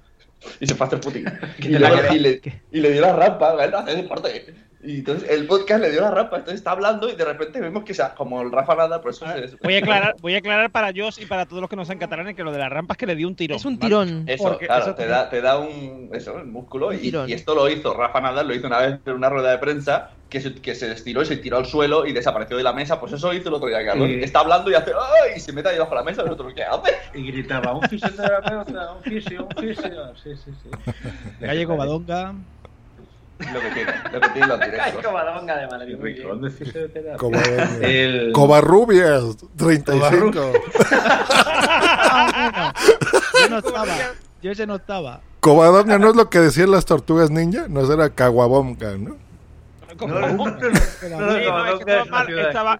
Y 0.61 0.67
se 0.67 0.73
fue 0.73 0.85
a 0.85 0.87
hacer 0.87 1.03
footing. 1.03 1.25
y, 1.59 1.67
le, 1.67 2.41
y 2.71 2.79
le 2.79 2.91
dio 2.91 3.01
la 3.01 3.13
rampa, 3.13 3.55
bueno, 3.55 3.79
hace 3.79 3.95
deporte. 3.97 4.55
Y 4.81 4.99
entonces 4.99 5.29
el 5.29 5.45
podcast 5.45 5.81
le 5.81 5.91
dio 5.91 6.01
la 6.01 6.11
rampa, 6.11 6.37
entonces 6.37 6.59
está 6.59 6.71
hablando 6.71 7.09
y 7.09 7.15
de 7.15 7.25
repente 7.25 7.59
vemos 7.59 7.83
que 7.83 7.93
sea 7.93 8.15
como 8.15 8.41
el 8.41 8.49
Rafa 8.49 8.75
nada, 8.75 9.01
por 9.01 9.11
eso 9.11 9.25
se... 9.25 9.57
Voy 9.61 9.75
a 9.75 9.79
aclarar, 9.79 10.15
voy 10.21 10.35
a 10.35 10.37
aclarar 10.37 10.71
para 10.71 10.93
Josh 10.95 11.21
y 11.21 11.25
para 11.25 11.45
todos 11.45 11.59
los 11.59 11.69
que 11.69 11.75
no 11.75 11.83
sean 11.83 11.97
catalanes 11.97 12.33
que 12.33 12.45
lo 12.45 12.53
de 12.53 12.59
la 12.59 12.69
rampa 12.69 12.93
es 12.93 12.97
que 12.97 13.05
le 13.05 13.15
dio 13.15 13.27
un 13.27 13.35
tirón. 13.35 13.57
Es 13.57 13.65
un 13.65 13.77
¿vale? 13.77 13.87
tirón. 13.89 14.23
Eso, 14.25 14.43
Porque 14.43 14.67
claro, 14.67 14.83
eso 14.83 14.95
te, 14.95 15.05
da, 15.05 15.29
te 15.29 15.41
da 15.41 15.59
un, 15.59 16.11
eso, 16.13 16.33
un 16.33 16.49
músculo. 16.53 16.87
Un 16.89 16.99
y, 17.01 17.33
esto 17.33 17.55
lo 17.55 17.69
hizo 17.69 17.93
Rafa 17.93 18.21
Nadal, 18.21 18.47
lo 18.47 18.55
hizo 18.55 18.67
una 18.67 18.79
vez 18.79 18.99
en 19.05 19.13
una 19.13 19.27
rueda 19.27 19.51
de 19.51 19.57
prensa, 19.57 20.11
que 20.29 20.39
se, 20.39 20.53
que 20.53 20.73
se 20.73 20.89
estiró 20.93 21.23
y 21.23 21.25
se 21.25 21.35
tiró 21.35 21.57
al 21.57 21.65
suelo 21.65 22.05
y 22.05 22.13
desapareció 22.13 22.55
de 22.55 22.63
la 22.63 22.71
mesa. 22.71 23.01
Pues 23.01 23.11
eso 23.11 23.33
hizo 23.33 23.49
el 23.49 23.55
otro 23.55 23.67
día, 23.67 23.83
Carlos. 23.83 24.07
Sí. 24.07 24.19
Está 24.23 24.39
hablando 24.39 24.71
y 24.71 24.75
hace 24.75 24.91
¡ay! 24.91 25.33
Y 25.35 25.39
se 25.41 25.51
mete 25.51 25.69
ahí 25.69 25.77
bajo 25.77 25.93
la 25.93 26.03
mesa 26.03 26.21
y 26.21 26.25
el 26.25 26.31
otro, 26.31 26.53
¿qué 26.55 26.63
hace? 26.63 26.95
Y 27.15 27.29
gritaba, 27.29 27.73
un 27.73 27.81
fisioterapeuta, 27.81 28.93
un 28.93 29.03
fisio, 29.03 29.45
un 29.45 29.61
fisio. 29.61 30.15
Sí, 30.23 30.31
sí, 30.37 30.51
sí. 30.63 30.91
Gallego 31.41 31.75
Badonga. 31.75 32.33
Lo 33.39 33.59
que 33.61 33.69
tiene, 33.71 33.93
lo 34.11 34.19
que 34.21 34.29
tiene 34.29 34.47
los 34.47 34.59
directos. 34.59 35.03
Covadonga 35.05 35.57
de 35.57 35.67
Madrid. 35.67 35.97
muy 35.97 36.13
bien. 36.13 36.27
¿Dónde 36.27 36.49
fisioterapia? 36.51 37.17
Covarrubias. 37.17 37.77
El- 37.81 38.31
Covarrubias, 38.33 39.23
35. 39.57 40.53
Ah, 40.91 42.27
bueno. 42.33 42.73
Yo 43.41 43.49
no 43.49 43.57
estaba. 43.59 43.95
Yo 44.41 44.51
ese 44.51 44.67
no 44.67 44.75
estaba. 44.75 45.21
Covadonga 45.39 45.97
no 45.97 46.09
es 46.09 46.15
lo 46.15 46.29
que 46.29 46.39
decían 46.39 46.71
las 46.71 46.85
tortugas 46.85 47.29
ninja, 47.31 47.67
no 47.69 47.91
era 47.91 48.09
Caguabonga, 48.09 48.97
¿no? 48.97 49.15
Como- 49.97 50.17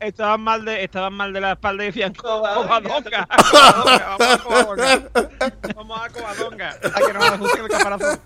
estaban 0.02 0.42
mal, 0.42 0.66
de, 0.66 0.84
estaban 0.84 1.14
mal 1.14 1.34
de 1.34 1.42
la 1.42 1.52
espalda 1.54 1.84
y 1.84 1.88
decían. 1.88 2.14
Covadonga, 2.14 2.80
Vamos 2.80 3.04
a 4.20 4.40
Covadonga. 4.44 4.98
Vamos 5.76 6.02
a 6.02 6.10
que 6.10 7.14
no 7.14 7.20
me 7.20 7.26
ajuste 7.28 7.60
el 7.62 7.68
caparazón. 7.70 8.20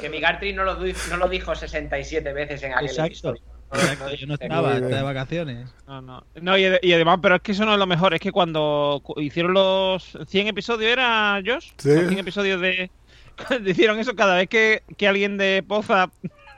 Que 0.00 0.08
mi 0.10 0.20
Gartry 0.20 0.52
no 0.52 0.64
lo, 0.64 0.74
no 0.76 1.16
lo 1.16 1.28
dijo 1.28 1.54
67 1.54 2.32
veces 2.32 2.62
en 2.62 2.72
aquel 2.72 2.86
Exacto. 2.86 3.06
episodio. 3.06 3.42
Exacto, 3.72 4.14
Yo 4.14 4.26
no 4.26 4.34
estaba, 4.34 4.74
estaba 4.74 4.96
de 4.96 5.02
vacaciones. 5.02 5.74
No, 5.86 6.02
no. 6.02 6.24
No, 6.40 6.58
y, 6.58 6.64
ade- 6.64 6.80
y 6.82 6.92
además, 6.92 7.18
pero 7.22 7.36
es 7.36 7.42
que 7.42 7.52
eso 7.52 7.64
no 7.64 7.72
es 7.72 7.78
lo 7.78 7.86
mejor. 7.86 8.14
Es 8.14 8.20
que 8.20 8.30
cuando 8.32 9.00
cu- 9.02 9.20
hicieron 9.20 9.54
los 9.54 10.16
100 10.28 10.48
episodios, 10.48 10.92
¿era 10.92 11.40
Josh? 11.44 11.70
Sí. 11.78 11.88
Los 11.88 12.06
100 12.08 12.18
episodios 12.18 12.60
de. 12.60 12.90
Cuando 13.48 13.68
hicieron 13.70 13.98
eso, 13.98 14.14
cada 14.14 14.36
vez 14.36 14.48
que, 14.48 14.82
que 14.96 15.08
alguien 15.08 15.36
de 15.38 15.64
Poza 15.66 16.08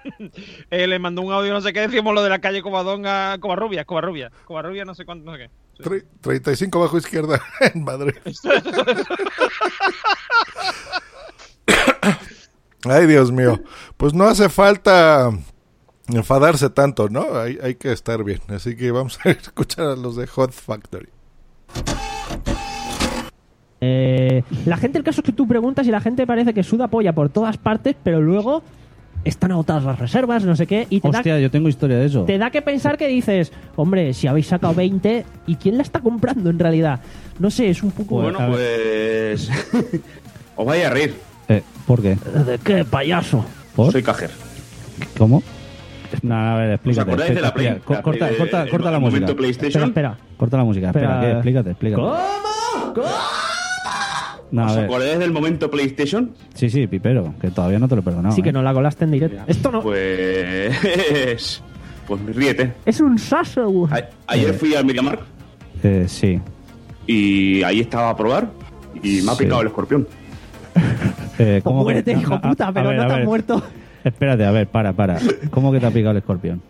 eh, 0.71 0.87
le 0.87 0.99
mandó 0.99 1.23
un 1.23 1.33
audio, 1.33 1.55
no 1.55 1.63
sé 1.63 1.73
qué, 1.73 1.81
decíamos 1.81 2.13
lo 2.15 2.23
de 2.23 2.29
la 2.29 2.39
calle 2.41 2.61
Covadonga, 2.61 3.39
Covarrubia, 3.39 3.87
Covarrubia, 3.87 4.31
Covarrubia, 4.45 4.85
no 4.85 4.95
sé 4.95 5.07
cuánto, 5.07 5.25
no 5.31 5.37
sé 5.39 5.45
qué. 5.45 5.51
Tre- 5.83 6.05
35 6.21 6.81
bajo 6.81 6.99
izquierda 6.99 7.41
en 7.75 7.83
Madrid. 7.85 8.15
Ay, 12.91 13.07
Dios 13.07 13.33
mío. 13.33 13.61
Pues 13.97 14.15
no 14.15 14.25
hace 14.25 14.49
falta 14.49 15.31
enfadarse 16.09 16.71
tanto, 16.71 17.09
¿no? 17.09 17.39
Hay, 17.39 17.59
hay 17.63 17.75
que 17.75 17.93
estar 17.93 18.23
bien. 18.25 18.41
Así 18.49 18.77
que 18.77 18.91
vamos 18.91 19.19
a 19.25 19.31
escuchar 19.31 19.87
a 19.87 19.97
los 19.97 20.17
de 20.17 20.27
Hot 20.27 20.53
Factory. 20.53 21.09
Eh, 23.81 24.43
la 24.65 24.77
gente, 24.79 24.99
el 24.99 25.05
caso 25.05 25.21
es 25.21 25.25
que 25.27 25.33
tú 25.33 25.47
preguntas 25.47 25.87
y 25.87 25.91
la 25.91 26.01
gente 26.01 26.27
parece 26.27 26.55
que 26.55 26.63
suda 26.63 26.89
polla 26.89 27.13
por 27.13 27.29
todas 27.29 27.59
partes, 27.59 27.95
pero 28.03 28.21
luego 28.23 28.63
están 29.25 29.53
agotadas 29.53 29.85
las 29.85 29.99
reservas, 29.99 30.45
no 30.45 30.57
sé 30.57 30.67
qué, 30.67 30.87
y 30.89 31.01
te, 31.01 31.09
Hostia, 31.09 31.35
da, 31.35 31.41
yo 31.41 31.51
tengo 31.51 31.69
historia 31.69 31.99
de 31.99 32.07
eso. 32.07 32.25
te 32.25 32.39
da 32.39 32.51
que 32.51 32.63
pensar 32.63 32.97
que 32.97 33.09
dices, 33.09 33.53
hombre, 33.75 34.15
si 34.15 34.29
habéis 34.29 34.47
sacado 34.47 34.73
20, 34.75 35.27
¿y 35.47 35.57
quién 35.57 35.77
la 35.77 35.83
está 35.83 36.01
comprando 36.01 36.49
en 36.49 36.59
realidad? 36.59 37.01
No 37.39 37.51
sé, 37.51 37.69
es 37.69 37.83
un 37.83 37.91
poco... 37.91 38.21
Pues, 38.23 38.33
Bueno, 38.35 38.53
ver. 38.57 39.37
pues. 39.37 39.51
Os 40.57 40.65
vais 40.65 40.85
a 40.87 40.91
reír. 40.91 41.15
Eh, 41.49 41.63
¿Por 41.87 42.03
qué? 42.03 42.17
¿De 42.47 42.59
qué, 42.65 42.85
payaso? 42.85 43.45
¿Por? 43.75 43.93
Soy 43.93 44.03
cajero. 44.03 44.33
¿Cómo? 45.19 45.43
No, 46.23 46.35
a 46.35 46.57
ver, 46.57 46.71
explícate. 46.73 47.01
¿Os 47.11 47.15
acordáis 47.15 47.35
de 47.35 47.41
la 47.41 47.53
Play? 47.55 47.79
co- 47.85 47.95
La 47.95 48.03
corta, 48.03 48.27
Play 48.29 48.39
corta, 48.39 48.63
el- 48.63 48.71
corta 48.71 48.91
la 48.91 48.97
el 48.97 49.03
música. 49.03 49.27
PlayStation? 49.35 49.85
Espera, 49.85 50.09
espera. 50.13 50.37
Corta 50.37 50.57
la 50.57 50.65
música, 50.65 50.87
espera, 50.89 51.33
explícate, 51.33 51.71
explícate. 51.71 52.03
No, 54.53 54.63
a 54.63 54.67
¿Os 54.67 54.77
ver. 54.77 54.85
acordáis 54.85 55.19
del 55.19 55.33
momento 55.33 55.71
PlayStation? 55.71 56.31
Sí, 56.55 56.71
sí, 56.71 56.87
Pipero, 56.87 57.35
que 57.41 57.51
todavía 57.51 57.79
no 57.81 57.89
te 57.89 57.97
lo 57.97 58.01
he 58.01 58.05
perdonado. 58.05 58.35
Sí 58.35 58.43
que 58.43 58.51
¿eh? 58.51 58.53
no 58.53 58.63
la 58.63 58.73
colaste 58.73 59.05
en 59.05 59.11
directo. 59.11 59.43
Esto 59.47 59.71
no... 59.73 59.83
Pues. 59.83 61.63
Pues 62.07 62.21
ríete. 62.37 62.73
Es 62.85 63.01
un 63.01 63.19
saso. 63.19 63.89
A- 63.91 64.09
ayer 64.29 64.55
fui 64.55 64.75
al 64.77 64.85
MediaMarkt 64.85 65.25
Eh, 65.83 66.05
sí. 66.09 66.41
y 67.09 67.63
ahí 67.65 67.81
estaba 67.81 68.11
a 68.11 68.17
probar 68.17 68.49
y 69.03 69.21
me 69.23 69.33
ha 69.33 69.35
Sí. 69.35 69.43
picado 69.45 69.63
el 69.63 69.67
escorpión. 69.67 70.07
Eh, 71.39 71.61
Pues 71.63 71.63
¿cómo 71.65 71.81
que- 71.81 71.85
muérete, 71.85 72.13
hijo 72.13 72.41
puta, 72.41 72.69
a 72.69 72.73
pero 72.73 72.89
ver, 72.89 72.97
no 72.99 73.03
a 73.03 73.07
te 73.09 73.13
has 73.13 73.19
ver. 73.19 73.27
muerto. 73.27 73.63
Espérate, 74.05 74.45
a 74.47 74.51
ver, 74.53 74.67
para, 74.69 74.93
para. 74.95 75.19
¿Cómo 75.51 75.71
que 75.73 75.81
te 75.81 75.87
ha 75.87 75.91
picado 75.91 76.13
el 76.13 76.17
escorpión? 76.19 76.63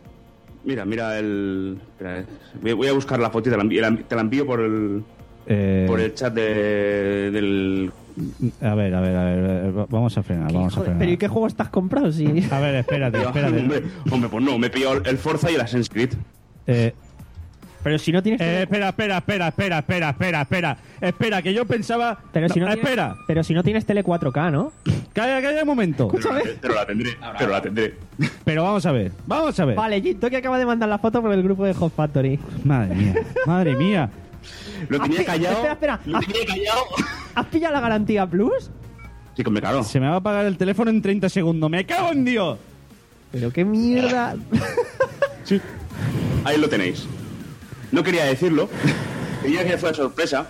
Mira, 0.64 0.84
mira 0.84 1.18
el. 1.18 1.78
espera, 1.92 2.24
voy- 2.60 2.72
voy 2.72 2.88
a 2.88 2.92
buscar 2.92 3.20
la 3.20 3.30
foto 3.30 3.48
y 3.48 3.52
te 3.52 3.56
la 3.56 3.62
envío, 3.62 3.80
la- 3.82 3.96
te 3.96 4.14
la 4.16 4.20
envío 4.22 4.44
por 4.46 4.60
el, 4.60 5.04
Eh, 5.46 5.84
por 5.86 6.00
el 6.00 6.12
chat 6.14 6.34
de- 6.34 7.30
del. 7.30 7.92
A 8.62 8.74
ver, 8.74 8.92
a 8.94 9.00
ver, 9.00 9.14
a 9.16 9.24
ver, 9.24 9.38
eh, 9.66 9.70
va- 9.70 9.86
vamos 9.88 10.16
a 10.18 10.22
frenar, 10.24 10.52
vamos 10.52 10.76
a 10.76 10.80
frenar. 10.80 10.98
pero 10.98 11.12
¿y 11.12 11.16
qué 11.16 11.28
juego 11.28 11.46
estás 11.46 11.68
comprando? 11.68 12.10
Si... 12.10 12.24
A 12.50 12.58
ver, 12.58 12.74
espérate, 12.76 13.18
espérate. 13.22 13.60
hombre, 13.60 13.82
hombre, 14.10 14.28
pues 14.30 14.42
no, 14.44 14.58
me 14.58 14.66
he 14.66 14.70
pillado 14.70 15.02
el 15.04 15.18
Forza 15.18 15.50
y 15.50 15.54
el 15.54 15.60
Assassin's 15.60 15.88
Creed. 15.90 16.14
Eh, 16.66 16.92
Pero 17.86 18.00
si 18.00 18.10
no 18.10 18.20
tienes... 18.20 18.40
eh, 18.40 18.62
espera, 18.62 18.88
espera, 18.88 19.18
espera, 19.18 19.46
espera, 19.46 19.78
espera, 19.78 20.08
espera, 20.10 20.40
espera. 20.42 20.76
Espera, 21.00 21.40
que 21.40 21.54
yo 21.54 21.64
pensaba... 21.66 22.18
Pero 22.32 22.48
si 22.48 22.58
no, 22.58 22.66
tienes- 22.66 22.82
espera, 22.84 23.14
Pero 23.28 23.44
si 23.44 23.54
no 23.54 23.62
tienes 23.62 23.86
tele 23.86 24.02
4K, 24.04 24.50
¿no? 24.50 24.72
calla, 25.12 25.40
calla 25.40 25.60
un 25.62 25.68
momento. 25.68 26.08
Pero 26.08 26.32
la, 26.32 26.42
pero 26.60 26.74
la 26.74 26.84
tendré, 26.84 27.16
pero 27.38 27.50
la 27.52 27.62
tendré. 27.62 27.94
Pero 28.44 28.64
vamos 28.64 28.84
a 28.86 28.90
ver, 28.90 29.12
vamos 29.24 29.60
a 29.60 29.64
ver. 29.64 29.76
Vale, 29.76 30.00
Gito 30.02 30.28
que 30.28 30.36
acaba 30.36 30.58
de 30.58 30.66
mandar 30.66 30.88
la 30.88 30.98
foto 30.98 31.22
por 31.22 31.32
el 31.32 31.44
grupo 31.44 31.64
de 31.64 31.74
Hot 31.74 31.94
Factory. 31.94 32.40
Madre 32.64 32.92
mía, 32.96 33.14
madre 33.46 33.76
mía. 33.76 34.10
Lo 34.88 34.98
tenía 35.00 35.24
callado. 35.24 35.54
Espera, 35.54 35.72
espera. 35.74 36.00
Lo 36.06 36.18
¿Has, 36.18 36.26
tenía 36.26 36.44
callado. 36.44 36.80
has 37.36 37.46
pillado 37.46 37.72
la 37.74 37.80
garantía 37.80 38.26
Plus? 38.26 38.68
Sí, 39.36 39.44
que 39.44 39.50
me 39.50 39.60
cago. 39.62 39.84
Se 39.84 40.00
me 40.00 40.08
va 40.08 40.14
a 40.14 40.16
apagar 40.16 40.44
el 40.44 40.56
teléfono 40.56 40.90
en 40.90 41.00
30 41.00 41.28
segundos. 41.28 41.70
¡Me 41.70 41.86
cago 41.86 42.10
en 42.10 42.24
Dios! 42.24 42.58
Pero 43.30 43.52
qué 43.52 43.64
mierda. 43.64 44.34
Ahí 46.44 46.58
lo 46.58 46.68
tenéis. 46.68 47.06
No 47.92 48.02
quería 48.02 48.24
decirlo. 48.24 48.68
Quería 49.42 49.64
que 49.66 49.78
fuera 49.78 49.94
sorpresa. 49.94 50.46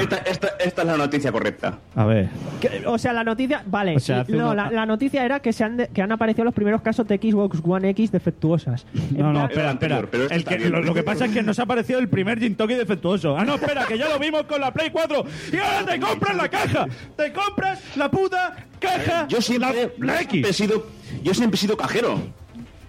Esta, 0.00 0.16
esta- 0.18 0.48
esta 0.58 0.82
es 0.82 0.88
la 0.88 0.96
noticia 0.96 1.30
correcta. 1.30 1.78
A 1.94 2.04
ver, 2.04 2.28
Que- 2.60 2.82
o 2.86 2.98
sea, 2.98 3.12
la 3.12 3.22
noticia... 3.22 3.62
Vale, 3.66 3.96
O 3.96 4.00
sea, 4.00 4.20
hace 4.20 4.32
no, 4.32 4.50
una- 4.50 4.64
la, 4.66 4.70
la 4.72 4.86
noticia 4.86 5.24
era 5.24 5.40
que, 5.40 5.52
se 5.52 5.62
han 5.64 5.76
de- 5.76 5.88
que 5.88 6.02
han 6.02 6.10
aparecido 6.10 6.44
los 6.44 6.54
primeros 6.54 6.82
casos 6.82 7.06
de 7.06 7.16
Xbox 7.16 7.60
One 7.64 7.88
X 7.90 8.10
defectuosas. 8.10 8.86
no, 9.16 9.32
no, 9.32 9.44
espera, 9.46 9.70
espera. 9.70 10.02
pero 10.10 10.24
este 10.24 10.34
El 10.34 10.40
está 10.40 10.50
que- 10.50 10.56
bien. 10.58 10.72
lo, 10.72 10.82
lo 10.82 10.94
que 10.94 11.02
pasa 11.04 11.26
es 11.26 11.32
que 11.32 11.42
nos 11.42 11.58
ha 11.58 11.62
aparecido 11.62 12.00
el 12.00 12.08
primer 12.08 12.38
Gin 12.40 12.56
Toki 12.56 12.74
defectuoso. 12.74 13.36
Ah, 13.38 13.44
no, 13.44 13.54
espera, 13.54 13.86
que 13.86 13.96
ya 13.96 14.08
lo 14.08 14.18
vimos 14.18 14.42
con 14.44 14.60
la 14.60 14.72
Play 14.72 14.90
4. 14.90 15.24
Y 15.52 15.56
ahora 15.56 15.84
te 15.92 16.00
compras 16.00 16.36
la 16.36 16.48
caja. 16.48 16.86
Te 17.16 17.32
compras 17.32 17.80
la 17.96 18.10
puta 18.10 18.56
caja. 18.80 19.26
Yo 19.28 19.40
siempre, 19.40 19.92
la, 19.98 20.12
la 20.14 20.18
siempre 20.18 20.40
he 20.40 20.50
X. 20.50 20.56
sido, 20.56 20.86
yo 21.22 21.34
siempre 21.34 21.56
he 21.56 21.60
sido 21.60 21.76
cajero. 21.76 22.18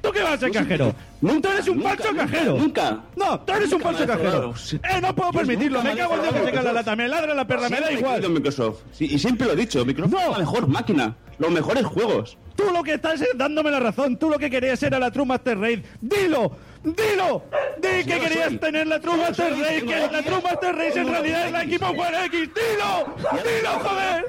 ¿Tú 0.01 0.11
qué 0.11 0.21
vas 0.21 0.33
a 0.33 0.37
ser 0.37 0.51
cajero? 0.51 0.95
¡Tú 1.21 1.49
eres 1.51 1.67
un 1.67 1.81
falso 1.81 2.15
cajero! 2.15 2.57
¡Nunca! 2.57 2.99
¡No! 3.15 3.39
¡Tú 3.41 3.53
eres 3.53 3.71
un 3.73 3.81
falso 3.81 4.07
cajero! 4.07 4.53
¡Eh, 4.71 5.01
no 5.01 5.15
puedo 5.15 5.31
permitirlo! 5.31 5.83
¡Me 5.83 5.95
cago 5.95 6.15
en 6.15 6.21
Dios 6.21 6.33
que 6.33 6.45
se 6.45 6.51
cae 6.51 6.63
la 6.63 6.73
lata! 6.73 6.95
¡Me 6.95 7.07
ladra 7.07 7.33
la 7.33 7.45
perra! 7.45 7.69
¡Me 7.69 7.81
da 7.81 7.91
igual! 7.91 8.15
querido 8.15 8.29
Microsoft. 8.29 8.79
Sí, 8.91 9.05
y 9.05 9.19
siempre 9.19 9.47
lo 9.47 9.53
he 9.53 9.55
dicho, 9.57 9.85
Microsoft 9.85 10.21
es 10.21 10.31
la 10.31 10.37
mejor 10.39 10.67
máquina, 10.67 11.15
los 11.37 11.51
mejores 11.51 11.85
juegos. 11.85 12.37
Tú 12.55 12.65
lo 12.73 12.83
que 12.83 12.95
estás 12.95 13.21
es 13.21 13.29
dándome 13.35 13.71
la 13.71 13.79
razón. 13.79 14.17
Tú 14.17 14.29
lo 14.29 14.37
que 14.37 14.49
querías 14.49 14.83
era 14.83 14.99
la 14.99 15.11
True 15.11 15.25
Master 15.25 15.57
Race. 15.57 15.83
¡Dilo! 16.01 16.51
¡Dilo! 16.83 17.43
¡Di 17.81 18.05
que 18.05 18.19
querías 18.19 18.47
soy. 18.47 18.57
tener 18.57 18.87
la 18.87 18.99
True 18.99 19.17
Master 19.17 19.51
Race! 19.59 19.85
¡Que 19.85 19.95
la 19.99 20.11
la 20.11 20.23
True 20.23 20.41
Master 20.41 20.75
Race 20.75 20.99
en 20.99 21.07
realidad 21.09 21.45
es 21.47 21.51
la 21.51 21.61
Xbox 21.63 21.99
One 21.99 22.25
X! 22.25 22.49
¡Dilo! 22.55 23.15
¡Dilo, 23.43 23.69
joder! 23.83 24.25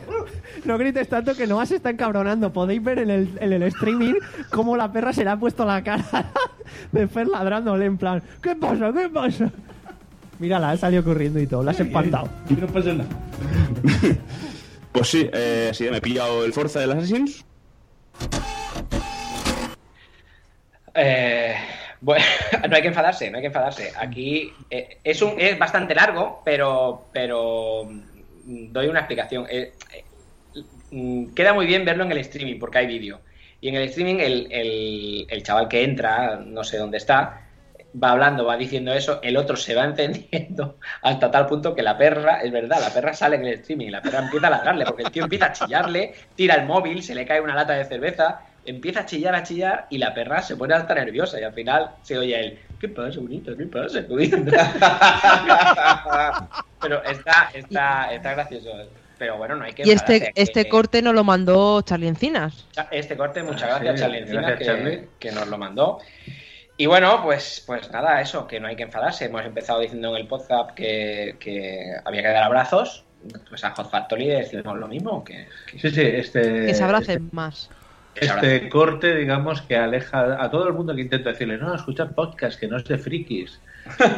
No 0.65 0.77
grites 0.79 1.09
tanto 1.09 1.35
que 1.35 1.47
no 1.47 1.65
se 1.65 1.77
está 1.77 1.91
encabronando. 1.91 2.53
Podéis 2.53 2.83
ver 2.83 2.99
en 2.99 3.11
el, 3.11 3.39
en 3.41 3.53
el 3.53 3.63
streaming 3.65 4.15
cómo 4.51 4.77
la 4.77 4.93
perra 4.93 5.13
se 5.13 5.25
le 5.25 5.31
ha 5.31 5.37
puesto 5.39 5.65
la 5.65 5.83
cara 5.83 6.05
de 6.93 7.07
Fer 7.09 7.29
ladrándole 7.29 7.87
en 7.87 7.97
plan 7.97 8.23
¿Qué 8.43 8.55
pasa? 8.57 8.93
¿Qué 8.93 9.09
pasa? 9.09 9.51
Mírala, 10.39 10.71
ha 10.71 10.77
salido 10.77 11.05
corriendo 11.05 11.39
y 11.39 11.47
todo. 11.47 11.63
La 11.63 11.71
has 11.71 11.81
espantado. 11.81 12.29
No 12.49 12.67
pasa 12.67 12.93
nada. 12.93 13.09
Pues 14.93 15.07
sí, 15.07 15.31
eh, 15.33 15.71
sí, 15.73 15.85
me 15.89 15.99
he 15.99 16.01
pillado 16.01 16.45
el 16.45 16.53
Forza 16.53 16.81
del 16.81 16.91
Assassins. 16.91 17.45
Eh, 20.95 21.55
bueno, 22.01 22.25
no 22.69 22.77
hay 22.77 22.83
que 22.83 22.89
enfadarse, 22.89 23.31
no 23.31 23.37
hay 23.39 23.43
que 23.43 23.47
enfadarse. 23.49 23.93
Aquí 23.97 24.67
eh, 24.71 25.01
es, 25.05 25.21
un, 25.23 25.35
es 25.39 25.59
bastante 25.59 25.95
largo, 25.95 26.43
pero, 26.45 27.11
pero 27.13 27.85
mm, 27.85 28.73
doy 28.73 28.87
una 28.89 29.01
explicación. 29.01 29.47
Eh, 29.51 29.79
eh, 29.95 30.11
mm, 30.91 31.35
queda 31.35 31.55
muy 31.55 31.67
bien 31.67 31.85
verlo 31.85 32.05
en 32.05 32.13
el 32.13 32.19
streaming 32.19 32.59
porque 32.59 32.79
hay 32.79 32.87
vídeo. 32.87 33.23
Y 33.61 33.69
en 33.69 33.75
el 33.77 33.83
streaming 33.85 34.17
el, 34.21 34.49
el- 34.53 35.27
el 35.29 35.43
chaval 35.43 35.69
que 35.69 35.85
entra, 35.85 36.37
no 36.37 36.65
sé 36.65 36.79
dónde 36.79 36.97
está, 36.99 37.47
va 38.03 38.13
hablando, 38.13 38.45
va 38.47 38.57
diciendo 38.57 38.93
eso, 38.93 39.21
el 39.23 39.37
otro 39.37 39.57
se 39.57 39.75
va 39.75 39.85
encendiendo 39.85 40.79
hasta 41.03 41.31
tal 41.31 41.47
punto 41.47 41.75
que 41.75 41.83
la 41.83 41.99
perra, 41.99 42.41
es 42.43 42.53
verdad, 42.53 42.81
la 42.81 42.93
perra 42.93 43.13
sale 43.15 43.37
en 43.37 43.45
el 43.47 43.55
streaming 43.55 43.91
la 43.91 44.03
perra 44.03 44.21
empieza 44.21 44.47
a 44.47 44.51
ladrarle 44.51 44.87
porque 44.87 45.03
el 45.03 45.11
tío 45.11 45.25
empieza 45.25 45.47
a 45.47 45.53
chillarle, 45.53 46.15
tira 46.35 46.55
el 46.55 46.67
móvil, 46.67 47.03
se 47.03 47.15
le 47.15 47.27
cae 47.27 47.41
una 47.41 47.55
lata 47.55 47.75
de 47.75 47.85
cerveza, 47.85 48.45
empieza 48.67 49.01
a 49.01 49.07
chillar, 49.07 49.35
a 49.35 49.43
chillar 49.43 49.87
y 49.91 49.99
la 49.99 50.15
perra 50.15 50.43
se 50.43 50.57
pone 50.57 50.75
hasta 50.75 50.95
nerviosa 50.95 51.41
y 51.41 51.45
al 51.45 51.53
final 51.53 51.91
se 52.03 52.19
oye 52.19 52.39
él, 52.41 52.59
¿qué 52.81 52.89
pasa, 52.89 53.21
bonito? 53.21 53.57
¿Qué 53.57 53.67
pasa? 53.67 54.01
Pero 56.81 57.05
está, 57.05 57.51
está, 57.55 58.13
está 58.15 58.33
gracioso. 58.35 58.71
Pero 59.19 59.37
bueno, 59.37 59.57
no 59.57 59.65
hay 59.65 59.73
que 59.75 59.83
Y 59.87 59.91
este, 59.91 60.15
enfadarse, 60.15 60.33
que- 60.35 60.43
este 60.43 60.69
corte 60.69 61.03
nos 61.03 61.15
lo 61.15 61.25
mandó 61.25 61.83
Charlie 61.83 62.09
Encinas. 62.09 62.67
este 62.91 63.17
corte, 63.19 63.43
muchas 63.43 63.65
Ah, 63.65 63.79
gracias, 63.81 63.95
sí, 63.97 64.01
Charlie 64.01 64.19
Encinas, 64.21 64.47
gracias, 64.47 64.59
que, 64.59 64.65
Charlie. 64.85 65.09
que 65.19 65.33
nos 65.33 65.47
lo 65.49 65.59
mandó. 65.59 65.99
Y 66.79 66.87
bueno, 66.87 67.21
pues, 67.23 67.63
pues 67.67 67.91
nada, 67.91 68.23
eso, 68.23 68.47
que 68.47 68.59
no 68.61 68.69
hay 68.69 68.77
que 68.77 68.85
enfadarse. 68.85 69.27
Hemos 69.27 69.45
empezado 69.45 69.81
diciendo 69.81 70.09
en 70.17 70.23
el 70.23 70.27
podcast 70.27 70.71
que, 70.71 71.37
que 71.39 71.93
había 72.05 72.23
que 72.23 72.29
dar 72.29 72.45
abrazos. 72.45 73.05
Pues 73.51 73.63
a 73.65 73.73
Hot 73.73 73.91
Factory 73.91 74.25
le 74.29 74.37
decimos 74.37 74.79
lo 74.79 74.89
mismo. 74.89 75.23
Que, 75.23 75.47
Sí, 75.79 75.91
sí, 75.91 76.01
este. 76.01 76.65
Que 76.65 76.75
se 76.75 76.83
abracen 76.83 77.29
más. 77.33 77.69
Este 78.15 78.69
corte, 78.69 79.15
digamos, 79.15 79.63
que 79.63 79.77
aleja 79.77 80.43
a 80.43 80.51
todo 80.51 80.69
el 80.69 80.75
mundo 80.75 80.95
que 80.95 81.03
intenta 81.03 81.31
decirle, 81.31 81.59
no, 81.59 81.75
escuchar 81.75 82.15
podcast, 82.15 82.59
que 82.59 82.69
no 82.69 82.77
es 82.77 82.85
de 82.85 82.99
frikis. 82.99 83.61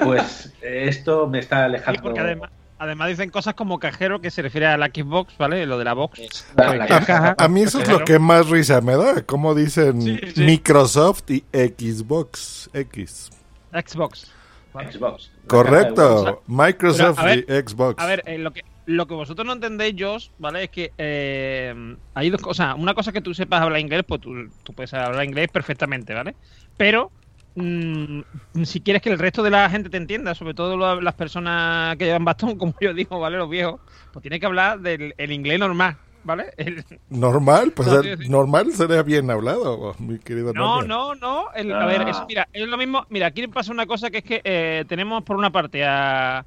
Pues 0.03 0.53
esto 0.63 1.27
me 1.27 1.39
está 1.39 1.65
alejando. 1.65 2.03
Porque 2.03 2.21
además, 2.21 2.51
además 2.79 3.09
dicen 3.09 3.31
cosas 3.31 3.55
como 3.55 3.79
cajero 3.79 4.21
que 4.21 4.31
se 4.31 4.43
refiere 4.43 4.67
a 4.67 4.77
la 4.77 4.87
Xbox, 4.87 5.37
¿vale? 5.39 5.67
Lo 5.67 5.79
de 5.79 5.85
la 5.85 5.95
box. 5.95 6.47
A, 6.57 7.35
a 7.39 7.49
mí 7.49 7.63
eso 7.63 7.81
es 7.81 7.89
lo 7.89 8.05
que 8.05 8.19
más 8.19 8.49
risa 8.49 8.81
me 8.81 8.97
da, 8.97 9.23
como 9.23 9.55
dicen 9.55 10.01
Sí, 10.03 10.19
sí. 10.35 10.43
Microsoft 10.43 11.31
y 11.31 11.45
Xbox 11.53 12.71
X. 12.73 13.31
Xbox. 13.73 14.33
Xbox. 14.73 15.31
Correcto, 15.47 16.43
Microsoft 16.47 17.23
ver, 17.23 17.45
y 17.47 17.69
Xbox. 17.69 18.03
A 18.03 18.07
ver, 18.07 18.23
eh, 18.27 18.39
lo 18.39 18.53
que 18.53 18.65
lo 18.87 19.07
que 19.07 19.15
vosotros 19.15 19.47
no 19.47 19.53
entendéis, 19.53 19.95
Josh, 19.99 20.29
¿vale? 20.39 20.65
Es 20.65 20.71
que 20.71 20.93
eh, 20.99 21.75
hay 22.15 22.31
dos 22.31 22.41
cosas. 22.41 22.75
Una 22.77 22.95
cosa 22.95 23.11
es 23.11 23.15
que 23.15 23.21
tú 23.21 23.33
sepas 23.35 23.61
hablar 23.63 23.81
inglés, 23.81 24.03
pues 24.07 24.21
tú, 24.21 24.33
tú 24.65 24.73
puedes 24.75 24.93
hablar 24.95 25.25
inglés 25.25 25.49
perfectamente, 25.53 26.13
¿vale? 26.15 26.35
Pero 26.77 27.13
mm, 27.55 28.21
si 28.65 28.81
quieres 28.81 29.03
que 29.03 29.11
el 29.11 29.19
resto 29.19 29.43
de 29.43 29.51
la 29.51 29.69
gente 29.71 29.91
te 29.91 29.97
entienda, 29.99 30.35
sobre 30.35 30.55
todo 30.55 30.77
lo- 30.77 31.01
las 31.01 31.15
personas 31.15 31.97
que 31.97 32.07
llevan 32.07 32.25
bastón, 32.25 32.57
como 32.59 32.75
yo 32.81 32.93
digo, 32.95 33.21
¿vale? 33.21 33.37
Los 33.39 33.49
viejos, 33.51 33.81
pues 34.13 34.23
tienes 34.23 34.41
que 34.41 34.47
hablar 34.47 34.81
del 34.81 35.15
el 35.17 35.33
inglés 35.33 35.59
normal, 35.61 35.97
¿vale? 36.25 36.47
El- 36.57 36.85
Normal, 37.09 37.73
pues 37.73 37.89
No, 37.89 38.01
el- 38.01 38.31
normal 38.31 38.73
sería 38.73 39.03
bien 39.03 39.31
hablado, 39.31 39.95
mi 40.01 40.19
querido 40.19 40.53
No, 40.53 40.83
no, 40.83 41.15
no. 41.15 41.53
el- 41.55 41.73
a 41.73 41.87
ver, 41.87 42.03
Ah. 42.03 42.11
es- 42.11 42.23
mira, 42.27 42.49
es 42.53 42.67
lo 42.67 42.77
mismo. 42.77 43.07
Mira, 43.11 43.27
aquí 43.29 43.47
pasa 43.49 43.71
una 43.71 43.87
cosa 43.87 44.11
que 44.11 44.19
es 44.19 44.25
que 44.25 44.41
eh, 44.43 44.85
tenemos 44.89 45.23
por 45.23 45.37
una 45.37 45.51
parte 45.53 45.85
a. 45.85 46.45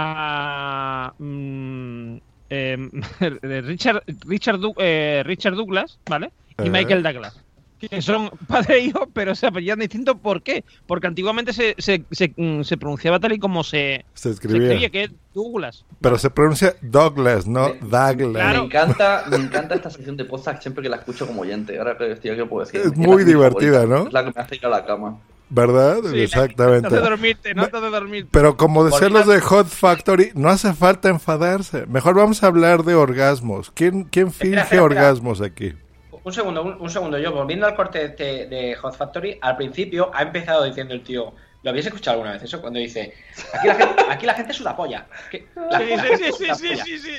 a 0.00 1.12
mm, 1.18 2.16
em, 2.50 2.90
Richard, 3.66 4.02
Richard, 4.26 4.58
Du- 4.58 4.74
eh, 4.78 5.22
Richard 5.24 5.54
Douglas, 5.56 5.98
¿vale? 6.08 6.30
Y 6.58 6.66
Eh. 6.66 6.70
Michael 6.70 7.02
Douglas. 7.02 7.44
Que 7.78 8.02
son 8.02 8.28
padre 8.48 8.78
e 8.78 8.80
hijo, 8.86 9.08
pero 9.12 9.34
se 9.36 9.46
apellidan 9.46 9.78
distintos. 9.78 10.16
¿Por 10.20 10.42
qué? 10.42 10.64
Porque 10.88 11.06
antiguamente 11.06 11.52
se, 11.52 11.76
se, 11.78 12.02
se, 12.10 12.32
mm, 12.36 12.62
se 12.62 12.76
pronunciaba 12.76 13.20
tal 13.20 13.32
y 13.32 13.38
como 13.38 13.62
se, 13.62 14.04
Se 14.14 14.30
escribía. 14.30 14.62
escribía, 14.66 14.90
que 14.90 15.02
es 15.04 15.10
Douglas. 15.32 15.84
Pero 16.00 16.18
se 16.18 16.28
pronuncia 16.30 16.74
Douglas, 16.82 17.46
no 17.46 17.68
Douglas. 17.80 18.56
Me 18.58 18.64
encanta, 18.64 19.24
me 19.30 19.36
encanta 19.36 19.76
esta 19.76 19.90
sección 19.90 20.16
de 20.16 20.24
podcast 20.24 20.60
siempre 20.60 20.82
que 20.82 20.88
la 20.88 20.96
escucho 20.96 21.24
como 21.26 21.42
oyente. 21.42 21.78
Ahora 21.78 21.96
que 21.96 22.10
estoy 22.12 22.30
aquí 22.32 22.42
puedo 22.44 22.64
decir. 22.66 22.80
Es 22.80 22.96
la 22.98 23.06
muy 23.06 23.22
divertida. 23.24 23.86
¿no? 23.86 24.06
Es 24.08 24.12
la 24.12 24.24
que 24.24 24.32
me 24.34 24.42
hace 24.42 24.56
ir 24.56 24.66
a 24.66 24.70
la 24.70 24.84
cama. 24.84 25.18
¿Verdad? 25.50 25.98
Sí, 26.10 26.20
Exactamente. 26.20 26.90
No 26.90 26.96
te 26.96 27.00
dormirte, 27.00 27.54
no 27.54 27.68
te 27.68 27.78
dormirte. 27.80 28.28
Pero 28.32 28.56
como 28.56 28.84
decían 28.84 29.12
los 29.14 29.26
de 29.26 29.40
Hot 29.40 29.66
Factory, 29.68 30.30
no 30.34 30.50
hace 30.50 30.74
falta 30.74 31.08
enfadarse. 31.08 31.86
Mejor 31.86 32.16
vamos 32.16 32.42
a 32.42 32.48
hablar 32.48 32.82
de 32.84 32.94
orgasmos. 32.94 33.70
¿Quién, 33.70 34.04
quién 34.04 34.30
finge 34.30 34.56
espera, 34.60 34.62
espera. 34.62 34.82
orgasmos 34.82 35.40
aquí? 35.40 35.74
Un 36.22 36.32
segundo, 36.34 36.62
un, 36.62 36.76
un 36.80 36.90
segundo. 36.90 37.18
Yo, 37.18 37.32
volviendo 37.32 37.66
al 37.66 37.74
corte 37.74 38.08
de, 38.10 38.46
de 38.46 38.74
Hot 38.76 38.94
Factory, 38.96 39.38
al 39.40 39.56
principio 39.56 40.10
ha 40.12 40.22
empezado 40.22 40.64
diciendo 40.64 40.92
el 40.92 41.02
tío. 41.02 41.32
¿Lo 41.62 41.70
habéis 41.70 41.86
escuchado 41.86 42.14
alguna 42.16 42.32
vez 42.34 42.42
eso? 42.44 42.60
Cuando 42.60 42.78
dice, 42.78 43.14
aquí 43.52 43.66
la 43.66 43.74
gente, 43.74 44.02
aquí 44.10 44.26
la 44.26 44.34
gente 44.34 44.52
suda 44.52 44.76
polla. 44.76 45.06
Que- 45.30 45.46
la- 45.70 45.78
Sí, 45.80 45.86
la 45.96 46.02
sí, 46.02 46.08
gente 46.08 46.32
sí, 46.32 46.44
suda 46.44 46.54
sí, 46.54 46.68
polla. 46.68 46.84
sí, 46.84 46.98
sí, 46.98 47.12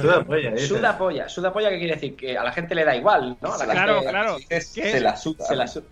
Suda 0.00 0.24
polla, 0.24 0.50
dice. 0.52 0.66
Suda 0.66 0.98
polla. 0.98 1.28
Suda 1.28 1.52
polla, 1.52 1.68
¿qué 1.70 1.78
quiere 1.78 1.94
decir? 1.94 2.16
Que 2.16 2.38
a 2.38 2.42
la 2.44 2.52
gente 2.52 2.74
le 2.74 2.84
da 2.84 2.96
igual, 2.96 3.36
¿no? 3.42 3.52
A 3.52 3.58
la 3.66 3.72
Claro, 3.74 3.94
gente- 3.96 4.10
claro. 4.10 4.36
que 4.48 4.60
Se 4.62 5.00
la 5.00 5.16
suda. 5.16 5.44
Se 5.44 5.56
la 5.56 5.66
su- 5.66 5.82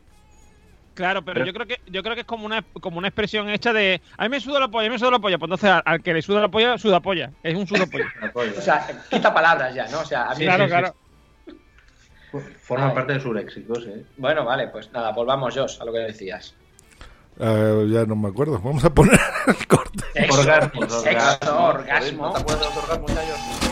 Claro, 1.01 1.25
pero, 1.25 1.47
yo 1.47 1.55
creo 1.55 1.67
que 1.67 1.81
yo 1.87 2.03
creo 2.03 2.15
que 2.15 2.21
es 2.21 2.27
como 2.27 2.45
una 2.45 2.63
como 2.79 2.99
una 2.99 3.09
expresión 3.09 3.49
hecha 3.49 3.73
de 3.73 4.03
a 4.19 4.25
mí 4.25 4.29
me 4.29 4.39
suda 4.39 4.61
la 4.61 4.69
polla, 4.69 4.87
a 4.87 4.91
mí 4.91 4.93
me 4.93 4.99
suda 4.99 5.13
la 5.13 5.19
polla, 5.19 5.39
pues 5.39 5.47
entonces 5.47 5.71
al, 5.71 5.83
al 5.87 6.03
que 6.03 6.13
le 6.13 6.21
suda 6.21 6.43
la 6.43 6.49
polla, 6.49 6.77
suda 6.77 7.01
polla, 7.01 7.31
es 7.43 7.57
un 7.57 7.67
suda 7.67 7.87
polla. 7.87 8.13
O 8.35 8.61
sea, 8.61 8.87
quita 9.09 9.33
palabras 9.33 9.75
ya, 9.75 9.87
¿no? 9.89 10.01
O 10.01 10.05
sea, 10.05 10.27
a 10.27 10.35
mí 10.35 10.45
claro, 10.45 10.67
claro. 10.67 10.95
Forma 12.61 12.89
Ay. 12.89 12.95
parte 12.95 13.15
de 13.15 13.21
su 13.21 13.33
léxico, 13.33 13.77
sí. 13.77 14.07
Bueno, 14.19 14.45
vale, 14.45 14.69
pues 14.69 14.93
nada, 14.93 15.13
volvamos, 15.13 15.57
Josh, 15.57 15.79
a 15.81 15.87
lo 15.87 15.93
que 15.95 16.01
decías. 16.01 16.55
Ah, 17.41 17.83
ya 17.89 18.05
no 18.05 18.15
me 18.15 18.29
acuerdo. 18.29 18.61
Vamos 18.61 18.85
a 18.85 18.93
poner 18.93 19.19
el 19.47 19.67
corte. 19.67 20.05
Sexo, 20.13 20.41
Orgasmos, 20.41 21.03
sexo, 21.03 21.65
orgasmo. 21.65 22.27
¿No 22.27 22.33
te 22.33 22.41
acuerdas 22.41 22.69
de 22.69 22.75
los 22.75 22.85
orgasmos, 22.85 23.15
Yayo? 23.15 23.70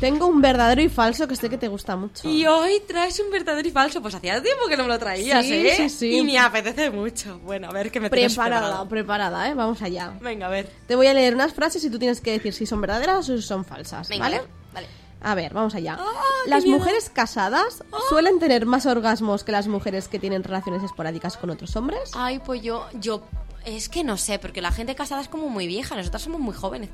Tengo 0.00 0.26
un 0.28 0.40
verdadero 0.40 0.80
y 0.80 0.88
falso 0.88 1.26
que 1.26 1.34
sé 1.34 1.50
que 1.50 1.58
te 1.58 1.66
gusta 1.66 1.96
mucho. 1.96 2.28
Y 2.28 2.46
hoy 2.46 2.80
traes 2.86 3.18
un 3.18 3.30
verdadero 3.32 3.66
y 3.66 3.72
falso. 3.72 4.00
Pues 4.00 4.14
hacía 4.14 4.40
tiempo 4.40 4.66
que 4.68 4.76
no 4.76 4.84
me 4.84 4.88
lo 4.90 4.98
traías, 4.98 5.44
Sí, 5.44 5.66
¿eh? 5.66 5.74
sí, 5.76 5.88
sí. 5.88 6.16
Y 6.18 6.22
me 6.22 6.38
apetece 6.38 6.90
mucho. 6.90 7.40
Bueno, 7.40 7.68
a 7.68 7.72
ver 7.72 7.90
qué 7.90 7.98
me 7.98 8.08
Preparada, 8.08 8.60
preparado. 8.60 8.88
preparada, 8.88 9.48
¿eh? 9.48 9.54
Vamos 9.54 9.82
allá. 9.82 10.12
Venga, 10.20 10.46
a 10.46 10.50
ver. 10.50 10.70
Te 10.86 10.94
voy 10.94 11.08
a 11.08 11.14
leer 11.14 11.34
unas 11.34 11.52
frases 11.52 11.82
y 11.84 11.90
tú 11.90 11.98
tienes 11.98 12.20
que 12.20 12.30
decir 12.30 12.52
si 12.54 12.64
son 12.64 12.80
verdaderas 12.80 13.28
o 13.28 13.36
si 13.36 13.42
son 13.42 13.64
falsas, 13.64 14.08
Venga, 14.08 14.24
¿vale? 14.24 14.42
vale. 14.72 14.86
A 15.20 15.34
ver, 15.34 15.52
vamos 15.52 15.74
allá. 15.74 15.98
qué 16.44 16.50
las 16.50 16.64
mujeres 16.64 17.10
casadas 17.10 17.82
suelen 18.08 18.38
tener 18.38 18.66
más 18.66 18.86
orgasmos 18.86 19.42
que 19.42 19.50
las 19.50 19.66
mujeres 19.66 20.06
que 20.06 20.20
tienen 20.20 20.44
relaciones 20.44 20.84
esporádicas 20.84 21.36
con 21.36 21.50
otros 21.50 21.74
hombres. 21.74 22.12
Ay, 22.14 22.38
pues 22.38 22.62
yo, 22.62 22.86
yo, 22.94 23.24
es 23.64 23.88
que 23.88 24.04
no 24.04 24.16
sé, 24.16 24.38
porque 24.38 24.62
la 24.62 24.70
gente 24.70 24.94
casada 24.94 25.20
es 25.20 25.26
como 25.28 25.48
muy 25.48 25.66
vieja, 25.66 25.96
nosotras 25.96 26.22
somos 26.22 26.40
muy 26.40 26.54
jóvenes. 26.54 26.90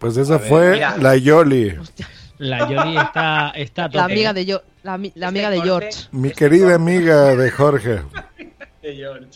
Pues 0.00 0.16
esa 0.16 0.38
ver, 0.38 0.48
fue 0.48 0.70
mira. 0.72 0.96
la 0.98 1.16
Yoli. 1.16 1.76
La 2.38 2.68
Yoli 2.68 2.96
está, 2.96 3.50
está 3.54 3.88
La 3.92 4.04
amiga 4.04 4.32
de, 4.32 4.46
yo, 4.46 4.62
la, 4.82 4.98
la 5.14 5.28
amiga 5.28 5.50
de 5.50 5.56
corte- 5.58 5.68
George. 5.68 6.08
Mi 6.12 6.30
querida 6.30 6.74
amiga 6.74 7.36
de 7.36 7.50
Jorge. 7.50 8.02
de 8.82 8.96
George. 8.96 9.28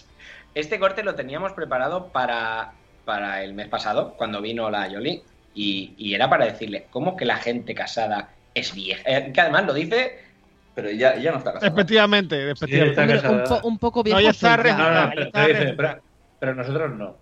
Este 0.55 0.79
corte 0.79 1.03
lo 1.03 1.15
teníamos 1.15 1.53
preparado 1.53 2.07
para, 2.09 2.73
para 3.05 3.43
el 3.45 3.53
mes 3.55 3.69
pasado, 3.69 4.15
cuando 4.17 4.41
vino 4.41 4.71
la 4.71 4.89
Yoli, 4.89 5.23
y, 5.55 5.93
y 5.99 6.15
era 6.15 6.29
para 6.31 6.47
decirle, 6.47 6.87
¿cómo 6.91 7.17
que 7.17 7.25
la 7.27 7.37
gente 7.37 7.75
casada 7.75 8.31
es 8.55 8.75
vieja? 8.75 9.03
Eh, 9.07 9.31
que 9.33 9.41
además 9.41 9.67
lo 9.67 9.75
dice... 9.75 10.19
Pero 10.75 10.91
ya, 10.91 11.17
ya 11.19 11.31
no 11.31 11.39
está 11.39 11.53
casada. 11.53 11.71
Efectivamente, 11.73 12.51
efectivamente. 12.51 13.01
está 13.15 13.29
Hombre, 13.31 13.43
un, 13.45 13.49
po- 13.61 13.69
un 13.69 13.79
poco 13.79 14.03
viejo 14.03 14.19
No, 14.19 14.25
ya 14.25 14.31
está 14.31 14.57
ya. 14.65 14.77
No, 14.77 14.91
no, 15.05 15.11
pero, 15.11 15.23
está 15.27 15.47
dice, 15.47 15.61
bien. 15.65 15.77
pero, 15.77 16.01
pero 16.41 16.55
nosotros 16.57 16.93
no. 16.97 17.17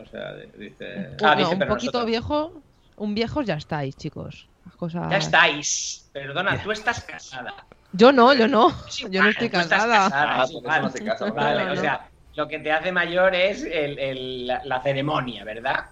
O 0.00 0.06
sea, 0.12 0.32
dice. 0.56 1.08
Ah, 1.20 1.34
No, 1.34 1.36
dice, 1.36 1.52
un 1.54 1.58
pero 1.58 1.70
poquito 1.72 1.92
nosotros- 1.98 2.06
viejo, 2.06 2.62
un 2.96 3.14
viejo 3.14 3.42
ya 3.42 3.54
estáis, 3.54 3.96
chicos. 3.96 4.48
Las 4.64 4.76
cosas... 4.76 5.10
Ya 5.10 5.16
estáis. 5.18 6.08
Perdona, 6.12 6.62
tú 6.62 6.72
estás 6.72 7.02
casada. 7.04 7.66
Yo 7.92 8.12
no, 8.12 8.32
yo 8.34 8.48
no. 8.48 8.72
Yo 9.10 9.22
no 9.22 9.28
estoy 9.30 9.48
casada. 9.50 10.04
casada, 10.10 10.40
Ah, 10.40 10.44
es 10.44 10.50
por 10.52 10.58
eso 10.58 10.58
igual. 10.58 10.82
no 11.04 11.04
casa, 11.12 11.30
Vale, 11.32 11.64
no, 11.64 11.72
o 11.72 11.74
no. 11.74 11.80
sea, 11.80 12.10
lo 12.34 12.48
que 12.48 12.58
te 12.58 12.72
hace 12.72 12.92
mayor 12.92 13.34
es 13.34 13.62
el- 13.64 13.98
el- 13.98 14.46
la, 14.46 14.60
la 14.64 14.80
ceremonia, 14.82 15.44
¿verdad? 15.44 15.84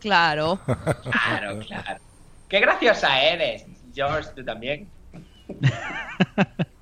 Claro. 0.00 0.58
Claro, 0.66 1.58
claro. 1.60 2.00
Qué 2.48 2.60
graciosa 2.60 3.20
eres, 3.22 3.64
George, 3.94 4.30
tú 4.36 4.44
también. 4.44 4.90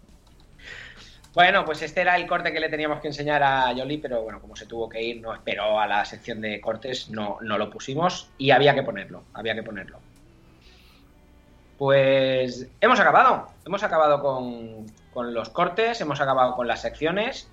Bueno, 1.35 1.65
pues 1.65 1.83
este 1.83 2.01
era 2.01 2.15
el 2.15 2.29
corte 2.29 2.53
que 2.53 2.61
le 2.61 2.69
teníamos 2.69 3.01
que 3.01 3.09
enseñar 3.09 3.43
a 3.43 3.73
Yoli, 3.73 3.99
pero 3.99 4.23
bueno, 4.23 4.41
como 4.41 4.55
se 4.55 4.67
tuvo 4.67 4.89
que 4.89 5.03
ir, 5.03 5.21
no 5.21 5.35
esperó 5.35 5.81
a 5.81 5.87
la 5.87 6.05
sección 6.05 6.41
de 6.41 6.61
cortes, 6.61 7.11
no, 7.11 7.39
no 7.41 7.59
lo 7.59 7.71
pusimos 7.71 8.31
y 8.39 8.53
había 8.53 8.73
que 8.73 8.85
ponerlo, 8.85 9.25
había 9.33 9.55
que 9.55 9.65
ponerlo. 9.65 9.99
Pues 11.77 12.69
hemos 12.81 13.01
acabado, 13.01 13.49
hemos 13.67 13.83
acabado 13.83 14.23
con, 14.23 14.87
con 15.13 15.35
los 15.35 15.49
cortes, 15.49 16.01
hemos 16.01 16.21
acabado 16.21 16.55
con 16.55 16.69
las 16.69 16.83
secciones 16.83 17.49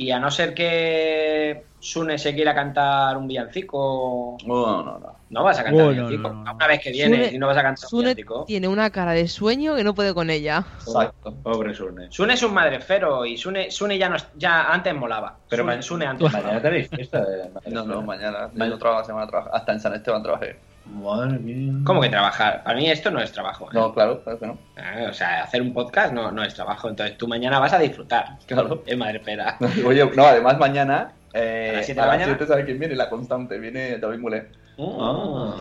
y 0.00 0.10
a 0.12 0.18
no 0.20 0.30
ser 0.30 0.54
que 0.54 1.66
Sune 1.80 2.18
se 2.18 2.34
quiera 2.34 2.54
cantar 2.54 3.16
un 3.16 3.26
villancico... 3.28 4.36
No, 4.46 4.82
no, 4.84 4.98
no. 4.98 5.18
No 5.30 5.42
vas 5.44 5.58
a 5.58 5.64
cantar 5.64 5.82
Oh, 5.86 5.88
un 5.90 5.96
no, 5.96 6.06
villancico. 6.06 6.28
no, 6.34 6.44
no. 6.44 6.54
Una 6.54 6.66
vez 6.68 6.80
que 6.80 6.90
viene 6.92 7.16
Sune- 7.16 7.34
y 7.34 7.38
no 7.38 7.46
vas 7.48 7.56
a 7.56 7.62
cantar 7.62 7.84
un 7.84 7.88
Sune 7.90 8.02
villancico. 8.14 8.44
tiene 8.46 8.68
una 8.68 8.90
cara 8.90 9.12
de 9.12 9.28
sueño 9.28 9.74
que 9.76 9.84
no 9.84 9.94
puede 9.94 10.14
con 10.14 10.30
ella. 10.30 10.64
Exacto. 10.78 11.34
Pobre 11.42 11.74
Sune. 11.74 12.10
Sune 12.10 12.34
es 12.34 12.42
un 12.42 12.54
madrefero 12.54 13.26
y 13.26 13.36
Sune, 13.36 13.70
Sune 13.70 13.98
ya, 13.98 14.08
no, 14.08 14.16
ya 14.36 14.72
antes 14.72 14.94
molaba. 14.94 15.36
Pero 15.48 15.64
Sune, 15.64 15.82
Sune 15.82 16.06
antes 16.06 16.32
mañana 16.32 16.62
tenéis 16.62 16.88
fiesta 16.88 17.24
de 17.24 17.50
No, 17.72 17.84
no, 17.84 18.00
mañana. 18.02 18.50
Yo 18.54 18.78
trabajo 18.78 19.00
la 19.00 19.04
semana 19.06 19.26
trabajo. 19.26 19.50
Hasta 19.54 19.72
en 19.72 19.80
San 19.80 19.94
Esteban 19.94 20.22
trabajé. 20.22 20.60
Madre 20.92 21.38
mía. 21.38 21.72
¿Cómo 21.84 22.00
que 22.00 22.08
trabajar? 22.08 22.62
Para 22.64 22.76
mí 22.76 22.90
esto 22.90 23.10
no 23.10 23.20
es 23.20 23.30
trabajo. 23.32 23.66
¿eh? 23.66 23.70
No, 23.74 23.92
claro, 23.92 24.22
claro 24.22 24.38
que 24.38 24.46
no. 24.46 24.58
Ah, 24.76 25.06
O 25.10 25.12
sea, 25.12 25.42
hacer 25.44 25.60
un 25.62 25.72
podcast 25.72 26.12
no, 26.12 26.30
no 26.32 26.42
es 26.42 26.54
trabajo. 26.54 26.88
Entonces 26.88 27.16
tú 27.18 27.28
mañana 27.28 27.58
vas 27.58 27.72
a 27.72 27.78
disfrutar. 27.78 28.38
Claro. 28.46 28.82
Es 28.86 28.96
madrefera. 28.96 29.56
Oye, 29.86 30.04
no, 30.14 30.24
además 30.24 30.58
mañana. 30.58 31.12
Eh, 31.34 31.70
¿A 31.72 31.76
las 31.76 31.86
siete 31.86 32.00
a 32.00 32.04
de 32.04 32.06
la 32.06 32.12
las 32.12 32.20
mañana? 32.20 32.36
siete, 32.38 32.52
¿sabe 32.52 32.64
quién 32.64 32.78
viene? 32.78 32.94
La 32.96 33.08
constante. 33.10 33.58
Viene 33.58 33.98
David 33.98 34.18
Mulé. 34.18 34.48
Ah. 34.78 35.56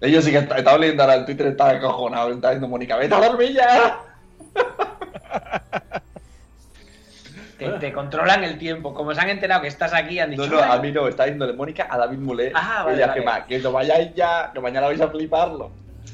Ellos 0.00 0.24
sí 0.24 0.30
que 0.30 0.38
est- 0.38 0.52
estaba 0.52 0.76
leyendo 0.78 1.02
ahora 1.02 1.14
el 1.16 1.24
Twitter, 1.24 1.46
estaba 1.46 1.70
acojonado. 1.70 2.30
Estaba 2.30 2.52
diciendo 2.52 2.68
Mónica, 2.68 2.96
vete 2.96 3.14
a 3.14 3.20
dormir 3.20 3.52
ya. 3.54 3.98
Te, 7.58 7.68
te 7.78 7.92
controlan 7.92 8.44
el 8.44 8.58
tiempo. 8.58 8.92
Como 8.92 9.14
se 9.14 9.20
han 9.20 9.30
enterado 9.30 9.62
que 9.62 9.68
estás 9.68 9.92
aquí, 9.94 10.18
han 10.18 10.30
dicho. 10.30 10.46
No, 10.46 10.56
no, 10.56 10.62
"Ay, 10.62 10.78
a 10.78 10.82
mí 10.82 10.92
no, 10.92 11.08
está 11.08 11.24
diciendo 11.24 11.52
Mónica 11.54 11.86
a 11.90 11.96
David 11.96 12.18
Mulé. 12.18 12.52
Ah, 12.54 12.82
vale, 12.84 12.96
Ella, 12.96 13.06
vale. 13.08 13.20
que, 13.20 13.24
ma- 13.26 13.46
que 13.46 13.58
no 13.60 13.72
vayáis 13.72 14.14
ya, 14.14 14.50
que 14.52 14.60
mañana 14.60 14.86
vais 14.88 15.00
a 15.00 15.08
fliparlo. 15.08 15.70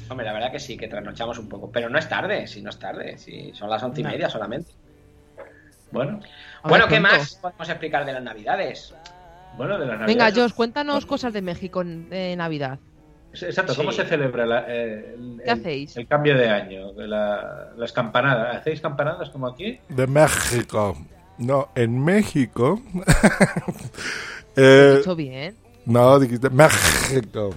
Hombre, 0.09 0.25
la 0.25 0.33
verdad 0.33 0.51
que 0.51 0.59
sí, 0.59 0.77
que 0.77 0.87
trasnochamos 0.87 1.37
un 1.39 1.49
poco. 1.49 1.69
Pero 1.71 1.89
no 1.89 1.97
es 1.99 2.07
tarde, 2.07 2.47
si 2.47 2.61
no 2.61 2.69
es 2.69 2.79
tarde. 2.79 3.17
Si 3.17 3.51
son 3.53 3.69
las 3.69 3.83
once 3.83 4.01
y 4.01 4.03
No. 4.03 4.09
media 4.11 4.29
solamente. 4.29 4.71
Bueno. 5.91 6.19
Bueno, 6.63 6.85
¿qué 6.87 6.99
pronto. 6.99 7.17
más 7.17 7.35
podemos 7.35 7.69
explicar 7.69 8.05
de 8.05 8.13
las 8.13 8.23
navidades? 8.23 8.95
Bueno, 9.57 9.77
de 9.77 9.85
la 9.85 9.97
Navidad. 9.97 10.07
Venga, 10.07 10.31
Josh, 10.41 10.53
cuéntanos 10.53 11.05
cosas 11.05 11.33
de 11.33 11.41
México 11.41 11.81
en- 11.81 12.09
de 12.09 12.35
Navidad. 12.35 12.79
Exacto, 13.33 13.73
¿cómo 13.75 13.91
Sí. 13.91 13.97
se 13.97 14.05
celebra 14.05 14.45
la- 14.45 14.65
eh, 14.67 15.15
el, 15.15 15.37
¿Qué 15.43 15.51
el- 15.51 15.59
hacéis? 15.59 15.97
el 15.97 16.07
cambio 16.07 16.37
de 16.37 16.49
año? 16.49 16.93
de 16.93 17.07
la- 17.07 17.69
las 17.75 17.91
campanadas. 17.91 18.57
¿Hacéis 18.57 18.81
campanadas 18.81 19.29
como 19.29 19.47
aquí? 19.47 19.79
De 19.89 20.07
México. 20.07 20.95
No, 21.43 21.69
en 21.75 22.03
México. 22.03 22.81
eh, 24.55 24.97
¿Hecho 24.99 25.15
bien? 25.15 25.55
no, 25.85 26.19
dijiste 26.19 26.49
México. 26.49 27.51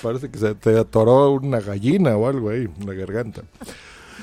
Parece 0.00 0.30
que 0.30 0.38
se 0.38 0.54
te 0.54 0.78
atoró 0.78 1.32
una 1.32 1.60
gallina 1.60 2.16
o 2.16 2.28
algo 2.28 2.50
ahí 2.50 2.68
en 2.78 2.86
la 2.86 2.94
garganta. 2.94 3.42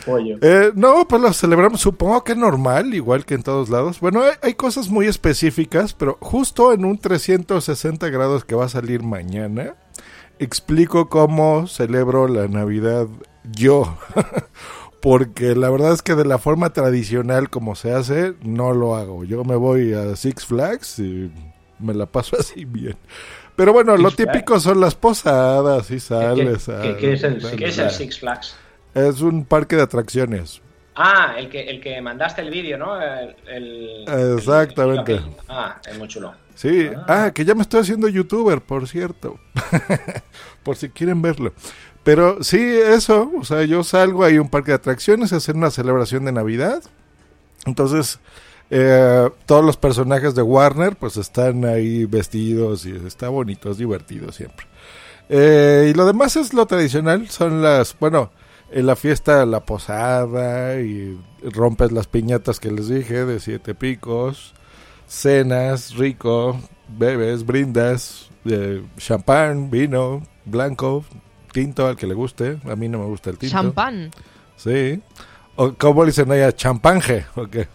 Eh, 0.06 0.72
no, 0.76 1.08
pues 1.08 1.22
lo 1.22 1.32
celebramos, 1.34 1.80
supongo 1.80 2.24
que 2.24 2.36
normal, 2.36 2.94
igual 2.94 3.26
que 3.26 3.36
en 3.36 3.44
todos 3.44 3.70
lados. 3.70 4.00
Bueno, 4.00 4.22
hay, 4.22 4.34
hay 4.42 4.54
cosas 4.54 4.90
muy 4.90 5.08
específicas, 5.08 5.94
pero 5.94 6.18
justo 6.22 6.74
en 6.74 6.86
un 6.86 6.98
360 6.98 8.10
grados 8.10 8.44
que 8.46 8.56
va 8.56 8.66
a 8.66 8.70
salir 8.70 9.04
mañana, 9.04 9.76
explico 10.40 11.10
cómo 11.10 11.68
celebro 11.68 12.28
la 12.28 12.48
Navidad 12.48 13.08
yo. 13.52 13.98
Porque 15.04 15.54
la 15.54 15.70
verdad 15.70 15.92
es 15.92 16.02
que 16.02 16.16
de 16.16 16.24
la 16.24 16.38
forma 16.38 16.72
tradicional 16.72 17.50
como 17.50 17.76
se 17.76 17.92
hace, 17.94 18.36
no 18.42 18.72
lo 18.74 18.96
hago. 18.96 19.26
Yo 19.26 19.44
me 19.44 19.58
voy 19.58 19.94
a 19.94 20.16
Six 20.16 20.46
Flags 20.46 20.98
y 21.00 21.30
me 21.78 21.94
la 21.94 22.06
paso 22.06 22.38
así 22.40 22.64
bien. 22.64 22.96
Pero 23.58 23.74
bueno, 23.74 23.98
lo 23.98 24.10
Flags. 24.10 24.16
típico 24.32 24.60
son 24.62 24.80
las 24.80 24.96
posadas 24.96 25.92
y 25.92 26.00
sales 26.00 26.66
qué- 26.82 26.96
qué 26.98 27.14
es 27.14 27.24
el 27.24 27.38
¿Qué 27.58 27.66
es 27.66 27.78
el 27.80 27.92
Six 27.92 28.20
Flags? 28.20 28.56
Es 28.94 29.20
un 29.20 29.44
parque 29.44 29.76
de 29.76 29.82
atracciones. 29.82 30.62
Ah, 30.96 31.34
el 31.38 31.50
que, 31.50 31.62
el 31.64 31.82
que 31.82 32.00
mandaste 32.02 32.42
el 32.42 32.50
vídeo, 32.50 32.78
¿no? 32.78 33.02
El, 33.02 33.36
el- 33.48 34.38
Exactamente. 34.38 35.16
el- 35.16 35.36
ah, 35.50 35.82
es 35.86 35.98
muy 36.00 36.08
chulo. 36.08 36.34
Sí, 36.56 36.88
ah, 37.10 37.32
que 37.36 37.44
ya 37.44 37.56
me 37.56 37.64
estoy 37.64 37.82
haciendo 37.82 38.08
youtuber, 38.08 38.62
por 38.62 38.88
cierto. 38.88 39.38
por 40.64 40.76
si 40.78 40.90
quieren 40.90 41.22
verlo. 41.22 41.52
Pero 42.04 42.44
sí, 42.44 42.60
eso, 42.60 43.32
o 43.40 43.46
sea, 43.46 43.64
yo 43.64 43.84
salgo 43.84 44.24
ahí 44.24 44.36
a 44.36 44.42
un 44.42 44.50
parque 44.50 44.72
de 44.72 44.76
atracciones 44.76 45.32
a 45.32 45.38
hacer 45.38 45.56
una 45.56 45.72
celebración 45.72 46.26
de 46.26 46.34
Navidad. 46.34 46.84
Entonces, 47.66 48.20
eh, 48.70 49.30
todos 49.46 49.64
los 49.64 49.78
personajes 49.78 50.36
de 50.36 50.42
Warner 50.42 50.96
pues 50.96 51.18
están 51.18 51.64
ahí 51.64 52.06
vestidos 52.06 52.86
y 52.86 52.92
está 53.06 53.30
bonito, 53.30 53.72
es 53.72 53.78
divertido 53.78 54.32
siempre. 54.32 54.66
Eh, 55.30 55.90
y 55.92 55.94
lo 55.94 56.06
demás 56.06 56.36
es 56.36 56.54
lo 56.54 56.66
tradicional, 56.66 57.30
son 57.30 57.62
las, 57.62 57.98
bueno, 58.00 58.32
en 58.72 58.86
la 58.86 58.96
fiesta 58.96 59.46
la 59.46 59.62
posada 59.66 60.80
y 60.82 61.18
rompes 61.44 61.92
las 61.92 62.08
piñatas 62.08 62.60
que 62.60 62.72
les 62.72 62.90
dije 62.90 63.26
de 63.26 63.40
siete 63.40 63.76
picos, 63.76 64.54
cenas, 65.08 65.96
rico, 65.96 66.60
bebes, 66.90 67.46
brindas, 67.46 68.30
eh, 68.46 68.84
champán, 68.98 69.70
vino, 69.70 70.24
blanco, 70.46 71.06
tinto 71.54 71.88
al 71.88 71.96
que 71.96 72.06
le 72.08 72.14
guste, 72.14 72.58
a 72.70 72.76
mí 72.76 72.90
no 72.90 73.00
me 73.00 73.06
gusta 73.06 73.30
el 73.30 73.38
tinto. 73.38 73.54
¿Champán? 73.56 74.12
Sí. 74.58 75.02
O 75.56 75.72
como 75.74 76.04
dicen 76.06 76.30
allá, 76.32 76.52
champanje, 76.52 77.26
¿o 77.36 77.48
qué? 77.48 77.70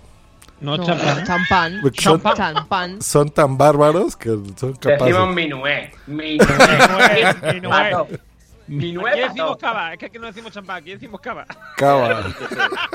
No, 0.61 0.77
No, 0.77 0.85
champán. 0.85 1.25
champán. 1.25 1.79
Porque 1.81 2.03
son- 2.03 2.21
Champán. 2.23 3.01
Son 3.01 3.31
tan 3.31 3.57
bárbaros 3.57 4.17
que 4.17 4.31
son 4.57 4.73
capaces. 4.75 4.99
Decimos 5.07 5.35
minué. 5.35 5.93
Minué. 6.09 6.39
Minué. 7.55 8.19
Minué. 8.67 9.11
Aquí 9.13 9.21
decimos 9.23 9.57
cava, 9.57 9.93
es 9.95 9.99
que 9.99 10.07
aquí 10.07 10.19
no 10.19 10.27
decimos 10.27 10.53
champán, 10.53 10.77
aquí 10.79 10.91
decimos 10.91 11.21
cava. 11.21 11.47
Cava. 11.77 12.25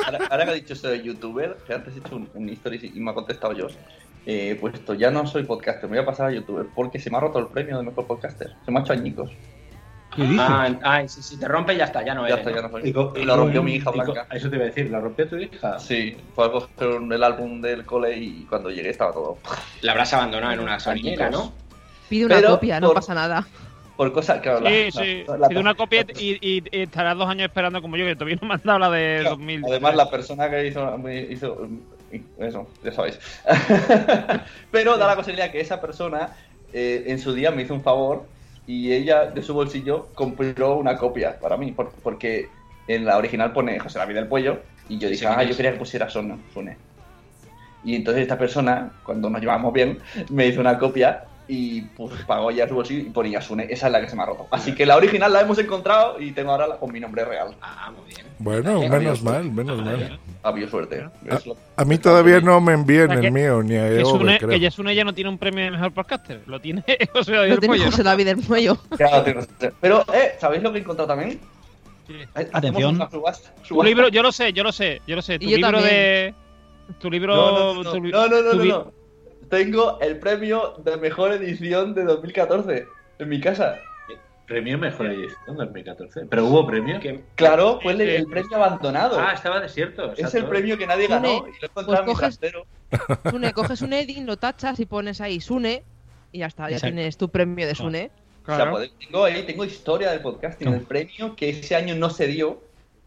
Ahora, 0.05 0.19
ahora 0.29 0.45
que 0.45 0.51
ha 0.51 0.53
dicho 0.53 0.73
eso 0.73 0.87
de 0.89 1.01
youtuber, 1.01 1.57
que 1.65 1.73
antes 1.73 1.95
he 1.95 1.99
hecho 1.99 2.15
un, 2.15 2.29
un 2.35 2.49
story 2.49 2.91
y 2.93 2.99
me 2.99 3.09
ha 3.09 3.13
contestado 3.15 3.53
yo, 3.53 3.67
eh, 4.25 4.51
he 4.51 4.55
puesto, 4.55 4.93
ya 4.93 5.09
no 5.09 5.25
soy 5.25 5.43
podcaster, 5.45 5.89
me 5.89 5.95
voy 5.97 6.03
a 6.03 6.05
pasar 6.05 6.27
a 6.27 6.31
youtuber, 6.31 6.67
porque 6.75 6.99
se 6.99 7.09
me 7.09 7.17
ha 7.17 7.21
roto 7.21 7.39
el 7.39 7.47
premio 7.47 7.77
de 7.79 7.83
mejor 7.85 8.05
podcaster. 8.05 8.51
Se 8.65 8.71
me 8.71 8.79
ha 8.79 8.81
hecho 8.83 8.93
añicos. 8.93 9.31
Ah, 10.39 10.69
ay, 10.83 11.09
si, 11.09 11.21
si 11.23 11.39
te 11.39 11.47
rompe 11.47 11.75
ya 11.75 11.85
está, 11.85 12.03
ya 12.05 12.13
no 12.13 12.27
Ya 12.27 12.35
eres. 12.35 12.47
está, 12.47 12.55
ya 12.61 12.67
¿no? 12.67 12.69
soy. 12.69 12.89
Y 12.89 13.23
lo 13.25 13.35
rompió 13.37 13.63
mi 13.63 13.75
hija 13.75 13.89
y 13.93 13.99
co- 13.99 14.11
blanca. 14.11 14.27
Eso 14.31 14.49
te 14.49 14.55
iba 14.57 14.65
a 14.65 14.67
decir, 14.67 14.89
¿la 14.91 14.99
rompió 14.99 15.27
tu 15.27 15.37
hija? 15.37 15.79
Sí, 15.79 16.17
fue 16.35 16.45
a 16.45 16.51
coger 16.51 16.99
el 17.11 17.23
álbum 17.23 17.61
del 17.61 17.85
cole 17.85 18.17
y 18.17 18.45
cuando 18.45 18.69
llegué 18.69 18.89
estaba 18.89 19.11
todo. 19.13 19.39
La 19.81 19.91
habrás 19.93 20.13
abandonado 20.13 20.53
en 20.53 20.59
una 20.59 20.73
gasolinera, 20.73 21.29
¿no? 21.29 21.53
Pide 22.09 22.25
una 22.25 22.35
Pero 22.35 22.49
copia, 22.49 22.79
no 22.79 22.87
por- 22.87 22.95
pasa 22.95 23.13
nada. 23.13 23.47
Por 23.95 24.11
cosas 24.11 24.41
que 24.41 24.49
la- 24.49 24.57
Sí, 24.69 24.85
la- 24.85 24.91
sí. 25.03 25.23
la- 25.27 25.37
la- 25.37 25.47
Pide 25.49 25.59
una 25.59 25.75
copia 25.75 26.05
y, 26.17 26.31
y- 26.41 26.63
y 26.71 26.81
estarás 26.81 27.15
dos 27.17 27.29
años 27.29 27.45
esperando 27.45 27.81
como 27.81 27.95
yo, 27.95 28.05
que 28.05 28.15
todavía 28.15 28.37
no 28.41 28.47
me 28.47 28.55
han 28.55 28.61
dado 28.63 28.79
la 28.79 28.89
de 28.89 29.23
2000. 29.23 29.63
Además, 29.65 29.95
la 29.95 30.09
persona 30.09 30.49
que 30.49 30.65
hizo, 30.67 30.99
hizo 31.29 31.67
eso, 32.39 32.67
ya 32.83 32.91
sabéis. 32.91 33.19
Pero 34.71 34.97
da 34.97 35.07
la 35.07 35.15
casualidad 35.15 35.51
que 35.51 35.61
esa 35.61 35.79
persona 35.81 36.35
eh, 36.71 37.03
en 37.07 37.19
su 37.19 37.33
día 37.33 37.51
me 37.51 37.61
hizo 37.61 37.73
un 37.73 37.83
favor 37.83 38.25
y 38.65 38.91
ella 38.93 39.25
de 39.25 39.41
su 39.41 39.53
bolsillo 39.53 40.07
compró 40.13 40.75
una 40.77 40.97
copia 40.97 41.39
para 41.39 41.57
mí, 41.57 41.71
por- 41.71 41.91
porque 42.01 42.49
en 42.87 43.05
la 43.05 43.17
original 43.17 43.51
pone 43.53 43.79
José 43.79 43.99
David 43.99 44.15
del 44.15 44.27
Pollo 44.27 44.59
y 44.89 44.97
yo 44.97 45.09
dije, 45.09 45.25
ah, 45.27 45.43
yo 45.43 45.55
quería 45.55 45.71
que 45.73 45.79
pusiera 45.79 46.09
Sona, 46.09 46.37
Sune. 46.53 46.77
Y 47.83 47.95
entonces 47.95 48.21
esta 48.23 48.37
persona, 48.37 48.93
cuando 49.03 49.29
nos 49.29 49.41
llevamos 49.41 49.73
bien, 49.73 49.99
me 50.29 50.47
hizo 50.47 50.61
una 50.61 50.77
copia 50.77 51.23
y 51.47 51.81
pues 51.81 52.13
pagó 52.25 52.51
ya 52.51 52.67
su 52.67 52.75
bolsillo 52.75 53.01
y 53.01 53.09
ponía 53.09 53.41
Sune. 53.41 53.67
Esa 53.69 53.87
es 53.87 53.91
la 53.93 54.01
que 54.01 54.09
se 54.09 54.15
me 54.15 54.23
ha 54.23 54.25
roto. 54.25 54.47
Así 54.51 54.73
que 54.73 54.85
la 54.85 54.95
original 54.97 55.31
la 55.33 55.41
hemos 55.41 55.57
encontrado 55.59 56.19
y 56.19 56.31
tengo 56.31 56.51
ahora 56.51 56.67
la 56.67 56.75
con 56.77 56.91
mi 56.91 56.99
nombre 56.99 57.25
real. 57.25 57.55
Ah, 57.61 57.91
muy 57.95 58.05
bien. 58.13 58.25
Bueno, 58.39 58.79
menos 58.81 59.19
suerte. 59.19 59.23
mal, 59.23 59.51
menos 59.51 59.81
mal. 59.85 60.19
Había 60.43 60.67
suerte. 60.69 61.05
Es 61.29 61.45
lo- 61.45 61.55
A 61.75 61.85
mí 61.85 61.97
todavía 61.97 62.39
no 62.41 62.59
me 62.61 62.73
envían 62.73 63.05
O 63.05 63.07
sea, 63.07 63.15
el 63.15 63.21
que- 63.21 63.31
mío, 63.31 63.63
ni 63.63 63.75
a 63.77 63.87
creo. 63.87 64.49
que 64.49 64.59
Yasune 64.59 64.93
ya 64.95 65.03
no 65.03 65.13
tiene 65.13 65.29
un 65.29 65.37
premio 65.37 65.63
de 65.65 65.71
mejor 65.71 65.91
podcaster, 65.93 66.41
lo 66.47 66.59
tiene 66.59 66.83
José 67.13 67.31
David 67.33 67.49
Lo 67.49 67.55
del 67.55 67.59
tiene 67.59 67.75
Pollo. 67.77 67.85
José 67.91 68.03
David 68.03 68.25
del 68.25 68.37
Muello. 68.47 68.77
Claro. 68.97 69.41
Pero, 69.79 70.05
eh, 70.13 70.35
¿sabéis 70.39 70.63
lo 70.63 70.71
que 70.71 70.79
he 70.79 70.81
encontrado 70.81 71.07
también? 71.07 71.39
Eh, 72.09 72.27
hacemos 72.33 72.49
Atención. 72.53 72.99
subasta- 73.09 73.53
Tu 73.67 73.81
libro, 73.83 74.09
yo 74.09 74.21
lo 74.23 74.31
sé, 74.31 74.51
yo 74.51 74.63
lo 74.63 74.71
sé, 74.73 75.01
yo 75.07 75.15
lo 75.15 75.21
sé. 75.21 75.39
Tu 75.39 75.45
Y 75.45 75.51
yo 75.51 75.57
libro 75.57 75.71
también. 75.79 75.89
de. 75.95 76.33
Tu 76.99 77.09
libro. 77.09 77.35
No, 77.35 77.51
no, 77.51 77.83
no, 77.83 77.91
tu 77.91 77.99
no, 77.99 78.05
li- 78.05 78.11
no, 78.11 78.27
no, 78.27 78.91
Tengo 79.53 79.99
el 80.01 80.17
premio 80.17 80.73
de 80.83 80.97
mejor 80.97 81.31
edición 81.31 81.93
de 81.93 82.05
2014 82.05 82.87
en 83.19 83.29
mi 83.29 83.39
casa. 83.39 83.77
Premio 84.47 84.79
Mejor 84.79 85.05
Edición 85.05 85.57
2014. 85.57 86.25
¿Pero 86.25 86.45
hubo 86.47 86.65
premio? 86.65 86.99
Claro, 87.35 87.79
fue 87.79 87.91
el, 87.91 88.01
el 88.01 88.25
premio 88.25 88.57
abandonado. 88.57 89.19
Ah, 89.19 89.33
estaba 89.35 89.59
desierto. 89.59 90.11
es 90.17 90.33
el 90.33 90.45
premio 90.45 90.75
que 90.75 90.87
nadie 90.87 91.07
ganó. 91.07 91.37
Sune, 91.37 91.51
Y 91.51 91.61
lo 91.61 91.69
pues 91.69 92.01
coges-. 92.01 92.39
Sune, 93.29 93.53
coges 93.53 93.83
un 93.83 93.93
Edin, 93.93 94.25
lo 94.25 94.37
tachas 94.37 94.79
y 94.79 94.87
pones 94.87 95.21
ahí 95.21 95.39
Sune 95.39 95.83
y 96.31 96.39
ya 96.39 96.47
está, 96.47 96.63
ya 96.71 96.77
Exacto. 96.77 96.95
tienes 96.95 97.17
tu 97.17 97.29
premio 97.29 97.67
de 97.67 97.75
Sune. 97.75 98.09
O 98.47 98.55
sea, 98.55 98.71
pues, 98.71 98.91
tengo 98.97 99.23
ahí, 99.23 99.43
tengo 99.43 99.65
historia 99.65 100.09
del 100.09 100.21
podcasting, 100.21 100.73
el 100.73 100.81
premio 100.81 101.35
que 101.35 101.49
ese 101.49 101.75
año 101.75 101.93
no 101.93 102.09
se 102.09 102.25
dio 102.25 102.59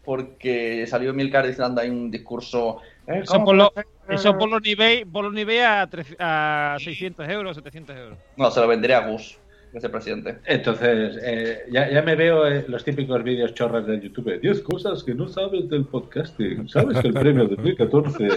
porque 0.04 0.86
salió 0.86 1.12
Milcar 1.12 1.44
diciendo 1.44 1.80
ahí 1.80 1.90
un 1.90 2.12
discurso. 2.12 2.82
Eh, 3.08 3.20
Eso 3.22 3.32
¿cómo 3.32 3.44
por 3.46 3.56
lo, 3.56 3.72
eso 4.08 4.36
por 4.38 4.48
los 4.50 4.62
niveles, 4.62 5.06
por 5.12 5.24
los 5.24 5.32
niveles 5.32 5.64
a, 5.64 5.86
tres- 5.88 6.16
a 6.18 6.76
600 6.80 7.28
euros, 7.28 7.56
700 7.56 7.96
euros. 7.96 8.18
No, 8.36 8.50
se 8.50 8.60
lo 8.60 8.68
vendré 8.68 8.94
a 8.94 9.06
Gus, 9.06 9.38
que 9.72 9.78
es 9.78 9.84
el 9.84 9.90
presidente. 9.90 10.38
Entonces, 10.44 11.18
eh, 11.22 11.64
ya, 11.70 11.90
ya 11.90 12.02
me 12.02 12.14
veo 12.14 12.46
eh, 12.46 12.64
los 12.68 12.84
típicos 12.84 13.22
vídeos 13.22 13.54
chorras 13.54 13.86
de 13.86 14.00
YouTube. 14.00 14.40
10 14.40 14.60
cosas 14.62 15.02
que 15.04 15.14
no 15.14 15.28
sabes 15.28 15.68
del 15.68 15.84
podcasting. 15.86 16.68
¿Sabes 16.68 17.00
que 17.00 17.08
el 17.08 17.14
premio 17.14 17.46
de 17.46 17.56
2014 17.56 18.28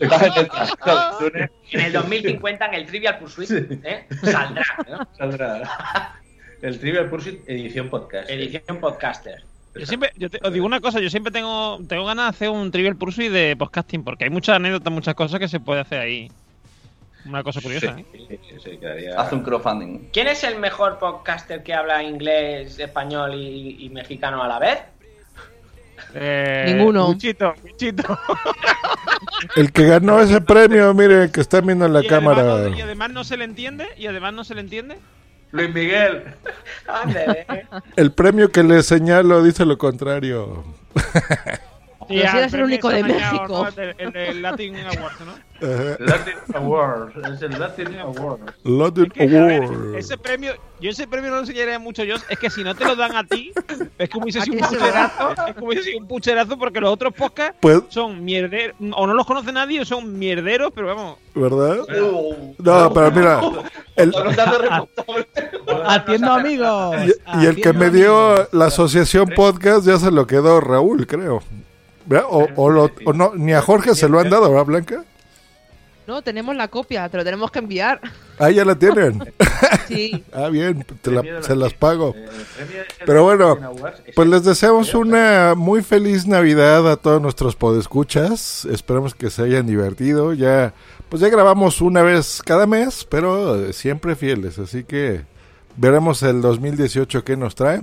está 0.00 0.26
en 0.26 0.32
el 0.38 0.48
trastorno? 0.48 1.46
En 1.72 1.80
el 1.80 1.92
2050 1.92 2.66
en 2.66 2.74
el 2.74 2.86
Trivial 2.86 3.18
Pursuit 3.18 3.50
¿eh? 3.84 4.06
saldrá. 4.22 4.64
¿no? 4.88 5.08
Saldrá. 5.18 5.62
El 6.62 6.78
Trivial 6.80 7.08
Pursuit 7.10 7.40
edición 7.46 7.88
podcast. 7.90 8.28
Edición 8.30 8.78
podcaster. 8.80 9.44
Yo 9.78 9.86
siempre, 9.86 10.10
yo 10.16 10.28
te- 10.30 10.40
os 10.42 10.52
digo 10.52 10.66
una 10.66 10.80
cosa, 10.80 11.00
yo 11.00 11.08
siempre 11.10 11.32
tengo, 11.32 11.78
tengo 11.88 12.04
ganas 12.04 12.26
de 12.26 12.30
hacer 12.30 12.50
un 12.50 12.70
Trivial 12.70 12.96
Pursuit 12.96 13.30
de 13.30 13.54
podcasting, 13.56 14.02
porque 14.04 14.24
hay 14.24 14.30
muchas 14.30 14.56
anécdotas, 14.56 14.92
muchas 14.92 15.14
cosas 15.14 15.38
que 15.40 15.48
se 15.48 15.60
puede 15.60 15.80
hacer 15.80 16.00
ahí. 16.00 16.30
Una 17.26 17.42
cosa 17.42 17.60
curiosa, 17.60 17.96
¿eh? 17.98 18.40
Hace 19.16 19.34
un 19.34 19.42
crowdfunding. 19.42 20.08
¿Quién 20.12 20.28
es 20.28 20.44
el 20.44 20.58
mejor 20.58 20.98
podcaster 20.98 21.62
que 21.62 21.74
habla 21.74 22.02
inglés, 22.02 22.78
español 22.78 23.34
y, 23.34 23.76
y 23.84 23.90
mexicano 23.90 24.42
a 24.42 24.48
la 24.48 24.58
vez? 24.58 24.78
Eh, 26.14 26.64
Ninguno. 26.68 27.08
Muchito, 27.08 27.54
muchito. 27.62 28.18
El 29.56 29.72
que 29.72 29.84
ganó 29.86 30.20
ese 30.20 30.40
premio, 30.40 30.94
mire, 30.94 31.30
que 31.30 31.40
está 31.40 31.60
viendo 31.60 31.86
en 31.86 31.92
la 31.92 32.02
y, 32.02 32.08
además, 32.08 32.36
cámara. 32.38 32.68
no- 32.70 32.76
y 32.76 32.80
además 32.80 33.10
no 33.10 33.24
se 33.24 33.36
le 33.36 33.44
entiende, 33.44 33.86
y 33.96 34.06
además 34.06 34.32
no 34.32 34.44
se 34.44 34.54
le 34.54 34.60
entiende. 34.62 34.96
Luis 35.52 35.74
Miguel. 35.74 36.24
El 37.96 38.12
premio 38.12 38.50
que 38.50 38.62
le 38.62 38.82
señalo 38.82 39.42
dice 39.42 39.64
lo 39.64 39.78
contrario. 39.78 40.64
Pero 42.08 42.30
si 42.30 42.36
eres 42.38 42.54
el 42.54 42.62
único 42.64 42.88
de 42.88 43.02
México. 43.04 43.68
¿no? 43.76 43.82
El, 43.98 44.42
Latin 44.42 44.76
Awards, 44.76 45.20
¿no? 45.20 45.48
Latin 45.98 46.34
Award. 46.54 47.10
Es 47.34 47.42
el 47.42 47.58
Latin 47.58 47.98
Award. 47.98 48.40
Latin 48.64 49.06
Que, 49.10 49.22
a 49.24 49.26
ver, 49.44 49.62
Award. 49.64 49.94
ese 49.96 50.16
premio, 50.16 50.52
yo 50.80 50.90
ese 50.90 51.06
premio 51.08 51.30
no 51.30 51.36
lo 51.36 51.40
enseñaría 51.42 51.78
mucho 51.78 52.04
yo, 52.04 52.14
es 52.28 52.38
que 52.38 52.48
si 52.48 52.62
no 52.64 52.74
te 52.74 52.84
lo 52.84 52.94
dan 52.96 53.16
a 53.16 53.24
ti, 53.24 53.52
es 53.98 54.08
como 54.08 54.22
hubiese 54.24 54.38
¿A 54.38 54.42
sido 54.44 54.56
un 54.56 54.68
pucherazo, 54.68 55.30
es 55.48 55.54
como 55.54 55.66
hubiese 55.66 55.84
sido 55.84 55.98
un 55.98 56.08
pucherazo 56.08 56.58
porque 56.58 56.80
los 56.80 56.90
otros 56.92 57.12
podcasts 57.14 57.56
Pues- 57.60 57.82
son 57.88 58.24
mierderos, 58.24 58.76
o 58.92 59.06
no 59.06 59.14
los 59.14 59.26
conoce 59.26 59.52
nadie, 59.52 59.80
o 59.80 59.84
son 59.84 60.18
mierderos, 60.18 60.70
pero 60.74 60.86
vamos. 60.88 61.18
¿Verdad? 61.34 61.78
No, 62.58 62.92
pero 62.92 63.10
mira, 63.12 63.40
el, 63.96 64.12
Haciendo 65.86 66.32
amigos. 66.32 66.96
y, 67.36 67.42
y 67.42 67.46
el 67.46 67.56
que 67.60 67.72
me 67.72 67.90
dio 67.90 68.48
la 68.52 68.66
asociación 68.66 69.28
podcast 69.34 69.86
ya 69.86 69.98
se 69.98 70.10
lo 70.10 70.26
quedó 70.26 70.60
Raúl, 70.60 71.06
creo. 71.06 71.42
¿Verdad? 72.08 72.26
O, 72.30 72.48
o 72.56 72.70
lo- 72.70 72.90
o 73.04 73.12
no, 73.12 73.32
ni 73.36 73.52
a 73.52 73.62
Jorge 73.62 73.94
se 73.94 74.08
lo 74.08 74.18
han 74.18 74.30
dado, 74.30 74.50
¿verdad, 74.50 74.64
Blanca? 74.64 75.04
No, 76.06 76.22
tenemos 76.22 76.56
la 76.56 76.68
copia, 76.68 77.06
te 77.10 77.18
lo 77.18 77.24
tenemos 77.24 77.50
que 77.50 77.58
enviar. 77.58 78.00
Ah, 78.38 78.50
ya 78.50 78.64
la 78.64 78.74
tienen. 78.74 79.22
Sí. 79.88 80.22
Ah, 80.34 80.48
bien, 80.48 80.84
te 81.00 81.10
la- 81.10 81.42
se 81.42 81.56
las 81.56 81.72
pago. 81.72 82.14
Pero 83.06 83.24
bueno, 83.24 83.58
pues 84.14 84.28
les 84.28 84.44
deseamos 84.44 84.92
una 84.94 85.54
muy 85.56 85.82
feliz 85.82 86.26
Navidad 86.26 86.90
a 86.90 86.96
todos 86.96 87.22
nuestros 87.22 87.56
podescuchas. 87.56 88.66
Esperemos 88.66 89.14
que 89.14 89.30
se 89.30 89.42
hayan 89.42 89.66
divertido. 89.66 90.34
Ya, 90.34 90.74
pues 91.08 91.20
ya 91.22 91.28
grabamos 91.30 91.80
una 91.80 92.02
vez 92.02 92.42
cada 92.44 92.66
mes, 92.66 93.06
pero 93.08 93.56
eh, 93.56 93.72
siempre 93.72 94.14
fieles. 94.14 94.58
Así 94.58 94.84
que 94.84 95.22
veremos 95.78 96.22
el 96.22 96.42
2018 96.42 97.24
que 97.24 97.36
nos 97.36 97.54
trae. 97.54 97.80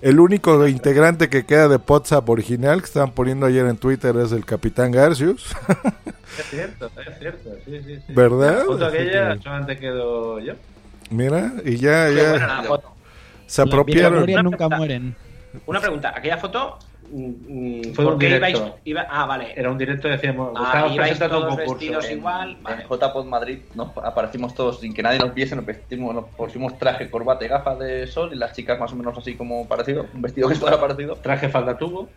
El 0.00 0.20
único 0.20 0.66
integrante 0.68 1.28
que 1.28 1.44
queda 1.44 1.66
de 1.68 1.80
WhatsApp 1.86 2.28
original 2.28 2.80
que 2.80 2.86
estaban 2.86 3.10
poniendo 3.12 3.46
ayer 3.46 3.66
en 3.66 3.76
Twitter 3.76 4.14
es 4.18 4.30
el 4.32 4.44
Capitán 4.44 4.92
Garcius. 4.92 5.54
Es 6.38 6.44
cierto, 6.50 6.90
es 7.04 7.18
cierto. 7.18 7.50
Sí, 7.64 7.80
sí, 7.84 7.96
sí. 8.06 8.12
¿Verdad? 8.12 8.58
La 8.58 8.64
foto 8.66 8.84
Así 8.86 8.96
aquella 8.98 9.34
que- 9.36 9.42
solamente 9.42 9.76
quedo 9.78 10.38
yo. 10.38 10.52
Mira, 11.10 11.52
y 11.64 11.78
ya, 11.78 12.06
Qué 12.08 12.14
ya 12.16 12.30
buena 12.30 12.46
la 12.46 12.62
foto. 12.64 12.92
se 13.46 13.62
Las 13.62 13.68
apropiaron. 13.72 14.18
glorias 14.18 14.44
nunca 14.44 14.68
mueren. 14.68 15.16
Una 15.66 15.80
pregunta, 15.80 16.12
aquella 16.14 16.36
foto. 16.36 16.78
Mm, 17.10 17.88
mm, 17.90 17.94
Fue 17.94 18.04
¿Por 18.04 18.14
un 18.14 18.18
directo. 18.18 18.48
ibais? 18.48 18.72
iba- 18.84 19.06
ah, 19.10 19.26
vale. 19.26 19.52
Era 19.56 19.70
un 19.70 19.78
directo, 19.78 20.08
decíamos, 20.08 20.52
Ah, 20.56 20.88
ibais 20.92 21.20
un 21.20 21.28
todos 21.28 21.44
concurso. 21.56 21.72
vestidos 21.74 22.10
En- 22.10 22.18
igual. 22.18 22.50
En 22.56 22.62
Vale. 22.62 22.84
JPod 22.88 23.24
Madrid 23.26 23.58
nos 23.74 23.92
aparecimos 24.02 24.54
todos 24.54 24.80
sin 24.80 24.92
que 24.94 25.02
nadie 25.02 25.18
nos 25.18 25.34
viese, 25.34 25.56
nos 25.56 25.64
vestimos, 25.66 26.14
nos 26.14 26.26
pusimos 26.36 26.78
traje, 26.78 27.10
corbata 27.10 27.44
y 27.44 27.48
gafas 27.48 27.78
de 27.78 28.06
sol 28.06 28.30
y 28.32 28.36
las 28.36 28.52
chicas 28.52 28.78
más 28.78 28.92
o 28.92 28.96
menos 28.96 29.16
así 29.16 29.36
como 29.36 29.66
parecido, 29.68 30.06
un 30.12 30.22
vestido 30.22 30.48
que 30.48 30.54
fuera 30.54 30.80
parecido. 30.80 31.14
Traje 31.16 31.48
falda 31.48 31.76
tubo. 31.76 32.10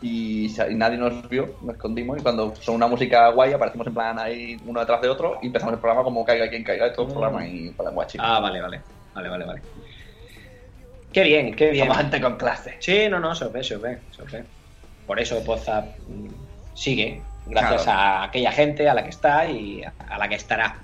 Y, 0.00 0.54
nadie 0.76 0.96
nos 0.96 1.28
vio, 1.28 1.56
nos 1.60 1.74
escondimos 1.74 2.18
y 2.18 2.22
cuando 2.22 2.54
son 2.54 2.76
una 2.76 2.86
música 2.86 3.28
guay 3.30 3.52
aparecimos 3.52 3.84
en 3.88 3.94
plan 3.94 4.16
ahí 4.18 4.56
uno 4.64 4.78
detrás 4.78 5.02
de 5.02 5.08
otro 5.08 5.38
y 5.42 5.48
empezamos 5.48 5.74
el 5.74 5.80
programa 5.80 6.04
como 6.04 6.24
caiga 6.24 6.48
quien 6.48 6.62
caiga, 6.62 6.92
todo 6.92 7.06
el 7.06 7.12
programa 7.12 7.44
y 7.48 7.70
para 7.72 7.90
guachi. 7.90 8.16
Ah, 8.20 8.38
vale, 8.38 8.60
vale. 8.60 8.80
Vale, 9.12 9.28
vale, 9.28 9.44
vale. 9.44 9.62
Qué 11.12 11.22
bien, 11.22 11.54
qué 11.54 11.70
bien. 11.70 11.86
Somos 11.86 11.98
gente 11.98 12.20
con 12.20 12.36
clase. 12.36 12.76
Sí, 12.80 13.08
no, 13.08 13.18
no, 13.18 13.34
se 13.34 13.46
os 13.46 13.52
ve, 13.52 13.64
se 13.64 13.76
os 13.76 13.82
ve, 13.82 13.98
se 14.14 14.22
os 14.22 14.30
ve. 14.30 14.44
Por 15.06 15.18
eso 15.18 15.42
Poza 15.42 15.80
mm, 16.06 16.28
sigue, 16.74 17.22
gracias 17.46 17.84
Claro. 17.84 17.98
a 17.98 18.24
aquella 18.24 18.52
gente 18.52 18.88
a 18.88 18.94
la 18.94 19.02
que 19.02 19.10
está 19.10 19.48
y 19.50 19.82
a 19.82 20.18
la 20.18 20.28
que 20.28 20.34
estará. 20.34 20.76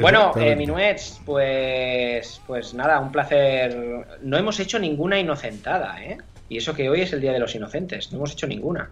Bueno, 0.00 0.32
eh, 0.36 0.56
Minuets, 0.56 1.20
pues, 1.26 2.40
pues 2.46 2.72
nada, 2.72 2.98
un 3.00 3.12
placer. 3.12 3.76
No 4.22 4.38
hemos 4.38 4.58
hecho 4.60 4.78
ninguna 4.78 5.18
inocentada, 5.18 6.02
¿eh? 6.02 6.18
Y 6.48 6.58
eso 6.58 6.74
que 6.74 6.88
hoy 6.88 7.02
es 7.02 7.12
el 7.12 7.20
Día 7.20 7.32
de 7.32 7.38
los 7.38 7.54
Inocentes, 7.54 8.10
no 8.12 8.18
hemos 8.18 8.32
hecho 8.32 8.46
ninguna. 8.46 8.90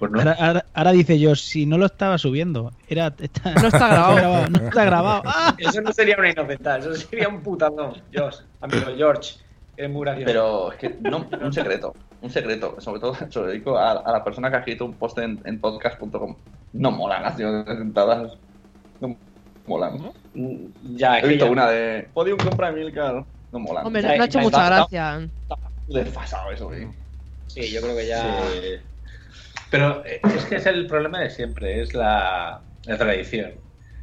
Pues 0.00 0.12
Ahora, 0.26 0.32
ahora- 0.40 0.64
ahora 0.74 0.92
dice 0.92 1.18
yo, 1.20 1.36
si 1.36 1.66
no 1.66 1.78
lo 1.78 1.86
estaba 1.86 2.18
subiendo, 2.18 2.72
era 2.88 3.14
está- 3.20 3.52
No 3.54 3.68
está 3.68 3.88
grabado. 3.90 4.48
no 4.48 4.66
está 4.68 4.84
grabado. 4.84 5.22
¡Ah! 5.26 5.54
Eso 5.58 5.80
no 5.82 5.92
sería 5.92 6.16
una 6.18 6.30
inocentada, 6.30 6.78
eso 6.78 6.94
sería 6.96 7.28
un 7.28 7.40
putadón. 7.42 8.02
George, 8.10 8.38
amigo 8.62 8.86
George, 8.96 9.34
eres 9.76 9.90
muy 9.90 10.02
gracioso. 10.02 10.26
Pero 10.26 10.72
es 10.72 10.78
que 10.78 10.96
no, 11.02 11.26
un 11.40 11.52
secreto, 11.52 11.94
un 12.22 12.30
secreto, 12.30 12.80
sobre 12.80 13.00
todo 13.00 13.14
se 13.14 13.38
lo 13.38 13.46
dedico 13.46 13.76
a, 13.78 13.92
a 13.92 14.12
la 14.12 14.24
persona 14.24 14.50
que 14.50 14.56
ha 14.56 14.58
escrito 14.60 14.84
un 14.86 14.94
post 14.94 15.18
en, 15.18 15.40
en 15.44 15.60
podcast.com. 15.60 16.34
No 16.72 16.90
molan 16.90 17.22
las 17.22 17.38
inocentas 17.38 17.78
sentadas. 17.78 18.32
No 19.00 19.16
molan. 19.66 19.98
Mm, 20.34 20.96
Ya, 20.96 21.18
He 21.18 21.28
visto 21.28 21.44
ya- 21.44 21.50
una 21.50 21.68
de 21.70 22.08
Podium 22.14 22.38
compra 22.38 22.72
Milcar. 22.72 23.24
No 23.52 23.58
molan. 23.58 23.86
Hombre, 23.86 24.02
no, 24.02 24.08
ha 24.08 24.24
hecho 24.24 24.38
mucha 24.38 24.62
está- 24.64 24.76
gracia. 24.76 25.28
Desfasado 25.88 26.52
eso, 26.52 26.66
güey. 26.68 26.86
Sí, 27.48 27.70
yo 27.72 27.80
creo 27.80 27.96
que 27.96 28.06
ya. 28.06 28.22
Sí. 28.22 28.58
Pero 29.70 30.04
eh, 30.04 30.20
es 30.34 30.44
que 30.46 30.56
es 30.56 30.66
el 30.66 30.86
problema 30.86 31.20
de 31.20 31.30
siempre, 31.30 31.80
es 31.80 31.94
la, 31.94 32.60
la 32.84 32.98
tradición. 32.98 33.52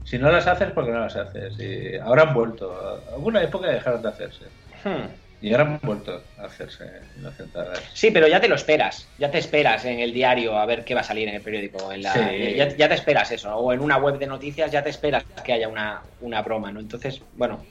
Si 0.04 0.18
no 0.18 0.32
las 0.32 0.48
haces, 0.48 0.72
porque 0.72 0.92
no 0.92 1.02
las 1.02 1.16
haces. 1.16 1.60
Y 1.60 1.98
ahora 1.98 2.24
han 2.24 2.34
vuelto. 2.34 3.04
Alguna 3.14 3.44
época 3.44 3.68
dejaron 3.68 4.02
de 4.02 4.08
hacerse. 4.08 4.46
Hmm. 4.84 5.08
Y 5.42 5.52
ahora 5.52 5.66
han 5.66 5.80
vuelto 5.84 6.24
a 6.40 6.46
hacerse 6.46 6.86
inocentadas. 7.20 7.84
Sí, 7.94 8.10
pero 8.10 8.28
ya 8.28 8.40
te 8.40 8.48
lo 8.48 8.56
esperas. 8.56 9.08
Ya 9.20 9.30
te 9.30 9.38
esperas 9.38 9.84
en 9.86 10.00
el 10.00 10.14
diario 10.14 10.58
a 10.58 10.66
ver 10.66 10.86
qué 10.86 10.96
va 10.96 11.02
a 11.02 11.04
salir 11.04 11.28
en 11.28 11.36
el 11.36 11.42
periódico. 11.42 11.92
En 11.92 12.04
la, 12.04 12.14
Sí. 12.14 12.56
ya, 12.56 12.70
ya 12.70 12.88
te 12.88 12.96
esperas 12.96 13.30
eso. 13.32 13.54
O 13.56 13.74
en 13.74 13.82
una 13.82 13.98
web 13.98 14.18
de 14.18 14.28
noticias 14.28 14.72
ya 14.72 14.82
te 14.82 14.90
esperas 14.90 15.26
que 15.44 15.52
haya 15.54 15.68
una, 15.68 16.02
una 16.22 16.42
broma, 16.42 16.72
¿no? 16.72 16.80
Entonces, 16.80 17.22
bueno. 17.36 17.64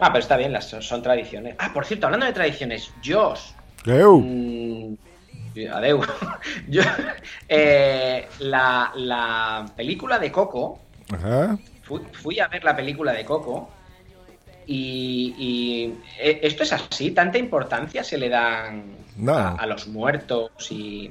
Ah, 0.00 0.08
pero 0.12 0.18
está 0.18 0.36
bien, 0.36 0.52
las, 0.52 0.66
son 0.66 1.00
tradiciones. 1.00 1.54
Ah, 1.58 1.70
por 1.72 1.86
cierto, 1.86 2.06
hablando 2.06 2.26
de 2.26 2.32
tradiciones, 2.32 2.92
Josh. 3.02 3.52
Eu. 3.86 4.20
Mm, 5.56 5.72
adeu. 5.72 6.00
Yo, 6.68 6.82
eh, 7.48 8.26
la, 8.40 8.92
la 8.96 9.66
película 9.76 10.18
de 10.18 10.30
Coco, 10.30 10.80
Ajá. 11.12 11.56
fui, 11.82 12.00
fui 12.12 12.40
a 12.40 12.48
ver 12.48 12.62
la 12.64 12.76
película 12.76 13.12
de 13.12 13.24
Coco 13.24 13.70
y, 14.66 15.34
y, 15.38 15.94
eh, 16.18 16.40
esto 16.42 16.64
es 16.64 16.72
así, 16.72 17.12
tanta 17.12 17.38
importancia 17.38 18.02
se 18.04 18.18
le 18.18 18.28
dan 18.28 18.84
No. 19.16 19.32
a, 19.34 19.48
a 19.54 19.66
los 19.66 19.86
muertos 19.88 20.50
y... 20.70 21.10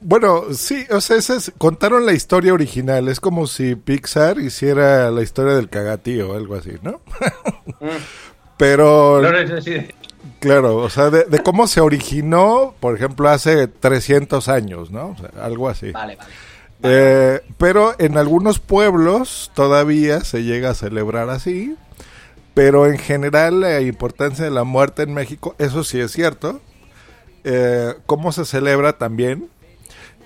Bueno, 0.00 0.52
sí, 0.52 0.84
o 0.90 1.00
sea, 1.00 1.16
es- 1.16 1.52
contaron 1.56 2.04
la 2.04 2.12
historia 2.12 2.52
original. 2.52 3.08
Es 3.08 3.18
como 3.18 3.46
si 3.46 3.76
Pixar 3.76 4.38
hiciera 4.38 5.10
la 5.10 5.22
historia 5.22 5.54
del 5.54 5.70
cagatío 5.70 6.32
o 6.32 6.36
algo 6.36 6.54
así, 6.54 6.72
¿no? 6.82 7.00
Pero, 8.58 9.20
No 9.22 9.32
necesito- 9.32 9.94
claro, 10.46 10.76
o 10.76 10.90
sea, 10.90 11.10
de, 11.10 11.24
de 11.24 11.38
cómo 11.40 11.66
se 11.66 11.80
originó, 11.80 12.74
por 12.80 12.94
ejemplo, 12.96 13.28
hace 13.28 13.68
300 13.68 14.48
años, 14.48 14.90
¿no? 14.90 15.08
O 15.08 15.16
sea, 15.16 15.44
algo 15.44 15.68
así. 15.68 15.92
Vale, 15.92 16.16
vale. 16.16 16.30
Eh, 16.82 17.40
pero 17.58 17.94
en 17.98 18.18
algunos 18.18 18.58
pueblos 18.58 19.50
todavía 19.54 20.20
se 20.20 20.42
llega 20.42 20.70
a 20.70 20.74
celebrar 20.74 21.30
así. 21.30 21.76
Pero 22.54 22.86
en 22.86 22.96
general 22.96 23.60
la 23.60 23.82
importancia 23.82 24.44
de 24.44 24.50
la 24.50 24.64
muerte 24.64 25.02
en 25.02 25.12
México, 25.12 25.54
eso 25.58 25.84
sí 25.84 26.00
es 26.00 26.12
cierto. 26.12 26.60
Eh, 27.44 27.94
cómo 28.06 28.32
se 28.32 28.46
celebra 28.46 28.94
también. 28.94 29.50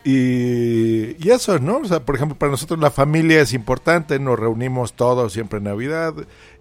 Y, 0.05 1.17
y 1.23 1.31
eso, 1.31 1.59
¿no? 1.59 1.79
O 1.79 1.85
sea, 1.85 2.01
por 2.01 2.15
ejemplo, 2.15 2.39
para 2.39 2.53
nosotros 2.53 2.79
la 2.79 2.93
familia 2.93 3.41
es 3.41 3.53
importante, 3.53 4.19
nos 4.19 4.39
reunimos 4.39 4.93
todos 4.93 5.33
siempre 5.33 5.59
en 5.59 5.65
Navidad. 5.65 6.15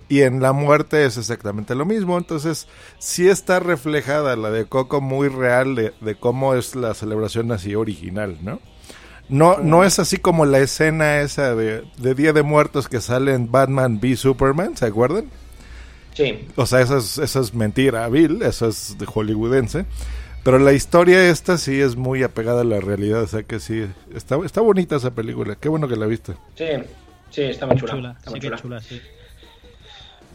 Y 0.10 0.23
en 0.23 0.41
la 0.41 0.53
muerte 0.53 1.06
es 1.06 1.18
exactamente 1.18 1.76
lo 1.76 1.86
mismo. 1.86 2.18
Entonces, 2.18 2.68
sí 2.98 3.30
está 3.30 3.60
reflejada 3.60 4.36
la 4.36 4.49
de 4.49 4.65
Coco 4.65 5.02
muy 5.02 5.27
real 5.30 5.76
de, 5.76 5.94
de 6.02 6.15
cómo 6.15 6.56
es 6.56 6.76
la 6.76 6.95
celebración 6.95 7.52
así 7.52 7.76
original, 7.76 8.38
¿no? 8.41 8.60
No, 9.30 9.60
no 9.60 9.84
es 9.84 9.99
así 9.99 10.18
como 10.18 10.45
la 10.48 10.57
escena 10.57 11.22
esa 11.22 11.56
de, 11.56 11.84
de 11.98 12.15
Día 12.15 12.34
de 12.34 12.41
Muertos 12.41 12.90
que 12.90 12.99
sale 12.99 13.36
en 13.36 13.52
Batman 13.52 13.99
v 14.02 14.15
Superman, 14.15 14.76
¿se 14.76 14.88
acuerdan? 14.88 15.26
Sí. 16.15 16.48
O 16.56 16.65
sea, 16.65 16.81
eso 16.81 16.98
es, 16.98 17.19
eso 17.19 17.40
es 17.40 17.53
mentira, 17.53 18.10
Bill, 18.10 18.41
eso 18.41 18.68
es 18.68 18.98
de 18.98 19.06
hollywoodense. 19.06 19.86
Pero 20.44 20.57
la 20.57 20.73
historia 20.73 21.30
esta 21.30 21.60
sí 21.60 21.80
es 21.80 21.95
muy 21.95 22.23
apegada 22.23 22.61
a 22.61 22.64
la 22.64 22.80
realidad, 22.80 23.22
o 23.22 23.27
sea 23.27 23.44
que 23.44 23.60
sí, 23.60 23.86
está, 24.15 24.38
está 24.44 24.61
bonita 24.61 24.95
esa 24.95 25.11
película, 25.11 25.56
qué 25.56 25.69
bueno 25.69 25.88
que 25.88 25.95
la 25.95 26.07
viste. 26.07 26.34
Sí, 26.56 26.65
sí, 27.30 27.44
está 27.44 27.68
muy 27.68 27.77
chula. 27.77 27.94
Chula, 27.94 28.15
está 28.18 28.31
muy 28.31 28.40
chula, 28.40 28.81
sí. 28.81 28.99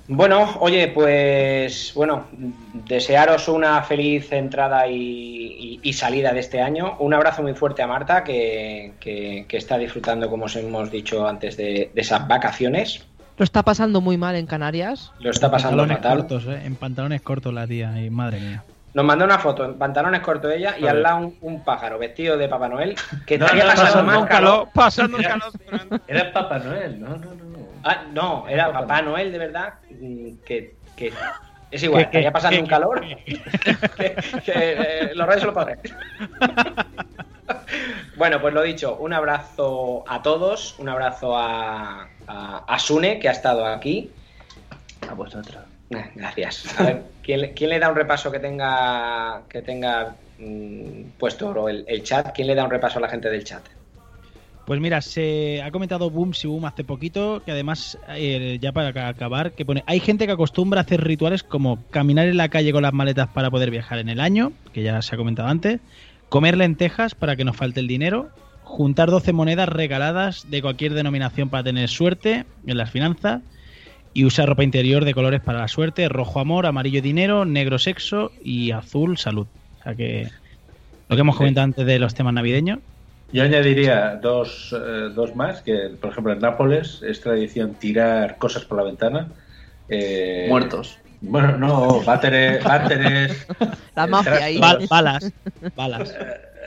Bueno, 0.06 0.56
oye, 0.60 0.88
pues 0.88 1.92
bueno, 1.94 2.26
desearos 2.72 3.48
una 3.48 3.82
feliz 3.82 4.30
entrada 4.32 4.86
y, 4.86 4.96
y- 4.98 5.80
y 5.82 5.92
salida 5.94 6.32
de 6.34 6.40
este 6.40 6.60
año. 6.60 6.96
Un 6.98 7.14
abrazo 7.14 7.42
muy 7.42 7.54
fuerte 7.54 7.82
a 7.82 7.86
Marta, 7.86 8.22
que, 8.22 8.92
que- 9.00 9.46
que 9.48 9.56
está 9.56 9.78
disfrutando, 9.78 10.28
como 10.28 10.44
os 10.44 10.56
hemos 10.56 10.90
dicho 10.90 11.26
antes, 11.26 11.56
de, 11.56 11.90
de 11.94 12.00
esas 12.00 12.28
vacaciones. 12.28 13.06
Lo 13.38 13.44
está 13.44 13.62
pasando 13.62 14.00
muy 14.02 14.18
mal 14.18 14.36
en 14.36 14.46
Canarias. 14.46 15.10
Lo 15.20 15.30
está 15.30 15.50
pasando 15.50 15.78
pantalones 15.78 15.96
fatal. 16.04 16.18
cortos, 16.18 16.46
¿eh? 16.54 16.62
En 16.66 16.76
pantalones 16.76 17.22
cortos 17.22 17.54
la 17.54 17.66
tía, 17.66 17.98
y 18.00 18.10
madre 18.10 18.40
mía. 18.40 18.62
Nos 18.92 19.04
mandó 19.04 19.24
una 19.24 19.38
foto 19.40 19.64
en 19.64 19.74
pantalones 19.74 20.20
cortos 20.20 20.52
ella 20.54 20.76
y 20.78 20.86
al 20.86 21.02
lado 21.02 21.16
un, 21.18 21.34
un 21.40 21.64
pájaro 21.64 21.98
vestido 21.98 22.36
de 22.36 22.46
Papá 22.46 22.68
Noel 22.68 22.94
que 23.26 23.38
No, 23.38 23.46
estaría 23.46 23.64
no, 23.64 23.70
pasando 23.70 23.90
pasando 23.92 24.12
más 24.20 24.28
calor. 24.28 24.28
calor, 24.28 24.68
pasando 24.72 25.16
un 25.16 25.24
Era- 25.24 25.30
calor. 25.38 26.00
Era 26.06 26.32
Papá 26.32 26.58
Noel, 26.60 27.00
no, 27.00 27.08
no, 27.08 27.16
no. 27.34 27.53
Ah, 27.84 28.04
no, 28.10 28.48
era 28.48 28.72
Papá 28.72 29.02
Noel 29.02 29.30
de 29.30 29.38
verdad 29.38 29.74
mm, 29.90 30.36
que, 30.44 30.78
que 30.96 31.12
es 31.70 31.82
igual, 31.82 32.04
Que- 32.04 32.10
que- 32.10 32.18
estaría 32.18 32.32
pasando 32.32 32.60
un 32.62 32.66
calor 32.66 33.00
que, 33.00 34.16
eh, 34.46 35.10
los 35.14 35.26
reyes 35.26 35.44
lo 35.44 35.52
podré. 35.52 35.78
Bueno, 38.16 38.40
pues 38.40 38.54
lo 38.54 38.62
dicho, 38.62 38.96
un 38.98 39.12
abrazo 39.12 40.04
a 40.08 40.22
todos, 40.22 40.78
un 40.78 40.88
abrazo 40.88 41.36
a, 41.36 42.08
a, 42.26 42.64
a 42.66 42.78
Sune, 42.78 43.18
que 43.18 43.28
ha 43.28 43.32
estado 43.32 43.66
aquí. 43.66 44.14
A 45.08 45.14
vosotros. 45.14 45.64
Eh, 45.90 46.10
Gracias. 46.14 46.80
A 46.80 46.84
ver, 46.84 47.04
¿quién, 47.22 47.40
le- 47.42 47.52
quién 47.54 47.70
le 47.70 47.78
da 47.78 47.88
un 47.90 47.96
repaso 47.96 48.30
que 48.30 48.38
tenga 48.38 49.44
que 49.48 49.62
tenga 49.62 50.16
mm, 50.38 51.10
puesto 51.18 51.68
el, 51.68 51.84
el 51.86 52.02
chat? 52.02 52.32
¿Quién 52.34 52.46
le 52.48 52.54
da 52.54 52.64
un 52.64 52.70
repaso 52.70 52.98
a 52.98 53.02
la 53.02 53.08
gente 53.08 53.28
del 53.28 53.44
chat? 53.44 53.66
Pues 54.64 54.80
mira, 54.80 55.02
se 55.02 55.60
ha 55.62 55.70
comentado 55.70 56.08
Boom 56.10 56.32
si 56.32 56.46
Boom 56.46 56.64
hace 56.64 56.84
poquito, 56.84 57.42
que 57.44 57.52
además, 57.52 57.98
eh, 58.08 58.58
ya 58.62 58.72
para 58.72 58.94
ca- 58.94 59.08
acabar, 59.08 59.54
que 59.54 59.66
pone, 59.66 59.84
hay 59.86 60.00
gente 60.00 60.24
que 60.26 60.32
acostumbra 60.32 60.80
a 60.80 60.84
hacer 60.84 61.04
rituales 61.04 61.42
como 61.42 61.86
caminar 61.90 62.28
en 62.28 62.38
la 62.38 62.48
calle 62.48 62.72
con 62.72 62.82
las 62.82 62.94
maletas 62.94 63.28
para 63.28 63.50
poder 63.50 63.70
viajar 63.70 63.98
en 63.98 64.08
el 64.08 64.20
año, 64.20 64.52
que 64.72 64.82
ya 64.82 65.02
se 65.02 65.14
ha 65.14 65.18
comentado 65.18 65.48
antes, 65.48 65.80
comer 66.30 66.56
lentejas 66.56 67.14
para 67.14 67.36
que 67.36 67.44
nos 67.44 67.56
falte 67.56 67.80
el 67.80 67.88
dinero, 67.88 68.30
juntar 68.62 69.10
12 69.10 69.34
monedas 69.34 69.68
regaladas 69.68 70.48
de 70.48 70.62
cualquier 70.62 70.94
denominación 70.94 71.50
para 71.50 71.64
tener 71.64 71.90
suerte 71.90 72.46
en 72.66 72.76
las 72.78 72.90
finanzas, 72.90 73.42
y 74.14 74.24
usar 74.24 74.48
ropa 74.48 74.64
interior 74.64 75.04
de 75.04 75.12
colores 75.14 75.40
para 75.40 75.58
la 75.58 75.68
suerte, 75.68 76.08
rojo 76.08 76.40
amor, 76.40 76.66
amarillo 76.66 77.02
dinero, 77.02 77.44
negro 77.44 77.78
sexo 77.78 78.32
y 78.40 78.70
azul 78.70 79.18
salud. 79.18 79.48
O 79.80 79.82
sea 79.82 79.94
que 79.94 80.28
lo 81.08 81.16
que 81.16 81.20
hemos 81.20 81.36
comentado 81.36 81.64
antes 81.64 81.86
de 81.86 81.98
los 81.98 82.14
temas 82.14 82.32
navideños. 82.34 82.78
Yo 83.34 83.42
añadiría 83.42 84.14
dos, 84.22 84.72
eh, 84.72 85.10
dos 85.12 85.34
más, 85.34 85.60
que 85.62 85.90
por 86.00 86.12
ejemplo 86.12 86.32
en 86.32 86.38
Nápoles 86.38 87.02
es 87.02 87.20
tradición 87.20 87.74
tirar 87.74 88.38
cosas 88.38 88.64
por 88.64 88.78
la 88.78 88.84
ventana. 88.84 89.32
Eh, 89.88 90.46
Muertos. 90.48 91.00
Bueno, 91.20 91.58
no, 91.58 92.00
váteres, 92.02 92.62
váteres 92.62 93.44
La 93.96 94.04
eh, 94.04 94.06
mafia 94.06 94.32
tra- 94.36 94.42
ahí. 94.42 94.58
Bal- 94.60 94.86
balas, 94.88 95.32
balas. 95.74 96.14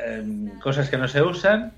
em, 0.08 0.60
cosas 0.60 0.90
que 0.90 0.98
no 0.98 1.08
se 1.08 1.22
usan 1.22 1.72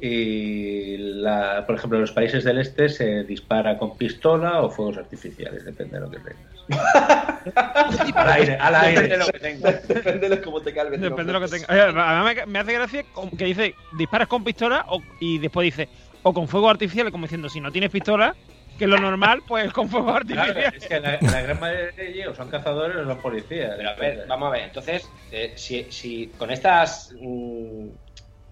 y 0.00 0.96
la, 0.96 1.64
por 1.66 1.76
ejemplo 1.76 1.98
en 1.98 2.02
los 2.02 2.12
países 2.12 2.44
del 2.44 2.58
este 2.58 2.88
se 2.88 3.24
dispara 3.24 3.76
con 3.78 3.96
pistola 3.96 4.62
o 4.62 4.70
fuegos 4.70 4.96
artificiales, 4.98 5.64
depende 5.64 5.98
de 5.98 6.00
lo 6.00 6.10
que 6.10 6.18
tengas. 6.18 6.50
al 8.14 8.28
aire, 8.30 8.54
al 8.56 8.74
aire. 8.76 9.02
Depende 9.02 9.08
de 9.08 9.18
lo 9.18 9.26
que 9.32 9.38
tengas. 9.38 9.88
Depende 9.88 10.28
de 10.28 10.40
cómo 10.40 10.60
te 10.62 10.72
calve. 10.72 10.98
Depende 10.98 11.32
de 11.32 11.38
lo 11.38 11.40
que 11.40 12.46
me, 12.46 12.58
hace 12.58 12.72
gracia 12.72 13.04
que 13.36 13.44
dice 13.44 13.74
disparas 13.98 14.28
con 14.28 14.44
pistola 14.44 14.84
o- 14.88 15.02
y 15.20 15.38
después 15.38 15.64
dice 15.64 15.88
o 16.22 16.32
con 16.32 16.48
fuego 16.48 16.68
artificial, 16.70 17.10
como 17.10 17.24
diciendo 17.24 17.48
si 17.48 17.60
no 17.60 17.72
tienes 17.72 17.90
pistola, 17.90 18.34
que 18.78 18.86
lo 18.86 18.98
normal, 18.98 19.42
pues 19.46 19.72
con 19.72 19.88
fuego 19.88 20.06
Claro, 20.06 20.18
artificial. 20.18 20.74
es 20.76 20.86
que 20.86 21.00
la, 21.00 21.18
la 21.20 21.42
gran 21.42 21.60
mayoría 21.60 21.92
de 21.92 22.10
ellos 22.10 22.36
son 22.36 22.48
cazadores 22.48 22.96
o 22.96 23.04
son 23.04 23.18
policías. 23.18 23.74
Pero 23.76 23.90
a 23.90 23.94
ver, 23.94 24.24
vamos 24.28 24.48
a 24.48 24.50
ver. 24.52 24.62
Entonces, 24.62 25.08
eh, 25.32 25.52
si, 25.56 25.84
si 25.90 26.28
con 26.38 26.50
estas 26.50 27.14
mm, 27.20 27.88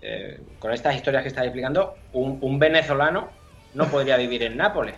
eh, 0.03 0.41
con 0.59 0.73
estas 0.73 0.95
historias 0.95 1.23
que 1.23 1.29
estáis 1.29 1.47
explicando, 1.49 1.97
un, 2.13 2.39
un 2.41 2.59
venezolano 2.59 3.31
no 3.75 3.87
podría 3.87 4.17
vivir 4.17 4.43
en 4.45 4.57
Nápoles. 4.57 4.97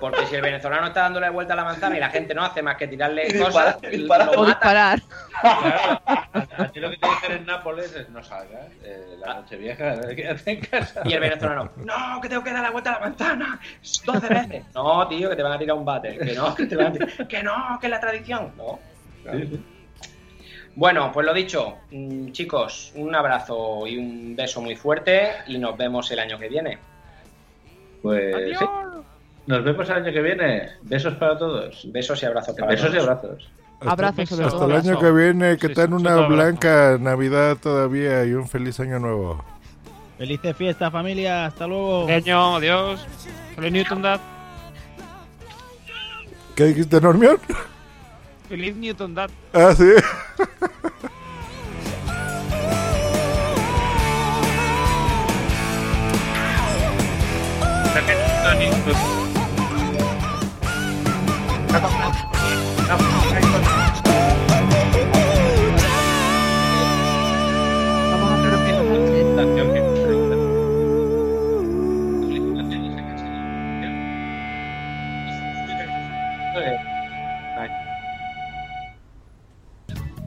Porque 0.00 0.24
si 0.26 0.36
el 0.36 0.42
venezolano 0.42 0.86
está 0.86 1.00
dándole 1.02 1.28
vuelta 1.30 1.54
a 1.54 1.56
la 1.56 1.64
manzana 1.64 1.96
y 1.96 2.00
la 2.00 2.10
gente 2.10 2.32
no 2.32 2.44
hace 2.44 2.62
más 2.62 2.76
que 2.76 2.86
tirarle 2.86 3.26
Y 3.26 3.36
cosas, 3.36 3.80
disparar, 3.80 3.90
disparar. 3.90 4.34
lo 4.36 4.44
disparar. 4.46 5.00
Claro, 5.40 6.00
a, 6.06 6.68
ti 6.72 6.78
lo 6.80 6.90
que 6.90 6.96
te 6.98 7.08
dicen 7.08 7.32
en 7.38 7.46
Nápoles 7.46 7.94
es 7.96 8.08
no 8.10 8.22
salgas 8.22 8.66
eh, 8.84 9.16
la 9.18 9.34
noche 9.34 9.56
vieja, 9.56 10.00
quédate 10.14 10.50
en 10.52 10.60
casa. 10.60 11.02
Y 11.04 11.12
el 11.14 11.20
venezolano, 11.20 11.72
no, 11.76 12.20
que 12.20 12.28
tengo 12.28 12.44
que 12.44 12.52
dar 12.52 12.62
la 12.62 12.70
vuelta 12.70 12.90
a 12.90 13.00
la 13.00 13.00
manzana 13.08 13.60
12 14.04 14.28
veces. 14.28 14.64
No, 14.74 15.08
tío, 15.08 15.28
que 15.30 15.34
te 15.36 15.42
van 15.42 15.52
a 15.52 15.58
tirar 15.58 15.76
un 15.76 15.84
bate. 15.84 16.16
Que 16.16 16.32
no, 16.34 16.54
que 16.54 16.66
te 16.66 16.76
van 16.76 16.86
a 16.86 16.92
tirar- 16.92 17.26
Que 17.28 17.42
no, 17.42 17.78
que 17.80 17.86
es 17.88 17.90
la 17.90 18.00
tradición. 18.00 18.52
No. 18.56 18.78
Bueno, 20.78 21.10
pues 21.12 21.26
lo 21.26 21.34
dicho, 21.34 21.74
mm, 21.90 22.30
chicos, 22.30 22.92
un 22.94 23.12
abrazo 23.12 23.84
y 23.84 23.98
un 23.98 24.36
beso 24.36 24.60
muy 24.60 24.76
fuerte 24.76 25.30
y 25.48 25.58
nos 25.58 25.76
vemos 25.76 26.08
el 26.12 26.20
año 26.20 26.38
que 26.38 26.48
viene. 26.48 26.78
Pues 28.00 28.56
sí. 28.56 28.64
Nos 29.48 29.64
vemos 29.64 29.88
el 29.90 29.96
año 29.96 30.12
que 30.12 30.22
viene. 30.22 30.68
Besos 30.82 31.14
para 31.14 31.36
todos. 31.36 31.82
Besos 31.90 32.22
y 32.22 32.26
abrazos 32.26 32.54
para 32.54 32.70
Besos 32.70 32.90
y 32.90 32.92
todos. 32.92 33.08
abrazos. 33.08 33.48
Abrazos 33.80 34.28
sobre 34.28 34.44
Hasta 34.44 34.56
todo. 34.58 34.70
el 34.70 34.76
año 34.76 34.98
que 35.00 35.10
viene, 35.10 35.56
que 35.56 35.66
Sí, 35.66 35.74
tengan 35.74 35.94
una 35.94 36.12
abrazo. 36.12 36.28
blanca 36.32 36.96
Navidad 37.00 37.56
todavía 37.60 38.24
y 38.24 38.34
un 38.34 38.46
feliz 38.48 38.78
año 38.78 39.00
nuevo. 39.00 39.44
Felices 40.16 40.56
fiestas, 40.56 40.92
familia. 40.92 41.46
Hasta 41.46 41.66
luego. 41.66 42.06
Pequeño, 42.06 42.54
adiós. 42.54 43.04
Feliz 43.56 43.72
Newton 43.72 44.02
Dad. 44.02 44.20
¿Qué 46.54 46.66
dijiste, 46.66 47.00
Normión? 47.00 47.38
Feliz 48.48 48.74
Newton 48.76 49.14
Dad. 49.14 49.30
Ah, 49.52 49.74
sí. 49.76 49.84